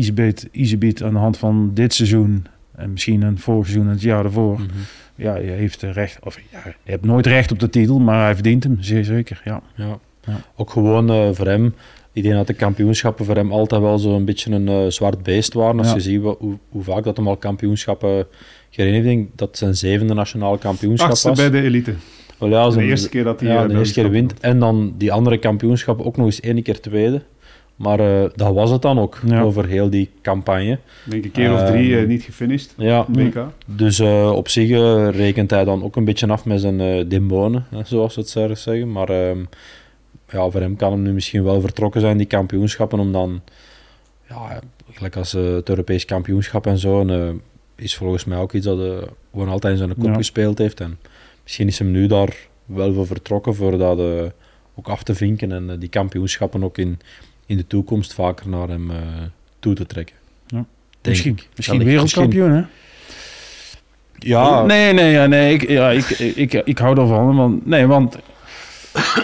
Isabeth 0.52 1.04
aan 1.04 1.14
de 1.14 1.20
hand 1.20 1.38
van 1.38 1.72
dit 1.74 1.94
seizoen... 1.94 2.46
en 2.76 2.92
misschien 2.92 3.22
een 3.22 3.40
vorig 3.40 3.66
seizoen 3.66 3.88
en 3.88 3.94
het 3.94 4.02
jaar 4.02 4.24
daarvoor... 4.24 4.60
Mhm. 4.60 4.68
Ja, 5.16 5.36
je 5.36 5.50
heeft 5.50 5.82
recht. 5.82 6.18
Of 6.24 6.40
ja, 6.52 6.60
je 6.84 6.92
hebt 6.92 7.06
nooit 7.06 7.26
recht 7.26 7.52
op 7.52 7.60
de 7.60 7.70
titel, 7.70 8.00
maar 8.00 8.24
hij 8.24 8.34
verdient 8.34 8.64
hem, 8.64 8.78
zeer 8.80 9.04
zeker. 9.04 9.42
Ja. 9.44 9.62
Ja. 9.76 10.00
Ja. 10.28 10.42
Ook 10.56 10.70
gewoon 10.70 11.10
eh, 11.12 11.30
voor 11.32 11.46
hem. 11.48 11.76
Ik 12.14 12.24
denk 12.24 12.36
dat 12.36 12.48
de 12.48 12.54
kampioenschappen 12.54 13.26
voor 13.26 13.36
hem 13.36 13.52
altijd 13.52 13.82
wel 13.82 13.98
zo'n 13.98 14.26
beetje 14.26 14.52
een 14.52 14.68
eh, 14.68 14.86
zwart 14.88 15.24
beest 15.24 15.54
waren. 15.54 15.78
Als 15.78 15.88
Ja. 15.88 15.94
je 15.94 16.00
ziet 16.02 16.22
wat, 16.22 16.38
hoe, 16.40 16.58
hoe 16.70 16.84
vaak 16.84 17.04
dat 17.04 17.18
hem 17.18 17.28
al 17.28 17.38
kampioenschappen 17.38 18.26
gereden 18.70 18.94
heeft. 18.96 19.08
Ik 19.08 19.16
denk 19.16 19.28
dat 19.36 19.58
zijn 19.58 19.76
zevende 19.76 20.14
nationale 20.14 20.58
kampioenschap 20.58 21.10
Achtste 21.10 21.28
was. 21.30 21.38
bij 21.38 21.50
de 21.50 21.62
elite. 21.62 21.94
Ja, 22.40 22.70
De 22.70 22.84
eerste 22.84 23.10
keer 23.10 23.24
dat 23.24 23.40
hij 23.40 23.50
ja, 23.50 23.64
eh, 23.64 23.70
de 23.70 23.78
eerste 23.78 24.02
keer 24.02 24.10
wint. 24.10 24.40
En 24.40 24.60
dan 24.60 24.94
die 24.98 25.12
andere 25.12 25.38
kampioenschappen 25.38 26.06
ook 26.06 26.18
nog 26.18 26.26
eens 26.26 26.40
één 26.40 26.64
keer 26.64 26.80
tweede. 26.82 27.22
Maar 27.76 27.98
dat 28.36 28.54
was 28.54 28.70
het 28.72 28.82
dan 28.82 29.00
ook, 29.00 29.20
Ja. 29.26 29.42
over 29.42 29.66
heel 29.68 29.90
die 29.90 30.10
campagne. 30.22 30.72
Ik 30.72 30.80
denk 31.12 31.24
een 31.26 31.32
keer 31.32 31.54
of 31.54 31.64
drie 31.66 31.92
Ehm, 31.94 32.02
eh, 32.02 32.08
niet 32.08 32.24
gefinished. 32.24 32.74
Ja, 32.78 33.06
WK. 33.10 33.48
dus 33.66 34.00
op 34.32 34.48
zich 34.50 34.70
rekent 35.16 35.52
hij 35.52 35.64
dan 35.64 35.84
ook 35.84 35.96
een 35.96 36.06
beetje 36.06 36.28
af 36.28 36.46
met 36.46 36.62
zijn 36.62 37.08
demonen, 37.10 37.66
hè, 37.70 37.80
zoals 37.84 38.14
ze 38.14 38.20
het 38.20 38.30
zouden 38.30 38.58
zeggen. 38.58 38.92
Maar 38.92 39.10
ehm, 39.10 39.38
ja, 40.30 40.50
voor 40.50 40.62
hem 40.62 40.76
kan 40.76 40.92
hem 40.92 41.02
nu 41.02 41.12
misschien 41.12 41.44
wel 41.44 41.62
vertrokken 41.62 42.02
zijn, 42.02 42.18
die 42.18 42.26
kampioenschappen, 42.28 43.00
om 43.00 43.12
dan, 43.12 43.42
ja, 44.30 44.60
gelijk 44.92 45.16
als 45.16 45.34
eh, 45.34 45.54
het 45.54 45.70
Europees 45.70 46.06
kampioenschap 46.06 46.68
en 46.68 46.78
zo, 46.78 47.02
en, 47.02 47.10
eh, 47.10 47.30
is 47.76 47.96
volgens 47.96 48.26
mij 48.26 48.38
ook 48.38 48.54
iets 48.54 48.66
dat 48.66 48.80
eh, 48.80 49.08
gewoon 49.32 49.50
altijd 49.50 49.72
in 49.74 49.78
zijn 49.80 49.96
kop 49.96 50.06
Ja. 50.06 50.14
gespeeld 50.14 50.58
heeft. 50.58 50.80
En 50.80 51.00
misschien 51.44 51.68
is 51.68 51.80
hem 51.80 51.92
nu 51.92 52.08
daar 52.08 52.36
wel 52.66 52.94
voor 52.94 53.08
vertrokken, 53.08 53.56
voor 53.56 53.78
dat 53.78 54.00
eh, 54.00 54.06
ook 54.76 54.88
af 54.90 55.04
te 55.04 55.16
vinken 55.16 55.52
en 55.52 55.80
die 55.80 55.90
kampioenschappen 55.90 56.64
ook 56.64 56.78
in, 56.78 57.00
in 57.46 57.58
de 57.58 57.68
toekomst 57.68 58.14
vaker 58.14 58.50
naar 58.50 58.68
hem 58.68 58.92
eh, 58.92 58.98
toe 59.60 59.74
te 59.74 59.86
trekken. 59.86 60.16
Ja. 60.48 60.66
Misschien, 61.04 61.40
misschien 61.56 61.84
wereldkampioen, 61.84 62.52
hè? 62.52 62.62
Ja, 64.20 64.64
Nee, 64.66 64.94
nee, 64.94 65.12
ja, 65.12 65.26
nee 65.26 65.54
ik, 65.54 65.70
ja, 65.70 65.90
ik, 65.92 66.10
ik, 66.10 66.36
ik, 66.36 66.54
ik 66.54 66.78
hou 66.78 67.00
ervan. 67.00 67.36
Want, 67.36 67.66
nee, 67.66 67.88
want 67.88 68.18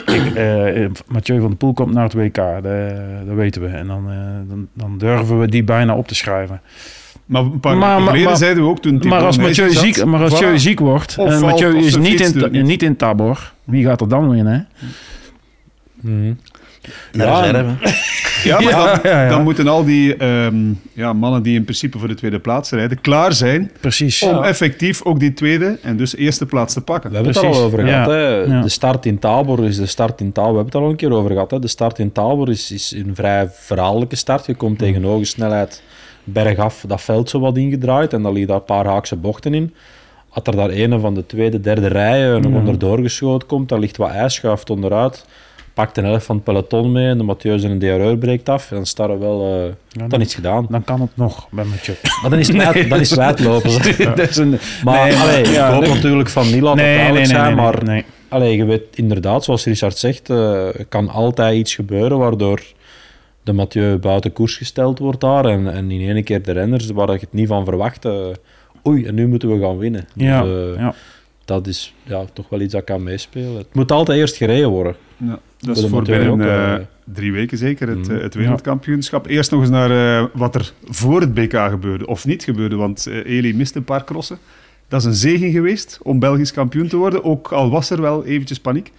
ik, 0.06 0.36
eh, 0.36 0.86
Mathieu 1.08 1.40
van 1.40 1.48
der 1.48 1.58
Poel 1.58 1.74
komt 1.74 1.94
naar 1.94 2.04
het 2.04 2.14
WK, 2.14 2.36
dat, 2.36 2.64
dat 3.26 3.36
weten 3.36 3.62
we. 3.62 3.68
En 3.68 3.88
dan, 3.88 4.06
eh, 4.10 4.16
dan, 4.50 4.68
dan 4.74 4.98
durven 4.98 5.40
we 5.40 5.48
die 5.48 5.64
bijna 5.64 5.96
op 5.96 6.08
te 6.08 6.16
schrijven. 6.16 6.62
Maar 7.26 7.42
een 7.42 7.60
paar 7.60 7.78
Maar- 7.78 7.90
maar- 7.90 8.02
geleden 8.08 8.24
maar- 8.28 8.38
zeiden 8.38 8.64
we 8.64 8.70
ook 8.70 8.80
toen... 8.82 9.02
Maar 9.08 9.22
als 9.26 9.38
Mathieu 9.38 9.70
ziek, 9.72 10.06
maar 10.06 10.22
als 10.22 10.32
Mathieu 10.32 10.60
ziek 10.60 10.80
wordt 10.80 11.16
Of 11.18 11.26
en 11.26 11.40
valt, 11.40 11.52
Mathieu 11.52 11.78
is 11.78 11.98
niet 11.98 12.20
in, 12.36 12.52
niet. 12.52 12.64
niet 12.64 12.84
in 12.84 12.96
Tabor, 12.96 13.54
wie 13.64 13.86
gaat 13.86 14.02
er 14.02 14.10
dan 14.10 14.30
winnen? 14.30 14.68
Hè? 16.02 16.34
Naar 17.12 17.28
Ja. 17.28 17.40
reserve. 17.40 17.76
Ja, 18.44 18.60
maar 18.60 18.72
dan, 18.72 19.12
ja, 19.12 19.24
ja. 19.24 19.30
dan 19.30 19.44
moeten 19.44 19.68
al 19.68 19.84
die 19.84 20.16
ehm, 20.16 20.56
ja, 20.94 21.14
mannen 21.14 21.44
die 21.44 21.56
in 21.56 21.64
principe 21.64 22.00
voor 22.00 22.08
de 22.08 22.14
tweede 22.14 22.40
plaats 22.40 22.72
rijden, 22.72 23.02
klaar 23.02 23.34
zijn 23.34 23.72
Precies. 23.80 24.22
om 24.24 24.44
effectief 24.44 25.04
ook 25.04 25.20
die 25.20 25.34
tweede 25.34 25.78
en 25.82 25.98
dus 25.98 26.16
eerste 26.16 26.46
plaats 26.46 26.74
te 26.74 26.82
pakken. 26.82 27.10
We 27.10 27.16
hebben 27.16 27.34
het 27.34 27.44
al 27.44 27.56
over 27.64 27.80
gehad. 27.86 28.08
Hè. 28.08 28.28
Ja. 28.28 28.62
De 28.62 28.70
start 28.70 29.06
in 29.06 29.20
Taalbor 29.20 29.66
is 29.66 29.78
de 29.78 29.86
start 29.86 30.22
in 30.22 30.32
Taal. 30.32 30.50
We 30.50 30.56
hebben 30.56 30.66
het 30.66 30.76
er 30.76 30.82
al 30.82 30.90
een 30.90 30.96
keer 30.96 31.12
over 31.14 31.32
gehad. 31.32 31.52
Hè. 31.52 31.60
De 31.60 31.68
start 31.68 32.00
in 32.00 32.12
Taalbor 32.12 32.50
is, 32.50 32.72
is 32.72 32.92
een 32.92 33.16
vrij 33.16 33.50
verhaallijke 33.52 34.16
start. 34.16 34.46
Je 34.46 34.56
komt 34.56 34.80
tegen 34.80 35.04
hoge 35.04 35.26
snelheid 35.26 35.82
bergaf 36.24 36.84
dat 36.88 37.02
veld 37.02 37.30
zo 37.30 37.40
wat 37.40 37.58
ingedraaid 37.58 38.14
en 38.14 38.22
dan 38.22 38.32
liggen 38.32 38.48
daar 38.50 38.58
een 38.60 38.66
paar 38.66 38.86
haakse 38.86 39.16
bochten 39.16 39.54
in. 39.54 39.74
Als 40.30 40.44
er 40.46 40.56
daar 40.56 40.70
een 40.70 41.00
van 41.00 41.14
de 41.14 41.26
tweede, 41.26 41.60
derde 41.60 41.88
rijen 41.88 42.42
nog 42.42 42.54
onderdoor 42.54 43.00
geschoten 43.00 43.48
komt, 43.48 43.70
dan 43.70 43.80
ligt 43.80 43.98
wat 43.98 44.10
ijs, 44.10 44.34
schuift 44.34 44.70
onderuit, 44.70 45.26
pakt 45.74 45.98
een 45.98 46.06
helft 46.06 46.26
van 46.26 46.36
het 46.36 46.44
peloton 46.44 46.92
mee 46.92 47.08
en 47.08 47.18
de 47.18 47.24
Mathieu 47.24 47.60
zijn 47.60 47.80
DRR 47.80 48.18
breekt 48.18 48.50
af. 48.50 48.72
En 48.72 48.76
dan 48.78 48.86
wel... 49.20 49.42
eh, 49.42 49.72
Ja, 49.90 50.08
dan 50.08 50.20
het 50.20 50.34
gedaan. 50.34 50.66
dan 50.70 50.84
kan 50.84 51.02
het 51.02 51.10
nog 51.14 51.48
bij 51.52 51.66
Mathieu. 51.66 51.96
Maar 52.22 52.30
dan 52.30 52.40
is 52.40 52.48
het, 52.48 52.58
dan 52.90 53.00
is 53.00 53.10
het 53.10 53.20
dat 54.16 54.30
is 54.30 54.38
een, 54.38 54.60
Maar 54.84 55.08
Nee, 55.08 55.18
allee, 55.18 55.48
ja, 55.52 55.68
ik 55.68 55.74
hoop 55.74 55.82
nee. 55.84 55.94
natuurlijk 55.94 56.30
van 56.30 56.50
laten 56.62 56.84
nee, 56.86 57.12
nee, 57.12 57.26
zijn, 57.26 57.56
maar 57.56 57.84
nee. 57.84 58.06
Allee, 58.28 58.56
je 58.58 58.66
weet 58.66 58.84
inderdaad, 58.94 59.44
zoals 59.44 59.66
Richard 59.66 59.98
zegt, 59.98 60.30
eh, 60.30 60.68
er 60.80 60.86
kan 60.86 61.10
altijd 61.10 61.56
iets 61.58 61.76
gebeuren 61.76 62.18
waardoor 62.18 62.62
de 63.44 63.54
Mathieu 63.54 63.98
buiten 63.98 64.34
koers 64.34 64.56
gesteld 64.58 65.00
wordt 65.00 65.22
daar. 65.22 65.46
En, 65.46 65.74
en 65.74 65.92
in 65.92 66.16
één 66.16 66.24
keer 66.24 66.42
de 66.44 66.52
renners 66.52 66.88
waar 66.92 67.12
je 67.12 67.18
het 67.20 67.34
niet 67.34 67.48
van 67.48 67.66
verwacht. 67.66 68.06
eh, 68.06 68.14
oei, 68.88 69.06
en 69.06 69.16
nu 69.16 69.28
moeten 69.28 69.50
we 69.50 69.60
gaan 69.66 69.78
winnen. 69.78 70.08
Dus, 70.16 70.28
eh, 70.28 70.78
ja. 70.78 70.94
Dat 71.46 71.68
is 71.68 71.94
ja, 72.04 72.24
toch 72.34 72.50
wel 72.50 72.62
iets 72.62 72.74
dat 72.74 72.84
kan 72.84 73.04
meespelen. 73.04 73.58
Het 73.58 73.74
moet 73.74 73.92
altijd 73.92 74.18
eerst 74.20 74.36
gereden 74.36 74.70
worden. 74.70 74.96
Ja, 75.18 75.40
dat 75.60 75.78
is 75.78 75.86
voor 75.88 76.02
binnen 76.04 76.30
ook, 76.30 76.40
eh, 76.40 76.74
eh, 76.74 76.82
drie 77.14 77.32
weken 77.32 77.58
zeker, 77.58 77.88
het, 77.88 78.08
Mm. 78.08 78.16
eh, 78.16 78.22
het 78.22 78.34
wereldkampioenschap. 78.34 79.26
Eerst 79.28 79.52
nog 79.52 79.62
eens 79.62 79.70
naar 79.70 80.30
wat 80.34 80.56
er 80.56 80.74
voor 80.84 81.22
het 81.22 81.34
BK 81.34 81.54
gebeurde, 81.70 82.08
of 82.08 82.26
niet 82.26 82.44
gebeurde, 82.44 82.76
want 82.76 83.08
eh, 83.08 83.26
Eli 83.26 83.56
miste 83.56 83.78
een 83.78 83.84
paar 83.84 84.04
crossen. 84.04 84.38
Dat 84.88 85.00
is 85.00 85.06
een 85.08 85.14
zegen 85.14 85.52
geweest 85.52 86.00
om 86.04 86.20
Belgisch 86.20 86.52
kampioen 86.54 86.88
te 86.88 86.98
worden, 86.98 87.24
ook 87.24 87.48
al 87.52 87.70
was 87.70 87.90
er 87.90 88.02
wel 88.02 88.26
eventjes 88.26 88.60
paniek. 88.60 88.92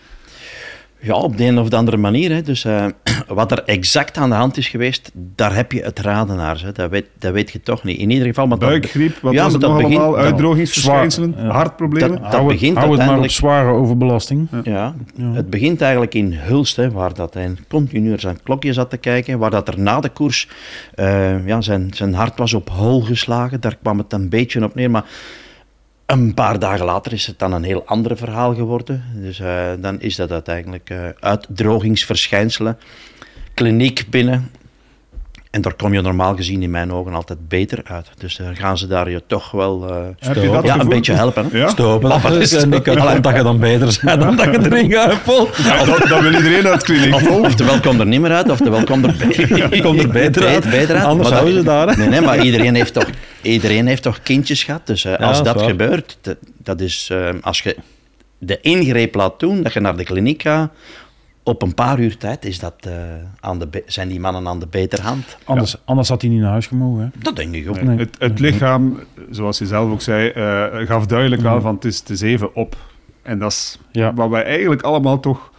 Ja, 1.05 1.15
op 1.15 1.37
de 1.37 1.45
een 1.45 1.59
of 1.59 1.69
de 1.69 1.77
andere 1.77 1.97
manier. 1.97 2.31
Hè. 2.33 2.43
Dus 2.43 2.65
eh, 2.65 2.87
wat 3.29 3.51
er 3.53 3.63
exact 3.65 4.17
aan 4.17 4.29
de 4.29 4.35
hand 4.37 4.57
is 4.57 4.69
geweest, 4.69 5.11
daar 5.15 5.55
heb 5.55 5.73
je 5.73 5.83
het 5.83 5.99
raden 5.99 6.37
naar. 6.37 6.61
Hè. 6.65 6.73
Dat, 6.73 6.91
weet, 6.91 7.07
dat 7.19 7.33
weet 7.33 7.51
je 7.51 7.61
toch 7.61 7.85
niet. 7.85 7.99
In 7.99 8.11
ieder 8.11 8.27
geval... 8.27 8.47
Maar 8.47 8.59
dat- 8.59 8.69
Buikgriep, 8.69 9.19
wat 9.23 9.33
Ja, 9.33 9.43
was 9.43 9.53
het 9.53 9.61
dat 9.61 9.71
allemaal? 9.71 10.11
begint- 10.11 10.17
Uitdrogingsverschijnselen, 10.27 11.35
ja. 11.39 11.47
hartproblemen. 11.49 12.11
Dat- 12.23 12.33
hou 12.33 12.37
het, 12.37 12.47
begint 12.61 12.77
hou 12.77 12.91
het 12.91 12.99
maar 12.99 13.07
op 13.07 13.13
uiteindelijk- 13.15 13.33
zware 13.33 13.69
overbelasting. 13.71 14.49
Ja, 14.65 14.95
Ja. 15.17 15.33
het 15.33 15.51
begint 15.51 15.81
eigenlijk 15.81 16.15
in 16.15 16.33
Hulst, 16.33 16.77
hè, 16.77 16.91
waar 16.91 17.15
dat 17.15 17.35
hij 17.35 17.55
continu 17.69 18.09
naar 18.09 18.21
zijn 18.21 18.39
klokje 18.43 18.73
zat 18.73 18.91
te 18.91 18.97
kijken, 18.97 19.39
waar 19.39 19.51
dat 19.51 19.69
er 19.69 19.81
na 19.81 20.01
de 20.01 20.09
koers 20.09 20.49
eh, 20.95 21.47
ja, 21.47 21.61
zijn, 21.61 21.91
zijn 21.95 22.15
hart 22.15 22.39
was 22.39 22.55
op 22.55 22.69
hol 22.71 23.01
geslagen. 23.01 23.61
Daar 23.61 23.77
kwam 23.83 23.99
het 23.99 24.13
een 24.13 24.29
beetje 24.29 24.65
op 24.65 24.75
neer, 24.75 24.91
maar 24.91 25.05
een 26.19 26.35
paar 26.35 26.59
dagen 26.59 26.85
later 26.85 27.13
is 27.13 27.27
het 27.27 27.39
dan 27.39 27.53
een 27.53 27.63
heel 27.63 27.87
ander 27.87 28.17
verhaal 28.17 28.55
geworden. 28.55 29.05
Dus 29.15 29.41
eh, 29.41 29.73
dan 29.79 30.01
is 30.01 30.17
dat 30.17 30.31
uiteindelijk 30.31 30.91
eh, 30.91 31.09
uitdrogingsverschijnselen, 31.21 32.79
kliniek 33.55 34.07
binnen. 34.11 34.51
En 35.55 35.61
daar 35.61 35.75
kom 35.75 35.95
je 35.95 36.01
normaal 36.01 36.37
gezien 36.37 36.63
in 36.63 36.71
mijn 36.71 36.93
ogen 36.93 37.15
altijd 37.15 37.49
beter 37.49 37.81
uit. 37.85 38.07
Dus 38.19 38.37
dan 38.37 38.57
gaan 38.57 38.79
ze 38.79 38.87
daar 38.87 39.11
je 39.11 39.23
toch 39.27 39.51
wel 39.51 39.89
eh, 39.89 39.97
Heb 40.19 40.37
je 40.37 40.51
dat 40.51 40.65
ja, 40.65 40.81
een 40.81 40.89
beetje 40.89 41.13
helpen. 41.13 41.49
Hè? 41.51 41.59
Ja? 41.59 41.69
Stopen. 41.69 42.41
Is 42.41 42.53
en 42.53 42.73
ik 42.73 42.83
kan 42.83 43.23
dat 43.23 43.37
je 43.37 43.43
dan 43.43 43.59
beter 43.59 43.99
bent 44.05 44.21
dan 44.21 44.37
dat 44.37 44.45
je 44.45 44.59
erin 44.71 44.91
gaat. 44.93 45.23
Paul. 45.25 45.49
Ja, 45.63 45.85
dat, 45.85 45.99
dat 46.09 46.21
wil 46.21 46.33
iedereen 46.35 46.67
uit 46.67 46.83
kliniek. 46.83 47.15
Of, 47.15 47.29
oftewel 47.31 47.81
komt 47.81 48.01
er 48.01 48.07
niet 48.07 48.21
meer 48.21 48.33
uit, 48.33 48.51
oftewel 48.51 48.85
komt 48.85 49.05
er, 49.07 49.15
be- 49.19 49.79
Komt 49.83 50.03
er 50.03 50.09
beter 50.09 50.47
uit. 50.47 50.71
beter 50.71 50.95
uit. 50.97 51.05
Anders 51.05 51.29
Maar 51.29 51.39
houden 51.39 51.59
ze 51.59 51.65
daar. 51.65 51.89
hè. 51.89 51.97
Nee, 51.97 52.09
nee, 52.09 52.21
maar 52.21 52.45
iedereen 52.45 52.75
heeft 52.75 52.93
toch, 52.95 53.09
iedereen 53.43 53.87
heeft 53.87 54.03
toch 54.03 54.23
kindjes 54.23 54.63
gehad. 54.65 54.87
Dus 54.87 55.05
eh, 55.05 55.15
als 55.29 55.43
dat 55.43 55.63
gebeurt, 55.63 56.19
dat, 56.21 56.37
dat 56.59 56.81
is 56.81 57.09
eh, 57.13 57.29
als 57.41 57.61
je 57.61 57.77
de 58.39 58.59
ingreep 58.61 59.15
laat 59.15 59.41
doen, 59.41 59.63
dat 59.63 59.73
je 59.73 59.81
naar 59.81 59.97
de 59.97 60.05
kliniek 60.05 60.43
gaat, 60.43 60.71
op 61.45 61.63
een 61.63 61.75
paar 61.75 62.01
uur 62.01 62.17
tijd 62.17 62.45
is 62.45 62.59
dat, 62.59 62.75
eh, 62.81 62.93
aan 63.41 63.59
de 63.59 63.83
zijn 63.87 64.09
die 64.09 64.21
mannen 64.21 64.49
aan 64.49 64.59
de 64.59 64.67
betere 64.67 65.03
hand. 65.03 65.37
Anders, 65.45 65.77
anders 65.85 66.09
had 66.09 66.21
hij 66.23 66.31
niet 66.31 66.41
naar 66.41 66.51
huis 66.51 66.67
gemogen. 66.67 67.03
Hè? 67.03 67.09
Dat 67.23 67.37
denk 67.37 67.55
ik 67.55 67.69
ook. 67.69 67.83
Nee. 67.83 67.99
Het, 67.99 68.17
het 68.19 68.39
lichaam, 68.39 68.99
zoals 69.31 69.59
je 69.59 69.67
zelf 69.67 69.91
ook 69.91 70.03
zei, 70.03 70.29
eh, 70.29 70.87
gaf 70.87 71.07
duidelijk 71.07 71.45
aan 71.45 71.61
van 71.61 71.75
het 71.75 71.85
is, 71.85 71.99
het 71.99 72.11
is 72.11 72.21
even 72.21 72.55
op. 72.55 72.77
En 73.23 73.39
dat 73.39 73.51
is 73.51 73.79
Ja. 73.93 74.15
wat 74.15 74.29
wij 74.29 74.45
eigenlijk 74.45 74.83
allemaal 74.83 75.21
toch 75.21 75.53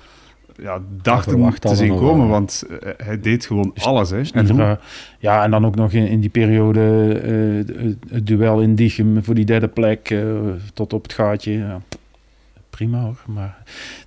ja, 0.61 0.79
dachten 1.01 1.53
te 1.59 1.75
zien 1.75 1.95
komen. 1.95 2.17
wel. 2.19 2.27
Want 2.27 2.63
eh, 2.81 2.89
hij 2.97 3.19
deed 3.19 3.45
gewoon 3.45 3.73
alles. 3.81 4.09
Hè. 4.09 4.21
En 4.33 4.59
er, 4.59 4.79
ja, 5.19 5.43
en 5.43 5.51
dan 5.51 5.65
ook 5.65 5.75
nog 5.75 5.91
in, 5.91 6.07
in 6.07 6.19
die 6.19 6.29
periode 6.29 6.79
eh, 7.23 7.75
het, 7.85 7.95
het 8.09 8.27
duel 8.27 8.61
in 8.61 8.75
Diegem 8.75 9.23
voor 9.23 9.35
die 9.35 9.45
derde 9.45 9.67
plek 9.67 10.09
eh, 10.09 10.19
tot 10.73 10.93
op 10.93 11.03
het 11.03 11.13
gaatje. 11.13 11.51
Ja, 11.51 11.81
prima 12.75 12.99
hoor, 12.99 13.17
maar 13.25 13.57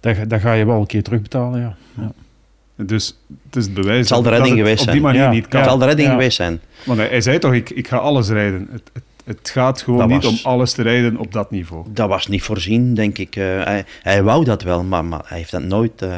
ga- 0.01 0.25
daar 0.25 0.41
ga 0.41 0.53
je 0.53 0.65
wel 0.67 0.81
een 0.81 0.87
keer 0.87 1.03
terugbetalen. 1.03 1.61
Ja. 1.61 1.77
Ja. 1.95 2.13
Dus 2.85 3.19
het 3.47 3.57
is 3.57 3.65
het 3.65 3.75
bewijs 3.75 3.99
Het 3.99 4.07
zal 4.09 4.23
de 4.23 4.29
dat 4.29 4.33
redding 4.33 4.57
het 4.57 4.65
geweest 4.67 4.81
op 4.87 4.93
die 4.93 5.01
zijn. 5.01 5.13
manier 5.13 5.27
Ja. 5.29 5.31
niet 5.31 5.49
kan. 5.49 5.61
Het 5.61 5.69
zal 5.69 5.79
de 5.79 5.85
redding 5.85 6.09
Ja. 6.09 6.15
geweest 6.15 6.37
zijn. 6.37 6.61
Want 6.85 6.99
hij, 6.99 7.09
hij 7.09 7.21
zei 7.21 7.39
toch, 7.39 7.53
ik, 7.53 7.71
ik 7.71 7.89
ga 7.89 7.97
alles 7.97 8.29
rijden. 8.29 8.69
Het, 8.73 8.91
het, 8.93 9.03
het 9.25 9.51
gaat 9.51 9.83
gewoon 9.83 9.99
Dat 9.99 10.09
niet 10.09 10.25
was- 10.25 10.43
om 10.45 10.51
alles 10.51 10.73
te 10.73 10.83
rijden 10.83 11.17
op 11.17 11.33
dat 11.33 11.51
niveau. 11.51 11.85
Dat 11.93 12.09
was 12.09 12.27
niet 12.27 12.43
voorzien, 12.43 12.95
denk 12.95 13.19
ik. 13.19 13.37
Eh, 13.37 13.45
hij, 13.45 13.85
hij 14.03 14.23
wou 14.23 14.45
dat 14.45 14.63
wel, 14.63 14.83
maar, 14.85 15.05
maar 15.05 15.23
hij 15.27 15.39
heeft 15.39 15.51
dat 15.51 15.63
nooit 15.63 16.03
eh, 16.03 16.11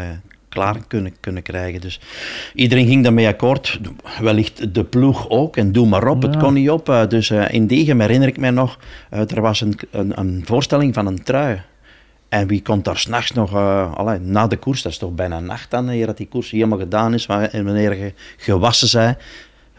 klaar 0.48 0.76
kunnen, 0.88 1.14
kunnen 1.20 1.42
krijgen. 1.42 1.80
Dus 1.80 2.00
iedereen 2.54 2.86
ging 2.86 3.02
daarmee 3.02 3.26
akkoord. 3.28 3.80
Wellicht 4.20 4.74
de 4.74 4.84
ploeg 4.84 5.28
ook. 5.28 5.56
En 5.56 5.72
doe 5.72 5.86
maar 5.86 6.06
op, 6.08 6.22
het 6.22 6.36
kon 6.36 6.52
niet 6.54 6.70
op. 6.70 6.88
Eh, 6.88 7.06
dus 7.08 7.30
eh, 7.30 7.44
in 7.50 7.66
Degem 7.66 8.00
herinner 8.00 8.28
ik 8.28 8.38
mij 8.38 8.50
nog, 8.50 8.78
er 9.10 9.40
was 9.40 9.60
een, 9.60 9.78
een, 9.90 10.18
een 10.18 10.42
voorstelling 10.46 10.94
van 10.94 11.06
een 11.06 11.22
trui. 11.22 11.60
En 12.30 12.46
wie 12.46 12.62
komt 12.62 12.84
daar 12.84 12.96
s'nachts 12.98 13.32
nog, 13.32 13.52
eh, 13.54 13.94
allee, 13.94 14.18
na 14.18 14.46
de 14.46 14.56
koers, 14.56 14.82
dat 14.82 14.92
is 14.92 14.98
toch 14.98 15.14
bijna 15.14 15.40
nacht 15.40 15.70
dan, 15.70 15.88
eer 15.88 16.06
dat 16.06 16.16
die 16.16 16.28
koers 16.28 16.50
helemaal 16.50 16.78
gedaan 16.78 17.14
is, 17.14 17.26
wa- 17.26 17.48
en 17.50 17.64
wanneer 17.64 17.96
je 17.96 18.12
gewassen 18.36 18.88
zij, 18.88 19.16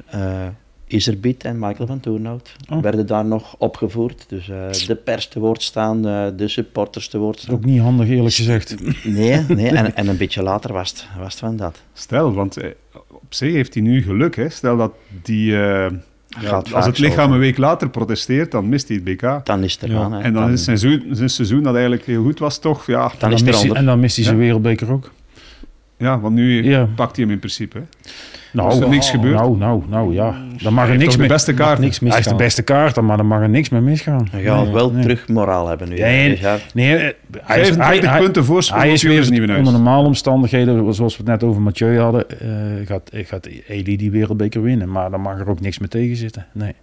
eh 0.10 0.48
Iserbiet 0.88 1.44
en 1.44 1.60
Michael 1.60 1.88
van 1.88 2.00
Toornout 2.00 2.56
Oh. 2.70 2.82
werden 2.82 3.06
daar 3.08 3.26
nog 3.26 3.56
opgevoerd. 3.58 4.26
Dus 4.28 4.50
eh, 4.50 4.72
de 4.88 4.96
pers 4.96 5.28
te 5.28 5.40
woord 5.40 5.62
staan, 5.62 6.02
de 6.38 6.48
supporters 6.48 7.08
te 7.08 7.18
woord 7.18 7.40
staan. 7.40 7.56
Ook 7.56 7.66
niet 7.66 7.80
handig 7.82 8.08
eerlijk 8.10 8.36
gezegd. 8.36 8.76
Nee, 9.06 9.44
nee. 9.48 9.70
En, 9.70 9.96
en 9.96 10.08
een 10.08 10.18
beetje 10.18 10.44
later 10.44 10.74
was 10.74 10.90
het, 10.90 11.08
was 11.18 11.32
het 11.32 11.40
van 11.40 11.56
dat. 11.58 11.82
Stel, 11.94 12.34
want 12.34 12.58
eh, 12.58 12.70
op 13.08 13.34
zich 13.34 13.54
heeft 13.54 13.74
hij 13.74 13.84
nu 13.84 14.02
geluk. 14.04 14.36
Hè. 14.36 14.50
Stel 14.50 14.78
dat 14.78 14.92
die, 15.24 15.62
eh, 15.64 15.92
ja, 16.40 16.62
als 16.74 16.86
het 16.86 16.98
lichaam 17.00 17.32
een 17.32 17.40
week 17.40 17.58
later 17.58 17.90
protesteert, 17.90 18.52
dan 18.52 18.70
mist 18.70 18.88
hij 18.88 19.02
het 19.04 19.06
BK. 19.16 19.46
Dan 19.46 19.64
is 19.64 19.74
het 19.74 19.82
er 19.82 19.90
Ja. 19.92 20.00
aan. 20.02 20.12
hè. 20.14 20.20
En 20.22 20.34
dan 20.34 20.52
is 20.52 20.64
zijn 20.64 20.78
seizoen, 20.78 21.16
zijn 21.16 21.30
seizoen 21.30 21.64
dat 21.64 21.74
eigenlijk 21.74 22.06
heel 22.06 22.24
goed 22.24 22.40
was, 22.40 22.60
toch? 22.60 22.86
Ja, 22.88 22.98
dan 22.98 23.08
en, 23.08 23.12
is 23.12 23.20
dan 23.20 23.30
het 23.32 23.32
mist 23.32 23.46
hij, 23.46 23.56
eronder. 23.64 23.78
en 23.78 23.86
dan 23.86 24.00
mist 24.00 24.16
hij 24.16 24.26
zijn 24.26 24.38
Ja. 24.38 24.42
wereldbeker 24.44 24.92
ook. 24.92 25.12
Ja 26.02 26.20
want 26.20 26.36
nu 26.36 26.64
Ja. 26.64 26.88
pakt 26.96 27.16
hij 27.16 27.26
hem 27.26 27.34
in 27.34 27.40
principe. 27.40 27.78
Hè. 27.78 27.84
Nou, 28.54 28.72
Is 28.72 28.80
er 28.80 28.90
niks 28.90 29.10
gebeurd? 29.10 29.36
Nou, 29.36 29.58
nou, 29.58 29.84
nou 29.90 30.14
ja. 30.14 30.36
Dan 30.64 30.74
mag 30.74 30.84
Hij 30.84 30.84
er 30.84 30.88
heeft 30.90 31.00
niks 31.00 31.18
meer. 31.18 31.28
beste 31.28 31.54
kaart. 31.54 31.80
Niks 31.80 32.00
Hij 32.00 32.12
heeft 32.12 32.30
de 32.30 32.36
beste 32.36 32.62
kaart, 32.62 33.02
maar 33.02 33.18
dan 33.18 33.26
mag 33.26 33.42
er 33.42 33.50
niks 33.50 33.70
meer 33.70 33.84
misgaan. 33.84 34.28
Hij 34.32 34.42
gaat 34.44 34.64
Nee, 34.64 34.74
wel 34.74 34.92
nee. 34.92 35.02
terug 35.02 35.28
moraal 35.28 35.68
hebben 35.68 35.90
nu. 35.90 35.96
Nee, 35.98 36.40
ja, 36.40 36.58
Nee, 36.74 36.96
eh, 36.96 37.04
hij 37.42 37.66
25 37.66 38.10
hij, 38.10 38.20
punten 38.20 38.46
voorsprong 38.46 38.84
hij 38.84 38.92
is 38.94 39.06
onder 39.30 39.62
normale 39.74 40.08
omstandigheden, 40.08 40.94
zoals 40.94 41.18
we 41.18 41.24
het 41.24 41.32
net 41.32 41.50
over 41.50 41.62
Mathieu 41.62 42.00
hadden, 42.00 42.30
eh, 42.40 42.48
gaat, 42.88 43.10
gaat 43.14 43.48
Eli 43.68 43.98
die 43.98 44.12
wereldbeker 44.12 44.62
winnen. 44.62 44.92
Maar 44.92 45.12
dan 45.12 45.22
mag 45.22 45.40
er 45.40 45.50
ook 45.50 45.60
niks 45.60 45.80
meer 45.80 45.90
tegen 45.90 46.16
zitten. 46.16 46.46
Nee. 46.54 46.74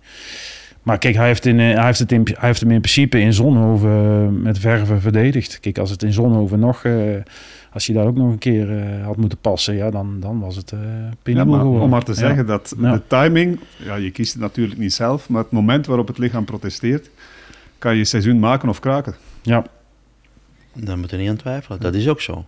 Maar 0.82 0.98
kijk, 0.98 1.14
hij 1.14 1.26
heeft, 1.26 1.46
in, 1.46 1.60
eh, 1.60 1.74
hij, 1.74 1.84
heeft 1.84 1.98
het 1.98 2.12
in, 2.12 2.22
hij 2.24 2.48
heeft 2.48 2.60
hem 2.60 2.70
in 2.70 2.80
principe 2.80 3.20
in 3.20 3.32
Zonhoven 3.32 3.90
eh, 3.90 4.42
met 4.42 4.58
verven 4.58 5.00
verdedigd. 5.00 5.60
Kijk, 5.60 5.78
als 5.78 5.90
het 5.90 6.02
in 6.02 6.12
Zonhoven 6.12 6.58
nog, 6.58 6.84
eh, 6.84 6.94
als 7.72 7.86
hij 7.86 7.96
daar 7.96 8.06
ook 8.06 8.16
nog 8.16 8.30
een 8.30 8.38
keer 8.38 8.78
eh, 8.78 9.04
had 9.04 9.16
moeten 9.16 9.38
passen, 9.38 9.74
ja, 9.74 9.90
dan, 9.90 10.20
dan 10.20 10.40
was 10.40 10.56
het 10.56 10.72
eh 10.72 10.78
Ja, 11.22 11.44
maar 11.44 11.58
geworden. 11.58 11.82
om 11.82 11.90
maar 11.90 12.04
te 12.04 12.10
Ja. 12.10 12.16
zeggen 12.16 12.46
dat 12.46 12.74
Ja. 12.80 12.92
de 12.92 13.02
timing, 13.06 13.60
ja, 13.76 13.94
je 13.94 14.10
kiest 14.10 14.32
het 14.32 14.42
natuurlijk 14.42 14.78
niet 14.78 14.92
zelf, 14.92 15.28
maar 15.28 15.42
het 15.42 15.50
moment 15.52 15.86
waarop 15.86 16.06
het 16.06 16.18
lichaam 16.18 16.44
protesteert, 16.44 17.10
kan 17.78 17.96
je 17.96 18.04
seizoen 18.04 18.38
maken 18.38 18.68
of 18.68 18.80
kraken. 18.80 19.14
Ja, 19.42 19.64
daar 20.74 20.98
moet 20.98 21.10
je 21.10 21.16
niet 21.16 21.28
aan 21.28 21.36
twijfelen. 21.36 21.80
Dat 21.80 21.94
is 21.94 22.08
ook 22.08 22.20
zo. 22.20 22.44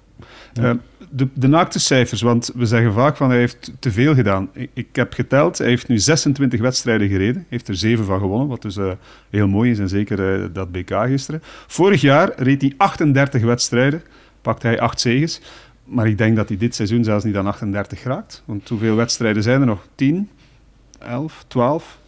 Ja. 0.53 0.71
Eh, 0.71 0.77
de, 1.11 1.29
de 1.35 1.49
naakte 1.49 1.79
cijfers, 1.79 2.23
want 2.23 2.51
we 2.55 2.67
zeggen 2.67 2.93
vaak 2.93 3.17
van 3.17 3.31
hij 3.31 3.39
heeft 3.39 3.73
te 3.79 3.93
veel 3.93 4.15
gedaan. 4.15 4.51
Ik, 4.53 4.71
ik 4.75 4.89
heb 4.93 5.13
geteld, 5.13 5.59
hij 5.59 5.67
heeft 5.67 5.89
nu 5.89 5.99
26 5.99 6.61
wedstrijden 6.61 7.09
gereden, 7.09 7.47
heeft 7.49 7.69
er 7.69 7.77
7 7.77 8.05
van 8.05 8.19
gewonnen, 8.19 8.49
wat 8.49 8.63
dus 8.63 8.77
eh, 8.77 8.91
heel 9.31 9.49
mooi 9.49 9.71
is 9.71 9.79
en 9.79 9.89
zeker 9.89 10.43
eh, 10.43 10.49
dat 10.53 10.73
BK 10.73 10.91
gisteren. 11.07 11.43
Vorig 11.67 12.01
jaar 12.01 12.33
reed 12.37 12.61
hij 12.61 12.75
38 12.77 13.43
wedstrijden, 13.43 14.03
pakte 14.43 14.67
hij 14.67 14.81
8 14.81 15.01
zegens, 15.01 15.41
maar 15.85 16.09
ik 16.09 16.19
denk 16.19 16.37
dat 16.37 16.49
hij 16.49 16.57
dit 16.57 16.75
seizoen 16.75 17.05
zelfs 17.05 17.25
niet 17.25 17.37
aan 17.37 17.47
38 17.47 18.03
raakt. 18.03 18.43
Want 18.45 18.69
hoeveel 18.69 18.97
wedstrijden 18.97 19.43
zijn 19.43 19.61
er 19.61 19.67
nog? 19.67 19.87
10, 19.95 20.29
11, 20.99 21.45
12? 21.49 21.99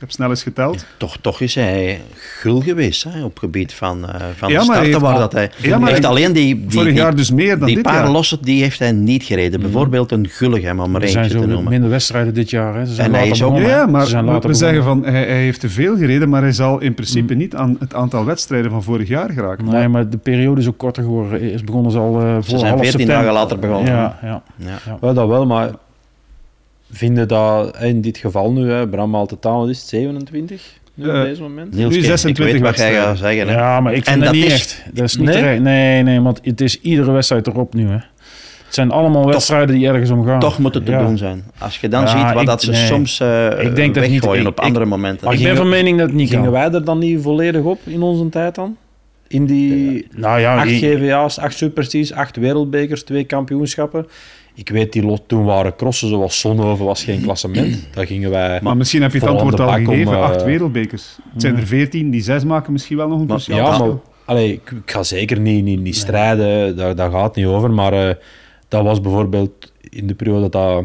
Ik 0.00 0.06
heb 0.06 0.14
snel 0.14 0.30
eens 0.30 0.42
geteld. 0.42 0.86
Toch, 0.96 1.16
toch 1.20 1.40
is 1.40 1.54
hij 1.54 2.00
gul 2.14 2.60
geweest 2.60 3.04
hè, 3.04 3.24
op 3.24 3.38
gebied 3.38 3.72
van, 3.72 4.08
eh 4.08 4.20
van 4.36 4.50
Ja, 4.50 4.58
de 4.58 4.64
starten 4.64 4.84
heeft 4.84 4.98
waar 4.98 5.18
dat 5.18 5.32
hij... 5.32 5.50
Ja, 5.56 5.78
maar 5.78 5.90
echt 5.90 5.98
hij- 5.98 6.08
alleen 6.08 6.32
die, 6.32 6.54
die, 6.66 6.70
Vorig 6.78 6.94
jaar 6.94 7.14
dus 7.16 7.30
meer 7.30 7.58
dan 7.58 7.66
die 7.66 7.74
dit 7.74 7.84
paar 7.84 7.94
jaar. 7.94 8.10
lossen, 8.10 8.38
die 8.42 8.62
heeft 8.62 8.78
hij 8.78 8.92
niet 8.92 9.22
gereden. 9.22 9.60
Bijvoorbeeld 9.60 10.12
een 10.12 10.28
Gulligem, 10.28 10.80
om 10.80 10.94
er 10.96 11.02
er 11.02 11.08
zijn 11.08 11.24
eentje 11.24 11.38
te 11.38 11.44
zo 11.44 11.50
noemen. 11.50 11.70
minder 11.70 11.90
wedstrijden 11.90 12.34
dit 12.34 12.50
jaar. 12.50 12.74
Hè. 12.74 12.86
Ze 12.86 12.94
zijn 12.94 13.06
En 13.06 13.14
hij 13.14 13.28
is 13.28 13.42
ook-. 13.42 13.58
Ja, 13.58 13.86
maar 13.86 14.02
Ze 14.04 14.08
zijn 14.08 14.24
we, 14.24 14.30
later 14.30 14.48
we 14.50 14.54
zeggen 14.56 14.82
van 14.84 15.04
hij, 15.04 15.12
hij 15.26 15.42
heeft 15.42 15.60
te 15.60 15.68
veel 15.68 15.96
gereden, 15.96 16.28
maar 16.28 16.42
hij 16.42 16.52
zal 16.52 16.78
in 16.80 16.94
principe 16.94 17.34
niet 17.34 17.54
aan 17.54 17.76
het 17.78 17.94
aantal 17.94 18.24
wedstrijden 18.24 18.70
van 18.70 18.82
vorig 18.82 19.08
jaar 19.08 19.30
geraken. 19.30 19.64
Nee, 19.64 19.88
maar 19.88 20.08
de 20.08 20.16
periode 20.18 20.60
is 20.60 20.68
ook 20.68 20.78
korter 20.78 21.02
geworden. 21.02 21.40
Eerst 21.40 21.64
begonnen 21.64 21.92
ze 21.92 21.98
al 21.98 22.20
eh 22.20 22.34
voor 22.40 22.58
zijn 22.58 22.60
half 22.60 22.80
14 22.80 22.84
september. 22.90 23.14
dagen 23.16 23.32
later 23.32 23.58
begonnen. 23.58 23.92
Ja, 23.92 24.18
ja. 24.22 24.42
Ja. 24.56 25.12
Dat 25.12 25.28
wel, 25.28 25.46
maar 25.46 25.70
vinden 26.92 27.28
dat 27.28 27.76
in 27.82 28.00
dit 28.00 28.18
geval 28.18 28.52
nu, 28.52 28.70
hè, 28.70 28.88
Bram 28.88 29.14
haalt 29.14 29.30
het 29.30 29.46
aan, 29.46 29.58
wat 29.58 29.68
is 29.68 29.78
het, 29.78 29.88
27 29.88 30.78
nu 30.94 31.08
op 31.08 31.14
Eh, 31.14 31.22
deze 31.22 31.42
moment? 31.42 31.74
Niels, 31.74 31.92
Nu 31.92 31.98
ik- 31.98 32.04
26 32.04 32.44
ik 32.46 32.52
weet 32.52 32.70
wat 32.70 32.78
jij 32.78 32.94
gaat 32.94 33.18
zeggen. 33.18 33.48
Hè. 33.48 33.54
ja, 33.54 33.80
maar 33.80 33.92
ik 33.94 34.04
vind 34.04 34.16
En 34.16 34.22
dat 34.22 34.24
dat 34.32 34.36
niet 34.36 34.44
is- 34.44 34.52
echt. 34.52 34.84
Dat 34.92 35.04
is 35.04 35.16
niet 35.16 35.26
Nee? 35.26 35.36
terecht. 35.36 35.60
Nee, 35.60 36.02
nee, 36.02 36.20
want 36.20 36.40
het 36.42 36.60
is 36.60 36.80
iedere 36.80 37.10
wedstrijd 37.12 37.46
erop 37.46 37.74
nu. 37.74 37.86
Hè. 37.88 37.92
Het 38.64 38.78
zijn 38.78 38.90
allemaal 38.90 39.26
wedstrijden 39.26 39.74
die 39.76 39.86
ergens 39.88 40.10
om 40.10 40.24
gaan. 40.26 40.40
Toch 40.40 40.58
moet 40.58 40.74
het 40.74 40.84
te 40.86 40.90
Ja. 40.92 41.04
doen 41.04 41.18
zijn. 41.18 41.44
Als 41.58 41.78
je 41.80 41.88
dan 41.88 42.00
Ja, 42.00 42.06
ziet 42.06 42.32
wat 42.32 42.42
ik- 42.42 42.48
dat 42.48 42.62
ze 42.62 42.70
nee. 42.70 42.86
soms 42.86 43.20
eh 43.20 43.46
Ik 43.64 43.74
denk 43.76 43.94
dat 43.94 44.08
niet- 44.08 44.24
ik- 44.24 44.46
op 44.46 44.56
ik- 44.56 44.58
andere 44.58 44.84
momenten. 44.84 45.30
Ik 45.30 45.42
ben 45.42 45.56
van 45.56 45.68
mening 45.68 45.98
dat 45.98 46.06
het 46.06 46.16
niet 46.16 46.28
Gingen 46.28 46.44
kan. 46.44 46.52
wij 46.52 46.70
er 46.70 46.84
dan 46.84 46.98
niet 46.98 47.22
volledig 47.22 47.62
op 47.62 47.78
in 47.84 48.02
onze 48.02 48.28
tijd 48.28 48.54
dan? 48.54 48.76
In 49.28 49.46
die 49.46 50.06
Nou 50.16 50.40
ja, 50.40 50.56
acht 50.56 50.68
GVA's, 50.70 51.38
acht 51.38 51.56
Supersties, 51.56 52.12
acht 52.12 52.36
wereldbekers, 52.36 53.02
twee 53.04 53.24
kampioenschappen. 53.24 54.06
Ik 54.60 54.68
weet, 54.68 54.92
die 54.92 55.02
lot, 55.02 55.22
toen 55.26 55.44
waren 55.44 55.76
crossen 55.76 56.08
zoals 56.08 56.40
Zonhoven 56.40 56.84
was 56.84 57.04
geen 57.04 57.22
klassement. 57.22 57.86
Daar 57.94 58.06
gingen 58.06 58.30
wij... 58.30 58.60
Maar 58.62 58.76
misschien 58.76 59.02
heb 59.02 59.12
je 59.12 59.18
het 59.18 59.28
antwoord 59.28 59.60
al 59.60 59.68
om, 59.68 59.74
gegeven. 59.86 60.12
eh, 60.12 60.22
Acht 60.22 60.42
wereldbekers. 60.44 61.18
Het 61.32 61.42
zijn 61.42 61.56
er 61.56 61.66
veertien, 61.66 62.10
die 62.10 62.22
zes 62.22 62.44
maken 62.44 62.72
misschien 62.72 62.96
wel 62.96 63.08
nog 63.08 63.20
een 63.20 63.26
Maar- 63.26 63.36
cruciaal 63.36 63.58
ja, 63.58 63.62
maar 63.64 63.72
verschil. 63.72 64.02
allee, 64.24 64.52
ik, 64.52 64.70
ik 64.84 64.90
ga 64.90 65.02
zeker 65.02 65.40
niet, 65.40 65.64
niet, 65.64 65.80
niet 65.80 65.96
strijden, 65.96 66.76
daar, 66.76 66.94
daar 66.94 67.10
gaat 67.10 67.24
het 67.24 67.34
niet 67.34 67.46
over. 67.46 67.70
Maar 67.70 67.92
eh, 68.08 68.14
dat 68.68 68.84
was 68.84 69.00
bijvoorbeeld 69.00 69.72
in 69.90 70.06
de 70.06 70.14
periode 70.14 70.48
dat, 70.48 70.84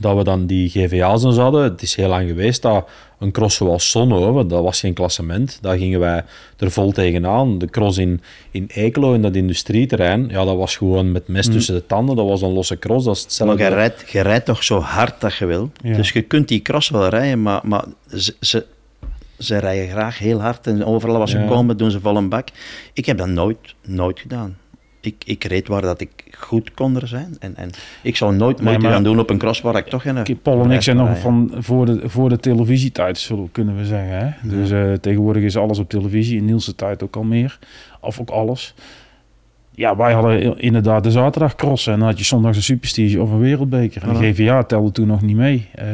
dat 0.00 0.16
we 0.16 0.24
dan 0.24 0.46
die 0.46 0.68
GVA's 0.68 1.22
hadden. 1.36 1.62
Het 1.62 1.82
is 1.82 1.94
heel 1.94 2.08
lang 2.08 2.28
geweest 2.28 2.62
dat 2.62 2.88
een 3.24 3.30
cross 3.32 3.56
zoals 3.56 3.90
Zonhoven, 3.90 4.48
dat 4.48 4.62
was 4.62 4.80
geen 4.80 4.94
klassement. 4.94 5.58
Daar 5.60 5.76
gingen 5.78 6.00
wij 6.00 6.24
er 6.58 6.70
vol 6.70 6.92
tegenaan. 6.92 7.58
De 7.58 7.66
cross 7.70 7.98
in, 7.98 8.20
in 8.50 8.64
Eeklo, 8.74 9.12
in 9.14 9.22
dat 9.22 9.34
industrieterrein, 9.36 10.28
ja, 10.28 10.44
dat 10.44 10.56
was 10.56 10.76
gewoon 10.76 11.12
met 11.12 11.28
mes 11.28 11.46
tussen 11.48 11.74
de 11.74 11.86
tanden. 11.86 12.16
Dat 12.16 12.26
was 12.28 12.42
een 12.42 12.52
losse 12.52 12.78
cross. 12.78 13.04
Dat 13.04 13.26
is 13.28 13.38
Maar 13.40 13.58
je 13.58 13.66
rijdt, 13.68 14.10
je 14.10 14.20
rijdt 14.20 14.44
toch 14.46 14.64
zo 14.64 14.78
hard 14.80 15.20
dat 15.20 15.34
je 15.34 15.46
wil. 15.46 15.70
Ja. 15.82 15.96
Dus 15.96 16.10
je 16.10 16.22
kunt 16.22 16.48
die 16.48 16.62
cross 16.62 16.88
wel 16.90 17.08
rijden, 17.08 17.42
maar, 17.42 17.60
maar 17.64 17.84
ze, 18.14 18.34
ze, 18.40 18.66
ze 19.38 19.58
rijden 19.58 19.88
graag 19.88 20.18
heel 20.18 20.40
hard. 20.40 20.66
En 20.66 20.84
overal 20.84 21.18
waar 21.18 21.28
ze 21.28 21.38
Ja. 21.38 21.46
komen, 21.46 21.76
doen 21.76 21.90
ze 21.90 22.00
vol 22.00 22.16
een 22.16 22.28
bak. 22.28 22.48
Ik 22.92 23.06
heb 23.06 23.18
dat 23.18 23.28
nooit, 23.28 23.74
nooit 23.86 24.20
gedaan. 24.20 24.56
Ik, 25.00 25.14
ik 25.24 25.44
reed 25.44 25.68
waar 25.68 25.82
dat 25.82 26.00
ik 26.00 26.23
goed 26.38 26.74
kon 26.74 26.96
er 27.00 27.08
zijn. 27.08 27.36
En, 27.40 27.56
en 27.56 27.70
ik 28.02 28.16
zou 28.16 28.34
nooit 28.36 28.60
Nee, 28.60 28.72
moeite 28.72 28.92
gaan 28.92 29.02
doen 29.04 29.18
op 29.18 29.30
een 29.30 29.38
cross 29.38 29.60
waar 29.60 29.76
ik 29.76 29.86
toch 29.86 30.02
geen... 30.02 30.22
Kijk, 30.22 30.42
Paul 30.42 30.62
en 30.64 30.70
ik 30.70 30.82
zijn 30.82 30.96
nog 30.96 31.18
van 31.18 31.50
voor 31.58 31.86
de, 31.86 32.00
voor 32.08 32.28
de 32.28 32.38
televisietijd, 32.38 33.18
zullen, 33.18 33.52
kunnen 33.52 33.76
we 33.76 33.84
zeggen. 33.84 34.18
Hè? 34.18 34.48
Dus 34.48 34.70
eh, 34.70 34.92
tegenwoordig 34.92 35.42
is 35.42 35.56
alles 35.56 35.78
op 35.78 35.88
televisie. 35.88 36.36
In 36.38 36.44
Niels' 36.44 36.72
tijd 36.76 37.02
ook 37.02 37.16
al 37.16 37.22
meer. 37.22 37.58
Of 38.00 38.20
ook 38.20 38.30
alles. 38.30 38.74
Ja, 39.70 39.96
wij 39.96 40.12
hadden 40.12 40.58
inderdaad 40.58 41.04
de 41.04 41.10
zaterdag 41.10 41.54
crossen. 41.54 41.92
En 41.92 41.98
dan 41.98 42.08
had 42.08 42.18
je 42.18 42.24
zondag 42.24 42.56
een 42.56 42.62
superstige 42.62 43.22
of 43.22 43.30
een 43.30 43.38
wereldbeker. 43.40 44.02
En 44.02 44.14
de. 44.14 44.32
GVA 44.32 44.62
telde 44.62 44.92
toen 44.92 45.06
nog 45.06 45.22
niet 45.22 45.36
mee. 45.36 45.68
Eh, 45.74 45.86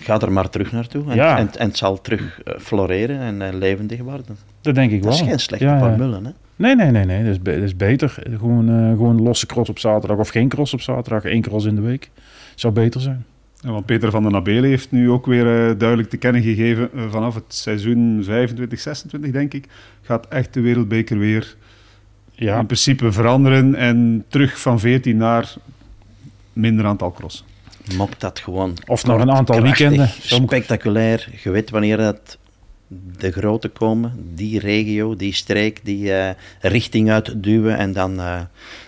Ga 0.00 0.20
er 0.20 0.32
maar 0.32 0.48
terug 0.48 0.72
naartoe. 0.72 1.10
En, 1.10 1.16
Ja. 1.16 1.38
en, 1.38 1.48
en 1.58 1.68
het 1.68 1.76
zal 1.78 2.00
terug 2.00 2.40
eh, 2.44 2.54
floreren 2.58 3.18
en 3.20 3.42
eh, 3.42 3.52
levendig 3.58 4.00
worden. 4.00 4.36
dat 4.60 4.74
denk 4.74 4.90
ik 4.90 5.02
Dat 5.02 5.12
wel. 5.12 5.22
is 5.22 5.28
geen 5.28 5.38
slechte 5.40 5.64
ja. 5.64 5.78
formule, 5.78 6.20
hè? 6.22 6.30
Nee, 6.60 6.74
nee, 6.76 6.90
nee, 6.90 7.04
nee. 7.04 7.22
Dat 7.22 7.32
is, 7.32 7.42
be- 7.42 7.54
dat 7.54 7.62
is 7.62 7.76
beter. 7.76 8.14
Gewoon, 8.38 8.68
eh, 8.68 8.88
gewoon 8.90 9.22
losse 9.22 9.46
cross 9.46 9.70
op 9.70 9.78
zaterdag 9.78 10.18
of 10.18 10.28
geen 10.28 10.48
cross 10.48 10.72
op 10.74 10.80
zaterdag. 10.80 11.24
één 11.24 11.40
cross 11.42 11.66
in 11.66 11.74
de 11.74 11.80
week. 11.80 12.10
Zou 12.54 12.72
beter 12.72 13.00
zijn. 13.00 13.24
Ja, 13.60 13.70
want 13.70 13.86
Peter 13.86 14.10
van 14.10 14.22
den 14.22 14.34
Abelen 14.34 14.70
heeft 14.70 14.90
nu 14.90 15.10
ook 15.10 15.26
weer 15.26 15.46
eh, 15.70 15.78
duidelijk 15.78 16.10
te 16.10 16.16
kennen 16.16 16.42
gegeven, 16.42 16.90
eh, 16.94 17.02
vanaf 17.10 17.34
het 17.34 17.44
seizoen 17.48 18.20
25, 18.24 18.80
26 18.80 19.30
denk 19.30 19.54
ik, 19.54 19.66
gaat 20.02 20.28
echt 20.28 20.54
de 20.54 20.60
wereldbeker 20.60 21.18
weer 21.18 21.56
Ja, 22.34 22.58
in 22.58 22.66
principe 22.66 23.12
veranderen 23.12 23.74
en 23.74 24.24
terug 24.28 24.60
van 24.60 24.80
14 24.80 25.16
naar 25.16 25.54
minder 26.52 26.84
aantal 26.84 27.12
crossen. 27.12 27.46
Mop 27.96 28.14
dat 28.18 28.38
gewoon. 28.38 28.76
Of 28.86 29.04
nog 29.06 29.20
een 29.20 29.30
aantal 29.30 29.56
krachtig, 29.60 29.78
weekenden. 29.88 30.08
Spectaculair. 30.46 31.28
Je 31.42 31.50
weet 31.50 31.70
wanneer 31.70 31.96
dat 31.96 32.38
de 33.18 33.30
grote 33.30 33.68
komen, 33.68 34.12
die 34.34 34.58
regio, 34.58 35.16
die 35.16 35.32
streek, 35.34 35.80
die 35.84 36.12
eh, 36.12 36.34
richting 36.60 37.10
uitduwen. 37.10 37.76
En 37.76 37.92
dan, 37.92 38.18
eh, 38.20 38.40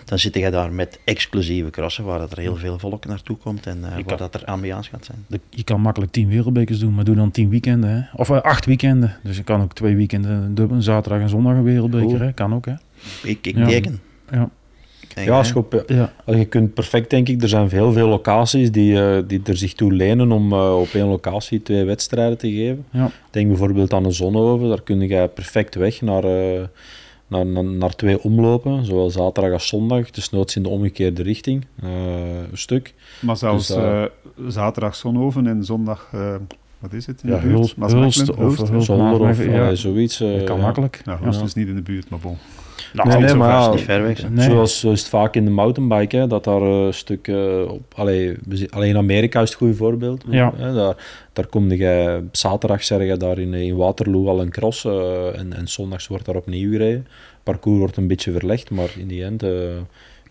dan 0.05 0.19
zit 0.19 0.35
je 0.35 0.51
daar 0.51 0.71
met 0.71 0.99
exclusieve 1.05 1.69
crossen, 1.69 2.03
waar 2.03 2.19
dat 2.19 2.31
er 2.31 2.37
heel 2.39 2.55
veel 2.55 2.79
volk 2.79 3.05
naartoe 3.05 3.37
komt 3.37 3.65
en 3.67 3.83
eh, 3.83 3.89
waar 3.93 4.03
kan- 4.03 4.17
dat 4.17 4.33
er 4.35 4.45
ambiance 4.45 4.89
gaat 4.89 5.05
zijn. 5.05 5.25
de- 5.27 5.39
je 5.49 5.63
kan 5.63 5.81
makkelijk 5.81 6.11
tien 6.11 6.27
wereldbekers 6.27 6.79
doen, 6.79 6.93
maar 6.95 7.03
doe 7.03 7.15
dan 7.15 7.31
tien 7.31 7.49
weekenden. 7.49 7.89
Hè? 7.89 8.01
Of 8.15 8.31
acht 8.31 8.65
weekenden. 8.65 9.15
Dus 9.23 9.37
je 9.37 9.43
kan 9.43 9.61
ook 9.61 9.73
twee 9.73 9.95
weekenden, 9.95 10.55
dubbel, 10.55 10.81
zaterdag 10.81 11.21
en 11.21 11.29
zondag 11.29 11.53
een 11.55 11.63
wereldbeker. 11.63 12.21
Hè? 12.21 12.31
Kan 12.33 12.53
ook, 12.53 12.65
hè? 12.65 12.73
Ik, 13.23 13.47
ik 13.47 13.55
Ja. 13.57 13.65
teken. 13.67 13.99
Ja. 14.31 14.49
Kijk, 15.07 15.27
Ja, 15.27 15.37
als 15.37 15.47
je, 15.47 15.55
op, 15.57 15.83
Ja. 15.87 16.13
als 16.25 16.35
je 16.35 16.45
kunt 16.45 16.73
perfect, 16.73 17.09
denk 17.09 17.29
ik. 17.29 17.41
Er 17.41 17.47
zijn 17.49 17.69
heel 17.69 17.91
veel 17.91 18.07
locaties 18.07 18.71
die, 18.71 19.01
eh, 19.01 19.23
die 19.27 19.41
er 19.45 19.57
zich 19.57 19.73
toe 19.73 19.91
lenen 19.93 20.31
om 20.31 20.51
eh, 20.53 20.79
op 20.79 20.87
één 20.93 21.07
locatie 21.07 21.61
twee 21.61 21.83
wedstrijden 21.83 22.37
te 22.37 22.51
geven. 22.51 22.85
Ja. 22.91 23.11
Denk 23.31 23.47
bijvoorbeeld 23.47 23.93
aan 23.93 24.03
de 24.03 24.11
Zonnehoven. 24.11 24.67
Daar 24.69 24.81
kun 24.81 24.99
je 25.07 25.27
perfect 25.33 25.75
weg 25.75 26.01
naar, 26.01 26.23
eh, 26.23 26.61
naar, 27.27 27.45
naar, 27.45 27.63
naar 27.63 27.95
twee 27.95 28.23
omlopen, 28.23 28.85
zowel 28.85 29.09
zaterdag 29.09 29.53
als 29.53 29.67
zondag. 29.67 30.09
Desnoods 30.11 30.55
in 30.55 30.63
de 30.63 30.69
omgekeerde 30.69 31.23
richting, 31.23 31.65
eh, 31.81 31.89
een 32.51 32.57
stuk. 32.57 32.93
Maar 33.21 33.37
zelfs 33.37 33.67
Dus, 33.67 34.07
zaterdag 34.47 34.95
Zonhoven 34.95 35.47
en 35.47 35.63
zondag, 35.63 36.09
eh, 36.13 36.35
wat 36.79 36.93
is 36.93 37.05
het? 37.05 37.21
in 37.23 37.29
Ja, 37.29 37.35
de 37.35 37.41
buurt? 37.41 37.55
Hulst? 37.55 37.75
Hulst 37.77 38.29
of 38.29 38.35
Hulst? 38.37 38.67
Hulst, 38.67 38.85
Zonder 38.85 39.11
of 39.13 39.19
Maasmechelen, 39.19 39.69
ja. 39.69 39.75
zoiets. 39.75 40.17
Dat 40.17 40.43
kan 40.43 40.57
ja. 40.57 40.61
makkelijk. 40.63 41.01
Ja, 41.05 41.17
Hulst 41.21 41.39
Ja. 41.39 41.45
is 41.45 41.53
niet 41.53 41.67
in 41.67 41.75
de 41.75 41.81
buurt, 41.81 42.09
maar 42.09 42.19
bon. 42.19 42.37
Nou, 42.93 43.09
Nee, 43.09 43.17
nee, 43.17 43.35
maar 43.35 43.69
Niet 43.69 43.81
ver 43.81 44.03
weg. 44.03 44.29
Nee. 44.29 44.49
Zoals 44.49 44.79
zo 44.79 44.91
is 44.91 44.99
het 44.99 45.09
vaak 45.09 45.35
in 45.35 45.45
de 45.45 45.51
mountainbike, 45.51 46.17
hè, 46.17 46.27
dat 46.27 46.43
daar 46.43 46.61
eh, 46.61 46.85
een 46.85 46.93
stuk... 46.93 47.27
eh, 47.27 47.61
op, 47.67 47.93
allee, 47.95 48.35
alleen 48.69 48.89
in 48.89 48.97
Amerika 48.97 49.41
is 49.41 49.51
het 49.51 49.61
een 49.61 49.67
goed 49.67 49.77
voorbeeld. 49.77 50.23
Ja. 50.29 50.53
Hè, 50.55 50.73
daar, 50.73 50.95
daar 51.33 51.47
kom 51.47 51.71
je 51.71 52.23
zaterdag 52.31 52.83
zeg 52.83 53.07
je 53.07 53.17
daar 53.17 53.39
in, 53.39 53.53
in 53.53 53.75
Waterloo 53.75 54.27
al 54.27 54.41
een 54.41 54.49
cross 54.49 54.85
eh, 54.85 55.39
en, 55.39 55.53
en 55.53 55.67
zondags 55.67 56.07
wordt 56.07 56.25
daar 56.25 56.35
opnieuw 56.35 56.71
gereden. 56.71 57.07
Het 57.07 57.43
parcours 57.43 57.79
wordt 57.79 57.97
een 57.97 58.07
beetje 58.07 58.31
verlegd, 58.31 58.69
maar 58.69 58.93
in 58.97 59.07
die 59.07 59.23
end 59.23 59.43
eh, 59.43 59.51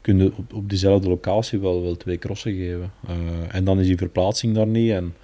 kun 0.01 0.19
je 0.19 0.33
op, 0.37 0.53
op 0.55 0.69
diezelfde 0.69 1.09
locatie 1.09 1.59
wel, 1.59 1.83
wel 1.83 1.97
twee 1.97 2.19
crossen 2.19 2.53
geven. 2.53 2.93
Eh, 3.07 3.15
en 3.55 3.65
dan 3.65 3.81
is 3.81 3.87
die 3.87 3.97
verplaatsing 3.97 4.55
daar 4.55 4.67
niet 4.67 4.91
en 4.91 5.15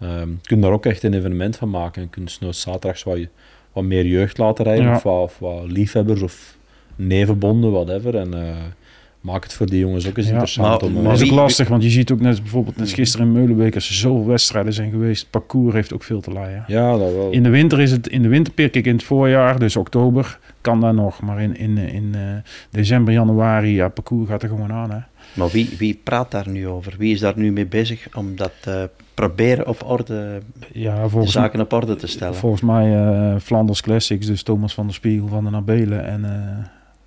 ehm, 0.00 0.28
je 0.28 0.36
kunt 0.42 0.62
daar 0.62 0.72
ook 0.72 0.86
echt 0.86 1.02
een 1.02 1.14
evenement 1.14 1.56
van 1.56 1.70
maken. 1.70 2.10
Je 2.14 2.24
dus 2.40 2.60
zaterdags 2.60 3.02
wat, 3.02 3.18
wat 3.74 3.84
meer 3.84 4.06
jeugd 4.06 4.38
laten 4.38 4.64
rijden 4.64 4.84
Ja. 4.84 4.94
of, 4.94 5.02
wat, 5.02 5.22
of 5.22 5.38
wat 5.38 5.64
liefhebbers 5.70 6.22
of 6.22 6.56
nevenbonden, 6.96 7.70
whatever. 7.72 8.16
En 8.16 8.34
eh, 8.34 8.54
maak 9.20 9.42
het 9.42 9.52
voor 9.52 9.66
die 9.66 9.78
jongens 9.78 10.08
ook 10.08 10.16
eens 10.16 10.26
Ja, 10.26 10.32
interessant 10.32 10.68
maar- 10.80 10.80
om... 10.82 10.88
eh, 10.88 10.94
Dat 10.94 11.02
maar 11.02 11.12
is 11.14 11.22
ook 11.22 11.30
lastig, 11.36 11.68
want 11.68 11.82
je 11.82 11.90
ziet 11.90 12.10
ook 12.12 12.20
net 12.20 12.40
bijvoorbeeld 12.42 12.76
net 12.76 12.92
gisteren 12.92 13.26
in 13.26 13.32
Meulenbeek, 13.32 13.74
als 13.74 13.88
er 13.88 13.94
zoveel 13.94 14.26
wedstrijden 14.26 14.72
zijn 14.72 14.90
geweest, 14.90 15.20
het 15.20 15.30
parcours 15.30 15.74
heeft 15.74 15.92
ook 15.92 16.02
veel 16.02 16.20
te 16.20 16.30
laaien. 16.30 16.64
ja, 16.66 16.96
dat 16.96 17.12
wel. 17.12 17.30
In 17.30 17.42
de 17.42 17.48
winter 17.48 17.80
is 17.80 17.90
het 17.90 18.08
in 18.08 18.22
de 18.22 18.28
winterperiode, 18.28 18.72
kijk 18.74 18.86
in 18.86 18.94
het 18.94 19.04
voorjaar, 19.04 19.58
dus 19.58 19.76
oktober, 19.76 20.38
kan 20.60 20.80
dat 20.80 20.94
nog. 20.94 21.20
Maar 21.20 21.42
in, 21.42 21.56
in, 21.56 21.78
in 21.78 22.10
eh, 22.14 22.20
december, 22.70 23.12
januari, 23.14 23.74
ja, 23.74 23.88
parcours 23.88 24.28
gaat 24.28 24.42
er 24.42 24.48
gewoon 24.48 24.72
aan. 24.72 24.90
Hè. 24.90 24.98
Maar 25.34 25.48
wie, 25.48 25.68
wie 25.78 26.00
praat 26.02 26.30
daar 26.30 26.48
nu 26.48 26.68
over? 26.68 26.94
Wie 26.98 27.12
is 27.14 27.20
daar 27.20 27.32
nu 27.36 27.52
mee 27.52 27.66
bezig 27.66 28.08
om 28.16 28.36
dat 28.36 28.52
eh, 28.64 28.82
proberen 29.14 29.66
op 29.66 29.84
orde, 29.86 30.40
Ja, 30.72 31.08
de 31.08 31.26
zaken 31.26 31.60
op 31.60 31.72
orde 31.72 31.96
te 31.96 32.06
stellen? 32.06 32.34
volgens 32.34 32.62
mij 32.62 32.94
eh, 33.06 33.40
Flanders 33.40 33.80
Classics, 33.80 34.26
dus 34.26 34.42
Thomas 34.42 34.74
van 34.74 34.84
der 34.86 34.94
Spiegel 34.94 35.28
van 35.28 35.44
de 35.44 35.50
Nabelen 35.50 36.04
en... 36.06 36.20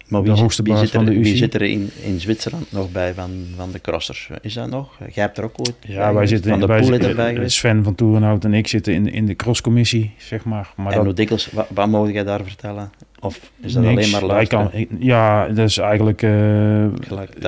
Maar 0.08 0.24
de 0.24 0.32
wie, 0.32 0.40
hoogste 0.42 0.64
wie, 0.64 0.74
baas 0.74 0.82
zit 0.82 0.90
er, 0.94 0.96
van 0.96 1.06
de 1.06 1.12
wie 1.12 1.20
UCI? 1.20 1.38
zit 1.38 1.54
er 1.54 1.62
in, 1.62 1.90
in 2.04 2.20
Zwitserland 2.20 2.72
nog 2.72 2.92
bij 2.92 3.14
van, 3.14 3.30
van 3.56 3.72
de 3.72 3.82
crossers? 3.82 4.30
Is 4.42 4.54
dat 4.54 4.70
nog? 4.70 4.98
Jij 5.00 5.24
hebt 5.24 5.38
er 5.38 5.44
ook 5.44 5.60
ooit 5.60 5.74
bij 5.86 5.92
ja, 5.96 5.98
wij 6.00 6.08
geweest? 6.12 6.30
zitten 6.30 6.52
Van 6.52 6.60
de 6.60 6.66
wij 6.66 6.84
zitten- 6.84 7.10
erbij. 7.10 7.50
Sven 7.50 7.84
van 7.84 7.96
Toerenhout 7.96 8.46
en 8.46 8.54
ik 8.54 8.68
zitten 8.68 8.94
in, 8.94 9.12
in 9.14 9.26
de 9.26 9.36
crosscommissie, 9.36 10.14
zeg 10.18 10.44
maar. 10.46 10.74
maar 10.76 10.88
en 10.92 10.96
dat, 10.96 11.06
hoe 11.06 11.14
dikwijls, 11.14 11.50
wat, 11.52 11.68
wat 11.70 11.88
mogen 11.88 12.14
jij 12.14 12.24
daar 12.24 12.44
vertellen? 12.44 12.92
Of 13.20 13.40
is 13.62 13.74
dat 13.74 13.84
niks. 13.84 13.96
alleen 13.98 14.10
maar 14.12 14.24
luisteren? 14.24 14.70
kan, 14.72 14.86
ja, 15.00 15.48
dat 15.48 15.70
is 15.70 15.78
eigenlijk 15.78 16.22
eh, 16.22 16.32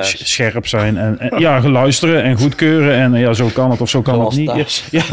scherp 0.01 0.67
zijn 0.67 0.97
en, 0.97 1.19
en 1.19 1.39
ja, 1.39 1.69
luisteren 1.69 2.23
en 2.23 2.37
goedkeuren 2.37 2.93
en 2.95 3.19
ja, 3.19 3.33
zo 3.33 3.49
kan 3.53 3.71
het 3.71 3.81
of 3.81 3.89
zo 3.89 4.01
kan 4.01 4.19
het 4.25 4.35
niet. 4.35 4.83
Ja, 4.91 4.99
ja, 4.99 5.03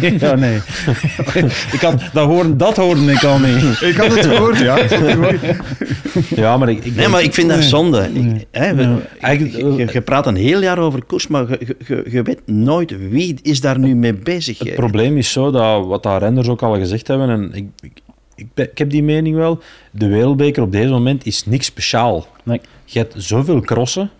nee, 0.00 0.18
ja, 0.18 0.34
nee. 0.34 0.56
ik 1.76 1.80
had, 1.80 2.02
dat, 2.12 2.26
hoorde, 2.26 2.56
dat 2.56 2.76
hoorde 2.76 3.12
ik 3.12 3.24
al 3.24 3.38
niet. 3.38 3.80
Ik 3.82 3.96
had 3.96 4.14
het 4.14 4.26
gehoord, 4.26 4.58
ja. 4.58 4.76
Ik 4.76 4.90
had 4.90 5.00
het 5.00 5.10
gehoord. 5.10 5.40
Ja, 6.36 6.56
maar 6.56 6.68
ik, 6.68 6.76
ik 6.78 6.84
Nee, 6.84 6.94
denk- 6.94 7.08
maar 7.10 7.22
ik 7.22 7.34
vind 7.34 7.48
dat 7.48 7.58
Nee. 7.58 7.68
zonde. 7.68 8.08
Ik- 8.12 8.44
hè, 8.50 8.74
we- 8.74 8.82
Ja. 8.82 8.96
Eigenlijk, 9.20 9.92
je, 9.92 10.00
praat 10.00 10.26
een 10.26 10.36
heel 10.36 10.62
jaar 10.62 10.78
over 10.78 11.04
koers, 11.04 11.26
maar 11.26 11.46
je, 11.50 11.58
je- 11.66 11.76
je, 11.86 12.04
je 12.10 12.22
weet 12.22 12.40
nooit 12.46 13.08
wie 13.10 13.38
is 13.42 13.60
daar 13.60 13.78
nu 13.78 13.94
mee 13.94 14.14
bezig. 14.14 14.58
Het 14.58 14.74
probleem 14.74 15.16
is 15.16 15.32
zo 15.32 15.50
dat 15.50 15.86
wat 15.86 16.02
de 16.02 16.18
renners 16.18 16.48
ook 16.48 16.62
al 16.62 16.74
gezegd 16.76 17.06
hebben, 17.08 17.28
en 17.30 17.50
ik, 17.54 17.64
ik, 17.80 17.92
ik, 18.36 18.46
ben- 18.54 18.70
ik 18.70 18.78
heb 18.78 18.90
die 18.90 19.02
mening 19.02 19.36
wel, 19.36 19.58
de 19.90 20.06
wereldbeker 20.06 20.62
op 20.62 20.72
deze 20.72 20.90
moment 20.90 21.26
is 21.26 21.44
niks 21.44 21.66
speciaal. 21.66 22.26
Nee. 22.42 22.60
Je 22.84 22.98
hebt 22.98 23.14
zoveel 23.16 23.60
crossen 23.60 24.10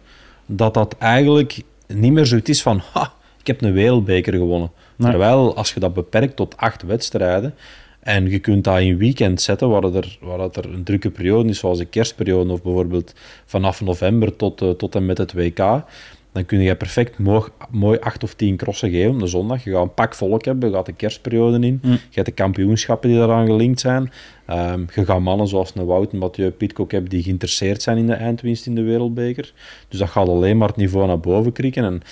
dat 0.47 0.75
dat 0.75 0.95
eigenlijk 0.99 1.62
niet 1.87 2.12
meer 2.12 2.27
zoiets 2.27 2.51
is 2.51 2.62
van, 2.62 2.83
ha, 2.93 3.12
ik 3.41 3.47
heb 3.47 3.62
een 3.62 3.73
wereldbeker 3.73 4.33
gewonnen. 4.33 4.71
Nee. 4.97 5.11
Terwijl 5.11 5.57
als 5.57 5.75
je 5.75 5.81
dat 5.81 5.95
beperkt 5.95 6.37
tot 6.37 6.57
acht 6.57 6.83
wedstrijden 6.83 7.55
en 8.01 8.31
je 8.31 8.39
kunt 8.39 8.64
dat 8.64 8.81
in 8.81 8.97
weekend 8.97 9.41
zetten 9.43 9.69
waar, 9.69 9.83
er, 9.85 10.19
waar 10.21 10.39
dat 10.39 10.57
er 10.57 10.64
een 10.64 10.85
drukke 10.85 11.11
periode 11.11 11.49
is, 11.49 11.59
zoals 11.59 11.79
de 11.79 11.85
kerstperiode 11.85 12.53
of 12.53 12.62
bijvoorbeeld 12.62 13.12
vanaf 13.45 13.81
november 13.81 14.37
tot, 14.37 14.62
eh, 14.62 14.71
tot 14.71 14.95
en 14.95 15.07
met 15.07 15.19
het 15.19 15.33
WK, 15.33 15.83
dan 16.37 16.47
kun 16.47 16.61
je 16.61 16.76
perfect 16.76 17.18
mooi, 17.18 17.43
mooi 17.70 17.99
acht 17.99 18.22
of 18.22 18.34
tien 18.34 18.57
crossen 18.57 18.91
geven 18.91 19.11
op 19.11 19.18
de 19.18 19.26
zondag. 19.26 19.64
Je 19.64 19.70
gaat 19.70 19.82
een 19.82 19.95
pak 19.95 20.14
volk 20.14 20.45
hebben, 20.45 20.68
je 20.68 20.74
gaat 20.74 20.87
de 20.87 20.93
kerstperiode 20.93 21.66
in, 21.66 21.78
Mm. 21.82 21.91
je 21.93 21.99
hebt 22.11 22.26
de 22.26 22.32
kampioenschappen 22.32 23.09
die 23.09 23.18
daaraan 23.18 23.47
gelinkt 23.47 23.80
zijn. 23.80 24.11
Ehm, 24.47 24.80
je 24.95 25.05
gaat 25.05 25.20
mannen 25.20 25.49
zoals 25.49 25.72
een 25.74 25.87
Wout 25.87 26.12
en 26.12 26.18
Mathieu 26.18 26.51
Pitcock 26.51 26.91
hebben 26.91 27.11
die 27.11 27.22
geïnteresseerd 27.22 27.82
zijn 27.82 27.97
in 27.97 28.07
de 28.07 28.12
eindwinst 28.12 28.66
in 28.66 28.74
de 28.74 28.82
wereldbeker. 28.82 29.53
Dus 29.89 29.99
dat 29.99 30.09
gaat 30.09 30.28
alleen 30.28 30.57
maar 30.57 30.68
het 30.68 30.76
niveau 30.76 31.07
naar 31.07 31.20
boven 31.20 31.53
krikken. 31.53 31.84
En 31.84 32.03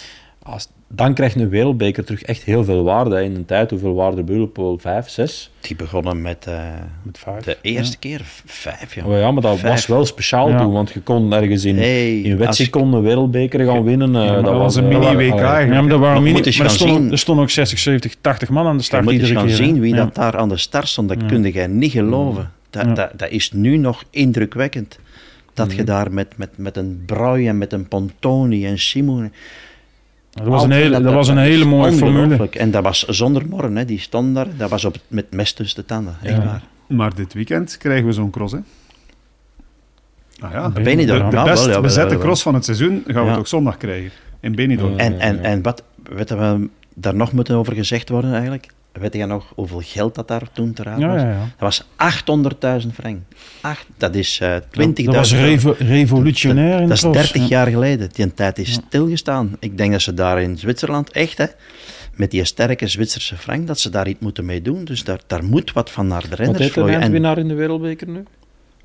als, 0.43 0.69
dan 0.97 1.15
krijgt 1.15 1.35
een 1.35 1.49
wereldbeker 1.49 2.05
terug 2.05 2.23
echt 2.23 2.43
heel 2.43 2.65
veel 2.65 2.83
waarde. 2.85 3.25
In 3.25 3.35
een 3.35 3.45
tijd, 3.45 3.71
hoeveel 3.71 3.95
waarde 3.95 4.23
Bullepool? 4.23 4.79
Vijf, 4.79 5.09
zes? 5.09 5.51
Die 5.61 5.77
begonnen 5.77 6.23
met 6.23 6.47
eh, 6.47 6.55
Met 7.03 7.19
vijf. 7.19 7.45
de 7.45 7.57
eerste 7.63 7.99
keer 7.99 8.21
vijf, 8.45 8.95
ja. 8.95 9.05
Oh 9.05 9.19
ja, 9.19 9.31
maar 9.31 9.43
dat 9.43 9.59
Vijf. 9.59 9.73
was 9.73 9.87
wel 9.87 10.05
speciaal 10.05 10.49
Ja. 10.49 10.59
toen, 10.59 10.73
want 10.73 10.91
je 10.91 11.01
kon 11.01 11.33
ergens 11.33 11.65
in, 11.65 11.77
Hey, 11.77 12.21
in 12.21 12.37
je- 12.39 12.67
een 12.73 13.03
wereldbeker 13.03 13.65
gaan 13.67 13.85
winnen. 13.85 14.17
eh, 14.17 14.35
dat 14.35 14.45
dat 14.45 14.55
was 14.57 14.77
een 14.77 14.91
eh, 14.91 14.99
mini-WK. 14.99 15.39
Ja, 15.39 15.65
maar 15.83 15.91
er, 15.91 15.99
waren 15.99 16.23
mini, 16.23 16.39
maar 16.57 16.67
er, 16.67 16.71
stonden, 16.71 17.11
er 17.11 17.19
stonden 17.19 17.45
ook 17.45 17.51
60, 17.51 17.79
70, 17.79 18.15
80 18.21 18.49
man 18.49 18.67
aan 18.67 18.73
de 18.73 18.79
Je 18.79 18.85
start 18.85 19.05
moet 19.05 19.13
eens 19.13 19.31
gaan 19.31 19.47
keer. 19.47 19.55
zien 19.55 19.81
wie 19.81 19.95
Ja. 19.95 20.05
dat 20.05 20.15
daar 20.15 20.37
aan 20.37 20.49
de 20.49 20.57
start 20.57 20.89
stond. 20.89 21.09
Dat 21.09 21.21
Ja. 21.21 21.27
kun 21.27 21.53
je 21.53 21.69
niet 21.69 21.93
geloven. 21.93 22.51
Dat, 22.71 22.85
Ja. 22.85 22.93
dat, 22.95 23.11
dat 23.17 23.31
is 23.31 23.53
nu 23.53 23.77
nog 23.77 24.05
indrukwekkend. 24.11 24.99
Dat 25.55 25.73
je 25.73 25.85
daar 25.85 26.13
met, 26.13 26.29
met, 26.37 26.51
met 26.57 26.77
een 26.77 27.03
Brui 27.07 27.49
en 27.49 27.59
met 27.59 27.73
een 27.73 27.89
Pontoni 27.89 28.67
en 28.67 28.79
Simon... 28.79 29.33
Dat 30.35 30.47
was 30.47 30.63
een 30.63 30.71
hele, 30.71 31.01
dat 31.01 31.15
was 31.15 31.29
een 31.29 31.39
hele 31.39 31.65
mooie 31.65 31.93
formule. 31.93 32.49
En 32.51 32.71
dat 32.71 32.83
was 32.83 33.03
zonder 33.05 33.47
morren, 33.49 33.77
hè. 33.77 33.85
die 33.85 34.01
stond 34.01 34.35
daar. 34.35 34.47
Dat 34.57 34.71
was 34.71 34.85
op, 34.85 34.97
met 35.09 35.33
mes 35.33 35.53
tussen 35.53 35.81
de 35.81 35.87
tanden. 35.87 36.17
Echt 36.23 36.37
Ja. 36.37 36.45
waar. 36.45 36.63
Maar 36.87 37.15
dit 37.15 37.33
weekend 37.33 37.77
krijgen 37.77 38.07
we 38.07 38.13
zo'n 38.13 38.31
cross, 38.31 38.53
hè? 38.53 38.59
Ah 40.41 40.53
ja, 40.53 40.69
de, 40.69 40.81
Benidorm, 40.81 41.31
de 41.31 41.37
ja, 41.37 41.45
best 41.45 41.59
wel, 41.59 41.67
ja, 41.67 41.73
wel, 41.73 41.81
bezette 41.83 42.09
wel, 42.09 42.17
wel. 42.19 42.27
cross 42.27 42.43
van 42.43 42.55
het 42.55 42.65
seizoen 42.65 43.03
gaan 43.07 43.15
we 43.15 43.21
Ja. 43.21 43.29
het 43.29 43.39
ook 43.39 43.47
zondag 43.47 43.77
krijgen. 43.77 44.11
In 44.41 44.55
Benidorm. 44.55 44.99
En, 44.99 45.19
en, 45.19 45.43
en 45.45 45.63
wat 45.63 45.83
weet 46.03 46.29
je, 46.29 46.37
we 46.37 46.69
daar 46.95 47.15
nog 47.15 47.33
moeten 47.33 47.57
over 47.57 47.75
gezegd 47.75 48.09
worden 48.09 48.33
eigenlijk? 48.33 48.67
Weet 49.01 49.15
je 49.15 49.27
nog 49.27 49.53
hoeveel 49.55 49.81
geld 49.85 50.15
dat 50.15 50.29
daar 50.29 50.43
toen 50.53 50.73
te 50.73 50.83
raad 50.83 51.01
was? 51.03 51.21
ja, 51.23 51.29
ja. 51.29 51.39
Dat 51.39 51.49
was 51.59 51.85
800.000 52.83 52.89
frank. 52.95 53.19
Acht, 53.61 53.87
dat 53.97 54.15
is 54.15 54.39
eh 54.41 54.57
20.000 54.57 55.05
Dat 55.05 55.15
was 55.15 55.33
revo- 55.35 55.75
revolutionair 55.79 56.81
in 56.81 56.89
Dat 56.89 56.89
de 56.89 56.95
is 56.95 57.01
cross. 57.01 57.33
30 57.33 57.49
jaar 57.49 57.67
geleden. 57.67 58.09
Die 58.13 58.35
tijd 58.35 58.59
is 58.59 58.75
Ja. 58.75 58.81
stilgestaan. 58.87 59.57
Ik 59.61 59.77
denk 59.79 59.93
dat 59.93 60.03
ze 60.03 60.15
daar 60.15 60.43
in 60.43 60.59
Zwitserland 60.59 61.11
echt, 61.11 61.39
hè, 61.39 61.47
met 62.15 62.31
die 62.31 62.45
sterke 62.45 62.87
Zwitserse 62.89 63.37
frank, 63.37 63.67
dat 63.67 63.81
ze 63.81 63.91
daar 63.91 64.09
iets 64.09 64.21
moeten 64.21 64.45
mee 64.45 64.63
doen. 64.63 64.85
Dus 64.85 65.05
daar, 65.05 65.21
daar 65.27 65.45
moet 65.45 65.73
wat 65.73 65.91
van 65.91 66.07
naar 66.07 66.23
de 66.23 66.29
Wat 66.29 66.39
renners 66.39 66.59
heet 66.59 66.67
de 66.69 66.73
vloeien. 66.75 66.95
En 66.95 67.01
eindwinnaar 67.01 67.39
in 67.39 67.49
de 67.49 67.55
wereldbeker 67.55 68.09
nu? 68.09 68.23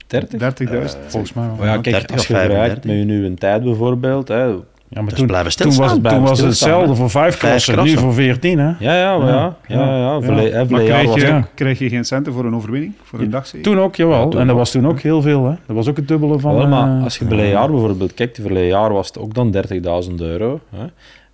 30? 0.07 0.39
30.000. 0.39 0.97
Volgens 1.07 1.33
mij 1.33 1.47
wel. 1.57 1.65
Ja, 1.65 1.71
kijk, 1.77 1.83
30 1.95 2.11
als 2.11 2.27
je 2.27 2.33
vergelijkt 2.33 2.53
35. 2.53 2.83
met 2.91 2.99
je 2.99 3.05
nieuwe 3.05 3.33
tijd 3.33 3.63
bijvoorbeeld. 3.63 4.27
Hè. 4.27 4.55
Ja, 4.91 5.01
maar 5.01 5.11
is 5.11 5.17
toen, 5.17 5.27
blijven 5.27 5.55
toen 5.55 5.65
was 5.65 5.75
stilstaan. 5.75 6.03
het, 6.03 6.13
toen 6.13 6.21
was 6.21 6.37
het 6.37 6.47
hetzelfde 6.47 6.95
voor 6.95 7.09
vijf 7.09 7.35
Vijf 7.35 7.65
klassen, 7.65 7.83
nu 7.83 7.97
voor 7.97 8.13
veertien, 8.13 8.59
hè? 8.59 8.71
Ja, 8.79 8.99
ja, 8.99 9.17
maar 9.17 9.27
ja. 9.27 9.57
ja, 9.67 9.97
ja, 9.97 11.05
was 11.05 11.21
je, 11.21 11.27
ja. 11.27 11.47
krijg 11.53 11.79
je 11.79 11.89
geen 11.89 12.05
centen 12.05 12.33
voor 12.33 12.45
een 12.45 12.55
overwinning? 12.55 12.93
Voor 13.03 13.19
een 13.19 13.29
dagzege? 13.29 13.63
Toen 13.63 13.79
ook, 13.79 13.95
jawel. 13.95 14.23
Ja, 14.23 14.27
toen 14.27 14.39
en 14.39 14.45
dat 14.45 14.55
ook. 14.55 14.61
was 14.61 14.71
toen 14.71 14.87
ook 14.87 14.99
heel 14.99 15.21
veel, 15.21 15.45
hè? 15.45 15.55
Dat 15.65 15.75
was 15.75 15.87
ook 15.87 15.95
het 15.95 16.07
dubbele 16.07 16.39
van... 16.39 16.69
Maar 16.69 16.97
eh, 16.97 17.03
als 17.03 17.17
je 17.17 17.25
verleden 17.25 17.51
jaar 17.51 17.71
bijvoorbeeld 17.71 18.13
kijkt, 18.13 18.35
de 18.35 18.41
verleden 18.41 18.67
jaar 18.67 18.93
was 18.93 19.07
het 19.07 19.17
ook 19.17 19.33
dan 19.33 19.55
30.000 20.09 20.13
euro. 20.15 20.59
Hè? 20.75 20.85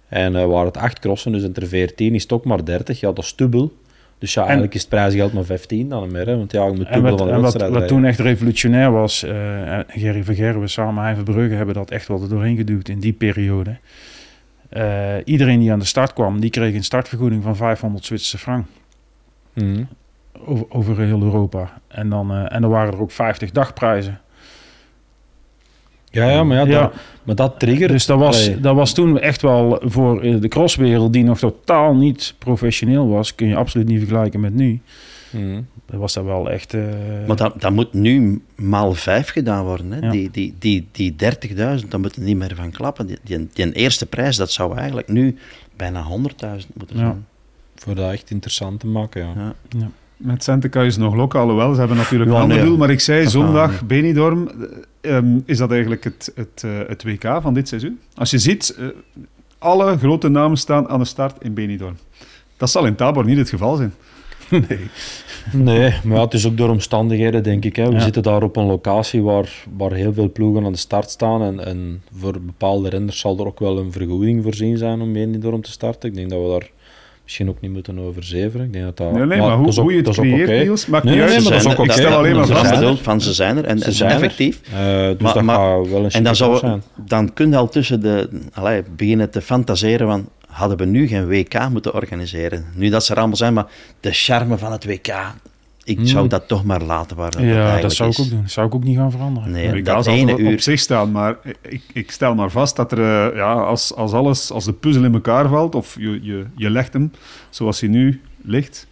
En 0.10 0.36
eh 0.36 0.46
waren 0.46 0.66
het 0.66 0.78
8 0.78 1.00
crossen, 1.00 1.32
dus 1.32 1.44
er 1.44 1.68
14 1.68 2.16
is 2.16 2.22
het 2.22 2.32
ook 2.32 2.46
maar 2.46 2.66
30. 2.66 3.00
Ja, 3.00 3.12
dat 3.12 3.24
is 3.24 3.36
dubbel. 3.36 3.72
Dus 4.18 4.34
ja, 4.34 4.42
eigenlijk 4.44 4.74
is 4.74 4.82
het 4.82 4.90
prijsgeld 4.90 5.34
maar 5.34 5.44
15 5.44 5.90
dan 5.90 6.12
meer. 6.12 6.28
Hè? 6.28 6.38
Want 6.38 6.52
ja, 6.52 6.66
je 6.66 6.72
moet 6.72 6.86
En 6.88 7.02
wat, 7.02 7.18
van 7.18 7.28
de 7.28 7.34
en 7.34 7.42
wat, 7.42 7.70
wat 7.70 7.88
toen 7.88 8.06
echt 8.06 8.20
revolutionair 8.20 8.92
was, 8.92 9.24
en 9.24 9.86
Gerry 9.88 10.24
Vergerwe 10.24 10.60
we 10.60 10.68
samen 10.68 11.04
Hein 11.04 11.16
Verbrugge 11.16 11.56
hebben 11.56 11.76
dat 11.76 11.92
echt 11.92 12.08
wel 12.08 12.22
er 12.22 12.30
doorheen 12.30 12.58
geduwd 12.58 12.90
in 12.90 13.00
die 13.00 13.14
periode. 13.14 13.78
Eh, 14.70 15.14
iedereen 15.24 15.60
die 15.60 15.72
aan 15.72 15.80
de 15.80 15.86
start 15.86 16.14
kwam, 16.14 16.40
die 16.40 16.50
kreeg 16.50 16.74
een 16.74 16.84
startvergoeding 16.84 17.44
van 17.44 17.56
500 17.56 18.06
Zwitserse 18.06 18.38
frank 18.38 18.66
Mhm. 19.54 19.84
over, 20.46 20.66
over 20.70 21.00
heel 21.00 21.22
Europa. 21.22 21.82
En 21.88 22.10
dan, 22.10 22.32
eh, 22.32 22.56
en 22.56 22.62
dan 22.62 22.72
waren 22.72 22.94
er 22.94 23.02
ook 23.02 23.12
50 23.12 23.52
dagprijzen. 23.52 24.20
Ja, 26.16 26.30
ja, 26.30 26.44
maar 26.44 26.58
ja, 26.58 26.66
Ja. 26.66 26.82
Dat, 26.82 26.94
maar 27.24 27.36
dat 27.36 27.60
triggert. 27.60 27.92
Dus 27.92 28.06
dat 28.06 28.20
was, 28.20 28.46
Allee. 28.48 28.60
dat 28.60 28.76
was 28.76 28.94
toen 28.94 29.20
echt 29.20 29.42
wel 29.42 29.82
voor 29.86 30.22
eh, 30.22 30.42
de 30.42 30.48
crosswereld, 30.48 31.14
die 31.14 31.24
nog 31.24 31.38
totaal 31.40 31.96
niet 31.96 32.34
professioneel 32.38 33.08
was, 33.08 33.36
kun 33.36 33.48
je 33.48 33.56
absoluut 33.56 33.88
niet 33.88 34.00
vergelijken 34.00 34.40
met 34.40 34.54
nu. 34.54 34.80
Mhm. 35.32 35.62
Dat 35.86 36.00
was 36.00 36.14
dat 36.14 36.24
wel 36.24 36.50
echt... 36.50 36.74
eh, 36.74 36.82
Maar 37.28 37.36
dat, 37.36 37.62
dat 37.62 37.72
moet 37.72 37.94
nu 37.94 38.42
maal 38.56 38.94
vijf 38.94 39.30
gedaan 39.30 39.64
worden. 39.66 39.92
Hè? 39.92 40.00
Ja. 40.00 40.12
Die, 40.12 40.30
die, 40.32 40.54
die, 40.60 40.88
die 40.92 41.12
30.000, 41.12 41.18
daar 41.90 42.00
moeten 42.00 42.20
we 42.22 42.26
niet 42.28 42.38
meer 42.38 42.52
van 42.56 42.72
klappen. 42.72 43.08
Die, 43.08 43.18
die, 43.24 43.48
die 43.54 43.72
eerste 43.72 44.06
prijs, 44.06 44.38
dat 44.38 44.52
zou 44.52 44.78
eigenlijk 44.78 45.08
nu 45.08 45.38
bijna 45.76 46.04
100.000 46.04 46.14
moeten 46.74 46.98
Ja. 46.98 47.02
zijn. 47.04 47.26
Voor 47.76 47.96
dat 47.96 48.12
echt 48.12 48.32
interessant 48.32 48.80
te 48.80 48.88
maken, 48.88 49.22
ja. 49.22 49.54
Ja. 49.80 49.90
Met 50.18 50.44
centen 50.44 50.70
kan 50.70 50.84
je 50.84 50.92
ze 50.92 51.00
nog 51.00 51.16
lokken, 51.16 51.40
alhoewel, 51.40 51.74
ze 51.74 51.80
hebben 51.80 51.98
natuurlijk 51.98 52.32
Ja, 52.32 52.36
een 52.36 52.42
ander 52.42 52.62
doel. 52.66 52.78
Maar 52.78 52.90
ik 52.90 53.00
zei 53.00 53.30
zondag, 53.30 53.78
gaan 53.78 53.88
Benidorm, 53.88 54.50
eh, 55.06 55.18
ehm, 55.18 55.40
is 55.46 55.58
dat 55.58 55.72
eigenlijk 55.72 56.04
het, 56.04 56.32
het, 56.36 56.62
eh, 56.66 56.72
het 56.88 57.04
WK 57.04 57.40
van 57.42 57.54
dit 57.54 57.68
seizoen? 57.68 58.00
Als 58.16 58.32
je 58.32 58.38
ziet, 58.38 58.76
eh, 58.80 58.88
alle 59.58 59.98
grote 59.98 60.30
namen 60.30 60.58
staan 60.58 60.88
aan 60.90 61.00
de 61.00 61.06
start 61.06 61.44
in 61.44 61.54
Benidorm. 61.54 61.98
Dat 62.58 62.70
zal 62.70 62.86
in 62.86 62.96
Tabor 62.96 63.26
niet 63.26 63.38
het 63.38 63.50
geval 63.50 63.76
zijn. 63.76 63.94
Nee, 65.54 65.94
maar 66.04 66.18
ja, 66.18 66.24
het 66.24 66.34
is 66.34 66.48
ook 66.48 66.58
door 66.58 66.70
omstandigheden, 66.70 67.44
denk 67.44 67.66
ik. 67.66 67.76
Hè. 67.76 67.88
We 67.88 67.94
Ja. 67.94 68.00
zitten 68.00 68.24
daar 68.24 68.44
op 68.44 68.56
een 68.56 68.66
locatie 68.66 69.22
waar, 69.22 69.64
waar 69.78 69.92
heel 69.94 70.14
veel 70.14 70.32
ploegen 70.32 70.66
aan 70.66 70.72
de 70.72 70.78
start 70.78 71.10
staan. 71.10 71.42
En, 71.42 71.66
en 71.66 72.02
voor 72.20 72.42
bepaalde 72.42 72.90
renners 72.90 73.20
zal 73.20 73.40
er 73.40 73.46
ook 73.46 73.60
wel 73.60 73.78
een 73.78 73.92
vergoeding 73.92 74.44
voorzien 74.44 74.78
zijn 74.78 75.02
om 75.02 75.14
Benidorm 75.14 75.62
te 75.62 75.72
starten. 75.72 76.10
Ik 76.10 76.16
denk 76.16 76.30
dat 76.30 76.42
we 76.42 76.48
daar 76.50 76.70
misschien 77.26 77.50
ook 77.50 77.62
niet 77.62 77.72
moeten 77.72 78.00
over 78.00 78.24
zeveren. 78.24 78.66
Ik 78.66 78.74
denk 78.74 78.86
dat 78.86 78.98
dat, 78.98 79.12
Nee, 79.12 79.26
nee, 79.26 79.40
maar, 79.40 79.50
dat 79.50 79.58
hoe, 79.58 79.68
is 79.68 79.78
ook- 79.78 79.84
hoe 79.84 79.94
je 79.96 80.02
het 80.02 80.10
creëert, 80.18 80.50
oké. 80.50 80.58
Niels, 80.60 80.86
maakt 80.86 81.04
Nee, 81.04 81.14
niet 81.16 81.24
nee, 81.24 81.34
uit. 81.34 81.44
nee, 81.44 81.52
maar 81.52 81.64
dat 81.64 81.72
is 81.74 81.80
ook 81.80 81.86
ik 81.86 81.92
stel 81.92 82.18
alleen 82.18 82.36
maar 82.36 82.46
ze 82.46 82.54
vast. 82.54 82.78
zijn 82.78 82.98
van 82.98 83.22
ze 83.22 83.34
zijn 83.34 83.58
er 83.58 83.66
en, 83.66 83.80
Ze 83.80 83.86
en 83.86 83.94
zijn 83.94 84.10
er. 84.10 84.16
effectief. 84.16 84.60
Eh, 84.64 84.72
dus 85.08 85.18
Maar- 85.20 85.34
dat 85.34 85.44
maar- 85.44 85.56
gaat 85.56 85.90
wel 85.90 86.04
een 86.04 86.10
En 86.12 86.24
dan, 86.24 86.36
zou, 86.36 86.58
zijn. 86.58 86.84
dan 87.06 87.34
kun 87.34 87.50
je 87.50 87.56
al 87.58 87.70
tussen 87.70 88.02
de... 88.02 88.30
Allee, 88.54 88.84
beginnen 88.96 89.30
te 89.30 89.42
fantaseren 89.42 90.08
van... 90.08 90.30
Hadden 90.48 90.78
we 90.78 90.86
nu 90.86 91.08
geen 91.08 91.28
WK 91.28 91.70
moeten 91.70 91.94
organiseren? 91.94 92.66
Nu 92.74 92.90
dat 92.90 93.06
ze 93.06 93.12
er 93.12 93.18
allemaal 93.18 93.36
zijn, 93.38 93.54
maar 93.54 93.66
de 94.00 94.12
charme 94.12 94.58
van 94.58 94.72
het 94.72 94.86
WK... 94.86 95.16
Ik 95.88 95.98
Hmm. 95.98 96.06
zou 96.06 96.28
dat 96.28 96.48
toch 96.48 96.64
maar 96.64 96.82
laten 96.82 97.18
waar 97.18 97.32
dat 97.32 97.42
ja, 97.42 97.80
dat 97.80 97.94
zou 97.94 98.10
ik 98.10 98.18
is. 98.18 98.24
ook 98.24 98.30
doen. 98.30 98.42
Dat 98.42 98.52
zou 98.52 98.68
ik 98.68 98.76
ook 98.76 98.84
niet 98.84 98.98
gaan 98.98 99.12
veranderen. 99.12 99.52
Nee, 99.52 99.68
Ik 99.78 99.86
dat 99.86 100.06
ene 100.08 100.34
op 100.34 100.40
uur... 100.40 100.62
zich 100.62 100.80
staan, 100.80 101.12
maar 101.12 101.36
ik, 101.62 101.82
ik 101.94 102.12
stel 102.12 102.36
maar 102.36 102.50
vast 102.50 102.76
dat 102.76 102.92
er, 102.92 103.00
eh, 103.00 103.36
ja, 103.38 103.54
als, 103.54 103.96
als 103.96 104.12
alles, 104.12 104.52
als 104.52 104.66
de 104.66 104.74
puzzel 104.74 105.04
in 105.04 105.14
elkaar 105.14 105.48
valt, 105.48 105.76
of 105.76 105.96
je, 106.00 106.20
je, 106.24 106.46
je 106.56 106.70
legt 106.70 106.94
hem 106.94 107.12
zoals 107.50 107.80
hij 107.80 107.90
nu 107.90 108.22
ligt, 108.42 108.88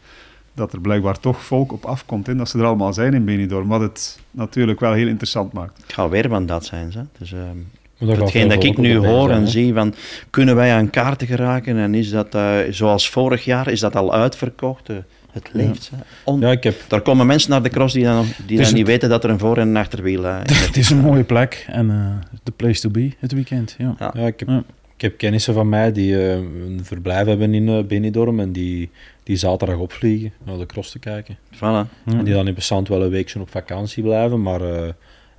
dat 0.54 0.74
er 0.74 0.82
blijkbaar 0.82 1.20
toch 1.20 1.42
volk 1.44 1.72
op 1.72 1.86
afkomt 1.86 2.28
en 2.28 2.38
dat 2.38 2.50
ze 2.50 2.58
er 2.60 2.66
allemaal 2.66 2.94
zijn 2.94 3.14
in 3.14 3.26
Benidorm, 3.26 3.68
wat 3.68 3.82
het 3.82 4.20
natuurlijk 4.32 4.80
wel 4.80 4.94
heel 4.94 5.08
interessant 5.08 5.54
maakt. 5.54 5.82
Het 5.82 5.94
gaat 5.94 6.10
weer 6.10 6.30
van 6.30 6.46
dat 6.46 6.66
zijn. 6.66 6.92
Ze. 6.92 7.00
Dus, 7.20 7.34
ehm, 7.34 8.10
gaat 8.10 8.18
hetgeen 8.18 8.48
dat 8.50 8.64
ik 8.64 8.78
nu 8.78 8.98
op 8.98 9.06
hoor 9.06 9.28
zijn, 9.28 9.42
en 9.42 9.48
zie, 9.48 9.74
van, 9.74 9.94
kunnen 10.30 10.56
wij 10.56 10.74
aan 10.74 10.90
kaarten 10.90 11.28
geraken? 11.28 11.78
En 11.78 11.96
is 11.96 12.10
dat, 12.10 12.36
eh, 12.36 12.56
zoals 12.70 13.10
vorig 13.10 13.46
jaar, 13.46 13.68
is 13.68 13.80
dat 13.80 13.96
al 13.96 14.14
uitverkocht? 14.14 14.90
Eh, 15.34 15.42
het 15.44 15.50
leeft. 15.54 15.92
Ja, 16.40 16.52
ik 16.52 16.64
heb 16.64 16.76
Daar 16.88 17.02
komen 17.02 17.26
mensen 17.28 17.50
naar 17.50 17.64
de 17.64 17.70
cross 17.70 17.94
die 17.94 18.04
dan, 18.04 18.26
die 18.46 18.60
is 18.60 18.66
dan 18.68 18.76
niet 18.76 18.88
weten 18.88 19.10
dat 19.10 19.24
er 19.24 19.30
een 19.30 19.40
voor- 19.40 19.58
en 19.58 19.68
een 19.68 19.78
achterwiel 19.78 20.26
eh, 20.28 20.40
is. 20.46 20.60
Het 20.68 20.78
is 20.78 20.90
een 20.90 20.98
mooie 21.00 21.24
plek 21.24 21.66
en 21.70 21.90
eh, 21.90 22.38
de 22.44 22.52
place 22.52 22.82
to 22.82 22.90
be 22.90 23.12
het 23.20 23.32
weekend. 23.32 23.76
Ja. 23.78 23.96
Ja. 24.00 24.12
Ja, 24.16 24.28
ik 24.28 24.40
heb, 24.40 24.48
Ja. 24.50 24.64
ik 24.96 25.02
heb 25.02 25.18
kennissen 25.18 25.54
van 25.54 25.70
mij 25.70 25.92
die 25.92 26.18
eh, 26.28 26.34
een 26.36 26.80
verblijf 26.84 27.28
hebben 27.28 27.54
in 27.54 27.70
eh, 27.70 27.84
Benidorm 27.84 28.40
en 28.40 28.52
die, 28.52 28.90
die 29.24 29.36
zaterdag 29.36 29.78
opvliegen 29.78 30.34
naar 30.46 30.58
de 30.58 30.66
cross 30.66 30.92
te 30.92 31.00
kijken. 31.00 31.38
Voilà. 31.56 31.60
Ja. 31.60 31.88
En 32.06 32.24
die 32.24 32.34
dan 32.34 32.48
in 32.48 32.54
Passant 32.54 32.88
wel 32.88 33.04
een 33.04 33.10
weekje 33.10 33.40
op 33.40 33.50
vakantie 33.50 34.04
blijven, 34.04 34.42
maar 34.42 34.62
eh, 34.62 34.90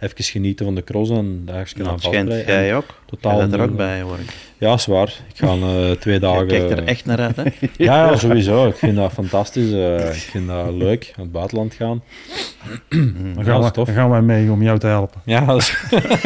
even 0.00 0.24
genieten 0.24 0.64
van 0.64 0.74
de 0.74 0.84
cross 0.84 1.10
en 1.10 1.42
daar 1.44 1.58
eens 1.58 1.74
Nou, 1.74 1.88
aan 1.88 2.00
vastbreiden. 2.00 2.36
jij 2.46 2.76
ook. 2.76 3.02
Totaal 3.20 3.38
bent 3.38 3.52
er 3.52 3.60
ook 3.60 3.66
nul. 3.66 3.76
bij, 3.76 4.00
hoor 4.00 4.18
ik. 4.18 4.32
Ja, 4.58 4.76
zwaar. 4.78 5.06
Ik 5.08 5.36
ga 5.36 5.46
eh, 5.46 5.90
twee 6.00 6.14
Je 6.14 6.20
dagen... 6.20 6.46
kijkt 6.46 6.70
er 6.70 6.84
echt 6.84 7.04
naar 7.06 7.18
uit, 7.20 7.36
hè? 7.36 7.42
Ja, 7.84 8.10
ja, 8.10 8.16
sowieso. 8.16 8.66
Ik 8.66 8.76
vind 8.76 8.96
dat 8.96 9.12
fantastisch. 9.12 9.72
eh, 9.72 10.06
ik 10.06 10.12
vind 10.30 10.48
dat 10.48 10.72
leuk, 10.72 11.04
naar 11.16 11.24
het 11.24 11.32
buitenland 11.32 11.74
gaan. 11.74 12.02
Dan, 12.88 13.12
Ja, 13.36 13.42
gaan 13.42 13.44
dat 13.44 13.60
is 13.60 13.66
we, 13.66 13.72
tof. 13.72 13.86
dan 13.86 13.94
gaan 13.94 14.10
wij 14.10 14.22
mee 14.22 14.50
om 14.50 14.62
jou 14.62 14.78
te 14.78 14.86
helpen. 14.86 15.20
Ja, 15.24 15.44
dat 15.44 15.56
is 15.56 15.68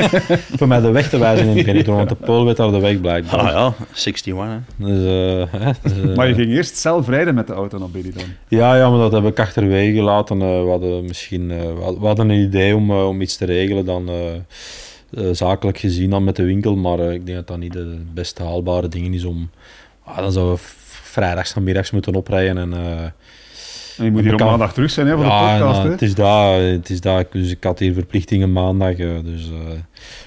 voor 0.58 0.68
mij 0.68 0.80
de 0.80 0.90
weg 0.90 1.08
te 1.08 1.18
wijzen 1.18 1.46
in 1.56 1.64
Benidorm, 1.64 1.96
want 1.96 2.08
de 2.08 2.14
Pool 2.14 2.44
weet 2.44 2.56
daar 2.56 2.70
de 2.70 2.78
weg 2.80 3.00
blijkbaar. 3.00 3.40
Ah 3.40 3.46
ja, 3.48 3.74
61, 3.94 4.34
hè. 4.36 4.56
Dus, 4.76 5.04
eh, 5.52 5.68
dus, 5.82 5.92
eh, 6.10 6.16
Maar 6.16 6.28
je 6.28 6.34
ging 6.34 6.50
eerst 6.50 6.76
zelf 6.76 7.08
rijden 7.08 7.34
met 7.34 7.46
de 7.46 7.52
auto 7.52 7.78
naar 7.78 7.90
Benidorm. 7.90 8.26
Ja, 8.48 8.76
ja, 8.76 8.90
maar 8.90 8.98
dat 8.98 9.12
heb 9.12 9.24
ik 9.24 9.40
achterwege 9.40 9.92
gelaten. 9.96 10.42
Eh, 10.42 10.62
we 10.62 10.68
hadden 10.68 11.04
misschien 11.04 11.50
eh, 11.50 11.58
we 12.00 12.06
hadden- 12.06 12.28
een 12.30 12.40
idee 12.42 12.74
om, 12.76 12.90
eh, 12.90 13.08
om 13.08 13.20
iets 13.20 13.36
te 13.36 13.44
regelen 13.44 13.84
dan 13.84 14.08
eh, 15.10 15.24
zakelijk 15.32 15.78
gezien 15.78 16.10
dan 16.10 16.24
met 16.24 16.36
de 16.36 16.42
winkel, 16.42 16.76
maar 16.76 16.98
eh, 16.98 17.12
ik 17.12 17.26
denk 17.26 17.38
dat 17.38 17.46
dat 17.46 17.58
niet 17.58 17.72
de 17.72 17.98
best 18.14 18.38
haalbare 18.38 18.88
dingen 18.88 19.14
is 19.14 19.24
om... 19.24 19.50
Ah, 20.04 20.16
dan 20.16 20.32
zouden 20.32 20.54
we 20.54 20.60
vrijdags 21.02 21.54
en 21.54 21.62
middags 21.64 21.90
moeten 21.90 22.14
oprijden 22.14 22.58
en... 22.58 22.72
eh, 22.72 23.02
En 23.98 24.04
je 24.04 24.10
moet 24.10 24.22
hier 24.22 24.32
op 24.32 24.40
maandag 24.40 24.72
terug 24.72 24.90
zijn 24.90 25.06
hè, 25.06 25.14
voor 25.14 25.24
de 25.24 25.30
ja, 25.30 25.58
podcast. 25.58 25.82
hè. 25.82 25.90
het 25.90 26.02
is 26.02 26.14
dat, 26.14 26.60
het 26.60 26.90
is 26.90 27.00
dat. 27.00 27.32
Dus 27.32 27.50
ik 27.50 27.64
had 27.64 27.78
hier 27.78 27.92
verplichtingen 27.92 28.52
maandag, 28.52 28.96
dus 28.96 29.50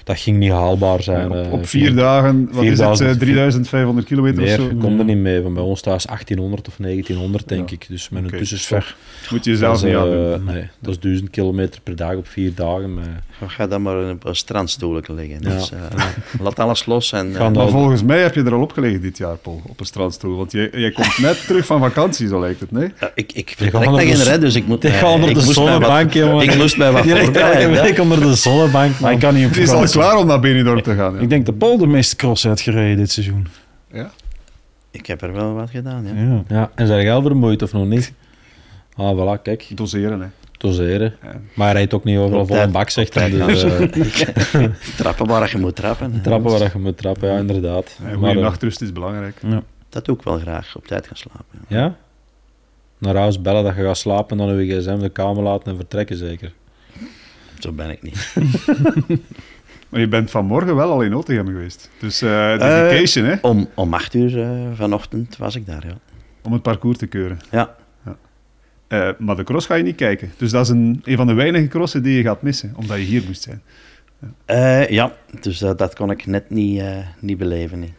dat 0.04 0.18
ging 0.18 0.36
niet 0.38 0.50
haalbaar 0.50 1.02
zijn. 1.02 1.30
Ja, 1.32 1.38
op, 1.40 1.46
eh. 1.46 1.52
op 1.52 1.66
vier 1.66 1.94
dagen, 1.94 2.48
wat 2.52 2.64
is 2.64 2.68
het, 2.78 2.78
4000, 2.78 3.10
eh, 3.10 3.16
3500 3.20 4.06
kilometer 4.06 4.42
Meer 4.42 4.60
of 4.60 4.64
zo? 4.70 4.76
komt 4.80 4.98
er 4.98 5.04
niet 5.04 5.16
mee. 5.16 5.42
Van 5.42 5.54
bij 5.54 5.62
ons 5.62 5.80
thuis 5.80 6.06
1800 6.06 6.68
of 6.68 6.74
1900, 6.78 7.48
denk 7.48 7.68
Ja. 7.68 7.74
ik. 7.74 7.86
Dus 7.88 8.08
met 8.08 8.24
een 8.24 8.30
tussenstop. 8.38 8.94
Moet 9.30 9.44
je 9.44 9.56
zelf 9.56 9.82
niet 9.84 9.92
eh, 9.92 10.00
aan 10.00 10.10
doen. 10.10 10.44
nee, 10.44 10.68
dat 10.78 10.90
is 10.94 11.00
1000 11.00 11.30
kilometer 11.30 11.80
per 11.80 11.96
dag 11.96 12.14
op 12.14 12.28
vier 12.28 12.54
dagen. 12.54 12.94
Maar 12.94 13.22
Ga 13.46 13.66
dan 13.66 13.82
maar 13.82 14.10
op 14.10 14.24
een 14.24 14.36
strandstoelje 14.36 15.02
liggen. 15.08 15.38
Ja. 15.40 15.48
Dus, 15.48 15.70
eh, 15.72 15.78
laat 16.40 16.58
alles 16.58 16.86
los 16.86 17.12
en... 17.12 17.30
Maar 17.52 17.68
volgens 17.68 18.02
mij 18.02 18.20
heb 18.22 18.34
je 18.34 18.42
er 18.42 18.54
al 18.54 18.60
opgelegen 18.60 19.00
dit 19.00 19.18
jaar, 19.18 19.36
Paul, 19.36 19.60
op 19.68 19.80
een 19.80 19.86
strandstoel. 19.86 20.36
Want 20.36 20.52
jij, 20.52 20.68
jij 20.72 20.90
komt 20.90 21.18
net 21.18 21.44
terug 21.46 21.66
van 21.66 21.80
vakantie, 21.80 22.28
zo 22.28 22.40
lijkt 22.40 22.60
het, 22.60 22.70
nee? 22.70 22.92
ja, 23.00 23.10
ik, 23.14 23.32
ik 23.32 23.54
vertrek 23.56 23.84
nog 23.84 24.00
in 24.00 24.16
z- 24.16 24.26
red, 24.28 24.40
dus 24.40 24.54
ik 24.54 24.66
moet... 24.66 24.82
Mij- 24.82 24.92
gaan 24.92 25.10
onder 25.12 25.28
ik 25.28 25.34
de 25.34 25.40
zonnebank, 25.52 26.12
jongen. 26.12 26.42
Ik 26.48 26.56
moest 26.56 26.76
mij 26.76 26.92
wat 26.92 27.02
Direct 27.02 27.36
elke 27.36 27.68
week 27.82 27.98
onder 27.98 28.20
de 28.20 28.34
zonnebank. 28.34 28.98
Maar 29.00 29.12
ik 29.12 29.18
kan 29.18 29.34
niet 29.34 29.46
op 29.46 29.54
vakantie. 29.54 30.00
Klaar 30.02 30.16
om 30.20 30.26
naar 30.26 30.40
Benidorm 30.40 30.82
te 30.82 30.94
gaan. 30.94 31.14
Ja. 31.14 31.20
Ik 31.20 31.30
denk 31.30 31.46
de 31.46 31.86
meeste 31.86 32.16
cross 32.16 32.42
heeft 32.42 32.60
gereden 32.60 32.96
dit 32.96 33.10
seizoen. 33.10 33.46
Ja? 33.92 34.10
Ik 34.90 35.06
heb 35.06 35.22
er 35.22 35.32
wel 35.32 35.54
wat 35.54 35.70
gedaan, 35.70 36.04
ja. 36.04 36.22
Ja. 36.22 36.42
Ja, 36.48 36.70
en 36.74 36.86
zijn 36.86 37.02
jij 37.02 37.12
al 37.12 37.22
vermoeid 37.22 37.62
of 37.62 37.72
nog 37.72 37.86
niet? 37.86 38.12
Ah, 38.96 39.18
voilà, 39.18 39.42
kijk. 39.42 39.66
Doseren, 39.74 40.20
hè. 40.20 40.26
Doseren. 40.58 41.14
Ja. 41.22 41.40
Maar 41.54 41.66
hij 41.66 41.74
rijdt 41.76 41.94
ook 41.94 42.04
niet 42.04 42.18
overal 42.18 42.40
Op 42.40 42.46
vol 42.46 42.56
een 42.56 42.72
bak, 42.72 42.90
zegt 42.90 43.14
hij. 43.14 43.30
Dus, 43.30 43.62
eh, 43.62 44.64
Trappen 44.96 45.26
waar 45.26 45.50
je 45.50 45.58
moet 45.58 45.76
trappen. 45.76 46.22
trappen 46.22 46.50
waar 46.50 46.70
je 46.72 46.78
moet 46.78 46.96
trappen, 46.96 47.28
ja, 47.28 47.38
inderdaad. 47.38 47.96
Een 47.98 48.04
Maar, 48.04 48.14
goede 48.14 48.34
eh, 48.34 48.40
nachtrust 48.40 48.80
is 48.80 48.92
belangrijk. 48.92 49.36
Ja. 49.42 49.62
Dat 49.88 50.04
doe 50.04 50.16
ik 50.16 50.22
wel 50.22 50.38
graag, 50.38 50.76
op 50.76 50.86
tijd 50.86 51.06
gaan 51.06 51.16
slapen. 51.16 51.58
ja. 51.68 51.78
Ja? 51.78 51.96
Naar 52.98 53.16
huis 53.16 53.40
bellen 53.40 53.64
dat 53.64 53.76
je 53.76 53.82
gaat 53.82 53.96
slapen, 53.96 54.36
dan 54.36 54.56
je 54.64 54.80
gsm 54.80 54.98
de 54.98 55.08
kamer 55.08 55.42
laten 55.42 55.70
en 55.70 55.76
vertrekken 55.76 56.16
zeker. 56.16 56.52
Zo 57.62 57.72
ben 57.72 57.90
ik 57.90 58.02
niet. 58.02 58.34
Maar 59.88 60.00
je 60.00 60.08
bent 60.08 60.30
vanmorgen 60.30 60.76
wel 60.76 60.90
al 60.90 61.02
in 61.02 61.10
Nottingham 61.10 61.46
geweest. 61.46 61.90
Dus 61.98 62.22
eh 62.22 62.52
Eh, 62.54 62.60
dedication, 62.60 63.24
hè, 63.24 63.34
Om, 63.42 63.68
om 63.74 63.94
acht 63.94 64.14
uur 64.14 64.42
eh, 64.42 64.50
vanochtend 64.74 65.36
was 65.36 65.54
ik 65.56 65.66
daar, 65.66 65.86
ja. 65.86 65.94
om 66.42 66.52
het 66.52 66.62
parcours 66.62 66.98
te 66.98 67.06
keuren. 67.06 67.38
Ja, 67.50 67.74
Eh, 68.88 69.08
maar 69.18 69.36
de 69.36 69.44
cross 69.44 69.66
ga 69.66 69.74
je 69.74 69.82
niet 69.82 69.96
kijken. 69.96 70.32
Dus 70.36 70.50
dat 70.50 70.62
is 70.64 70.68
een, 70.68 71.00
een 71.04 71.16
van 71.16 71.26
de 71.26 71.32
weinige 71.32 71.66
crossen 71.68 72.02
die 72.02 72.16
je 72.16 72.22
gaat 72.22 72.42
missen, 72.42 72.72
omdat 72.76 72.96
je 72.96 73.02
hier 73.02 73.22
moest 73.26 73.42
zijn. 73.42 73.62
Eh, 74.44 74.88
ja 74.88 75.12
dus 75.40 75.62
eh, 75.62 75.70
dat 75.76 75.94
kon 75.94 76.10
ik 76.10 76.26
net 76.26 76.50
niet, 76.50 76.80
eh, 76.80 76.96
niet 77.18 77.38
beleven. 77.38 77.78
nee. 77.78 77.92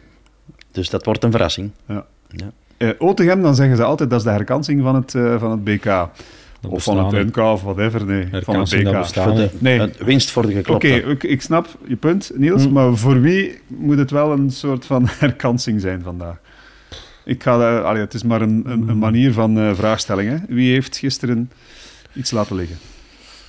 Dus 0.70 0.90
dat 0.90 1.04
wordt 1.04 1.24
een 1.24 1.30
verrassing. 1.30 1.70
Ja. 1.88 2.06
Ja. 2.28 2.50
Eh 2.76 2.90
Otegem, 2.98 3.42
dan 3.42 3.54
zeggen 3.54 3.76
ze 3.76 3.82
altijd 3.84 4.10
dat 4.10 4.18
is 4.18 4.24
de 4.24 4.30
herkansing 4.32 4.82
van 4.82 4.94
het, 4.94 5.14
eh, 5.14 5.38
van 5.40 5.50
het 5.50 5.64
BK. 5.64 6.08
Dat 6.64 6.72
Of 6.72 6.82
van 6.84 7.04
het 7.04 7.12
niet. 7.24 7.36
NK 7.36 7.36
of 7.44 7.62
whatever, 7.62 8.04
nee. 8.06 8.22
Van 8.22 8.32
het 8.32 8.46
Herkansing, 8.46 8.90
dat 8.90 9.14
BK. 9.14 9.60
Nee. 9.60 9.90
winst 9.98 10.30
voor 10.30 10.42
de 10.42 10.48
Oké, 10.48 10.56
geklopte. 10.56 10.88
ik, 10.88 11.22
ik 11.22 11.42
snap 11.42 11.78
je 11.86 11.96
punt, 11.96 12.30
Niels, 12.34 12.64
Hm. 12.64 12.72
maar 12.72 12.96
voor 12.96 13.20
wie 13.20 13.58
moet 13.66 13.98
het 13.98 14.10
wel 14.10 14.32
een 14.32 14.50
soort 14.50 14.86
van 14.86 15.06
herkansing 15.18 15.80
zijn 15.80 16.02
vandaag? 16.02 16.36
Ik 17.24 17.42
ga, 17.42 17.76
eh, 17.78 17.84
allee, 17.84 18.00
het 18.00 18.14
is 18.14 18.22
maar 18.22 18.42
een, 18.42 18.62
een, 18.66 18.88
een 18.88 18.98
manier 18.98 19.32
van 19.32 19.58
eh 19.58 19.74
vraagstelling. 19.74 20.30
Hè. 20.30 20.54
Wie 20.54 20.72
heeft 20.72 20.96
gisteren 20.96 21.50
iets 22.12 22.30
laten 22.30 22.56
liggen? 22.56 22.76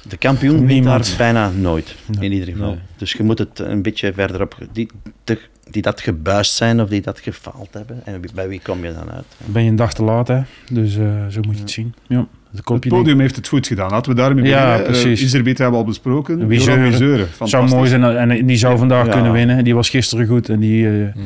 De 0.10 0.18
kampioen 0.18 0.66
wint 0.66 0.86
daar 0.86 1.08
bijna 1.18 1.50
nooit, 1.50 1.96
Nee. 2.06 2.26
in 2.26 2.32
ieder 2.32 2.48
geval. 2.54 2.70
Nee. 2.70 2.80
Dus 2.98 3.12
je 3.12 3.24
moet 3.24 3.40
het 3.40 3.60
een 3.60 3.82
beetje 3.82 4.14
verderop... 4.14 4.58
Die, 4.72 4.90
de, 5.24 5.40
die 5.70 5.82
dat 5.82 6.02
gebuist 6.02 6.54
zijn 6.54 6.82
of 6.82 6.90
die 6.90 7.02
dat 7.02 7.20
gefaald 7.20 7.68
hebben. 7.72 8.02
En 8.06 8.22
bij 8.34 8.48
wie 8.48 8.60
kom 8.64 8.86
je 8.86 8.94
dan 8.94 9.12
uit? 9.12 9.26
Ben 9.46 9.64
je 9.64 9.70
een 9.70 9.76
dag 9.76 9.94
te 9.94 10.04
laat, 10.04 10.28
hè? 10.28 10.42
Dus 10.72 10.96
eh, 10.98 11.28
zo 11.28 11.42
moet 11.42 11.56
je 11.56 11.62
het 11.62 11.72
zien. 11.72 11.94
Ja, 12.08 12.28
Het 12.64 12.88
podium 12.88 13.20
heeft 13.20 13.36
het 13.36 13.48
goed 13.48 13.68
gedaan. 13.68 13.90
Laten 13.90 14.12
we 14.12 14.18
daarmee 14.18 14.46
Ja, 14.46 14.62
beginnen. 14.66 14.80
Eh, 14.80 15.02
precies. 15.02 15.22
Iserbiet 15.24 15.58
hebben 15.58 15.76
we 15.80 15.82
al 15.86 15.90
besproken. 15.90 16.48
Wie 16.48 16.60
zeuren. 16.60 16.92
Zou 16.94 17.28
Fantastisch. 17.28 17.72
mooi 17.74 17.90
zijn 17.90 18.04
en 18.04 18.46
die 18.46 18.58
zou 18.58 18.78
vandaag 18.78 19.06
Ja. 19.06 19.12
kunnen 19.12 19.32
winnen. 19.32 19.64
Die 19.64 19.76
was 19.76 19.90
gisteren 19.90 20.28
goed 20.28 20.50
en 20.50 20.60
die, 20.60 20.86
eh, 20.88 20.92
Mm. 21.16 21.22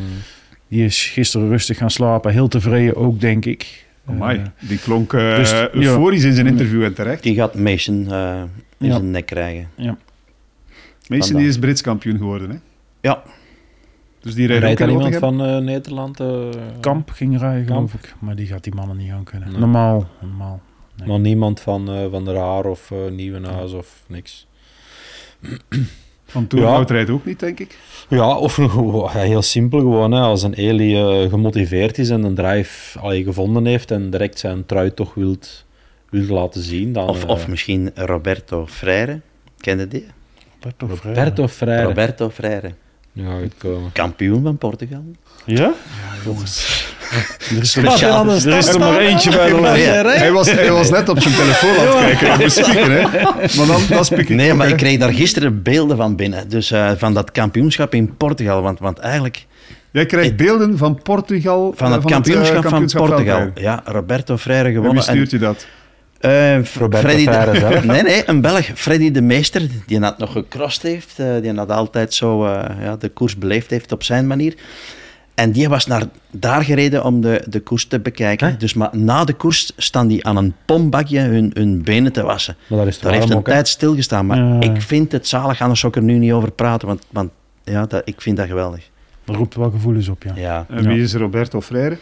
die 0.67 0.83
is 0.85 1.05
gisteren 1.05 1.49
rustig 1.49 1.77
gaan 1.77 1.89
slapen. 1.91 2.31
Heel 2.31 2.47
tevreden 2.47 2.95
ook, 2.95 3.19
denk 3.19 3.45
ik. 3.45 3.85
Amai, 4.05 4.37
Eh, 4.37 4.67
die 4.69 4.77
klonk 4.79 5.11
dus, 5.11 5.51
ja. 5.51 5.69
euforisch 5.73 6.23
in 6.23 6.33
zijn 6.33 6.47
interview 6.47 6.83
en 6.83 6.93
terecht. 6.93 7.23
Die 7.23 7.35
gaat 7.35 7.55
Mason 7.55 8.05
eh, 8.11 8.41
in 8.77 8.87
Ja. 8.87 8.91
zijn 8.93 9.11
nek 9.11 9.25
krijgen. 9.25 9.67
Mason 9.77 9.97
vandaag. 11.07 11.27
die 11.37 11.47
is 11.47 11.59
Brits 11.59 11.81
kampioen 11.81 12.17
geworden. 12.17 12.49
Hè? 12.49 12.55
Ja. 13.01 13.21
Dus 14.21 14.33
die 14.35 14.47
rijdt 14.47 14.63
Rijdt 14.63 14.79
iemand 14.91 15.15
van 15.15 15.43
eh, 15.43 15.57
Nederland? 15.57 16.19
eh, 16.19 16.27
Kamp 16.79 17.09
ging 17.09 17.39
rijden, 17.39 17.65
Kamp. 17.65 17.89
geloof 17.89 17.93
ik. 18.03 18.15
Maar 18.19 18.35
die 18.35 18.45
gaat 18.47 18.63
die 18.63 18.75
mannen 18.75 18.97
niet 18.97 19.11
aan 19.11 19.23
kunnen. 19.23 19.49
Nee. 19.49 19.59
Normaal, 19.59 20.07
normaal. 20.21 20.61
Nee. 20.99 21.07
Maar 21.07 21.19
niemand 21.19 21.59
van, 21.59 21.89
eh, 21.89 22.05
van 22.11 22.25
der 22.25 22.35
Haar 22.37 22.65
of 22.65 22.91
eh 22.91 22.97
Nieuwenhuis 23.11 23.71
of 23.73 24.03
niks. 24.07 24.47
Van 26.25 26.47
Toerhout 26.47 26.87
Ja. 26.89 26.95
rijdt 26.95 27.09
ook 27.09 27.25
niet, 27.25 27.39
denk 27.39 27.59
ik. 27.59 27.77
Ja, 28.09 28.37
of 28.37 28.53
gewoon- 28.53 29.09
ja, 29.13 29.19
heel 29.19 29.41
simpel 29.41 29.79
gewoon. 29.79 30.11
Hè. 30.11 30.19
Als 30.21 30.43
een 30.43 30.53
Eli 30.53 30.95
eh, 30.95 31.29
gemotiveerd 31.29 31.97
is 31.97 32.09
en 32.09 32.23
een 32.23 32.35
drive 32.35 32.99
allee, 32.99 33.23
gevonden 33.23 33.65
heeft 33.65 33.91
en 33.91 34.09
direct 34.09 34.39
zijn 34.39 34.65
trui 34.65 34.93
toch 34.93 35.13
wilt, 35.13 35.65
wilt 36.09 36.29
laten 36.29 36.61
zien, 36.61 36.93
dan... 36.93 37.07
Of, 37.09 37.25
of 37.25 37.47
misschien 37.47 37.91
Roberto 37.95 38.67
Freire. 38.67 39.21
Ken 39.57 39.79
je 39.79 39.87
die? 39.87 40.05
Roberto 40.61 40.87
Freire. 40.95 41.19
Roberto 41.23 41.47
Freire. 41.47 41.83
Roberto 41.87 42.29
Freire. 42.29 42.71
Ja. 43.13 43.37
Kampioen 43.93 44.43
van 44.43 44.57
Portugal. 44.57 45.03
Ja? 45.45 45.73
Jongens. 46.25 46.87
Er 47.55 47.61
is, 47.61 47.75
er, 47.75 47.83
Speciaal. 47.85 48.29
er 48.29 48.57
is 48.57 48.67
er 48.67 48.79
maar 48.79 48.97
eentje 48.99 49.29
bij 49.31 49.49
de. 49.49 49.55
Ja. 49.55 50.03
Hij 50.09 50.31
was, 50.31 50.51
hij 50.51 50.71
was 50.71 50.89
net 50.89 51.09
op 51.09 51.19
zijn 51.21 51.35
telefoon 51.35 51.87
aan 51.87 52.03
het 52.03 52.17
kijken. 52.17 52.31
op 52.33 52.37
de 52.39 52.49
speaker, 52.49 52.91
hè. 52.91 53.01
Maar 53.57 53.67
dan, 53.67 53.81
dan 53.89 54.05
speaker. 54.05 54.35
Nee, 54.35 54.53
maar 54.53 54.67
ik 54.67 54.77
kreeg 54.77 54.99
daar 54.99 55.13
gisteren 55.13 55.61
beelden 55.63 55.97
van 55.97 56.15
binnen. 56.15 56.49
Dus 56.49 56.71
eh, 56.71 56.91
van 56.97 57.13
dat 57.13 57.31
kampioenschap 57.31 57.93
in 57.93 58.17
Portugal. 58.17 58.61
Want, 58.61 58.79
want 58.79 58.97
eigenlijk 58.99 59.45
Jij 59.91 60.05
krijgt 60.05 60.35
beelden 60.35 60.77
van 60.77 60.99
Portugal. 61.03 61.73
van 61.75 61.87
eh, 61.87 61.93
het 61.93 62.03
eh, 62.03 62.11
kampioenschap, 62.11 62.61
kampioenschap 62.61 62.99
van 63.07 63.09
Portugal. 63.15 63.49
Ja, 63.55 63.81
Roberto 63.85 64.37
Freire 64.37 64.65
En 64.67 64.71
wie 64.73 64.81
gewonnen. 64.81 65.07
En, 65.07 65.13
stuurt 65.13 65.31
je 65.31 65.37
dat? 65.37 65.67
eh, 66.19 66.63
Roberto 66.79 67.07
Freddy 67.07 67.25
de- 67.25 67.31
Freire 67.31 67.59
zelf? 67.59 67.83
Nee, 67.93 68.01
nee, 68.03 68.23
een 68.25 68.41
Belg. 68.41 68.65
Freddy 68.75 69.11
de 69.11 69.21
Meester, 69.21 69.61
die 69.85 69.99
dat 69.99 70.17
nog 70.17 70.31
gecrossed 70.31 70.81
heeft. 70.81 71.15
die 71.41 71.53
dat 71.53 71.69
altijd 71.71 72.13
zo 72.13 72.45
eh, 72.45 72.63
ja, 72.81 72.95
de 72.95 73.09
koers 73.09 73.37
beleefd 73.37 73.69
heeft 73.69 73.91
op 73.91 74.03
zijn 74.03 74.27
manier. 74.27 74.53
En 75.39 75.51
die 75.51 75.69
was 75.69 75.85
naar 75.85 76.03
daar 76.31 76.63
gereden 76.63 77.03
om 77.03 77.21
de, 77.21 77.43
de 77.49 77.59
koers 77.59 77.85
te 77.85 77.99
bekijken. 77.99 78.47
Hè? 78.47 78.57
Dus 78.57 78.73
maar 78.73 78.89
na 78.97 79.23
de 79.23 79.33
koers 79.33 79.71
staan 79.77 80.07
die 80.07 80.25
aan 80.25 80.37
een 80.37 80.53
pombakje 80.65 81.19
hun, 81.19 81.51
hun 81.53 81.83
benen 81.83 82.11
te 82.11 82.23
wassen. 82.23 82.55
Maar 82.67 82.77
daar 82.77 82.87
is 82.87 82.93
het 82.93 83.03
Daar 83.03 83.13
heeft 83.13 83.29
een 83.29 83.37
ook, 83.37 83.45
tijd 83.45 83.67
stilgestaan. 83.67 84.25
Maar 84.25 84.37
Ja. 84.37 84.59
ik 84.59 84.81
vind 84.81 85.11
het 85.11 85.27
zalig, 85.27 85.61
anders 85.61 85.79
zou 85.79 85.91
ik 85.93 85.99
er 85.99 86.05
nu 86.05 86.17
niet 86.17 86.31
over 86.31 86.51
praten. 86.51 86.87
Want, 86.87 87.05
want 87.09 87.29
ja, 87.63 87.85
dat, 87.85 88.01
ik 88.05 88.21
vind 88.21 88.37
dat 88.37 88.47
geweldig. 88.47 88.89
Dat 89.25 89.35
roept 89.35 89.55
wel 89.55 89.71
gevoelens 89.71 90.07
op, 90.07 90.23
ja. 90.23 90.31
Ja, 90.35 90.65
En 90.69 90.87
wie 90.87 91.01
is 91.01 91.13
Roberto 91.13 91.61
Freire? 91.61 91.97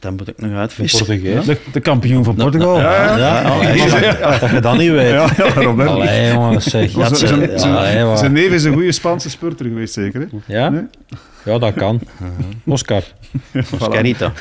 Dat, 0.00 0.12
moet 0.12 0.28
ik 0.28 0.34
nog 0.40 0.52
uitvissen. 0.52 0.98
Portugees. 1.06 1.44
De, 1.44 1.56
de 1.72 1.80
kampioen 1.80 2.24
van 2.24 2.34
Portugal. 2.34 2.78
Ja, 2.80 3.04
ja. 3.04 3.16
Ja, 3.18 3.42
ja, 3.62 3.72
Die 3.72 3.82
ja. 3.82 3.84
is- 4.32 4.40
Dat 4.40 4.50
je 4.50 4.60
dat 4.60 4.78
niet 4.78 4.90
weet. 4.90 5.10
Ja, 5.10 5.28
ja, 5.36 5.52
Roberto. 5.54 5.92
Allee, 5.92 6.32
jongens, 6.32 6.64
zeg. 6.66 6.90
Zijn- 6.90 7.40
ja, 7.40 7.56
zijn- 7.58 7.74
allee, 7.76 8.04
maar- 8.04 8.18
Zijn 8.18 8.32
neef 8.32 8.50
is 8.50 8.64
een 8.64 8.72
goede 8.72 8.92
Spaanse 8.92 9.30
spurter 9.30 9.66
geweest, 9.66 9.94
zeker. 9.94 10.20
Hè? 10.20 10.26
Ja? 10.58 10.68
Nee? 10.68 10.82
Ja, 11.44 11.58
dat 11.58 11.74
kan. 11.74 12.00
Oscar. 12.64 13.02
Oscarito. 13.78 14.32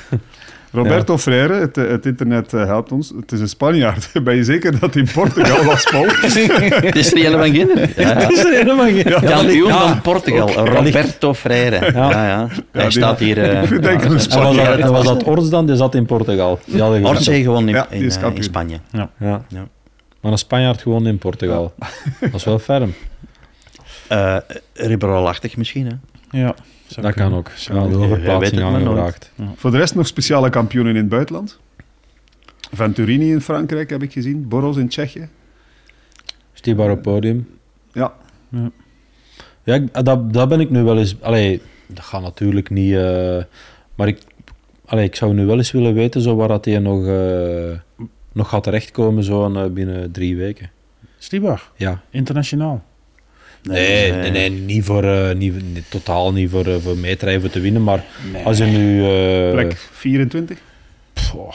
Roberto 0.76 1.18
Freire, 1.18 1.54
het, 1.54 1.78
eh, 1.78 1.88
het 1.88 2.06
internet 2.06 2.54
eh, 2.54 2.66
helpt 2.66 2.92
ons. 2.92 3.14
Het 3.20 3.32
is 3.32 3.40
een 3.40 3.48
Spanjaard. 3.50 4.10
Ben 4.24 4.36
je 4.36 4.44
zeker 4.44 4.80
dat 4.80 4.94
hij 4.94 5.04
in 5.04 5.10
Portugal 5.14 5.64
was, 5.64 5.84
Paul? 5.92 6.06
Het 6.86 6.96
is 6.96 7.12
er 7.14 7.18
helemaal 7.18 7.50
Ginder. 7.52 7.90
Ja, 8.02 8.10
ja. 8.20 8.30
is 8.30 8.44
er 8.44 8.54
helemaal 8.54 8.86
geen... 8.86 9.04
Kampioen 9.04 9.68
Ja. 9.68 9.88
van 9.88 10.02
Portugal, 10.02 10.50
Roberto 10.68 11.34
Freire. 11.34 11.92
Ja, 11.94 12.28
ja. 12.28 12.48
Hij 12.72 12.82
die- 12.84 12.92
staat 12.92 13.20
hier... 13.20 13.38
eh, 13.50 13.70
denk 13.70 13.84
ik 13.86 13.86
een 13.86 14.02
En 14.04 14.14
was 14.14 14.24
Spanjaard. 14.24 14.82
dat, 14.82 14.90
was 14.92 15.06
dat 15.06 15.24
Ors 15.24 15.50
dan? 15.50 15.66
Die 15.66 15.76
zat 15.76 15.96
in 15.96 16.06
Portugal. 16.06 16.60
Orce 17.04 17.42
gewoon 17.42 17.68
in, 17.68 17.76
Ja, 17.76 17.88
in, 17.90 18.12
kampioen. 18.22 18.44
Spanje. 18.44 18.78
Ja. 18.92 19.10
Ja. 19.20 19.42
Maar 20.22 20.32
een 20.32 20.38
Spanjaard 20.38 20.82
gewoon 20.82 21.08
in 21.08 21.18
Portugal. 21.18 21.74
Dat 22.20 22.34
is 22.34 22.44
wel 22.44 22.60
ferm. 22.60 22.94
Eh 24.08 24.36
Ribeiro-achtig 24.74 25.58
misschien, 25.58 25.86
hè? 25.86 25.94
Ja, 26.40 26.56
Dat 27.02 27.14
kan 27.14 27.34
ook. 27.34 27.50
Ja, 27.56 27.88
de 27.88 27.96
overplaatsing 27.98 28.62
aangevraagd. 28.62 29.32
Voor 29.56 29.72
de 29.72 29.78
rest 29.78 29.96
nog 29.96 30.08
speciale 30.08 30.50
kampioenen 30.50 30.92
in 30.94 31.00
het 31.00 31.10
buitenland. 31.10 31.60
Venturini 32.72 33.32
in 33.32 33.42
Frankrijk 33.42 33.90
heb 33.90 34.04
ik 34.04 34.12
gezien. 34.12 34.48
Boros 34.48 34.78
in 34.78 34.88
Tsjechië. 34.88 35.28
Stibar 36.54 36.92
op 36.92 37.02
podium. 37.02 37.48
Ja, 37.92 38.14
Ja, 39.64 39.74
ik- 39.76 40.06
dat, 40.06 40.34
dat 40.34 40.50
ben 40.50 40.60
ik 40.60 40.70
nu 40.70 40.84
wel 40.84 40.98
eens... 40.98 41.22
Allee, 41.22 41.62
dat 41.88 42.04
gaat 42.06 42.22
natuurlijk 42.22 42.70
niet... 42.70 42.94
eh, 42.94 43.44
maar 43.96 44.08
ik, 44.08 44.20
allee, 44.86 45.06
ik 45.06 45.16
zou 45.16 45.34
nu 45.34 45.46
wel 45.46 45.58
eens 45.58 45.72
willen 45.72 45.94
weten 45.94 46.22
zo 46.22 46.36
waar 46.36 46.48
dat 46.48 46.66
hij 46.66 46.80
nog, 46.80 47.08
eh, 47.08 48.06
nog 48.32 48.50
gaat 48.50 48.64
terechtkomen 48.64 49.24
zo 49.24 49.44
aan, 49.44 49.58
eh, 49.58 49.66
binnen 49.66 50.12
drie 50.12 50.36
weken. 50.38 50.70
Stibar, 51.18 51.72
Ja. 51.76 52.02
internationaal. 52.10 52.84
Nee, 53.70 54.12
nee, 54.12 54.32
nee, 54.32 54.50
niet 54.50 54.84
voor, 54.84 55.04
eh, 55.04 55.36
niet, 55.36 55.54
niet- 55.74 55.90
totaal 55.92 56.34
niet 56.34 56.50
voor, 56.50 56.66
eh, 56.68 56.76
voor 56.76 57.50
te 57.50 57.60
winnen, 57.60 57.84
maar 57.84 58.04
als 58.44 58.58
je 58.58 58.64
nu 58.66 59.04
eh, 59.04 59.52
plek 59.52 59.76
24. 59.92 60.58
Pfoh. 61.14 61.54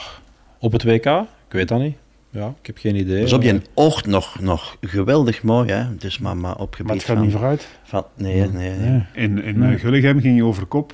op 0.59 0.71
het 0.71 0.83
WK, 0.83 1.05
ik 1.05 1.25
weet 1.49 1.67
dat 1.67 1.79
niet. 1.79 1.95
Ja, 2.29 2.53
ik 2.61 2.65
heb 2.67 2.77
geen 2.77 2.95
idee. 2.95 3.21
Dus 3.21 3.33
op 3.33 3.41
je 3.41 3.61
oog 3.73 4.05
nog, 4.05 4.39
nog 4.39 4.77
geweldig 4.81 5.43
mooi, 5.43 5.71
hè? 5.71 5.95
Dus 5.97 6.19
maar, 6.19 6.37
maar 6.37 6.55
op 6.57 6.71
gebied 6.73 6.85
Maar 6.87 6.95
het 6.95 7.05
gaat 7.05 7.15
van, 7.15 7.25
niet 7.25 7.33
vooruit. 7.35 7.67
van... 7.83 8.05
Nee, 8.15 8.35
nee, 8.35 8.47
nee. 8.49 8.89
Nee. 8.89 9.01
In, 9.13 9.43
in 9.43 9.59
Nee. 9.59 9.77
Gulligem 9.77 10.19
ging 10.21 10.35
je 10.35 10.43
over 10.43 10.65
kop. 10.65 10.93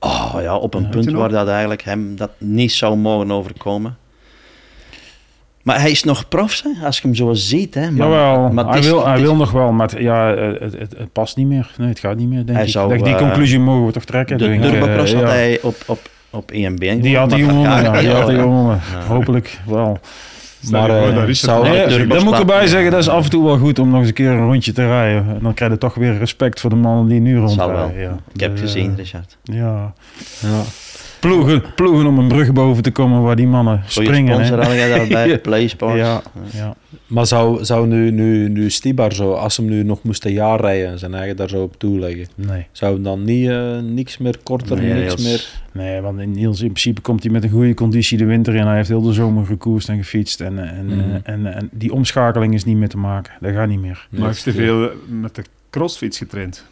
Oh 0.00 0.34
ja, 0.40 0.56
op 0.56 0.74
een 0.74 0.82
Ja. 0.82 0.88
Punt 0.88 1.10
waar 1.10 1.28
dat 1.28 1.48
eigenlijk 1.48 1.82
hem 1.82 2.16
dat 2.16 2.30
niet 2.38 2.72
zou 2.72 2.96
mogen 2.96 3.30
overkomen. 3.30 3.96
Maar 5.62 5.80
hij 5.80 5.90
is 5.90 6.04
nog 6.04 6.28
prof, 6.28 6.62
hè? 6.64 6.86
als 6.86 6.96
je 6.96 7.02
hem 7.02 7.14
zo 7.14 7.32
ziet. 7.32 7.74
Hè? 7.74 7.90
Maar, 7.90 8.08
Jawel, 8.08 8.48
maar 8.52 8.64
het 8.64 8.72
hij, 8.72 8.82
is- 8.82 8.86
wil, 8.86 8.96
het 8.98 9.06
hij 9.06 9.16
is- 9.16 9.22
wil 9.22 9.36
nog 9.36 9.50
wel, 9.50 9.72
maar 9.72 9.88
het, 9.90 10.00
ja, 10.00 10.26
het, 10.36 10.60
het, 10.60 10.94
het 10.98 11.12
past 11.12 11.36
niet 11.36 11.46
meer. 11.46 11.70
Nee, 11.78 11.88
het 11.88 11.98
gaat 11.98 12.16
niet 12.16 12.28
meer, 12.28 12.44
denk 12.46 12.56
Hij 12.58 12.66
ik. 12.66 12.72
zou, 12.72 12.96
Dat- 12.96 13.04
die 13.04 13.14
eh, 13.14 13.20
conclusie 13.20 13.58
mogen 13.60 13.86
we 13.86 13.92
toch 13.92 14.04
trekken? 14.04 14.38
De 14.38 14.44
denk 14.44 14.64
ik. 14.64 14.70
turbocross 14.70 15.12
Eh, 15.12 15.18
had 15.18 15.28
ja. 15.28 15.34
hij 15.34 15.58
op, 15.62 15.76
op, 15.86 16.00
op 16.30 16.50
EMB 16.50 16.78
Die 17.02 17.16
had 17.16 17.30
hij 17.30 17.40
gewonnen, 17.48 17.82
ja. 17.82 18.00
Die 18.00 18.10
had 18.10 18.26
hij 18.26 18.36
gewonnen. 18.36 18.80
Hopelijk 19.08 19.60
wel. 19.66 19.98
Maar, 20.70 20.90
eh, 20.90 21.00
Nee, 21.16 21.86
Turbo 21.86 22.14
daar 22.14 22.24
moet 22.24 22.32
ik 22.34 22.38
erbij 22.40 22.66
zeggen, 22.66 22.90
dat 22.90 23.00
is 23.00 23.08
af 23.08 23.24
en 23.24 23.30
toe 23.30 23.44
wel 23.44 23.58
goed 23.58 23.78
om 23.78 23.88
nog 23.90 23.98
eens 23.98 24.08
een 24.08 24.14
keer 24.14 24.30
een 24.30 24.44
rondje 24.46 24.72
te 24.72 24.86
rijden. 24.86 25.24
En 25.28 25.38
dan 25.42 25.54
krijg 25.54 25.70
je 25.72 25.78
toch 25.78 25.94
weer 25.94 26.18
respect 26.18 26.60
voor 26.60 26.70
de 26.70 26.76
mannen 26.76 27.06
die 27.08 27.20
nu 27.20 27.36
Zal 27.36 27.46
rondrijden. 27.46 27.76
wel. 27.76 27.90
Ja. 28.02 28.16
Ik 28.32 28.40
heb 28.40 28.54
De- 28.56 28.60
gezien, 28.62 28.94
Richard. 28.96 29.36
Ja. 29.42 29.92
Ja. 30.40 30.60
Ploegen, 31.22 31.62
ploegen 31.74 32.06
om 32.06 32.18
een 32.18 32.28
brug 32.28 32.52
boven 32.52 32.82
te 32.82 32.90
komen 32.90 33.22
waar 33.22 33.36
die 33.36 33.46
mannen 33.46 33.76
Goeie 33.78 34.08
springen. 34.08 34.46
sponsor 34.46 34.74
jij 34.74 34.88
daarbij, 34.98 35.28
Ja. 35.32 35.38
PlaySports. 35.38 35.96
Ja, 35.96 36.22
ja. 36.52 36.74
Maar 37.06 37.26
zou, 37.26 37.64
zou 37.64 37.86
nu, 37.86 38.10
nu, 38.10 38.48
nu 38.48 38.70
Stibar 38.70 39.12
zo, 39.12 39.32
als 39.32 39.56
hem 39.56 39.66
nu 39.66 39.82
nog 39.82 40.02
moest 40.02 40.24
een 40.24 40.32
jaar 40.32 40.60
rijden 40.60 40.88
en 40.90 40.98
zijn 40.98 41.14
eigen 41.14 41.36
daar 41.36 41.48
zo 41.48 41.62
op 41.62 41.78
toeleggen, 41.78 42.26
Nee. 42.34 42.66
zou 42.72 42.94
hem 42.94 43.02
dan 43.02 43.24
niet 43.24 43.48
eh, 43.48 43.78
niks 43.78 44.18
meer 44.18 44.38
korter, 44.42 44.76
Nee, 44.80 44.92
niks 44.94 45.22
meer... 45.24 45.48
nee, 45.72 46.00
want 46.00 46.20
in, 46.20 46.30
Niels, 46.30 46.60
in 46.60 46.66
principe 46.66 47.00
komt 47.00 47.22
hij 47.22 47.32
met 47.32 47.44
een 47.44 47.50
goede 47.50 47.74
conditie 47.74 48.18
de 48.18 48.24
winter 48.24 48.54
in. 48.54 48.66
Hij 48.66 48.76
heeft 48.76 48.88
heel 48.88 49.02
de 49.02 49.12
zomer 49.12 49.46
gekoerst 49.46 49.88
en 49.88 49.96
gefietst. 49.96 50.40
En, 50.40 50.58
en, 50.58 50.86
Mhm. 50.86 51.16
en, 51.22 51.54
en, 51.54 51.68
die 51.72 51.92
omschakeling 51.92 52.54
is 52.54 52.64
niet 52.64 52.76
meer 52.76 52.88
te 52.88 52.98
maken. 52.98 53.32
Dat 53.40 53.52
gaat 53.54 53.68
niet 53.68 53.80
meer. 53.80 54.06
Maar 54.10 54.18
hij 54.20 54.28
heeft 54.28 54.42
te 54.42 54.52
veel 54.52 54.82
eh, 54.90 54.96
met 55.08 55.34
de 55.34 55.42
crossfiets 55.70 56.18
getraind. 56.18 56.64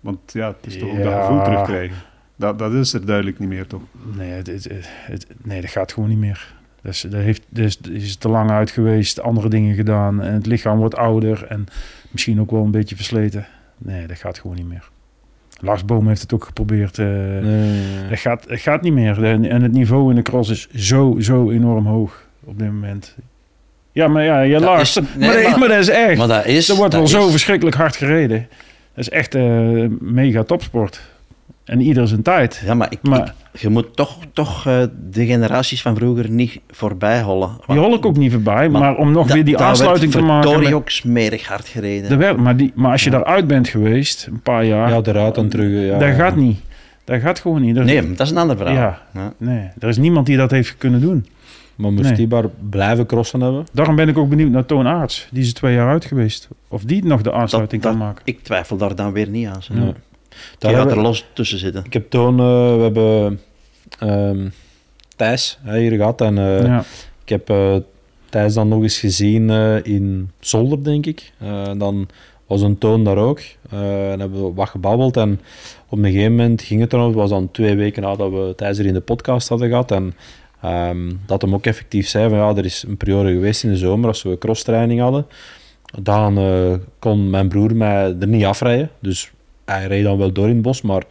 Want 0.00 0.18
ja, 0.32 0.46
het 0.46 0.72
is 0.74 0.78
toch 0.78 0.90
ook 0.90 1.02
dat 1.02 1.14
gevoel 1.24 1.42
terugkrijgen. 1.42 1.96
Dat, 2.40 2.58
dat 2.58 2.72
is 2.72 2.92
er 2.92 3.06
duidelijk 3.06 3.38
niet 3.38 3.48
meer, 3.48 3.66
toch? 3.66 3.82
Nee, 4.16 4.30
het, 4.30 4.46
het, 4.46 4.68
het- 5.06 5.26
nee 5.42 5.60
dat 5.60 5.70
gaat 5.70 5.92
gewoon 5.92 6.08
niet 6.08 6.18
meer. 6.18 6.54
Dus, 6.82 7.00
dat 7.00 7.20
heeft, 7.20 7.42
dus, 7.48 7.78
is 7.90 8.16
te 8.16 8.28
lang 8.28 8.50
uit 8.50 8.70
geweest, 8.70 9.20
andere 9.20 9.48
dingen 9.48 9.74
gedaan. 9.74 10.22
En 10.22 10.32
het 10.34 10.46
lichaam 10.46 10.78
wordt 10.78 10.96
ouder 10.96 11.44
en 11.48 11.66
misschien 12.10 12.40
ook 12.40 12.50
wel 12.50 12.64
een 12.64 12.70
beetje 12.70 12.96
versleten. 12.96 13.46
Nee, 13.78 14.06
dat 14.06 14.16
gaat 14.18 14.38
gewoon 14.38 14.56
niet 14.56 14.68
meer. 14.68 14.88
Lars 15.62 15.84
Boom 15.84 16.08
heeft 16.08 16.20
het 16.20 16.32
ook 16.34 16.44
geprobeerd. 16.44 16.98
eh, 16.98 17.06
Nee. 17.06 18.08
dat 18.08 18.18
gaat, 18.18 18.44
het 18.48 18.60
gaat 18.60 18.82
niet 18.82 18.92
meer. 18.92 19.24
En 19.24 19.44
en 19.44 19.62
het 19.62 19.72
niveau 19.72 20.10
in 20.10 20.16
de 20.16 20.22
cross 20.22 20.50
is 20.50 20.68
zo, 20.70 21.16
zo 21.18 21.50
enorm 21.50 21.86
hoog 21.86 22.26
op 22.44 22.58
dit 22.58 22.68
moment. 22.72 23.16
Ja, 23.92 24.08
maar 24.08 24.24
ja, 24.24 24.40
je 24.40 24.58
Dat 24.58 24.60
nee, 25.16 25.28
maar, 25.28 25.32
dat- 25.34 25.50
maar- 25.50 25.58
maar 25.58 25.68
dat 25.68 25.78
is 25.78 25.88
echt. 25.88 26.18
Maar 26.18 26.28
dat 26.28 26.46
is... 26.46 26.68
er 26.68 26.76
wordt 26.76 26.92
dat 26.92 27.10
wel 27.10 27.22
zo 27.22 27.28
verschrikkelijk 27.30 27.76
hard 27.76 27.96
gereden. 27.96 28.38
Dat 28.94 29.04
is 29.04 29.08
echt 29.10 29.34
eh, 29.34 29.84
mega 30.00 30.42
topsport. 30.42 31.09
En 31.70 31.80
ieder 31.80 32.08
zijn 32.08 32.22
tijd. 32.22 32.62
Ja, 32.64 32.74
maar, 32.74 32.86
ik, 32.92 32.98
Maar- 33.02 33.34
ik- 33.52 33.60
je 33.60 33.68
moet 33.68 33.96
toch, 33.96 34.16
toch 34.32 34.66
eh, 34.66 34.82
de 35.10 35.26
generaties 35.26 35.82
van 35.82 35.96
vroeger 35.96 36.30
niet 36.30 36.60
voorbij 36.70 37.22
hollen. 37.22 37.50
Die 37.66 37.78
hol 37.78 37.94
ik 37.94 38.06
ook 38.06 38.16
niet 38.16 38.32
voorbij. 38.32 38.68
Maar 38.68 38.80
Maar, 38.80 38.96
om 38.96 39.12
nog 39.12 39.26
Da- 39.26 39.34
weer 39.34 39.44
die 39.44 39.56
daar 39.56 39.66
aansluiting 39.66 40.10
te 40.12 40.16
werd 40.18 40.30
maken. 40.30 40.60
met- 40.62 40.72
ook 40.72 40.90
smerig 40.90 41.46
hard 41.48 41.68
gereden. 41.68 42.08
Dat 42.10 42.18
werd, 42.18 42.36
maar, 42.36 42.56
die, 42.56 42.72
maar 42.74 42.90
als 42.92 43.04
je 43.04 43.10
daaruit 43.10 43.46
bent 43.46 43.68
geweest, 43.68 44.26
een 44.30 44.40
paar 44.40 44.64
jaar, 44.64 44.88
Ja, 44.90 45.00
eruit 45.04 45.36
en 45.36 45.48
terug. 45.48 45.86
Ja. 45.86 45.98
dat 45.98 46.14
gaat 46.14 46.36
niet. 46.36 46.60
Dat 47.04 47.20
gaat 47.20 47.38
gewoon 47.40 47.60
niet. 47.60 47.76
Er- 47.76 47.84
Nee, 47.84 48.02
maar 48.02 48.16
dat 48.16 48.26
is 48.26 48.32
een 48.32 48.38
ander 48.38 48.56
verhaal. 48.56 48.74
Ja. 48.74 49.02
Ja. 49.14 49.32
nee, 49.36 49.68
er 49.78 49.88
is 49.88 49.96
niemand 49.98 50.26
die 50.26 50.36
dat 50.36 50.50
heeft 50.50 50.74
kunnen 50.78 51.00
doen. 51.00 51.26
Maar 51.74 51.92
moest 51.92 52.04
Nee. 52.04 52.14
die 52.14 52.28
maar 52.28 52.44
blijven 52.70 53.06
crossen 53.06 53.40
hebben? 53.40 53.66
Daarom 53.72 53.96
ben 53.96 54.08
ik 54.08 54.18
ook 54.18 54.28
benieuwd 54.28 54.50
naar 54.50 54.66
Toon 54.66 54.86
Aarts. 54.86 55.28
Die 55.30 55.42
is 55.42 55.48
er 55.48 55.54
twee 55.54 55.74
jaar 55.74 55.88
uit 55.88 56.04
geweest. 56.04 56.48
Of 56.68 56.82
die 56.84 57.04
nog 57.04 57.18
de 57.22 57.30
Dat, 57.30 57.32
aansluiting 57.32 57.82
dat- 57.82 57.90
kan 57.90 58.00
maken. 58.00 58.22
ik 58.24 58.42
twijfel 58.42 58.76
daar 58.76 58.94
dan 58.94 59.12
weer 59.12 59.28
niet 59.28 59.46
aan. 59.46 59.62
zo. 59.62 59.74
Ja. 59.74 59.92
Daar 60.58 60.74
gaat 60.74 60.90
er 60.90 61.00
los 61.00 61.24
tussen 61.32 61.58
zitten. 61.58 61.84
Ik 61.84 61.92
heb 61.92 62.10
toen, 62.10 62.38
eh, 62.38 62.74
we 62.76 62.82
hebben 62.82 63.40
ehm, 63.98 64.48
Thijs 65.16 65.58
hè, 65.62 65.78
hier 65.78 65.92
gehad 65.96 66.20
en 66.20 66.38
eh, 66.38 66.64
ja. 66.64 66.84
ik 67.22 67.28
heb 67.28 67.50
eh, 67.50 67.76
Thijs 68.28 68.54
dan 68.54 68.68
nog 68.68 68.82
eens 68.82 68.98
gezien 68.98 69.50
eh, 69.50 69.84
in 69.84 70.30
Zolder, 70.40 70.84
denk 70.84 71.06
ik. 71.06 71.32
Eh, 71.38 71.70
dan 71.76 72.08
was 72.46 72.62
een 72.62 72.78
toon 72.78 73.04
daar 73.04 73.16
ook. 73.16 73.40
Eh, 73.70 74.12
en 74.12 74.20
hebben 74.20 74.44
we 74.44 74.52
wat 74.54 74.68
gebabbeld 74.68 75.16
en 75.16 75.40
op 75.88 75.98
een 75.98 76.04
gegeven 76.04 76.34
moment 76.34 76.62
ging 76.62 76.80
het 76.80 76.92
erom, 76.92 77.06
het 77.06 77.14
was 77.14 77.30
dan 77.30 77.50
twee 77.50 77.76
weken 77.76 78.02
nadat 78.02 78.30
we 78.30 78.52
Thijs 78.56 78.78
er 78.78 78.86
in 78.86 78.94
de 78.94 79.00
podcast 79.00 79.48
hadden 79.48 79.68
gehad 79.68 79.90
en 79.90 80.14
ehm, 80.62 81.12
dat 81.26 81.42
hem 81.42 81.54
ook 81.54 81.66
effectief 81.66 82.08
zei 82.08 82.28
van 82.28 82.38
ja, 82.38 82.56
er 82.56 82.64
is 82.64 82.84
een 82.88 82.96
periode 82.96 83.32
geweest 83.32 83.64
in 83.64 83.70
de 83.70 83.76
zomer 83.76 84.08
als 84.08 84.22
we 84.22 84.38
crosstraining 84.38 85.00
hadden. 85.00 85.26
Dan 86.02 86.38
eh, 86.38 86.74
kon 86.98 87.30
mijn 87.30 87.48
broer 87.48 87.76
mij 87.76 88.16
er 88.20 88.28
niet 88.28 88.44
afrijden. 88.44 88.90
Dus 89.00 89.30
hij 89.70 89.86
reed 89.86 90.04
dan 90.04 90.18
wel 90.18 90.32
door 90.32 90.48
in 90.48 90.54
het 90.54 90.62
bos, 90.62 90.82
maar 90.82 91.02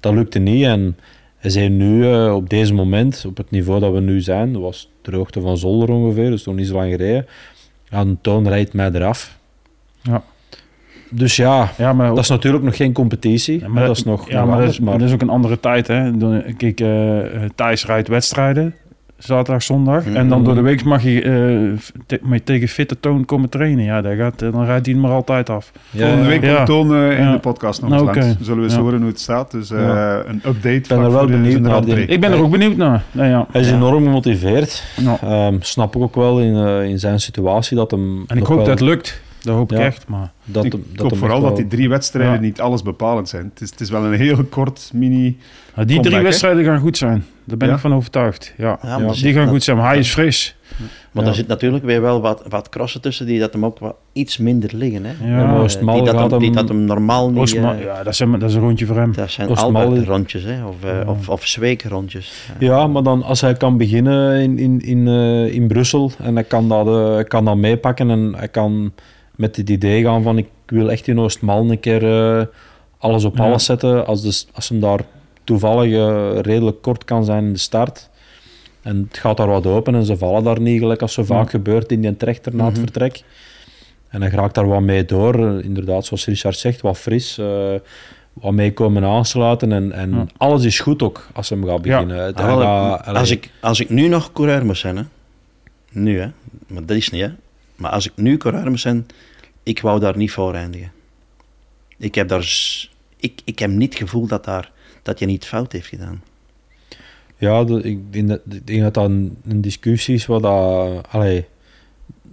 dat 0.00 0.14
lukte 0.14 0.38
niet. 0.38 0.64
En 0.64 0.96
hij 1.36 1.50
zei 1.50 1.68
nu, 1.68 2.12
eh, 2.12 2.34
op 2.34 2.48
deze 2.48 2.74
moment, 2.74 3.24
op 3.26 3.36
het 3.36 3.50
niveau 3.50 3.80
dat 3.80 3.92
we 3.92 4.00
nu 4.00 4.20
zijn, 4.20 4.52
dat 4.52 4.62
was 4.62 4.90
de 5.02 5.16
hoogte 5.16 5.40
van 5.40 5.58
Zolder 5.58 5.90
ongeveer, 5.90 6.30
dus 6.30 6.44
nog 6.44 6.54
niet 6.54 6.66
zo 6.66 6.74
lang 6.74 6.90
gereden. 6.90 7.26
Een 7.90 8.18
toon 8.20 8.48
rijdt 8.48 8.72
mij 8.72 8.90
eraf. 8.92 9.38
Ja. 10.02 10.22
Dus 11.10 11.36
ja, 11.36 11.70
ja, 11.76 11.92
maar, 11.92 12.08
dat 12.08 12.18
is 12.18 12.28
natuurlijk 12.28 12.64
nog 12.64 12.76
geen 12.76 12.92
competitie, 12.92 13.60
Ja, 13.60 13.68
maar, 13.68 13.86
dat 13.86 13.96
is 13.96 14.04
nog, 14.04 14.30
ja, 14.30 14.44
maar, 14.44 14.60
dat, 14.60 14.70
is, 14.70 14.80
Maar 14.80 14.98
dat 14.98 15.08
is 15.08 15.14
ook 15.14 15.22
een 15.22 15.28
andere 15.28 15.60
tijd. 15.60 15.86
Hè? 15.86 16.12
Kijk, 16.56 16.80
eh, 16.80 17.44
Thijs 17.54 17.86
rijdt 17.86 18.08
wedstrijden. 18.08 18.74
Zaterdag, 19.18 19.62
zondag. 19.62 20.04
En 20.06 20.28
dan 20.28 20.44
door 20.44 20.54
de 20.54 20.60
week 20.60 20.84
mag 20.84 21.02
je 21.02 21.22
eh, 21.22 21.78
te- 22.06 22.18
met 22.22 22.46
tegen 22.46 22.68
fitte 22.68 23.00
toon 23.00 23.24
komen 23.24 23.48
trainen. 23.48 23.84
Ja, 23.84 24.00
dat 24.02 24.16
gaat, 24.16 24.38
dan 24.38 24.64
rijdt 24.64 24.86
hij 24.86 24.94
er 24.94 25.00
maar 25.00 25.10
altijd 25.10 25.50
af. 25.50 25.72
ja, 25.90 26.00
Volgende 26.06 26.28
week 26.28 26.42
Ja. 26.44 26.54
komt 26.54 26.66
Toon 26.66 26.94
eh, 26.94 27.18
in 27.18 27.24
Ja. 27.24 27.32
de 27.32 27.38
podcast 27.38 27.80
nog 27.80 27.90
Nou, 27.90 28.06
eens 28.08 28.16
langs. 28.16 28.36
Zullen 28.40 28.58
we 28.58 28.64
eens 28.64 28.74
Ja. 28.74 28.80
horen 28.80 28.98
hoe 28.98 29.08
het 29.08 29.20
staat. 29.20 29.50
Dus 29.50 29.70
eh, 29.70 29.80
Ja. 29.80 30.22
een 30.26 30.36
update 30.46 30.60
ben 30.68 30.84
van 30.86 31.04
er 31.04 31.10
wel 31.12 31.26
de- 31.26 31.32
benieuwd 31.32 31.60
naar 31.60 31.84
die-. 31.84 32.06
Ik 32.06 32.20
ben 32.20 32.32
er 32.32 32.42
ook 32.42 32.50
benieuwd 32.50 32.76
naar. 32.76 33.02
Nee, 33.12 33.30
ja. 33.30 33.46
Hij 33.52 33.60
is 33.60 33.68
Ja. 33.68 33.74
enorm 33.74 34.04
gemotiveerd. 34.04 34.84
Ja. 34.96 35.18
Ehm, 35.22 35.56
snap 35.60 35.96
ik 35.96 36.02
ook 36.02 36.14
wel 36.14 36.40
in, 36.40 36.54
eh, 36.56 36.82
in 36.84 36.98
zijn 36.98 37.20
situatie 37.20 37.76
dat 37.76 37.90
hem. 37.90 38.24
En 38.26 38.36
ik 38.36 38.46
hoop 38.46 38.56
wel- 38.56 38.66
dat 38.66 38.78
het 38.78 38.88
lukt. 38.88 39.22
Dat 39.48 39.56
hoop 39.56 39.72
ik 39.72 39.78
echt. 39.78 40.08
Maar 40.08 40.32
dat, 40.44 40.64
ik 40.64 40.70
dat 40.70 41.10
hoop 41.10 41.18
vooral 41.18 41.40
dat 41.40 41.56
die 41.56 41.66
drie 41.66 41.88
wedstrijden 41.88 42.34
Ja. 42.34 42.40
niet 42.40 42.60
alles 42.60 42.82
bepalend 42.82 43.28
zijn. 43.28 43.44
Het 43.54 43.60
is, 43.60 43.70
het 43.70 43.80
is 43.80 43.90
wel 43.90 44.04
een 44.04 44.12
heel 44.12 44.44
kort 44.44 44.90
mini... 44.94 45.36
maar 45.74 45.86
die 45.86 46.00
drie 46.00 46.20
wedstrijden 46.20 46.64
gaan 46.64 46.78
goed 46.80 46.96
zijn. 46.96 47.24
Daar 47.44 47.56
ben 47.56 47.68
Ja? 47.68 47.74
ik 47.74 47.80
van 47.80 47.94
overtuigd. 47.94 48.54
Ja. 48.56 48.78
Die 49.22 49.32
gaan 49.32 49.48
goed 49.48 49.62
zijn. 49.62 49.76
Maar 49.76 49.88
hij 49.88 49.98
is 49.98 50.10
fris. 50.12 50.56
Maar 51.12 51.22
Ja. 51.24 51.28
er 51.30 51.36
zit 51.36 51.46
natuurlijk 51.46 51.84
weer 51.84 52.00
wel 52.00 52.20
wat, 52.20 52.42
wat 52.48 52.68
crossen 52.68 53.00
tussen 53.00 53.26
die 53.26 53.38
dat 53.40 53.52
hem 53.52 53.64
ook 53.64 53.78
wat 53.78 53.94
iets 54.12 54.36
minder 54.38 54.70
liggen. 54.74 55.04
Hè? 55.04 55.10
Ja, 55.28 55.38
Eh, 55.54 55.66
die, 55.94 56.02
dat 56.04 56.16
gaat 56.16 56.30
hem, 56.30 56.40
die 56.40 56.50
dat 56.50 56.68
hem 56.68 56.84
normaal 56.84 57.30
niet... 57.30 57.54
Eh, 57.54 57.62
ja, 57.84 58.02
dat 58.02 58.12
is, 58.12 58.18
een, 58.18 58.38
dat 58.38 58.48
is 58.48 58.54
een 58.54 58.60
rondje 58.60 58.86
voor 58.86 58.96
hem. 58.96 59.12
dat 59.14 59.30
zijn 59.30 59.48
altijd 59.56 59.92
is- 59.92 60.06
rondjes, 60.06 60.42
hè? 60.44 60.64
Of, 60.66 60.74
eh, 60.84 60.90
Ja. 60.90 61.04
of, 61.10 61.28
of 61.28 61.46
zweekrondjes. 61.46 62.48
Ja, 62.58 62.86
maar 62.86 63.02
dan 63.02 63.22
als 63.22 63.40
hij 63.40 63.54
kan 63.54 63.76
beginnen 63.76 64.40
in, 64.40 64.58
in, 64.58 64.80
in, 64.80 65.08
eh, 65.08 65.54
in 65.54 65.66
Brussel 65.68 66.12
en 66.22 66.34
hij 66.34 66.44
kan 66.44 66.68
dat, 66.68 66.86
hij 67.14 67.24
kan 67.24 67.44
dat 67.44 67.56
meepakken 67.56 68.10
en 68.10 68.34
hij 68.36 68.48
kan 68.48 68.92
met 69.38 69.56
het 69.56 69.70
idee 69.70 70.02
gaan 70.02 70.22
van 70.22 70.38
ik 70.38 70.46
wil 70.66 70.90
echt 70.90 71.06
in 71.08 71.18
Oostmal 71.20 71.70
een 71.70 71.80
keer 71.80 72.04
eh, 72.38 72.46
alles 72.98 73.24
op 73.24 73.36
Ja. 73.36 73.44
alles 73.44 73.64
zetten. 73.64 74.06
Als, 74.06 74.22
de, 74.22 74.44
als 74.54 74.68
hem 74.68 74.80
daar 74.80 75.00
toevallig 75.44 75.92
eh, 75.92 76.38
redelijk 76.40 76.82
kort 76.82 77.04
kan 77.04 77.24
zijn 77.24 77.44
in 77.44 77.52
de 77.52 77.58
start 77.58 78.08
en 78.82 79.06
het 79.08 79.18
gaat 79.18 79.36
daar 79.36 79.48
wat 79.48 79.66
open 79.66 79.94
en 79.94 80.04
ze 80.04 80.16
vallen 80.16 80.44
daar 80.44 80.60
niet, 80.60 80.80
gelijk 80.80 81.02
als 81.02 81.12
zo 81.12 81.24
vaak 81.24 81.44
Ja. 81.44 81.50
gebeurt 81.50 81.92
in 81.92 82.00
die 82.00 82.16
trechter 82.16 82.54
na 82.54 82.64
het 82.64 82.72
Mhm. 82.72 82.82
vertrek. 82.82 83.22
En 84.08 84.22
hij 84.22 84.30
raakt 84.30 84.54
daar 84.54 84.68
wat 84.68 84.80
mee 84.80 85.04
door, 85.04 85.34
eh, 85.58 85.64
inderdaad, 85.64 86.04
zoals 86.06 86.26
Richard 86.26 86.56
zegt, 86.58 86.80
wat 86.80 86.98
fris. 86.98 87.40
wat 88.32 88.52
mee 88.52 88.72
komen 88.72 89.04
aansluiten 89.04 89.72
en, 89.72 89.92
en 89.92 90.10
Ja. 90.10 90.26
alles 90.36 90.64
is 90.64 90.80
goed 90.80 91.02
ook 91.02 91.28
als 91.32 91.48
hem 91.48 91.64
gaat 91.64 91.84
Ja. 91.84 91.98
beginnen. 92.02 92.34
Ah, 92.34 92.44
gaat- 92.44 93.04
allee, 93.06 93.20
als, 93.20 93.30
ik, 93.30 93.50
als 93.60 93.80
ik 93.80 93.88
nu 93.90 94.08
nog 94.08 94.32
coureur 94.32 94.64
moest 94.66 94.80
zijn, 94.80 94.96
hè? 94.96 95.02
nu 95.92 96.18
hè, 96.20 96.26
maar 96.66 96.84
dat 96.86 96.96
is 96.96 97.10
niet 97.10 97.22
hè, 97.22 97.28
maar 97.78 97.90
als 97.90 98.06
ik 98.06 98.12
nu 98.14 98.38
moest 98.64 98.82
zijn, 98.82 99.06
ik 99.62 99.80
wou 99.80 100.00
daar 100.00 100.16
niet 100.16 100.30
voor 100.32 100.54
eindigen. 100.54 100.92
Ik 101.98 102.14
heb 102.14 102.28
daar, 102.28 102.48
ik, 103.16 103.40
ik 103.44 103.58
heb 103.58 103.70
niet 103.70 103.92
het 103.92 104.02
gevoel 104.02 104.26
dat, 104.26 104.44
daar, 104.44 104.70
dat 105.02 105.18
je 105.18 105.26
niet 105.26 105.44
fout 105.44 105.72
heeft 105.72 105.86
gedaan. 105.88 106.22
Ja, 107.36 107.64
de- 107.64 107.82
ik 107.82 108.12
denk 108.12 108.28
dat, 108.28 108.40
ik 108.50 108.66
denk 108.66 108.82
dat 108.82 108.94
dat 108.94 109.04
een, 109.04 109.36
een 109.48 109.60
discussie 109.60 110.14
is 110.14 110.26
wat 110.26 110.42
dat... 110.42 111.06
Allee, 111.10 111.46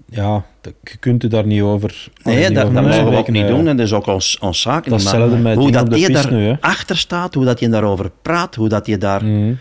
ja, 0.10 0.46
dat- 0.62 0.74
je 0.84 0.98
kunt 0.98 1.22
het 1.22 1.32
daar 1.32 1.46
niet 1.46 1.62
over... 1.62 2.08
Nee, 2.24 2.36
niet 2.48 2.56
dat, 2.56 2.64
over 2.64 2.76
dat 2.76 2.84
mogen 2.84 3.10
we 3.10 3.16
ook 3.18 3.30
niet 3.30 3.44
eh. 3.44 3.50
doen 3.50 3.68
en 3.68 3.78
dat 3.78 3.86
is 3.86 3.94
ook 3.94 4.06
ons, 4.08 4.38
ons 4.40 4.62
zaak 4.62 4.86
Dat 4.90 5.00
is 5.00 5.04
niet, 5.06 5.14
maar 5.14 5.22
hetzelfde 5.22 5.50
met 5.50 5.58
hoe 5.58 5.72
dat 5.72 6.00
je 6.00 6.08
piste 6.08 6.32
nu, 6.32 6.42
hè. 6.42 6.48
daar 6.48 6.58
achter 6.60 6.98
staat, 6.98 7.34
hoe 7.34 7.46
dat 7.46 7.60
je 7.60 7.70
daarover 7.70 8.12
praat, 8.22 8.56
hoe 8.56 8.70
dat 8.70 8.86
je 8.86 8.98
daar 8.98 9.24
Mhm. 9.26 9.54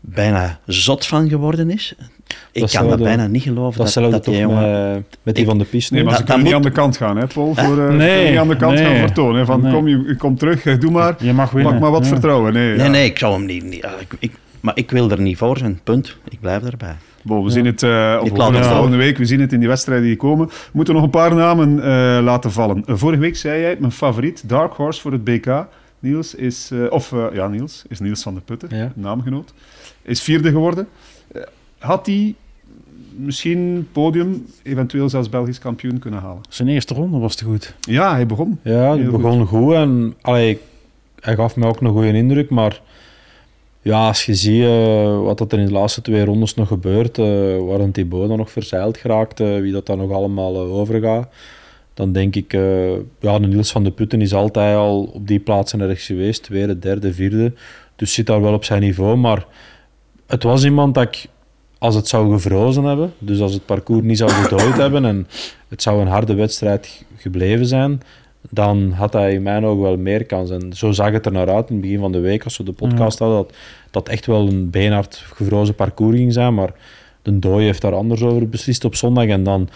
Bijna 0.00 0.58
zot 0.66 1.06
van 1.06 1.28
geworden 1.28 1.70
is. 1.70 1.94
Ik 2.52 2.68
kan 2.72 2.88
dat 2.88 2.98
bijna 3.02 3.26
niet 3.26 3.42
geloven. 3.42 3.84
Dat, 3.84 4.10
dat 4.10 4.24
die 4.24 4.36
jongen... 4.38 4.92
met, 4.92 5.18
met 5.22 5.34
die 5.34 5.44
Ik- 5.44 5.50
van 5.50 5.58
de 5.58 5.64
piste. 5.64 5.94
Nee, 5.94 6.02
maar 6.04 6.12
Dat- 6.12 6.20
ze 6.20 6.26
dat 6.26 6.34
kunnen 6.36 6.52
niet 6.52 6.62
moet- 6.62 6.66
aan 6.66 6.74
de 6.74 6.80
kant 6.80 6.96
gaan, 6.96 7.16
hè, 7.16 7.26
Paul? 7.26 7.54
Voor, 7.54 7.78
eh, 7.80 7.86
ze 7.90 7.92
Nee, 7.96 8.08
kunnen 8.14 8.30
niet 8.30 8.38
aan 8.40 8.48
de 8.48 8.56
kant 8.56 8.74
nee. 8.74 8.84
gaan. 8.84 9.34
Hè, 9.34 9.44
van, 9.44 9.60
Nee. 9.62 9.72
kom, 9.72 9.88
je, 9.88 10.16
kom 10.18 10.36
terug, 10.36 10.64
eh, 10.66 10.78
doe 10.80 10.90
maar. 10.90 11.14
Je 11.18 11.32
mag 11.32 11.50
winnen. 11.50 11.72
Pak 11.72 11.80
maar 11.80 11.90
wat 11.90 12.02
Ja. 12.04 12.08
vertrouwen. 12.08 12.52
Nee, 12.52 12.68
Nee, 12.68 12.78
ja. 12.84 12.90
nee, 12.90 13.04
ik 13.04 13.18
zou 13.18 13.32
hem 13.34 13.44
niet... 13.46 13.64
niet- 13.64 13.84
ik, 14.00 14.12
ik- 14.18 14.32
maar 14.60 14.76
ik 14.76 14.90
wil 14.90 15.10
er 15.10 15.20
niet 15.20 15.36
voor 15.36 15.58
zijn, 15.58 15.80
punt. 15.84 16.16
Ik 16.28 16.40
blijf 16.40 16.62
erbij. 16.64 16.94
Bon, 17.22 17.44
we 17.44 17.50
zien 17.50 17.66
het, 17.66 17.82
eh 17.82 17.90
horen 18.18 18.44
het 18.54 18.56
het 18.56 18.66
volgende 18.66 18.96
week. 18.96 19.18
We 19.18 19.24
zien 19.24 19.40
het 19.40 19.52
in 19.52 19.58
die 19.58 19.68
wedstrijden 19.68 20.06
die 20.06 20.16
komen. 20.16 20.46
We 20.46 20.52
moeten 20.72 20.94
nog 20.94 21.02
een 21.02 21.10
paar 21.10 21.34
namen 21.34 21.82
eh, 21.82 22.18
laten 22.22 22.52
vallen. 22.52 22.82
Vorige 22.86 23.20
week 23.20 23.36
zei 23.36 23.60
jij, 23.60 23.76
mijn 23.78 23.92
favoriet, 23.92 24.48
Dark 24.48 24.72
Horse 24.72 25.00
voor 25.00 25.12
het 25.12 25.24
BK. 25.24 25.66
Niels 25.98 26.34
is, 26.34 26.70
eh, 26.72 26.78
of 26.90 27.14
ja, 27.32 27.48
Niels, 27.48 27.84
is 27.88 28.00
Niels 28.00 28.22
van 28.22 28.34
de 28.34 28.40
Putten, 28.40 28.68
Ja. 28.76 28.92
naamgenoot. 28.94 29.52
Is 30.02 30.22
vierde 30.22 30.50
geworden. 30.50 30.88
Eh, 31.32 31.42
had 31.78 32.06
hij 32.06 32.34
misschien 33.16 33.88
podium, 33.92 34.46
eventueel 34.62 35.08
zelfs 35.08 35.28
Belgisch 35.28 35.58
kampioen 35.58 35.98
kunnen 35.98 36.20
halen? 36.20 36.42
Zijn 36.48 36.68
eerste 36.68 36.94
ronde 36.94 37.18
was 37.18 37.34
te 37.34 37.44
goed. 37.44 37.74
Ja, 37.80 38.12
hij 38.12 38.26
begon. 38.26 38.58
Ja, 38.62 38.94
Heel 38.94 39.10
begon 39.10 39.46
goed, 39.46 39.74
en 39.74 40.14
allee, 40.20 40.58
hij 41.20 41.34
gaf 41.34 41.56
mij 41.56 41.68
ook 41.68 41.80
een 41.80 41.90
goede 41.90 42.12
indruk, 42.12 42.50
maar 42.50 42.80
ja, 43.82 44.06
als 44.06 44.26
je 44.26 44.34
ziet 44.34 44.62
eh, 44.62 45.22
wat 45.22 45.38
dat 45.38 45.52
er 45.52 45.58
in 45.58 45.66
de 45.66 45.72
laatste 45.72 46.02
twee 46.02 46.24
rondes 46.24 46.54
nog 46.54 46.68
gebeurt, 46.68 47.18
eh 47.18 47.24
waar 47.58 47.80
een 47.80 47.92
Thibaut 47.92 48.28
dan 48.28 48.38
nog 48.38 48.50
verzeild 48.50 48.96
geraakt, 48.96 49.40
eh, 49.40 49.58
wie 49.58 49.72
dat 49.72 49.86
dan 49.86 49.98
nog 49.98 50.10
allemaal 50.10 50.56
overgaat, 50.56 51.28
dan 51.94 52.12
denk 52.12 52.36
ik, 52.36 52.52
eh, 52.52 52.92
ja, 53.20 53.38
de 53.38 53.46
Niels 53.46 53.72
van 53.72 53.84
de 53.84 53.90
Putten 53.90 54.20
is 54.20 54.34
altijd 54.34 54.76
al 54.76 55.10
op 55.12 55.26
die 55.26 55.38
plaatsen 55.38 55.80
ergens 55.80 56.06
geweest, 56.06 56.42
tweede, 56.42 56.78
derde, 56.78 57.12
vierde, 57.12 57.52
dus 57.96 58.14
zit 58.14 58.26
daar 58.26 58.42
wel 58.42 58.54
op 58.54 58.64
zijn 58.64 58.82
niveau, 58.82 59.16
maar 59.16 59.46
het 60.30 60.42
was 60.42 60.64
iemand 60.64 60.94
dat 60.94 61.04
ik, 61.04 61.26
als 61.78 61.94
het 61.94 62.08
zou 62.08 62.32
gevrozen 62.32 62.84
hebben, 62.84 63.12
dus 63.18 63.40
als 63.40 63.52
het 63.52 63.66
parcours 63.66 64.02
niet 64.02 64.18
zou 64.18 64.30
gedooid 64.30 64.76
hebben 64.84 65.04
en 65.04 65.26
het 65.68 65.82
zou 65.82 66.00
een 66.00 66.06
harde 66.06 66.34
wedstrijd 66.34 67.04
gebleven 67.16 67.66
zijn, 67.66 68.00
dan 68.50 68.92
had 68.92 69.12
hij 69.12 69.32
in 69.32 69.42
mijn 69.42 69.64
ogen 69.64 69.82
wel 69.82 69.96
meer 69.96 70.24
kans. 70.26 70.50
En 70.50 70.72
zo 70.72 70.92
zag 70.92 71.12
het 71.12 71.26
er 71.26 71.32
naar 71.32 71.50
uit 71.50 71.68
in 71.68 71.74
het 71.74 71.82
begin 71.82 72.00
van 72.00 72.12
de 72.12 72.20
week, 72.20 72.44
als 72.44 72.56
we 72.56 72.64
de 72.64 72.72
podcast 72.72 73.18
hadden, 73.18 73.36
dat 73.36 73.54
dat 73.90 74.08
echt 74.08 74.26
wel 74.26 74.48
een 74.48 74.70
beenhard 74.70 75.16
gevrozen 75.16 75.74
parcours 75.74 76.16
ging 76.16 76.32
zijn. 76.32 76.54
Maar 76.54 76.72
de 77.22 77.38
dooi 77.38 77.64
heeft 77.64 77.82
daar 77.82 77.94
anders 77.94 78.22
over 78.22 78.48
beslist 78.48 78.84
op 78.84 78.94
zondag. 78.94 79.26
En 79.26 79.44
dan 79.44 79.68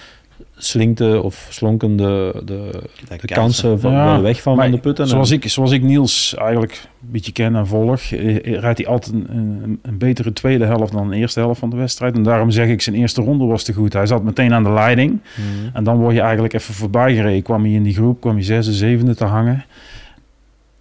slinkte 0.56 1.22
of 1.22 1.46
slonken 1.50 1.96
de, 1.96 2.42
de, 2.44 2.70
de 3.08 3.16
kan 3.16 3.36
kansen 3.36 3.80
van, 3.80 3.92
Ja, 3.92 4.20
weg 4.20 4.42
van 4.42 4.56
Van 4.56 4.70
de 4.70 4.78
Putten. 4.78 5.06
Zoals 5.08 5.30
ik, 5.30 5.48
zoals 5.48 5.70
ik 5.70 5.82
Niels 5.82 6.34
eigenlijk 6.38 6.72
een 6.72 7.10
beetje 7.10 7.32
ken 7.32 7.56
en 7.56 7.66
volg, 7.66 8.00
eh, 8.00 8.60
rijdt 8.60 8.78
hij 8.78 8.86
altijd 8.86 9.14
een, 9.14 9.26
een, 9.36 9.78
een 9.82 9.98
betere 9.98 10.32
tweede 10.32 10.64
helft 10.64 10.92
dan 10.92 11.10
de 11.10 11.16
eerste 11.16 11.40
helft 11.40 11.60
van 11.60 11.70
de 11.70 11.76
wedstrijd. 11.76 12.14
En 12.14 12.22
daarom 12.22 12.50
zeg 12.50 12.68
ik, 12.68 12.82
zijn 12.82 12.96
eerste 12.96 13.22
ronde 13.22 13.44
was 13.44 13.62
te 13.62 13.72
goed. 13.72 13.92
Hij 13.92 14.06
zat 14.06 14.22
meteen 14.22 14.52
aan 14.52 14.64
de 14.64 14.72
leiding. 14.72 15.10
Mhm. 15.10 15.76
En 15.76 15.84
dan 15.84 15.96
word 15.96 16.14
je 16.14 16.20
eigenlijk 16.20 16.54
even 16.54 16.74
voorbij 16.74 17.14
gereden. 17.14 17.42
Kwam 17.42 17.62
hij 17.62 17.72
in 17.72 17.82
die 17.82 17.94
groep, 17.94 18.20
kwam 18.20 18.34
hij 18.34 18.44
zesde, 18.44 18.72
zevende 18.72 19.14
te 19.14 19.24
hangen. 19.24 19.64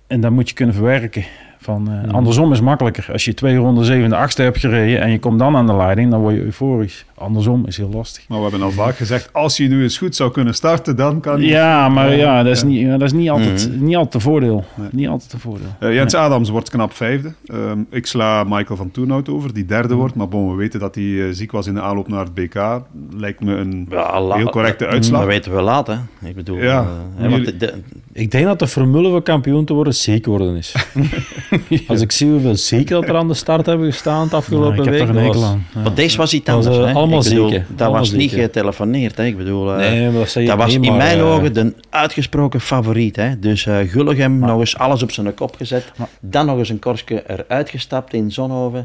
En 0.07 0.21
dat 0.21 0.31
moet 0.31 0.49
je 0.49 0.55
kunnen 0.55 0.75
verwerken. 0.75 1.25
Van, 1.63 1.87
eh, 1.91 1.99
Hmm. 2.03 2.09
Andersom 2.11 2.51
is 2.51 2.61
makkelijker. 2.61 3.05
Als 3.11 3.25
je 3.25 3.33
twee 3.33 3.55
ronden 3.55 3.85
zevende, 3.85 4.15
achtste 4.15 4.41
hebt 4.41 4.57
gereden 4.57 5.01
en 5.01 5.11
je 5.11 5.19
komt 5.19 5.39
dan 5.39 5.55
aan 5.55 5.67
de 5.67 5.75
leiding, 5.75 6.11
dan 6.11 6.19
word 6.21 6.35
je 6.35 6.41
euforisch. 6.43 7.05
Andersom 7.17 7.63
is 7.67 7.77
heel 7.77 7.89
lastig. 7.93 8.23
Maar 8.27 8.37
we 8.37 8.43
hebben 8.43 8.61
al 8.63 8.71
vaak 8.71 8.95
gezegd, 8.95 9.29
als 9.33 9.57
je 9.57 9.67
nu 9.67 9.81
eens 9.83 9.97
goed 9.97 10.15
zou 10.15 10.31
kunnen 10.31 10.53
starten, 10.53 10.95
dan 10.95 11.19
kan 11.19 11.41
je... 11.41 11.47
Ja, 11.47 11.89
maar 11.89 12.15
ja, 12.15 12.43
dat 12.43 12.51
is 12.55 12.61
Ja. 12.61 12.67
niet, 12.67 12.79
ja, 12.79 12.91
dat 12.97 13.01
is 13.01 13.13
niet 13.13 13.29
altijd, 13.29 13.69
Mhm. 13.73 13.83
niet 13.83 13.95
altijd 13.95 14.13
een 14.13 14.21
voordeel. 14.21 14.63
Nee. 14.75 14.87
Niet 14.91 15.07
altijd 15.07 15.33
een 15.33 15.39
voordeel. 15.39 15.67
Eh, 15.79 15.93
Jens 15.93 16.13
Adams 16.15 16.49
wordt 16.49 16.69
knap 16.69 16.93
vijfde. 16.93 17.33
Ehm, 17.45 17.79
ik 17.89 18.05
sla 18.05 18.43
Michael 18.43 18.75
van 18.77 18.91
Toenhout 18.91 19.29
over, 19.29 19.53
die 19.53 19.65
derde 19.65 19.93
wordt. 19.93 20.15
Maar 20.15 20.27
bon, 20.27 20.49
we 20.49 20.55
weten 20.55 20.79
dat 20.79 20.95
hij 20.95 21.03
eh, 21.03 21.25
ziek 21.31 21.51
was 21.51 21.67
in 21.67 21.73
de 21.73 21.81
aanloop 21.81 22.07
naar 22.07 22.23
het 22.23 22.33
BK. 22.33 22.81
Lijkt 23.17 23.39
me 23.43 23.55
een 23.55 23.87
Ja, 23.89 24.35
heel 24.35 24.49
correcte 24.49 24.83
Dat 24.83 24.93
uitslag. 24.93 25.25
weten 25.25 25.55
we 25.55 25.61
laat, 25.61 25.87
hè. 25.87 25.95
Ik 26.27 26.35
bedoel... 26.35 26.57
Ja. 26.57 26.79
eh, 26.81 26.87
hè, 27.15 27.29
want 27.29 27.43
Jullie- 27.45 27.57
de- 27.57 27.73
Ik 28.13 28.31
denk 28.31 28.45
dat 28.45 28.59
de 28.59 28.67
formule 28.67 29.09
voor 29.09 29.21
kampioen 29.23 29.65
te 29.65 29.73
worden 29.73 29.95
ziek 29.95 30.25
worden 30.25 30.55
is. 30.55 30.75
Als 31.87 32.01
ik 32.01 32.11
zie 32.11 32.29
hoeveel 32.29 32.55
zieken 32.55 32.95
dat 33.01 33.09
er 33.09 33.15
aan 33.15 33.27
de 33.27 33.33
start 33.33 33.65
hebben 33.65 33.91
gestaan 33.91 34.21
het 34.23 34.33
afgelopen 34.33 34.67
Nou, 34.75 34.79
ik 34.79 34.85
heb 34.85 34.93
week. 34.93 35.01
er 35.01 35.07
een 35.09 35.13
dat 35.15 35.23
hekel 35.23 35.41
was- 35.41 35.49
aan. 35.49 35.65
Ja. 35.83 35.89
Deze 35.89 36.17
was 36.17 36.33
iets 36.33 36.45
Dat 36.45 36.55
was, 36.55 36.65
anders. 36.65 36.83
eh, 36.85 36.91
hè. 36.91 36.97
allemaal 36.99 37.19
Ik 37.19 37.29
bedoel. 37.29 37.49
Dat 37.49 37.61
Allemaal 37.81 37.99
was 37.99 38.11
niet 38.11 38.31
getelefoneerd. 38.31 39.17
Hè. 39.17 39.25
Ik 39.25 39.37
bedoel, 39.37 39.71
eh, 39.71 39.77
Nee, 39.77 40.09
maar 40.09 40.21
dat 40.33 40.45
dat 40.45 40.57
was 40.57 40.77
niet, 40.77 40.85
in 40.85 40.97
mijn 40.97 41.17
eh, 41.17 41.31
ogen 41.33 41.53
de 41.53 41.73
uitgesproken 41.89 42.61
favoriet. 42.61 43.15
Hè. 43.15 43.39
Dus 43.39 43.65
eh 43.65 43.77
Gulligem 43.87 44.39
nog 44.39 44.59
eens 44.59 44.77
alles 44.77 45.03
op 45.03 45.11
zijn 45.11 45.33
kop 45.33 45.55
gezet. 45.55 45.91
Maar- 45.97 46.07
dan 46.21 46.45
nog 46.45 46.57
eens 46.57 46.69
een 46.69 46.79
korstje 46.79 47.23
eruit 47.27 47.69
gestapt 47.69 48.13
in 48.13 48.31
Zonhoven. 48.31 48.83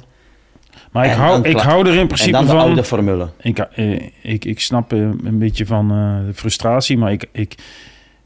Maar 0.93 1.05
ik 1.05 1.11
En 1.11 1.17
hou, 1.17 1.43
ik 1.49 1.59
hou 1.59 1.87
er 1.87 1.93
in 1.93 1.99
En 1.99 2.07
principe 2.07 2.31
dan 2.33 2.45
de 2.45 2.51
van... 2.51 2.59
oude 2.61 2.85
formule. 2.85 3.29
Ik, 3.41 3.67
ik, 4.23 4.45
ik 4.45 4.61
snap 4.61 4.93
een 4.93 5.39
beetje 5.39 5.67
van 5.67 5.91
eh, 5.91 6.27
de 6.27 6.35
frustratie, 6.35 6.99
maar 6.99 7.13
ik, 7.13 7.25
ik, 7.33 7.55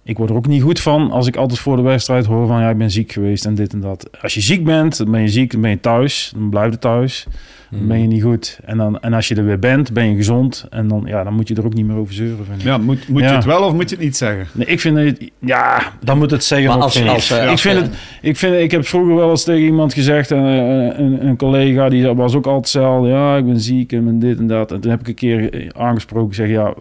ik 0.05 0.17
word 0.17 0.31
er 0.31 0.37
ook 0.37 0.47
niet 0.47 0.63
goed 0.63 0.81
van 0.81 1.11
als 1.11 1.27
ik 1.27 1.37
altijd 1.37 1.61
voor 1.61 1.77
de 1.77 1.83
wedstrijd 1.83 2.27
hoor 2.27 2.47
van 2.47 2.61
ja, 2.61 2.71
ik 2.71 2.79
ben 2.79 2.91
ziek 2.91 3.13
geweest 3.13 3.45
en 3.45 3.55
dit 3.55 3.73
en 3.73 3.81
dat. 3.81 4.09
Als 4.23 4.35
je 4.35 4.41
ziek 4.41 4.65
bent, 4.65 4.97
dan 4.97 5.11
ben 5.11 5.21
je 5.21 5.29
ziek, 5.29 5.53
dan 5.53 5.61
ben 5.61 5.71
je 5.71 5.81
thuis, 5.81 6.33
dan 6.37 6.49
blijf 6.51 6.71
je 6.73 6.79
thuis, 6.79 7.27
dan 7.71 7.87
ben 7.87 8.01
je 8.01 8.07
niet 8.07 8.23
goed. 8.23 8.59
En, 8.65 8.77
dan, 8.77 9.01
en 9.01 9.13
als 9.13 9.29
je 9.29 9.35
er 9.35 9.45
weer 9.45 9.59
bent, 9.59 9.93
ben 9.93 10.09
je 10.11 10.17
gezond 10.17 10.67
en 10.71 10.89
dan, 10.89 11.03
ja, 11.07 11.25
dan 11.25 11.35
moet 11.35 11.49
je 11.49 11.55
er 11.55 11.65
ook 11.65 11.75
niet 11.75 11.87
meer 11.87 11.97
over 11.97 12.15
zeuren. 12.15 12.45
Vind 12.45 12.59
ik. 12.59 12.65
Ja, 12.65 12.79
moet, 12.79 13.09
moet 13.09 13.21
Ja. 13.23 13.29
je 13.29 13.35
het 13.35 13.45
wel 13.45 13.63
of 13.63 13.73
moet 13.73 13.89
je 13.91 13.95
het 13.97 14.05
niet 14.05 14.17
zeggen? 14.17 14.47
Nee, 14.53 14.67
ik 14.67 14.81
vind 14.81 14.97
het, 14.97 15.31
ja, 15.39 15.83
Dan 16.01 16.19
moet 16.19 16.31
het 16.31 16.45
zeggen 16.45 16.69
Maar 16.69 16.79
als, 16.79 17.07
als, 17.07 17.31
eh, 17.31 17.51
ik 17.51 17.59
vind 17.59 17.77
eh, 17.77 17.83
het, 17.83 17.93
ik, 18.23 18.37
vind, 18.37 18.55
ik 18.55 18.71
heb 18.71 18.87
vroeger 18.87 19.15
wel 19.15 19.31
eens 19.31 19.45
tegen 19.45 19.63
iemand 19.65 19.95
gezegd, 19.95 20.31
eh, 20.31 20.39
een, 20.39 21.27
een 21.27 21.37
collega 21.37 21.89
die 21.89 22.07
was 22.15 22.35
ook 22.35 22.47
altijd 22.47 22.63
hetzelfde. 22.65 23.09
Ja, 23.09 23.37
ik 23.37 23.47
ben 23.47 23.61
ziek 23.61 23.93
en 23.93 24.05
ben 24.05 24.19
dit 24.19 24.39
en 24.39 24.47
dat. 24.47 24.73
En 24.73 24.81
toen 24.81 24.91
heb 24.91 25.01
ik 25.01 25.09
een 25.09 25.15
keer 25.15 25.53
eh, 25.53 25.69
aangesproken, 25.83 26.35
zeg 26.35 26.49
ja, 26.49 26.75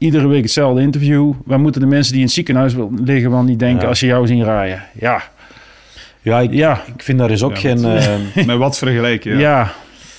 iedere 0.00 0.26
week 0.26 0.42
hetzelfde 0.42 0.80
interview. 0.82 1.32
Wij 1.44 1.58
moeten 1.58 1.80
de 1.80 1.86
mensen 1.86 2.10
die 2.12 2.20
in 2.20 2.26
het 2.26 2.34
ziekenhuis 2.34 2.74
wil- 2.74 2.90
liggen 3.04 3.30
wel 3.30 3.42
niet 3.42 3.58
denken 3.58 3.82
Ja. 3.82 3.88
als 3.88 3.98
ze 3.98 4.06
jou 4.06 4.26
zien 4.26 4.44
rijden. 4.44 4.82
Ja, 5.00 5.22
Ja, 6.22 6.38
ik, 6.40 6.52
ja, 6.52 6.82
ik 6.94 7.02
vind 7.02 7.18
daar 7.18 7.30
is 7.30 7.42
ook 7.42 7.56
Ja, 7.56 7.60
geen... 7.60 7.84
eh, 7.84 8.46
Met 8.46 8.56
wat 8.56 8.78
vergelijken? 8.78 9.32
ja. 9.32 9.38
Ja. 9.38 9.72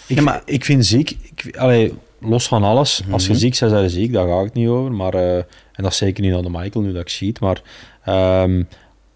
ik, 0.08 0.16
Ja, 0.16 0.22
maar- 0.24 0.42
ik 0.46 0.66
vind 0.66 0.86
ziek... 0.86 1.10
Ik, 1.36 1.58
allee, 1.58 1.94
los 2.20 2.48
van 2.48 2.64
alles. 2.64 3.02
Als 3.12 3.24
je 3.26 3.30
Mhm. 3.32 3.40
ziek 3.40 3.60
bent, 3.60 3.72
zijn 3.72 3.84
je 3.84 3.90
ziek. 3.90 4.14
Daar 4.14 4.28
ga 4.28 4.38
ik 4.40 4.44
het 4.46 4.54
niet 4.54 4.68
over. 4.68 4.92
Maar, 4.92 5.14
eh, 5.14 5.36
en 5.36 5.44
dat 5.84 5.92
is 5.92 5.98
zeker 5.98 6.24
niet 6.24 6.34
aan 6.34 6.42
de 6.44 6.50
Michael, 6.50 6.86
nu 6.86 6.92
dat 6.92 7.02
ik 7.02 7.10
ziet. 7.10 7.40
Maar 7.40 7.62
ehm, 8.06 8.64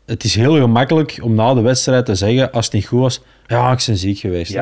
het 0.05 0.23
is 0.23 0.35
heel 0.35 0.55
gemakkelijk 0.55 1.19
om 1.21 1.35
na 1.35 1.53
de 1.53 1.61
wedstrijd 1.61 2.05
te 2.05 2.15
zeggen, 2.15 2.51
als 2.51 2.65
het 2.65 2.73
niet 2.73 2.85
goed 2.87 2.99
was, 2.99 3.21
ja, 3.47 3.71
ik 3.71 3.83
ben 3.85 3.97
ziek 3.97 4.19
geweest. 4.19 4.53
hè. 4.53 4.61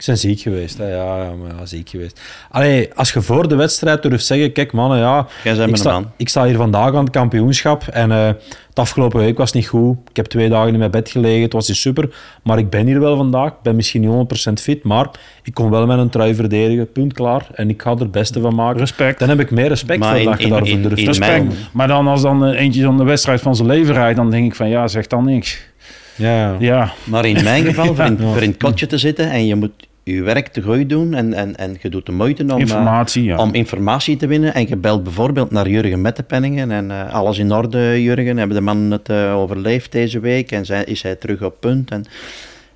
Ik 0.00 0.06
ben 0.06 0.18
ziek 0.18 0.40
geweest. 0.40 0.78
Hè. 0.78 0.88
Ja, 0.94 1.16
ja, 1.22 1.30
maar 1.42 1.50
ja, 1.58 1.66
ziek 1.66 1.88
geweest. 1.88 2.20
Allee, 2.50 2.94
als 2.94 3.12
je 3.12 3.20
voor 3.22 3.48
de 3.48 3.54
wedstrijd 3.56 4.02
durft 4.02 4.24
zeggen, 4.26 4.52
kijk 4.52 4.72
mannen, 4.72 4.98
ja, 4.98 5.26
Jij 5.44 5.56
bent 5.56 5.68
ik 5.70 5.76
sta, 5.76 5.92
man. 5.92 6.10
ik 6.16 6.28
sta 6.28 6.44
hier 6.44 6.56
vandaag 6.56 6.94
aan 6.94 7.04
het 7.04 7.10
kampioenschap 7.10 7.82
en 7.86 8.10
eh 8.12 8.26
het 8.68 8.78
afgelopen 8.78 9.18
week 9.20 9.38
was 9.38 9.52
niet 9.52 9.66
goed. 9.66 9.96
Ik 10.10 10.16
heb 10.16 10.26
twee 10.26 10.48
dagen 10.48 10.72
in 10.72 10.78
mijn 10.78 10.90
bed 10.90 11.10
gelegen, 11.10 11.42
het 11.42 11.52
was 11.52 11.68
niet 11.68 11.76
super. 11.76 12.08
Maar 12.42 12.58
ik 12.58 12.70
ben 12.70 12.86
hier 12.86 13.00
wel 13.00 13.16
vandaag. 13.16 13.48
Ik 13.48 13.62
ben 13.62 13.76
misschien 13.76 14.00
niet 14.00 14.10
100% 14.50 14.52
fit, 14.62 14.82
maar 14.84 15.08
ik 15.42 15.54
kon 15.54 15.70
wel 15.70 15.86
mijn 15.86 16.08
trui 16.08 16.34
verdedigen. 16.34 16.92
Punt 16.92 17.12
klaar. 17.12 17.46
En 17.54 17.68
ik 17.68 17.82
ga 17.82 17.90
er 17.90 17.98
het 17.98 18.10
beste 18.10 18.40
van 18.40 18.54
maken. 18.54 18.78
Respect. 18.80 19.18
Dan 19.18 19.28
heb 19.28 19.40
ik 19.40 19.50
meer 19.50 19.68
respect 19.68 19.98
Maar 20.00 20.08
voor 20.10 20.18
in- 20.18 20.24
dat 20.24 20.38
je 20.38 20.44
in- 20.44 20.50
daarvoor 20.50 20.68
in- 20.68 20.82
durft 20.82 21.02
Respect. 21.06 21.30
mijn- 21.30 21.50
Maar 21.72 21.88
dan 21.88 22.06
als 22.06 22.22
dan 22.22 22.44
eh, 22.46 22.60
eentje 22.60 22.80
zo'n 22.80 22.96
de 22.96 23.04
wedstrijd 23.04 23.40
van 23.40 23.56
zijn 23.56 23.68
leven 23.68 23.94
rijdt, 23.94 24.16
dan 24.16 24.30
denk 24.30 24.46
ik 24.46 24.54
van 24.54 24.68
ja, 24.68 24.88
zeg 24.88 25.06
dan 25.06 25.24
niks. 25.24 25.60
Ja, 26.14 26.56
ja. 26.58 26.92
Maar 27.04 27.24
in 27.24 27.44
mijn 27.44 27.64
geval, 27.64 27.94
voor 27.94 28.04
in, 28.04 28.18
voor 28.32 28.42
in 28.42 28.48
het 28.48 28.58
kotje 28.58 28.86
te 28.86 28.98
zitten 28.98 29.30
en 29.30 29.46
je 29.46 29.54
moet 29.54 29.70
je 30.14 30.22
werk 30.22 30.48
te 30.48 30.62
goed 30.62 30.88
doen 30.88 31.14
en, 31.14 31.34
en, 31.34 31.56
en 31.56 31.76
je 31.80 31.88
doet 31.88 32.06
de 32.06 32.12
moeite 32.12 32.42
om, 32.42 32.48
eh, 32.48 32.58
informatie, 32.58 33.24
ja. 33.24 33.36
om 33.36 33.54
informatie 33.54 34.16
te 34.16 34.26
winnen 34.26 34.54
en 34.54 34.68
je 34.68 34.76
belt 34.76 35.02
bijvoorbeeld 35.02 35.50
naar 35.50 35.68
Jurgen 35.68 36.00
Mettepenningen 36.00 36.70
en 36.70 36.90
eh, 36.90 37.14
alles 37.14 37.38
in 37.38 37.52
orde 37.52 38.02
Jurgen, 38.02 38.36
hebben 38.36 38.56
de 38.56 38.62
man 38.62 38.90
het 38.90 39.08
eh, 39.08 39.36
overleefd 39.36 39.92
deze 39.92 40.20
week 40.20 40.52
en 40.52 40.64
zijn, 40.64 40.86
is 40.86 41.02
hij 41.02 41.14
terug 41.14 41.42
op 41.42 41.56
punt 41.60 41.90
en, 41.90 42.04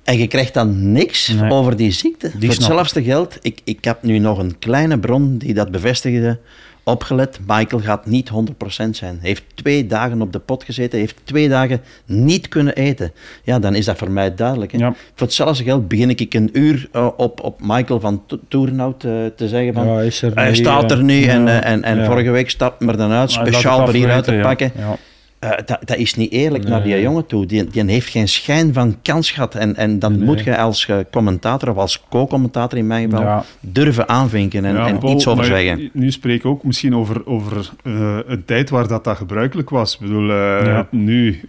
en 0.05 0.19
je 0.19 0.27
krijgt 0.27 0.55
dan 0.55 0.93
niks 0.93 1.29
Nee. 1.29 1.51
over 1.51 1.77
die 1.77 1.91
ziekte. 1.91 2.31
Die 2.39 2.49
Voor 2.49 2.59
hetzelfde 2.59 3.03
geld, 3.03 3.39
ik, 3.43 3.61
ik 3.65 3.85
heb 3.85 4.03
nu 4.03 4.19
nog 4.19 4.39
een 4.39 4.59
kleine 4.59 4.99
bron 4.99 5.39
die 5.39 5.55
dat 5.55 5.71
bevestigde, 5.71 6.39
opgelet, 6.85 7.39
Michael 7.47 7.83
gaat 7.83 8.07
niet 8.07 8.31
100% 8.31 8.91
zijn. 8.91 9.19
Hij 9.21 9.29
heeft 9.29 9.45
twee 9.55 9.87
dagen 9.87 10.23
op 10.23 10.33
de 10.33 10.39
pot 10.39 10.65
gezeten, 10.65 10.99
heeft 10.99 11.17
twee 11.25 11.49
dagen 11.49 11.81
niet 12.05 12.49
kunnen 12.49 12.75
eten. 12.75 13.13
Ja, 13.43 13.59
dan 13.59 13.75
is 13.75 13.85
dat 13.85 13.99
voor 13.99 14.11
mij 14.11 14.35
duidelijk. 14.35 14.73
Hè? 14.73 14.79
Ja. 14.79 14.95
Voor 15.15 15.27
hetzelfde 15.27 15.65
geld 15.65 15.89
begin 15.89 16.11
ik 16.11 16.35
een 16.35 16.51
uur 16.53 16.89
eh, 16.93 17.09
op, 17.17 17.43
op 17.43 17.61
Michael 17.63 18.01
van 18.01 18.23
To- 18.27 18.39
Toernout 18.49 19.05
eh, 19.05 19.13
te 19.37 19.49
zeggen 19.49 19.75
van... 19.75 19.87
Ja, 19.87 19.99
er 19.99 20.33
hij 20.35 20.55
staat 20.55 20.91
er 20.91 20.99
eh, 20.99 21.05
nu 21.05 21.25
en, 21.25 21.63
en, 21.63 21.83
en 21.83 22.07
vorige 22.07 22.31
week 22.31 22.51
stapt 22.51 22.81
me 22.81 22.91
er 22.91 22.97
dan 22.97 23.11
uit, 23.11 23.31
speciaal 23.31 23.85
voor 23.85 23.95
hier 23.95 24.11
uit 24.11 24.25
te 24.25 24.39
pakken. 24.43 24.73
Ja. 24.79 24.97
Eh, 25.45 25.51
dat, 25.67 25.79
dat 25.85 25.97
is 25.97 26.15
niet 26.15 26.33
eerlijk 26.33 26.69
naar 26.69 26.83
die 26.83 27.01
jongen 27.01 27.27
toe. 27.27 27.47
Die, 27.47 27.65
die 27.65 27.85
heeft 27.91 28.09
geen 28.09 28.29
schijn 28.29 28.73
van 28.73 28.97
kans 29.03 29.31
gehad. 29.31 29.55
En, 29.55 29.77
en 29.77 29.99
dan 29.99 30.17
Nee. 30.17 30.25
moet 30.25 30.45
je 30.45 30.57
als 30.59 30.87
eh, 30.89 30.97
commentator, 31.11 31.71
of 31.71 31.77
als 31.77 32.03
co-commentator 32.11 32.79
in 32.79 32.87
mijn 32.87 33.11
geval, 33.11 33.25
Ja. 33.25 33.45
durven 33.61 34.09
aanvinken 34.09 34.65
en, 34.65 34.75
Ja, 34.75 34.87
en 34.87 34.99
Paul, 34.99 35.13
iets 35.15 35.27
over 35.27 35.45
zeggen. 35.45 35.91
Nu 35.93 36.11
spreek 36.11 36.37
ik 36.39 36.47
ook 36.47 36.65
misschien 36.65 36.95
over, 36.97 37.27
over 37.27 37.71
eh, 37.83 38.19
een 38.27 38.45
tijd 38.45 38.71
waar 38.71 38.89
dat, 38.89 39.05
dat 39.05 39.17
gebruikelijk 39.17 39.71
was. 39.71 39.95
Ik 39.95 40.01
bedoel, 40.01 40.31
eh, 40.31 40.61
Ja. 40.65 40.87
nu... 40.91 41.41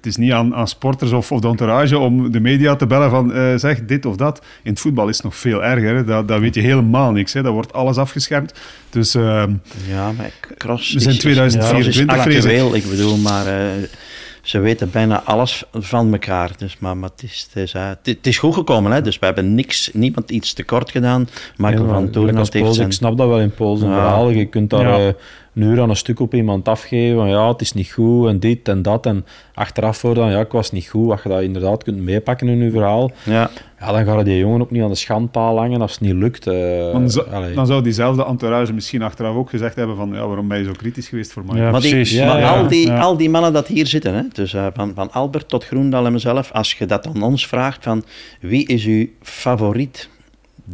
Het 0.00 0.08
is 0.08 0.16
niet 0.16 0.32
aan, 0.32 0.54
aan 0.54 0.68
sporters 0.68 1.12
of, 1.12 1.32
of 1.32 1.40
de 1.40 1.48
entourage 1.48 1.98
om 1.98 2.30
de 2.32 2.40
media 2.40 2.76
te 2.76 2.86
bellen 2.86 3.10
van 3.10 3.32
eh, 3.32 3.54
zeg 3.56 3.84
dit 3.84 4.06
of 4.06 4.16
dat. 4.16 4.44
In 4.62 4.70
het 4.70 4.80
voetbal 4.80 5.08
is 5.08 5.14
het 5.16 5.24
nog 5.24 5.36
veel 5.36 5.64
erger. 5.64 5.94
Hè. 5.94 6.04
Dat, 6.04 6.28
dat 6.28 6.40
weet 6.40 6.54
je 6.54 6.60
helemaal 6.60 7.12
niks. 7.12 7.32
Hè. 7.32 7.42
Dat 7.42 7.52
wordt 7.52 7.72
alles 7.72 7.96
afgeschermd. 7.96 8.52
Dus 8.90 9.14
ehm, 9.14 9.52
Ja, 9.88 10.12
maar 10.12 10.30
cross 10.58 10.92
we 10.92 11.00
zijn 11.00 11.10
is- 11.10 11.16
is- 11.16 11.22
2024, 11.22 12.14
cross 12.22 12.36
is 12.36 12.42
vrees 12.44 12.62
ik. 12.62 12.84
ik 12.84 12.90
bedoel, 12.90 13.16
maar 13.16 13.46
eh, 13.46 13.66
ze 14.42 14.58
weten 14.58 14.90
bijna 14.90 15.22
alles 15.22 15.64
van 15.72 16.12
elkaar. 16.12 16.50
Dus, 16.56 16.76
maar, 16.78 16.96
maar 16.96 17.10
het, 17.10 17.22
is, 17.22 17.46
het, 17.52 17.62
is, 17.62 17.72
eh, 17.74 17.88
het, 17.88 17.98
het 18.02 18.26
is 18.26 18.38
goed 18.38 18.54
gekomen, 18.54 18.92
hè? 18.92 19.02
dus 19.02 19.18
we 19.18 19.24
hebben 19.26 19.54
niks, 19.54 19.90
niemand 19.92 20.30
iets 20.30 20.52
tekort 20.52 20.90
gedaan. 20.90 21.28
Michael 21.56 21.86
Ja, 21.86 21.92
van 21.92 22.10
Toorn 22.10 22.36
heeft 22.36 22.52
zijn... 22.52 22.86
Ik 22.86 22.92
snap 22.92 23.16
dat 23.16 23.28
wel 23.28 23.40
in 23.40 23.52
Ja. 23.58 23.76
verhalen. 23.76 24.36
Je 24.36 24.44
kunt 24.46 24.70
daar 24.70 25.00
Ja. 25.00 25.12
Een 25.54 25.62
uur 25.62 25.80
aan 25.80 25.90
een 25.90 25.96
stuk 25.96 26.20
op 26.20 26.34
iemand 26.34 26.68
afgeven. 26.68 27.16
Van, 27.16 27.28
ja, 27.28 27.48
het 27.48 27.60
is 27.60 27.72
niet 27.72 27.90
goed 27.90 28.28
en 28.28 28.38
dit 28.40 28.68
en 28.68 28.82
dat. 28.82 29.06
En 29.06 29.26
achteraf 29.54 29.96
voor 29.96 30.14
dan, 30.14 30.30
ja, 30.30 30.40
ik 30.40 30.52
was 30.52 30.70
niet 30.72 30.88
goed. 30.88 31.10
Als 31.10 31.22
je 31.22 31.28
dat 31.28 31.42
inderdaad 31.42 31.82
kunt 31.82 31.98
meepakken 32.00 32.48
in 32.48 32.58
je 32.58 32.70
verhaal, 32.70 33.10
Ja, 33.24 33.50
ja, 33.80 33.92
dan 33.92 34.04
gaat 34.04 34.24
die 34.24 34.38
jongen 34.38 34.60
ook 34.60 34.70
niet 34.70 34.82
aan 34.82 34.88
de 34.88 34.94
schandpaal 34.94 35.58
hangen 35.58 35.80
als 35.80 35.92
het 35.92 36.00
niet 36.00 36.14
lukt. 36.14 36.46
eh, 36.46 36.92
dan, 36.92 37.10
dan 37.54 37.66
zou 37.66 37.82
diezelfde 37.82 38.24
entourage 38.24 38.72
misschien 38.72 39.02
achteraf 39.02 39.34
ook 39.36 39.50
gezegd 39.50 39.74
hebben 39.76 39.96
van 39.96 40.08
ja, 40.12 40.26
waarom 40.26 40.48
ben 40.48 40.58
je 40.58 40.64
zo 40.64 40.72
kritisch 40.76 41.08
geweest 41.08 41.32
voor 41.32 41.44
mij? 41.44 41.60
Ja, 41.60 41.70
maar, 41.70 41.80
die. 41.80 42.14
Ja, 42.14 42.26
maar 42.26 42.38
ja, 42.40 42.56
al, 42.56 42.68
die, 42.68 42.86
ja. 42.86 42.98
al 43.00 43.16
die 43.16 43.30
mannen 43.30 43.52
dat 43.52 43.66
hier 43.66 43.86
zitten, 43.86 44.14
hè? 44.14 44.22
Dus, 44.32 44.54
eh, 44.54 44.66
van, 44.74 44.92
van 44.94 45.12
Albert 45.12 45.48
tot 45.48 45.64
Groendal 45.64 46.06
en 46.06 46.12
mezelf, 46.12 46.52
als 46.52 46.72
je 46.72 46.86
dat 46.86 47.06
aan 47.06 47.22
ons 47.22 47.46
vraagt 47.46 47.84
van 47.84 48.04
wie 48.40 48.66
is 48.66 48.84
uw 48.84 49.06
favoriet, 49.22 50.08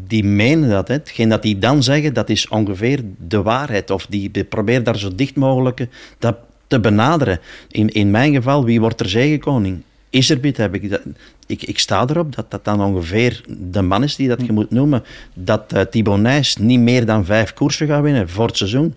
die 0.06 0.24
menen 0.24 0.68
dat. 0.70 0.88
Hè? 0.88 0.94
Hetgeen 0.94 1.28
dat 1.28 1.42
die 1.42 1.58
dan 1.58 1.82
zeggen, 1.82 2.14
dat 2.14 2.28
is 2.28 2.48
ongeveer 2.48 3.00
de 3.18 3.42
waarheid. 3.42 3.90
Of 3.90 4.06
die 4.06 4.44
probeert 4.44 4.84
daar 4.84 4.98
zo 4.98 5.14
dicht 5.14 5.36
mogelijk 5.36 5.86
dat 6.18 6.36
te 6.66 6.80
benaderen. 6.80 7.40
In, 7.70 7.88
in 7.88 8.10
mijn 8.10 8.34
geval, 8.34 8.64
wie 8.64 8.80
wordt 8.80 9.00
er 9.00 9.08
zegenkoning? 9.08 9.82
Iserbit 10.10 10.56
heb 10.56 10.74
ik 10.74 10.90
dat. 10.90 11.00
Ik, 11.46 11.62
ik 11.62 11.78
sta 11.78 12.04
erop 12.08 12.34
dat 12.36 12.50
dat 12.50 12.64
dan 12.64 12.82
ongeveer 12.82 13.44
de 13.48 13.82
man 13.82 14.02
is 14.02 14.16
die 14.16 14.28
dat 14.28 14.46
je 14.46 14.52
moet 14.52 14.70
noemen. 14.70 15.02
Dat 15.34 15.72
uh, 15.74 15.80
Thibaut 15.80 16.20
Nijs 16.20 16.56
niet 16.56 16.80
meer 16.80 17.06
dan 17.06 17.24
vijf 17.24 17.54
koersen 17.54 17.86
gaat 17.86 18.02
winnen 18.02 18.28
voor 18.28 18.46
het 18.46 18.56
seizoen. 18.56 18.94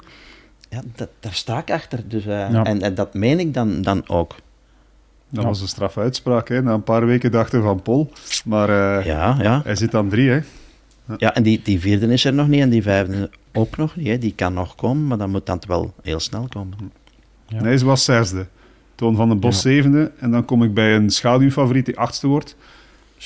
Ja, 0.69 0.81
dat, 0.95 1.09
daar 1.19 1.33
sta 1.33 1.57
ik 1.59 1.71
achter. 1.71 1.99
Dus, 2.07 2.25
uh, 2.25 2.31
Ja. 2.51 2.63
en, 2.63 2.81
en 2.81 2.93
dat 2.95 3.13
meen 3.13 3.39
ik 3.39 3.53
dan, 3.53 3.81
dan 3.81 4.03
ook. 4.07 4.35
Dat 5.29 5.41
Ja. 5.43 5.49
was 5.49 5.61
een 5.61 5.67
straffe 5.67 5.99
uitspraak. 5.99 6.49
Hè. 6.49 6.61
Na 6.61 6.73
een 6.73 6.83
paar 6.83 7.05
weken 7.05 7.31
dachten 7.31 7.61
van 7.63 7.81
Pol. 7.81 8.11
Maar 8.45 8.69
eh, 8.99 9.05
Ja, 9.05 9.37
ja. 9.41 9.61
hij 9.63 9.75
zit 9.75 9.95
aan 9.95 10.09
drie. 10.09 10.29
Hè. 10.29 10.39
Ja 11.17 11.33
en 11.35 11.43
die, 11.43 11.61
die 11.63 11.79
vierde 11.79 12.07
is 12.13 12.25
er 12.25 12.33
nog 12.33 12.47
niet 12.47 12.61
en 12.61 12.69
die 12.69 12.81
vijfde 12.81 13.29
ook 13.53 13.77
nog 13.77 13.95
niet. 13.95 14.07
Hè. 14.07 14.17
Die 14.17 14.33
kan 14.35 14.53
nog 14.53 14.75
komen, 14.75 15.07
maar 15.07 15.17
dan 15.17 15.29
moet 15.29 15.45
dat 15.45 15.65
wel 15.65 15.93
heel 16.03 16.19
snel 16.19 16.47
komen. 16.49 16.77
Ja. 17.47 17.61
Nee, 17.61 17.77
ze 17.77 17.85
was 17.85 18.03
zesde. 18.03 18.47
Toon 18.95 19.15
van 19.15 19.29
den 19.29 19.39
Bos 19.39 19.55
Ja. 19.55 19.61
zevende. 19.61 20.11
En 20.19 20.31
dan 20.31 20.45
kom 20.45 20.63
ik 20.63 20.73
bij 20.73 20.95
een 20.95 21.09
schaduwfavoriet 21.09 21.85
die 21.85 21.97
achtste 21.97 22.27
wordt. 22.27 22.55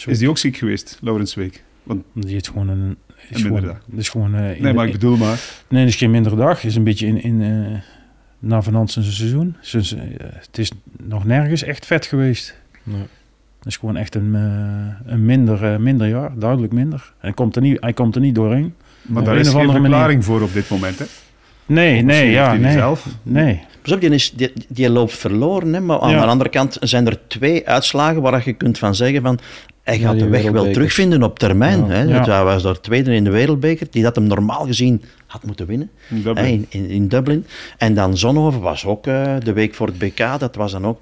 Is 0.06 0.18
die 0.20 0.30
ook 0.30 0.38
ziek 0.38 0.58
geweest, 0.58 0.98
Laurens 1.02 1.36
Week? 1.36 1.64
Want, 1.84 2.04
Die 2.14 2.34
heeft 2.34 2.48
gewoon 2.48 2.68
een... 2.70 2.98
Is 3.30 3.38
Een 3.44 3.46
gewoon, 3.46 3.78
is 3.96 4.10
gewoon, 4.10 4.36
eh, 4.36 4.56
in 4.56 4.64
nee, 4.64 4.74
maar 4.74 4.86
ik 4.86 4.92
bedoel 4.92 5.18
maar. 5.18 5.40
Nee, 5.70 5.84
dat 5.84 5.94
is 5.94 5.98
geen 6.00 6.12
mindere 6.12 6.36
dag. 6.36 6.64
is 6.64 6.76
een 6.76 6.84
beetje 6.84 7.08
in, 7.08 7.22
in 7.24 7.42
eh 7.42 7.80
na 8.40 8.62
Van 8.62 8.88
zijn 8.90 9.06
seizoen. 9.06 9.56
Eh, 9.74 10.10
het 10.20 10.58
is 10.58 10.72
nog 11.04 11.26
nergens 11.26 11.64
echt 11.64 11.86
vet 11.86 12.06
geweest. 12.06 12.56
Nee. 12.84 13.04
Dat 13.64 13.72
is 13.72 13.78
gewoon 13.78 13.95
echt 13.97 14.16
een, 14.16 14.36
eh, 14.36 15.11
een 15.14 15.26
minder, 15.26 15.64
eh, 15.74 15.78
minder 15.78 16.07
jaar, 16.07 16.32
duidelijk 16.36 16.74
minder. 16.74 17.14
Hij 17.18 17.34
komt 17.34 17.55
er 17.55 17.61
niet, 17.61 17.78
hij 17.80 17.93
komt 17.93 18.16
er 18.16 18.22
niet 18.22 18.36
doorheen. 18.36 18.74
Maar 19.01 19.20
Op 19.20 19.26
daar 19.26 19.36
een 19.36 19.41
is 19.41 19.47
of 19.47 19.53
geen 19.53 19.61
andere 19.61 19.80
verklaring 19.80 20.26
voor 20.26 20.41
op 20.41 20.53
dit 20.53 20.70
moment. 20.70 20.99
Hè? 20.99 21.05
Nee, 21.66 21.97
Of 21.97 22.03
nee, 22.03 22.32
ja, 22.32 22.53
nee. 22.53 22.72
zelf. 22.72 23.05
Nee. 23.24 23.61
Pas 23.82 23.91
op, 23.91 24.01
die, 24.01 24.09
is, 24.09 24.32
die, 24.32 24.53
die 24.68 24.89
loopt 24.89 25.14
verloren. 25.14 25.74
Hè? 25.74 25.80
Maar 25.80 25.99
aan 25.99 26.09
Ja. 26.09 26.22
de 26.22 26.26
andere 26.28 26.49
kant 26.49 26.78
zijn 26.80 27.07
er 27.07 27.18
twee 27.28 27.68
uitslagen 27.68 28.22
waar 28.22 28.41
je 28.45 28.53
kunt 28.53 28.78
van 28.78 28.95
zeggen 28.95 29.22
van... 29.22 29.39
Hij 29.84 29.97
gaat 29.99 30.20
de 30.20 30.28
weg 30.28 30.49
wel 30.51 30.72
terugvinden 30.72 31.24
op 31.24 31.39
termijn. 31.39 31.80
Ja. 31.80 31.91
Hè? 31.91 32.32
Hij 32.32 32.43
was 32.43 32.64
daar 32.64 32.80
tweede 32.80 33.16
in 33.16 33.24
de 33.24 33.30
wereldbeker, 33.30 33.88
die 33.91 34.03
dat 34.03 34.16
hem 34.16 34.28
normaal 34.28 34.66
gezien 34.66 35.01
had 35.28 35.43
moeten 35.43 35.66
winnen. 35.66 35.89
Hè, 36.24 36.45
in, 36.45 36.66
in, 36.70 36.89
in 36.89 37.07
Dublin. 37.07 37.45
En 37.78 37.93
dan 37.93 38.18
Zonhoven 38.18 38.61
was 38.61 38.86
ook 38.86 39.07
eh, 39.07 39.34
de 39.43 39.53
week 39.53 39.74
voor 39.74 39.88
het 39.88 39.97
BK. 39.97 40.39
Dat 40.39 40.55
was 40.55 40.72
dan 40.72 40.86
ook... 40.86 40.99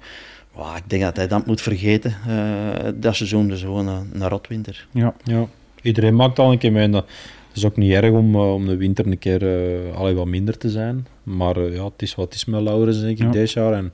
Wauw, 0.54 0.76
ik 0.76 0.82
denk 0.90 1.02
dat 1.02 1.16
hij 1.16 1.28
dat 1.28 1.46
moet 1.46 1.60
vergeten. 1.60 2.14
eh, 2.28 2.90
dat 2.94 3.14
seizoen, 3.14 3.48
dus 3.48 3.60
gewoon 3.60 3.86
een, 3.86 4.10
een 4.12 4.28
rotwinter. 4.28 4.86
Ja. 4.90 5.14
Ja, 5.24 5.46
iedereen 5.82 6.16
maakt 6.16 6.38
al 6.38 6.52
een 6.52 6.58
keer 6.58 6.72
mee. 6.72 6.88
Dat 6.90 7.06
is 7.52 7.64
ook 7.66 7.76
niet 7.76 7.92
erg 7.92 8.10
om, 8.12 8.34
eh, 8.34 8.54
om 8.54 8.66
de 8.66 8.76
winter 8.76 9.06
een 9.06 9.18
keer 9.18 9.42
eh 9.42 9.96
allee, 9.96 10.14
wat 10.14 10.26
minder 10.26 10.58
te 10.58 10.70
zijn. 10.70 11.06
Maar 11.22 11.60
ja, 11.60 11.84
het 11.84 12.02
is 12.02 12.14
wat 12.14 12.24
het 12.24 12.34
is 12.34 12.44
met 12.44 12.60
Laurens, 12.62 13.00
denk 13.00 13.18
ik, 13.18 13.24
Ja. 13.24 13.30
dit 13.30 13.50
jaar. 13.52 13.72
En 13.72 13.92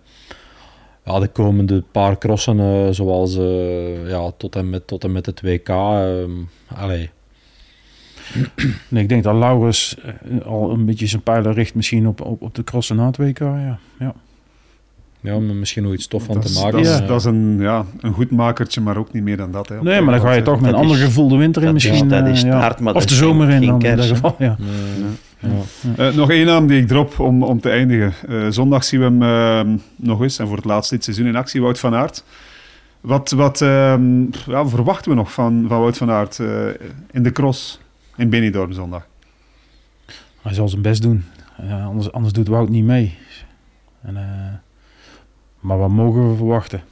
ja, 1.04 1.18
de 1.18 1.28
komende 1.28 1.82
paar 1.92 2.18
crossen, 2.18 2.60
eh, 2.60 2.88
zoals 2.90 3.36
eh, 3.36 4.08
ja, 4.08 4.30
tot, 4.36 4.56
en 4.56 4.70
met, 4.70 4.86
tot 4.86 5.04
en 5.04 5.12
met 5.12 5.26
het 5.26 5.40
WK. 5.40 5.68
ehm 5.68 6.30
allee, 6.74 7.10
Nee, 8.88 9.02
ik 9.02 9.08
denk 9.08 9.22
dat 9.22 9.34
Laurens 9.34 9.96
al 10.44 10.70
een 10.70 10.84
beetje 10.86 11.06
zijn 11.06 11.22
pijlen 11.22 11.52
richt 11.52 11.74
misschien 11.74 12.06
op, 12.08 12.20
op, 12.20 12.42
op 12.42 12.54
de 12.54 12.64
crossen 12.64 12.96
na 12.96 13.06
het 13.06 13.16
WK. 13.16 13.38
Ja. 13.38 13.78
Ja. 13.98 14.14
Ja, 15.20 15.34
om 15.34 15.48
er 15.48 15.54
misschien 15.54 15.82
nog 15.82 15.92
iets 15.92 16.04
stof 16.04 16.24
van 16.24 16.40
te 16.40 16.48
is, 16.48 16.54
maken. 16.62 16.72
dat, 16.72 16.80
is, 16.86 16.98
Ja. 16.98 17.06
Dat 17.06 17.18
is 17.18 17.24
een, 17.24 17.56
ja, 17.60 17.84
een 18.00 18.12
goed 18.12 18.30
makertje, 18.30 18.80
maar 18.80 18.96
ook 18.96 19.12
niet 19.12 19.22
meer 19.22 19.36
dan 19.36 19.50
dat. 19.52 19.68
Hè, 19.68 19.82
Nee, 19.82 20.00
maar 20.00 20.14
dan 20.18 20.26
ga 20.28 20.32
je 20.32 20.42
toch 20.42 20.60
met 20.60 20.70
een 20.72 20.76
ander 20.78 20.96
is- 20.96 21.02
gevoel 21.02 21.28
de 21.28 21.36
winter 21.36 21.62
in 21.62 21.68
is- 21.68 21.72
misschien. 21.88 22.08
dat 22.08 22.26
is 22.26 22.42
eh, 22.42 22.60
hard, 22.60 22.80
maar 22.80 22.94
of 22.94 23.04
de 23.06 23.12
is 23.12 23.18
zomer 23.18 23.48
in 23.50 23.66
dan 23.66 23.80
in 23.82 23.96
dat 23.96 24.04
hè? 24.04 24.14
geval. 24.14 24.34
Ja. 24.38 24.56
ja. 25.38 25.48
Eh, 25.96 26.14
nog 26.14 26.30
één 26.30 26.46
naam 26.46 26.66
die 26.66 26.80
ik 26.80 26.88
drop 26.88 27.18
om, 27.18 27.42
om 27.42 27.60
te 27.60 27.70
eindigen. 27.70 28.12
Eh, 28.28 28.46
zondag 28.50 28.84
zien 28.84 29.00
we 29.00 29.06
hem 29.06 29.22
eh, 29.68 29.74
nog 29.96 30.22
eens 30.22 30.38
en 30.38 30.46
voor 30.46 30.56
het 30.56 30.64
laatst 30.64 30.90
dit 30.90 31.04
seizoen 31.04 31.26
in 31.26 31.36
actie, 31.36 31.60
Wout 31.60 31.78
van 31.78 31.94
Aert. 31.94 32.24
Wat, 33.00 33.30
wat 33.30 33.60
ehm, 33.60 34.22
ja, 34.46 34.66
verwachten 34.68 35.10
we 35.10 35.16
nog 35.16 35.32
van, 35.32 35.64
van 35.68 35.78
Wout 35.80 35.96
van 35.96 36.10
Aert 36.10 36.38
eh, 36.38 36.46
in 37.10 37.22
de 37.22 37.32
cross 37.32 37.80
in 38.16 38.30
Benidorm 38.30 38.72
zondag? 38.72 39.06
Hij 40.42 40.54
zal 40.54 40.68
zijn 40.68 40.82
best 40.82 41.02
doen. 41.02 41.24
Anders, 41.84 42.12
anders 42.12 42.32
doet 42.32 42.48
Wout 42.48 42.68
niet 42.68 42.84
mee. 42.84 43.14
En, 44.02 44.16
eh, 44.16 44.22
maar 45.60 45.78
wat 45.78 45.88
mogen 45.88 46.30
we 46.30 46.36
verwachten? 46.36 46.82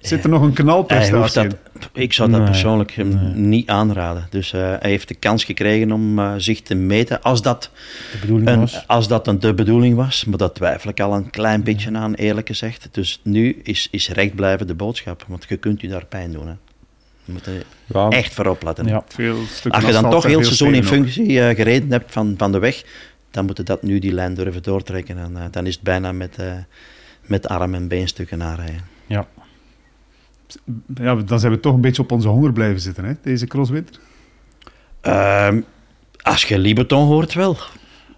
Zit 0.00 0.24
er 0.24 0.30
nog 0.30 0.40
een 0.40 0.46
Hij 0.46 0.54
knalprestatie 0.54 1.48
dat, 1.48 1.56
ik 1.92 2.12
zou 2.12 2.30
dat 2.30 2.40
Nee, 2.40 2.48
persoonlijk 2.48 2.92
hem 2.92 3.08
nee. 3.08 3.34
niet 3.34 3.68
aanraden. 3.68 4.26
Dus 4.30 4.52
eh, 4.52 4.60
hij 4.60 4.90
heeft 4.90 5.08
de 5.08 5.14
kans 5.14 5.44
gekregen 5.44 5.92
om 5.92 6.18
eh, 6.18 6.32
zich 6.36 6.62
te 6.62 6.74
meten. 6.74 7.22
Als 7.22 7.42
dat, 7.42 7.70
De 8.12 8.18
bedoeling 8.20 8.48
een, 8.48 8.60
was. 8.60 8.84
als 8.86 9.08
dat 9.08 9.26
een, 9.26 9.38
de 9.38 9.54
bedoeling 9.54 9.96
was, 9.96 10.24
maar 10.24 10.38
dat 10.38 10.54
twijfel 10.54 10.90
ik 10.90 11.00
al 11.00 11.14
een 11.14 11.30
klein 11.30 11.62
beetje 11.62 11.96
aan, 11.96 12.14
eerlijk 12.14 12.46
gezegd. 12.46 12.88
Dus 12.90 13.20
nu 13.22 13.60
is, 13.62 13.88
is 13.90 14.08
recht 14.08 14.34
blijven 14.34 14.66
de 14.66 14.74
boodschap, 14.74 15.24
want 15.28 15.44
je 15.48 15.56
kunt 15.56 15.80
je 15.80 15.88
daar 15.88 16.06
pijn 16.06 16.32
doen. 16.32 16.46
Hè. 16.46 16.54
Je 17.24 17.32
moet 17.32 17.46
er 17.46 17.64
Ja, 17.86 18.08
echt 18.08 18.34
voor 18.34 18.46
opletten. 18.46 18.86
Ja. 18.86 19.02
Veel 19.08 19.36
stukken 19.46 19.72
Als 19.80 19.84
je 19.84 20.00
dan 20.00 20.10
toch 20.10 20.24
heel 20.24 20.44
seizoen 20.44 20.74
in 20.74 20.84
functie 20.84 21.40
eh, 21.40 21.56
gereden 21.56 21.90
hebt 21.90 22.12
van, 22.12 22.34
van 22.36 22.52
de 22.52 22.58
weg, 22.58 22.84
dan 23.30 23.46
moet 23.46 23.56
je 23.56 23.62
dat 23.62 23.82
nu 23.82 23.98
die 23.98 24.12
lijn 24.12 24.34
durven 24.34 24.62
doortrekken. 24.62 25.18
En 25.18 25.50
dan 25.50 25.66
is 25.66 25.74
het 25.74 25.82
bijna 25.82 26.12
met, 26.12 26.36
eh, 26.38 26.52
met 27.28 27.48
arm- 27.48 27.74
en 27.74 27.88
beenstukken 27.88 28.42
aanrijden. 28.42 28.80
Ja, 30.94 31.14
dan 31.14 31.40
zijn 31.40 31.52
we 31.52 31.60
toch 31.60 31.74
een 31.74 31.80
beetje 31.80 32.02
op 32.02 32.12
onze 32.12 32.28
honger 32.28 32.52
blijven 32.52 32.80
zitten, 32.80 33.04
hè, 33.04 33.12
deze 33.22 33.46
crosswinter. 33.46 34.00
Ehm, 35.00 35.60
als 36.22 36.44
je 36.44 36.58
Libeton 36.58 37.06
hoort 37.06 37.34
wel. 37.34 37.56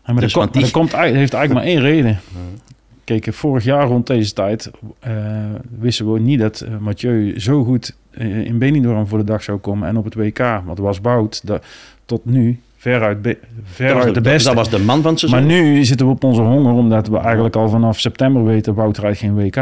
Ja, 0.06 0.12
maar 0.12 0.14
Dus, 0.22 0.32
dat, 0.32 0.32
want 0.32 0.34
komt, 0.50 0.52
die- 0.52 0.62
dat 0.62 0.70
komt, 0.70 0.92
eigenlijk- 0.92 1.20
heeft 1.20 1.34
eigenlijk 1.34 1.66
maar 1.66 1.74
één 1.74 1.92
reden. 1.92 2.20
Kijk, 3.04 3.34
vorig 3.34 3.64
jaar 3.64 3.86
rond 3.86 4.06
deze 4.06 4.32
tijd 4.32 4.70
eh, 5.00 5.44
wisten 5.78 6.12
we 6.12 6.18
niet 6.20 6.38
dat 6.40 6.60
eh, 6.60 6.76
Mathieu 6.78 7.40
zo 7.40 7.64
goed 7.64 7.96
eh, 8.10 8.44
in 8.44 8.58
Benidorm 8.58 9.06
voor 9.06 9.18
de 9.18 9.24
dag 9.24 9.42
zou 9.42 9.58
komen 9.58 9.88
en 9.88 9.96
op 9.96 10.04
het 10.04 10.14
WK. 10.14 10.38
Want 10.38 10.78
was 10.78 11.00
Bout 11.00 11.46
dat, 11.46 11.64
tot 12.04 12.24
nu 12.24 12.60
veruit, 12.80 13.22
be, 13.22 13.38
de, 13.76 14.10
de, 14.12 14.20
beste. 14.20 14.48
dat 14.48 14.56
was 14.56 14.70
de 14.70 14.78
man 14.78 15.02
van 15.02 15.12
het 15.12 15.22
maar 15.30 15.40
seizoen. 15.42 15.62
nu 15.72 15.84
zitten 15.84 16.06
we 16.06 16.12
op 16.12 16.24
onze 16.24 16.40
honger 16.40 16.72
omdat 16.72 17.08
we 17.08 17.18
eigenlijk 17.18 17.56
al 17.56 17.68
vanaf 17.68 18.00
september 18.00 18.44
weten 18.44 18.74
Wout 18.74 18.98
rijdt 18.98 19.18
geen 19.18 19.34
WK. 19.34 19.56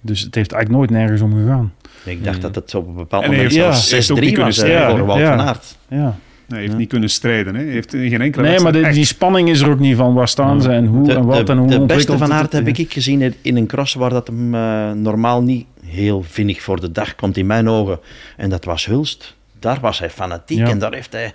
Dus 0.00 0.20
het 0.20 0.34
heeft 0.34 0.52
eigenlijk 0.52 0.70
nooit 0.70 1.00
nergens 1.00 1.20
om 1.20 1.32
gegaan. 1.34 1.72
Ik 2.04 2.24
dacht 2.24 2.36
Mm. 2.36 2.42
dat 2.42 2.54
het 2.54 2.74
op 2.74 2.86
een 2.86 2.94
bepaald 2.94 3.24
En 3.24 3.30
moment 3.30 3.52
ja, 3.52 3.70
hij 3.70 3.80
heeft 3.90 4.10
ook 4.10 4.18
6-3 4.18 4.20
niet 4.20 4.24
was 4.24 4.32
kunnen 4.32 4.46
eh, 4.46 4.52
strijden. 4.52 4.96
voor 4.98 5.06
Wout 5.06 5.18
Ja. 5.20 5.36
van 5.36 5.46
Aert. 5.46 5.76
Ja. 5.88 5.96
Nee, 5.96 6.12
hij 6.48 6.58
heeft 6.58 6.72
Ja. 6.72 6.78
niet 6.78 6.88
kunnen 6.88 7.10
strijden. 7.10 7.54
Hè. 7.54 7.62
Hij 7.64 7.72
heeft 7.72 7.90
geen 7.90 8.20
enkele 8.20 8.22
Nee, 8.22 8.32
maar 8.32 8.50
wedstrijd 8.50 8.72
de- 8.74 8.80
echt- 8.80 8.94
die 8.94 9.04
spanning 9.04 9.48
is 9.48 9.60
er 9.60 9.70
ook 9.70 9.78
niet 9.78 9.96
van 9.96 10.14
waar 10.14 10.28
staan 10.28 10.62
ze 10.62 10.70
en 10.70 10.86
hoe 10.86 11.06
De, 11.06 11.14
en 11.14 11.24
wat 11.24 11.46
de- 11.46 11.52
en 11.52 11.58
hoe 11.58 11.68
de 11.68 11.80
beste 11.86 12.18
van. 12.18 12.32
Aert 12.32 12.52
heb 12.52 12.66
ik 12.68 12.92
gezien 12.92 13.34
in- 13.42 13.56
een 13.56 13.66
cross 13.66 13.94
waar 13.94 14.10
dat 14.10 14.26
hem 14.26 14.54
eh, 14.54 14.90
normaal 14.92 15.42
niet 15.42 15.66
heel 15.86 16.22
vinnig 16.22 16.62
voor 16.62 16.80
de 16.80 16.92
dag 16.92 17.14
komt 17.14 17.36
in 17.36 17.46
mijn 17.46 17.68
ogen. 17.68 17.98
En 18.36 18.50
dat 18.50 18.64
was 18.64 18.86
Hulst. 18.86 19.36
Daar 19.58 19.78
was 19.80 19.98
hij 19.98 20.10
fanatiek 20.10 20.58
Ja. 20.58 20.66
en 20.68 20.78
daar 20.78 20.92
heeft 20.92 21.12
hij 21.12 21.32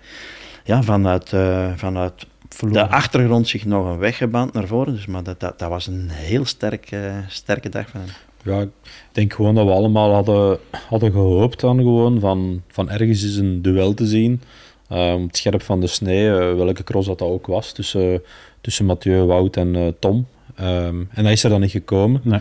ja, 0.66 0.84
vanuit, 0.84 1.34
eh, 1.34 1.72
vanuit 1.76 2.26
de 2.72 2.88
achtergrond 2.88 3.48
zich 3.48 3.66
nog 3.66 3.86
een 3.86 3.98
weg 3.98 4.18
geband 4.18 4.54
naar 4.54 4.68
voren. 4.68 4.94
Dus, 4.94 5.06
maar 5.06 5.24
dat, 5.24 5.40
dat, 5.40 5.60
dat 5.60 5.70
was 5.70 5.88
een 5.88 6.10
heel 6.10 6.46
sterk, 6.46 6.92
eh, 6.92 7.18
sterke 7.28 7.70
dag 7.70 7.90
van 7.90 8.02
hem. 8.02 8.10
Ja, 8.44 8.62
ik 8.62 8.70
denk 9.12 9.34
gewoon 9.34 9.56
dat 9.56 9.66
we 9.66 9.72
allemaal 9.72 10.14
hadden, 10.14 10.60
hadden 10.88 11.12
gehoopt 11.12 11.60
dan 11.60 11.78
gewoon 11.78 12.20
van, 12.20 12.62
van 12.68 12.90
ergens 12.90 13.24
is 13.24 13.38
een 13.38 13.62
duel 13.62 13.94
te 13.94 14.06
zien. 14.06 14.42
Ehm, 14.90 15.22
het 15.22 15.38
scherp 15.38 15.62
van 15.62 15.80
de 15.80 15.88
snee, 15.88 16.30
eh, 16.30 16.56
welke 16.56 16.84
cross 16.84 17.08
dat, 17.08 17.20
dat 17.20 17.28
ook 17.28 17.48
was, 17.48 17.72
tussen, 17.72 18.24
tussen 18.62 18.86
Mathieu, 18.86 19.24
Wout 19.24 19.58
en 19.58 19.76
eh, 19.76 19.88
Tom. 20.00 20.28
Ehm, 20.56 21.04
en 21.12 21.24
dat 21.24 21.32
is 21.32 21.44
er 21.44 21.50
dan 21.50 21.62
niet 21.62 21.72
gekomen. 21.72 22.22
Nee. 22.24 22.40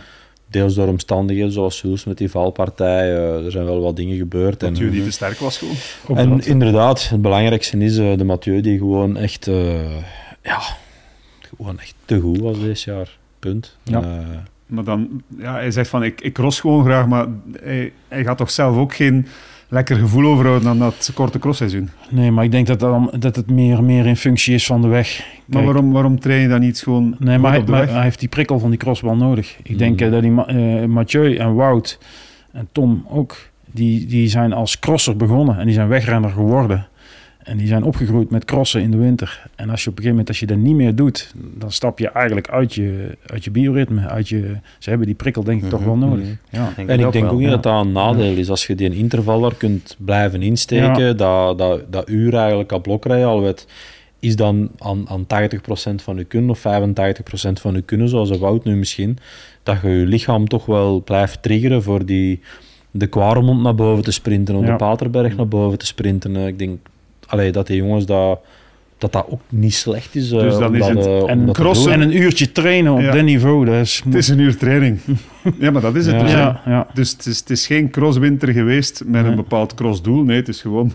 Deels 0.55 0.73
door 0.75 0.87
omstandigheden 0.87 1.51
zoals 1.51 1.81
Jules 1.81 2.03
met 2.03 2.17
die 2.17 2.29
valpartij. 2.29 3.15
eh, 3.15 3.45
er 3.45 3.51
zijn 3.51 3.65
wel 3.65 3.81
wat 3.81 3.95
dingen 3.95 4.17
gebeurd. 4.17 4.59
dat 4.59 4.69
En, 4.69 4.75
Jury 4.75 5.03
te 5.03 5.11
sterk 5.11 5.37
was 5.39 5.57
gewoon. 5.57 6.17
En 6.17 6.29
dat. 6.29 6.45
inderdaad, 6.45 7.09
het 7.09 7.21
belangrijkste 7.21 7.77
is 7.77 7.97
eh, 7.97 8.17
de 8.17 8.23
Mathieu 8.23 8.61
die 8.61 8.77
gewoon 8.77 9.17
echt, 9.17 9.47
eh, 9.47 10.01
ja, 10.43 10.59
gewoon 11.55 11.79
echt 11.79 11.95
te 12.05 12.19
goed 12.19 12.39
was 12.39 12.59
dit 12.59 12.81
jaar. 12.81 13.17
Punt. 13.39 13.77
Ja. 13.83 14.01
Eh, 14.01 14.37
Maar 14.65 14.83
dan, 14.83 15.21
ja, 15.37 15.53
hij 15.53 15.71
zegt 15.71 15.89
van, 15.89 16.03
ik, 16.03 16.21
ik 16.21 16.33
cross 16.33 16.59
gewoon 16.59 16.83
graag, 16.85 17.07
maar 17.07 17.27
hij, 17.61 17.91
hij 18.07 18.23
gaat 18.23 18.37
toch 18.37 18.51
zelf 18.51 18.77
ook 18.77 18.95
geen 18.95 19.27
lekker 19.69 19.95
gevoel 19.95 20.25
overhouden 20.31 20.69
aan 20.69 20.79
dat 20.79 21.11
korte 21.13 21.39
crossseizoen. 21.39 21.89
Nee, 22.09 22.31
maar 22.31 22.43
ik 22.43 22.51
denk 22.51 22.67
dat, 22.67 22.79
dan, 22.79 23.11
dat 23.19 23.35
het 23.35 23.49
meer, 23.49 23.83
meer 23.83 24.05
in 24.05 24.15
functie 24.17 24.53
is 24.53 24.65
van 24.65 24.81
de 24.81 24.87
weg. 24.87 25.25
Maar 25.45 25.63
waarom, 25.63 25.91
waarom 25.91 26.19
train 26.19 26.41
je 26.41 26.47
dan 26.47 26.59
niet 26.59 26.79
gewoon 26.79 27.15
Nee, 27.19 27.37
maar, 27.37 27.51
hij, 27.51 27.59
op 27.59 27.65
de 27.65 27.71
maar 27.71 27.81
weg? 27.85 27.93
hij 27.93 28.03
heeft 28.03 28.19
die 28.19 28.29
prikkel 28.29 28.59
van 28.59 28.69
die 28.69 28.79
crossbal 28.79 29.15
nodig. 29.15 29.55
Ik 29.63 29.77
denk 29.77 29.99
Mhm. 29.99 30.03
eh, 30.05 30.11
dat 30.11 30.21
die 30.21 30.45
eh, 30.81 30.85
Mathieu 30.87 31.35
en 31.35 31.55
Wout 31.55 31.99
en 32.51 32.67
Tom 32.71 33.05
ook, 33.09 33.37
die, 33.71 34.05
die 34.05 34.27
zijn 34.27 34.53
als 34.53 34.79
crosser 34.79 35.15
begonnen 35.17 35.59
en 35.59 35.65
die 35.65 35.73
zijn 35.73 35.87
wegrenner 35.87 36.29
geworden. 36.29 36.87
En 37.45 37.57
die 37.57 37.67
zijn 37.67 37.83
opgegroeid 37.83 38.29
met 38.29 38.45
crossen 38.45 38.81
in 38.81 38.91
de 38.91 38.97
winter. 38.97 39.47
En 39.55 39.69
als 39.69 39.83
je 39.83 39.89
op 39.89 39.97
een 39.97 40.03
gegeven 40.03 40.09
moment, 40.09 40.27
als 40.27 40.39
je 40.39 40.45
dat 40.45 40.57
niet 40.57 40.75
meer 40.75 40.95
doet, 40.95 41.33
dan 41.57 41.71
stap 41.71 41.99
je 41.99 42.09
eigenlijk 42.09 42.49
uit 42.49 42.73
je, 42.73 43.17
uit 43.25 43.43
je 43.43 43.51
bioritme. 43.51 44.07
Uit 44.07 44.29
je, 44.29 44.55
ze 44.79 44.89
hebben 44.89 45.07
die 45.07 45.15
prikkel 45.15 45.43
denk 45.43 45.63
ik 45.63 45.69
toch 45.69 45.83
wel 45.83 45.95
Mhm. 45.95 46.09
nodig. 46.09 46.25
Ja. 46.49 46.69
Denk 46.75 46.89
En 46.89 46.99
ik 46.99 47.11
denk 47.11 47.23
wel. 47.23 47.33
ook 47.33 47.39
niet 47.39 47.47
ja. 47.47 47.53
dat 47.53 47.63
dat 47.63 47.85
een 47.85 47.91
nadeel 47.91 48.35
is. 48.35 48.49
Als 48.49 48.67
je 48.67 48.75
die 48.75 48.95
intervaller 48.95 49.55
kunt 49.55 49.95
blijven 49.99 50.41
insteken, 50.41 51.17
dat, 51.17 51.57
dat, 51.57 51.81
dat 51.89 52.09
uur 52.09 52.33
eigenlijk 52.35 52.73
aan 52.73 52.81
blokrijden 52.81 53.27
al 53.27 53.53
is 54.19 54.35
dan 54.35 54.69
aan, 54.77 55.05
aan 55.09 55.25
80% 55.25 55.95
van 55.95 56.15
je 56.17 56.23
kunnen 56.23 56.49
of 56.49 56.59
85% 56.59 56.61
van 57.61 57.73
je 57.73 57.81
kunnen, 57.81 58.09
zoals 58.09 58.29
een 58.29 58.39
Wout 58.39 58.63
nu 58.63 58.75
misschien, 58.75 59.17
dat 59.63 59.77
je 59.81 59.89
je 59.89 60.05
lichaam 60.05 60.47
toch 60.47 60.65
wel 60.65 61.01
blijft 61.01 61.41
triggeren 61.43 61.83
voor 61.83 62.05
die, 62.05 62.39
de 62.91 63.07
Kwaremond 63.07 63.61
naar 63.61 63.75
boven 63.75 64.03
te 64.03 64.11
sprinten, 64.11 64.55
of 64.55 64.65
Ja. 64.65 64.71
de 64.71 64.75
Paterberg 64.75 65.35
naar 65.35 65.47
boven 65.47 65.77
te 65.77 65.85
sprinten. 65.85 66.35
Eh, 66.35 66.47
Ik 66.47 66.59
denk 66.59 66.79
allee, 67.27 67.51
dat 67.51 67.67
die 67.67 67.77
jongens 67.77 68.05
dat, 68.05 68.39
dat 68.97 69.11
dat 69.11 69.25
ook 69.29 69.41
niet 69.49 69.73
slecht 69.73 70.15
is. 70.15 70.31
eh, 70.31 70.39
Dus 70.39 70.53
dan 70.57 70.67
om 70.67 70.75
is 70.75 70.79
dat, 70.79 70.89
het- 70.89 71.05
eh, 71.05 71.29
en 71.29 71.51
crossen- 71.51 71.91
doen. 71.91 72.01
En 72.01 72.01
een 72.09 72.17
uurtje 72.21 72.51
trainen 72.51 72.93
op 72.93 72.99
Ja. 72.99 73.11
dat 73.11 73.23
niveau, 73.23 73.65
dat 73.65 73.75
is... 73.75 74.01
Het 74.05 74.13
is 74.15 74.27
een 74.27 74.39
uur 74.39 74.57
training. 74.57 74.99
ja, 75.59 75.71
maar 75.71 75.81
dat 75.81 75.95
is 75.95 76.05
het 76.05 76.15
Ja. 76.15 76.21
dus. 76.21 76.31
ja, 76.31 76.61
ja. 76.65 76.87
Dus 76.93 77.11
het 77.11 77.25
is, 77.25 77.39
het 77.39 77.49
is 77.49 77.67
geen 77.67 77.89
crosswinter 77.89 78.49
geweest 78.53 79.03
met 79.05 79.25
een 79.25 79.35
bepaald 79.35 79.73
crossdoel. 79.73 80.23
Nee, 80.23 80.35
het 80.37 80.47
is 80.47 80.61
gewoon 80.61 80.93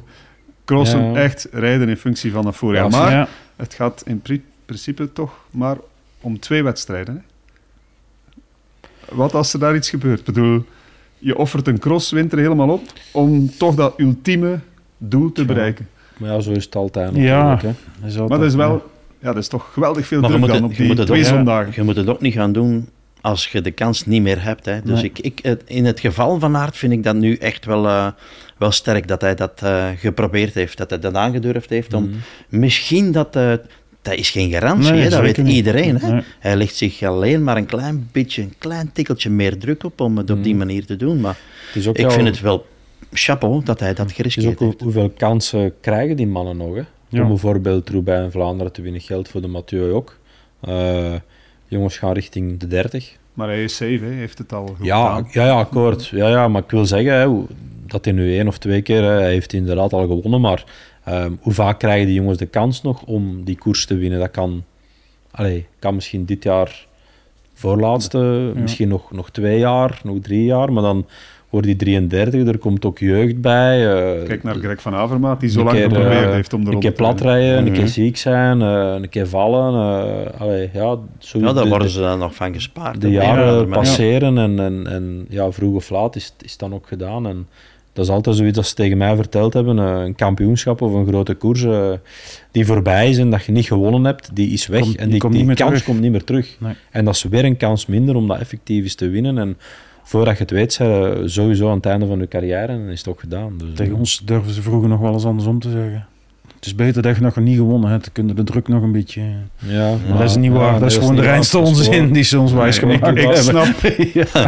crossen, 0.64 1.04
Ja. 1.12 1.14
echt 1.14 1.48
rijden 1.52 1.88
in 1.88 1.96
functie 1.96 2.32
van 2.32 2.46
het 2.46 2.56
voorjaar. 2.56 2.90
Ja, 2.90 2.98
maar 2.98 3.10
ja. 3.10 3.28
het 3.56 3.74
gaat 3.74 4.02
in 4.06 4.20
pri- 4.20 4.42
principe 4.64 5.12
toch 5.12 5.32
maar 5.50 5.76
om 6.20 6.38
twee 6.40 6.62
wedstrijden. 6.62 7.14
Hè? 7.14 7.20
Wat 9.16 9.34
als 9.34 9.52
er 9.52 9.58
daar 9.58 9.74
iets 9.76 9.90
gebeurt? 9.90 10.18
Ik 10.18 10.24
bedoel, 10.24 10.64
je 11.18 11.36
offert 11.38 11.66
een 11.68 11.78
crosswinter 11.78 12.38
helemaal 12.38 12.68
op 12.68 12.82
om 13.12 13.50
toch 13.58 13.74
dat 13.74 13.94
ultieme 13.96 14.58
doel 14.98 15.32
te 15.32 15.40
Ja. 15.40 15.46
bereiken. 15.46 15.88
Maar 16.20 16.30
ja, 16.30 16.40
zo 16.40 16.50
is 16.50 16.64
het 16.64 16.76
altijd 16.76 17.16
Ja. 17.16 17.58
Hè. 17.60 17.70
Dat 18.00 18.10
is 18.10 18.16
Maar 18.16 18.28
dat 18.28 18.42
is 18.42 18.54
wel... 18.54 18.90
Ja, 19.18 19.26
dat 19.32 19.36
is 19.42 19.48
toch 19.48 19.72
geweldig 19.72 20.06
veel 20.06 20.20
Maar 20.20 20.30
druk 20.30 20.42
dan 20.46 20.52
het- 20.54 20.64
op 20.64 20.76
die 20.76 21.04
twee 21.04 21.20
ook- 21.20 21.26
zondagen. 21.26 21.72
Je 21.74 21.82
moet 21.82 21.96
het 21.96 22.08
ook 22.08 22.20
niet 22.20 22.34
gaan 22.34 22.52
doen 22.52 22.88
als 23.20 23.48
je 23.48 23.60
de 23.60 23.70
kans 23.70 24.06
niet 24.06 24.22
meer 24.22 24.42
hebt. 24.42 24.64
Hè. 24.64 24.80
Dus 24.84 25.00
Nee. 25.00 25.10
ik, 25.12 25.40
ik, 25.40 25.62
in 25.66 25.84
het 25.84 26.00
geval 26.00 26.38
van 26.38 26.56
Aert 26.56 26.76
vind 26.76 26.92
ik 26.92 27.04
dat 27.04 27.14
nu 27.14 27.34
echt 27.34 27.64
wel, 27.64 27.86
eh, 27.86 28.06
wel 28.58 28.70
sterk 28.70 29.08
dat 29.08 29.20
hij 29.20 29.34
dat 29.34 29.52
eh, 29.62 29.86
geprobeerd 29.96 30.54
heeft, 30.54 30.78
dat 30.78 30.90
hij 30.90 30.98
dat 30.98 31.14
aangedurfd 31.14 31.70
heeft. 31.70 31.94
Om, 31.94 32.10
Misschien 32.48 33.12
dat, 33.12 33.36
eh, 33.36 33.52
dat 34.02 34.14
is 34.14 34.30
geen 34.30 34.50
garantie, 34.50 34.92
Nee, 34.92 35.00
hè, 35.02 35.08
dat 35.08 35.20
weet 35.20 35.36
niet. 35.36 35.54
iedereen. 35.54 35.96
Hè. 35.98 36.12
Nee. 36.12 36.22
Hij 36.38 36.56
legt 36.56 36.74
zich 36.76 37.02
alleen 37.02 37.44
maar 37.44 37.56
een 37.56 37.66
klein 37.66 38.08
beetje, 38.12 38.42
een 38.42 38.54
klein 38.58 38.90
tikkeltje 38.92 39.30
meer 39.30 39.58
druk 39.58 39.84
op 39.84 40.00
om 40.00 40.16
het 40.16 40.30
op 40.30 40.42
die 40.44 40.54
manier 40.54 40.84
te 40.86 40.96
doen. 40.96 41.20
Maar 41.20 41.36
Het 41.66 41.76
is 41.76 41.88
ook 41.88 41.98
ik 41.98 42.10
vind 42.10 42.26
het 42.26 42.40
wel 42.40 42.66
chapeau 43.12 43.64
dat 43.64 43.80
hij 43.80 43.94
dat 43.94 44.06
ook 44.06 44.12
geriskeerd 44.14 44.58
hoe- 44.58 44.66
heeft. 44.68 44.80
hoeveel 44.80 45.10
kansen 45.16 45.72
krijgen 45.80 46.16
die 46.16 46.26
mannen 46.26 46.56
nog. 46.56 46.74
Hè? 46.74 46.82
Ja. 47.08 47.22
Om 47.22 47.28
bijvoorbeeld 47.28 47.88
Roubaix 47.90 48.24
en 48.24 48.30
Vlaanderen 48.32 48.72
te 48.72 48.82
winnen 48.82 49.00
geldt 49.00 49.28
voor 49.28 49.40
de 49.40 49.46
Mathieu 49.48 49.92
ook. 49.92 50.18
Eh, 50.60 51.14
jongens 51.68 51.98
gaan 51.98 52.12
richting 52.12 52.58
de 52.58 52.66
30. 52.66 53.16
Maar 53.34 53.48
hij 53.48 53.62
is 53.64 53.76
safe, 53.76 53.98
hè. 54.00 54.06
hij 54.06 54.14
heeft 54.14 54.38
het 54.38 54.52
al 54.52 54.66
goed 54.66 54.86
Ja, 54.86 55.06
gedaan. 55.16 55.28
ja, 55.32 55.44
ja, 55.46 55.58
akkoord. 55.58 56.06
Ja, 56.06 56.28
ja, 56.28 56.48
maar 56.48 56.62
ik 56.62 56.70
wil 56.70 56.86
zeggen 56.86 57.12
hè, 57.14 57.44
dat 57.86 58.04
hij 58.04 58.14
nu 58.14 58.36
één 58.36 58.46
of 58.48 58.58
twee 58.58 58.82
keer, 58.82 59.02
hè, 59.02 59.10
hij 59.10 59.30
heeft 59.32 59.52
inderdaad 59.52 59.92
al 59.92 60.06
gewonnen, 60.06 60.40
maar 60.40 60.64
ehm, 61.04 61.32
hoe 61.40 61.52
vaak 61.52 61.78
krijgen 61.78 62.06
die 62.06 62.14
jongens 62.14 62.38
de 62.38 62.46
kans 62.46 62.82
nog 62.82 63.02
om 63.02 63.44
die 63.44 63.58
koers 63.58 63.86
te 63.86 63.94
winnen? 63.96 64.18
Dat 64.18 64.30
kan, 64.30 64.64
allee, 65.30 65.66
kan 65.78 65.94
misschien 65.94 66.24
dit 66.24 66.42
jaar 66.42 66.86
voorlaatste, 67.54 68.52
misschien 68.54 68.88
nog, 68.88 69.12
nog 69.12 69.30
twee 69.30 69.58
jaar, 69.58 70.00
nog 70.04 70.16
drie 70.20 70.44
jaar, 70.44 70.72
maar 70.72 70.82
dan 70.82 71.06
wordt 71.50 71.66
die 71.66 71.76
33, 71.76 72.46
er 72.46 72.58
komt 72.58 72.84
ook 72.84 72.98
jeugd 72.98 73.40
bij. 73.40 73.94
eh, 74.20 74.26
Kijk 74.26 74.42
naar 74.42 74.54
Greg 74.54 74.80
van 74.82 74.94
Avermaat, 74.94 75.40
die 75.40 75.48
zo 75.50 75.58
een 75.58 75.64
lang 75.64 75.76
keer, 75.76 75.88
geprobeerd 75.88 76.24
eh, 76.24 76.30
heeft 76.32 76.52
om 76.52 76.60
de 76.60 76.66
Een 76.66 76.72
ronde 76.72 76.86
keer 76.88 76.96
te 76.96 77.02
platrijden, 77.02 77.58
een 77.58 77.64
Mhm. 77.64 77.72
keer 77.74 77.88
ziek 77.88 78.16
zijn, 78.16 78.62
eh, 78.62 78.94
een 79.00 79.08
keer 79.08 79.26
vallen. 79.28 79.74
eh, 79.74 80.40
allee, 80.40 80.70
ja, 80.72 80.98
zo 81.18 81.38
Ja, 81.38 81.52
daar 81.52 81.62
de- 81.64 81.68
worden 81.70 81.86
de- 81.86 81.92
ze 81.92 82.00
dan 82.00 82.18
nog 82.18 82.34
van 82.34 82.52
gespaard. 82.54 83.00
de 83.00 83.06
een 83.06 83.12
jaren 83.12 83.68
passeren 83.68 84.38
en, 84.38 84.60
en, 84.60 84.86
en 84.86 85.26
ja, 85.28 85.50
vroeg 85.52 85.74
of 85.74 85.90
laat 85.90 86.16
is, 86.16 86.34
is 86.44 86.56
dan 86.56 86.74
ook 86.74 86.86
gedaan. 86.86 87.26
En 87.26 87.46
dat 87.92 88.04
is 88.04 88.10
altijd 88.10 88.36
zoiets 88.36 88.58
als 88.58 88.68
ze 88.68 88.74
tegen 88.74 88.98
mij 88.98 89.16
verteld 89.16 89.52
hebben, 89.54 89.76
een 89.78 90.14
kampioenschap 90.14 90.82
of 90.82 90.92
een 90.92 91.06
grote 91.06 91.34
koers 91.34 91.64
die 92.50 92.66
voorbij 92.66 93.08
is 93.08 93.18
en 93.18 93.30
dat 93.30 93.44
je 93.44 93.52
niet 93.52 93.66
gewonnen 93.66 94.04
hebt, 94.04 94.30
die 94.36 94.50
is 94.50 94.66
weg. 94.66 94.80
Komt- 94.80 94.96
en 94.96 95.08
die 95.10 95.18
komt 95.20 95.34
kans 95.46 95.56
terug. 95.56 95.84
komt 95.84 96.00
niet 96.00 96.10
meer 96.10 96.24
terug. 96.24 96.56
Nee. 96.58 96.74
En 96.90 97.04
dat 97.04 97.14
is 97.14 97.22
weer 97.22 97.44
een 97.44 97.56
kans 97.56 97.86
minder 97.86 98.14
om 98.16 98.28
dat 98.28 98.40
effectief 98.40 98.82
eens 98.82 98.94
te 98.94 99.08
winnen. 99.08 99.38
En 99.38 99.56
voordat 100.10 100.36
je 100.36 100.42
het 100.42 100.50
weet, 100.50 100.72
zijn 100.72 101.30
sowieso 101.30 101.68
aan 101.68 101.76
het 101.76 101.86
einde 101.86 102.06
van 102.06 102.18
je 102.18 102.28
carrière 102.28 102.66
en 102.66 102.88
is 102.88 102.98
het 102.98 103.08
ook 103.08 103.20
gedaan. 103.20 103.52
Dus, 103.58 103.68
Tegen 103.74 103.94
ons 103.94 104.22
durven 104.24 104.52
ze 104.52 104.62
vroeger 104.62 104.88
nog 104.88 105.00
wel 105.00 105.12
eens 105.12 105.24
andersom 105.24 105.58
te 105.60 105.70
zeggen. 105.70 106.06
Het 106.54 106.66
is 106.66 106.74
beter 106.74 107.02
dat 107.02 107.16
je 107.16 107.22
nog 107.22 107.36
niet 107.36 107.56
gewonnen 107.56 107.90
hebt. 107.90 108.04
Dan 108.04 108.12
kunnen 108.12 108.36
de 108.36 108.44
druk 108.44 108.68
nog 108.68 108.82
een 108.82 108.92
beetje... 108.92 109.22
Ja, 109.58 109.94
Maar 110.08 110.18
dat 110.18 110.30
is 110.30 110.36
niet 110.36 110.52
waar. 110.52 110.80
dat 110.80 110.90
is 110.90 110.96
gewoon 110.96 111.16
de 111.16 111.22
reinste 111.22 111.58
onzin 111.58 112.12
die 112.12 112.22
ze 112.22 112.38
ons 112.38 112.52
wijs 112.52 112.80
Nee, 112.80 112.94
ik, 113.28 113.34
snap, 113.34 113.66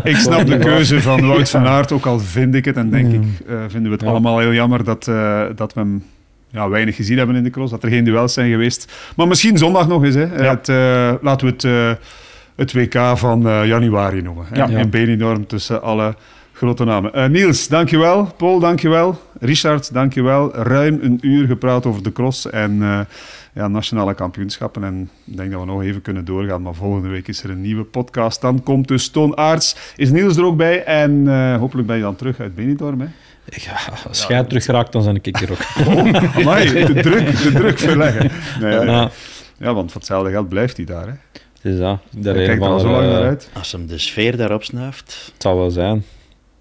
ik 0.04 0.16
snap 0.16 0.46
de 0.46 0.58
keuze 0.58 1.00
van 1.00 1.26
Wout 1.26 1.50
van 1.50 1.66
Aert, 1.66 1.92
ook 1.92 2.06
al 2.06 2.18
vind 2.18 2.54
ik 2.54 2.64
het 2.64 2.76
en 2.76 2.90
denk 2.90 3.12
ik, 3.12 3.22
eh, 3.48 3.56
vinden 3.68 3.90
we 3.90 3.96
het 3.96 4.00
Ja. 4.00 4.10
allemaal 4.10 4.38
heel 4.38 4.52
jammer 4.52 4.84
dat, 4.84 5.08
eh, 5.08 5.42
dat 5.56 5.74
we 5.74 5.80
hem 5.80 6.02
ja, 6.50 6.68
weinig 6.68 6.96
gezien 6.96 7.18
hebben 7.18 7.36
in 7.36 7.42
de 7.44 7.50
cross, 7.50 7.70
dat 7.70 7.82
er 7.82 7.88
geen 7.88 8.04
duels 8.04 8.32
zijn 8.32 8.50
geweest. 8.50 8.92
Maar 9.16 9.28
misschien 9.28 9.58
zondag 9.58 9.88
nog 9.88 10.04
eens. 10.04 10.14
Hè. 10.14 10.26
Het, 10.26 10.68
eh, 10.68 11.12
laten 11.20 11.46
we 11.46 11.52
het, 11.52 11.64
eh, 11.64 12.04
het 12.56 12.72
WK 12.72 12.98
van 13.14 13.48
eh, 13.48 13.66
januari 13.66 14.22
noemen. 14.22 14.46
Ja. 14.52 14.66
In 14.68 14.90
Benidorm 14.90 15.46
tussen 15.46 15.82
alle 15.82 16.14
grote 16.52 16.84
namen. 16.84 17.12
Eh, 17.12 17.28
Niels, 17.28 17.68
dankjewel. 17.68 18.34
Paul, 18.36 18.58
dankjewel. 18.58 19.20
Richard, 19.40 19.92
dankjewel. 19.92 20.54
Ruim 20.54 20.98
een 21.02 21.18
uur 21.20 21.46
gepraat 21.46 21.86
over 21.86 22.02
de 22.02 22.12
cross 22.12 22.50
en 22.50 22.82
eh, 22.82 23.00
ja, 23.52 23.68
nationale 23.68 24.14
kampioenschappen. 24.14 24.84
En 24.84 25.10
ik 25.24 25.36
denk 25.36 25.50
dat 25.50 25.60
we 25.60 25.66
nog 25.66 25.82
even 25.82 26.02
kunnen 26.02 26.24
doorgaan, 26.24 26.62
maar 26.62 26.74
volgende 26.74 27.08
week 27.08 27.28
is 27.28 27.42
er 27.42 27.50
een 27.50 27.60
nieuwe 27.60 27.84
podcast. 27.84 28.40
Dan 28.40 28.62
komt 28.62 28.88
dus 28.88 29.08
Toon 29.08 29.36
Aarts. 29.36 29.76
Is 29.96 30.10
Niels 30.10 30.36
er 30.36 30.44
ook 30.44 30.56
bij? 30.56 30.84
En 30.84 31.26
hopelijk 31.58 31.86
ben 31.86 31.96
je 31.96 32.02
dan 32.02 32.16
terug 32.16 32.40
uit 32.40 32.54
Benidorm. 32.54 33.00
Hè? 33.00 33.06
Ja, 33.44 33.78
als 34.08 34.26
jij 34.26 34.44
terug 34.44 34.64
geraakt, 34.64 34.92
dan 34.92 35.04
ben 35.04 35.18
ik 35.22 35.40
er 35.40 35.50
ook. 35.50 35.58
Amai, 36.36 36.84
de 36.84 37.00
druk, 37.00 37.42
de 37.42 37.52
druk 37.54 37.78
verleggen. 37.78 38.30
Nee. 38.60 38.72
Ja, 38.72 39.10
Ja, 39.58 39.74
want 39.74 39.90
voor 39.92 40.00
hetzelfde 40.00 40.30
geld 40.30 40.48
blijft 40.48 40.76
hij 40.76 40.86
daar. 40.86 41.06
Hè. 41.06 41.12
Het 41.62 41.72
is 41.72 41.78
dat. 41.78 41.98
Daar 42.10 42.34
kijkt 42.34 42.48
er 42.48 42.58
van 42.58 42.68
al 42.68 42.78
zo 42.78 42.90
lang 42.90 43.06
naar 43.06 43.22
uit. 43.22 43.50
Als 43.54 43.72
hem 43.72 43.86
de 43.86 43.98
sfeer 43.98 44.36
daarop 44.36 44.64
snuift. 44.64 45.30
Het 45.32 45.42
zal 45.42 45.56
wel 45.56 45.70
zijn. 45.70 46.04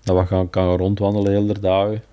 Dat 0.03 0.17
we 0.17 0.25
gaan, 0.25 0.49
kan 0.49 0.75
rondwandelen 0.75 1.31
heel 1.31 1.45
de 1.45 1.59
dagen. 1.59 2.03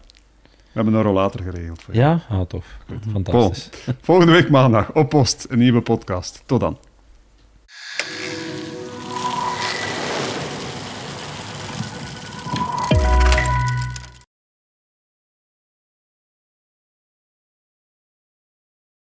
We 0.42 0.84
hebben 0.84 0.94
een 0.94 1.02
rollator 1.02 1.40
geregeld. 1.42 1.82
Voor 1.82 1.94
je. 1.94 2.00
Ja? 2.00 2.20
Ah, 2.28 2.40
tof. 2.40 2.76
Fantastisch. 3.12 3.68
Volgende 4.00 4.32
week 4.32 4.50
maandag 4.50 4.94
op 4.94 5.08
post 5.08 5.46
een 5.48 5.58
nieuwe 5.58 5.80
podcast. 5.80 6.42
Tot 6.46 6.60
dan. 6.60 6.78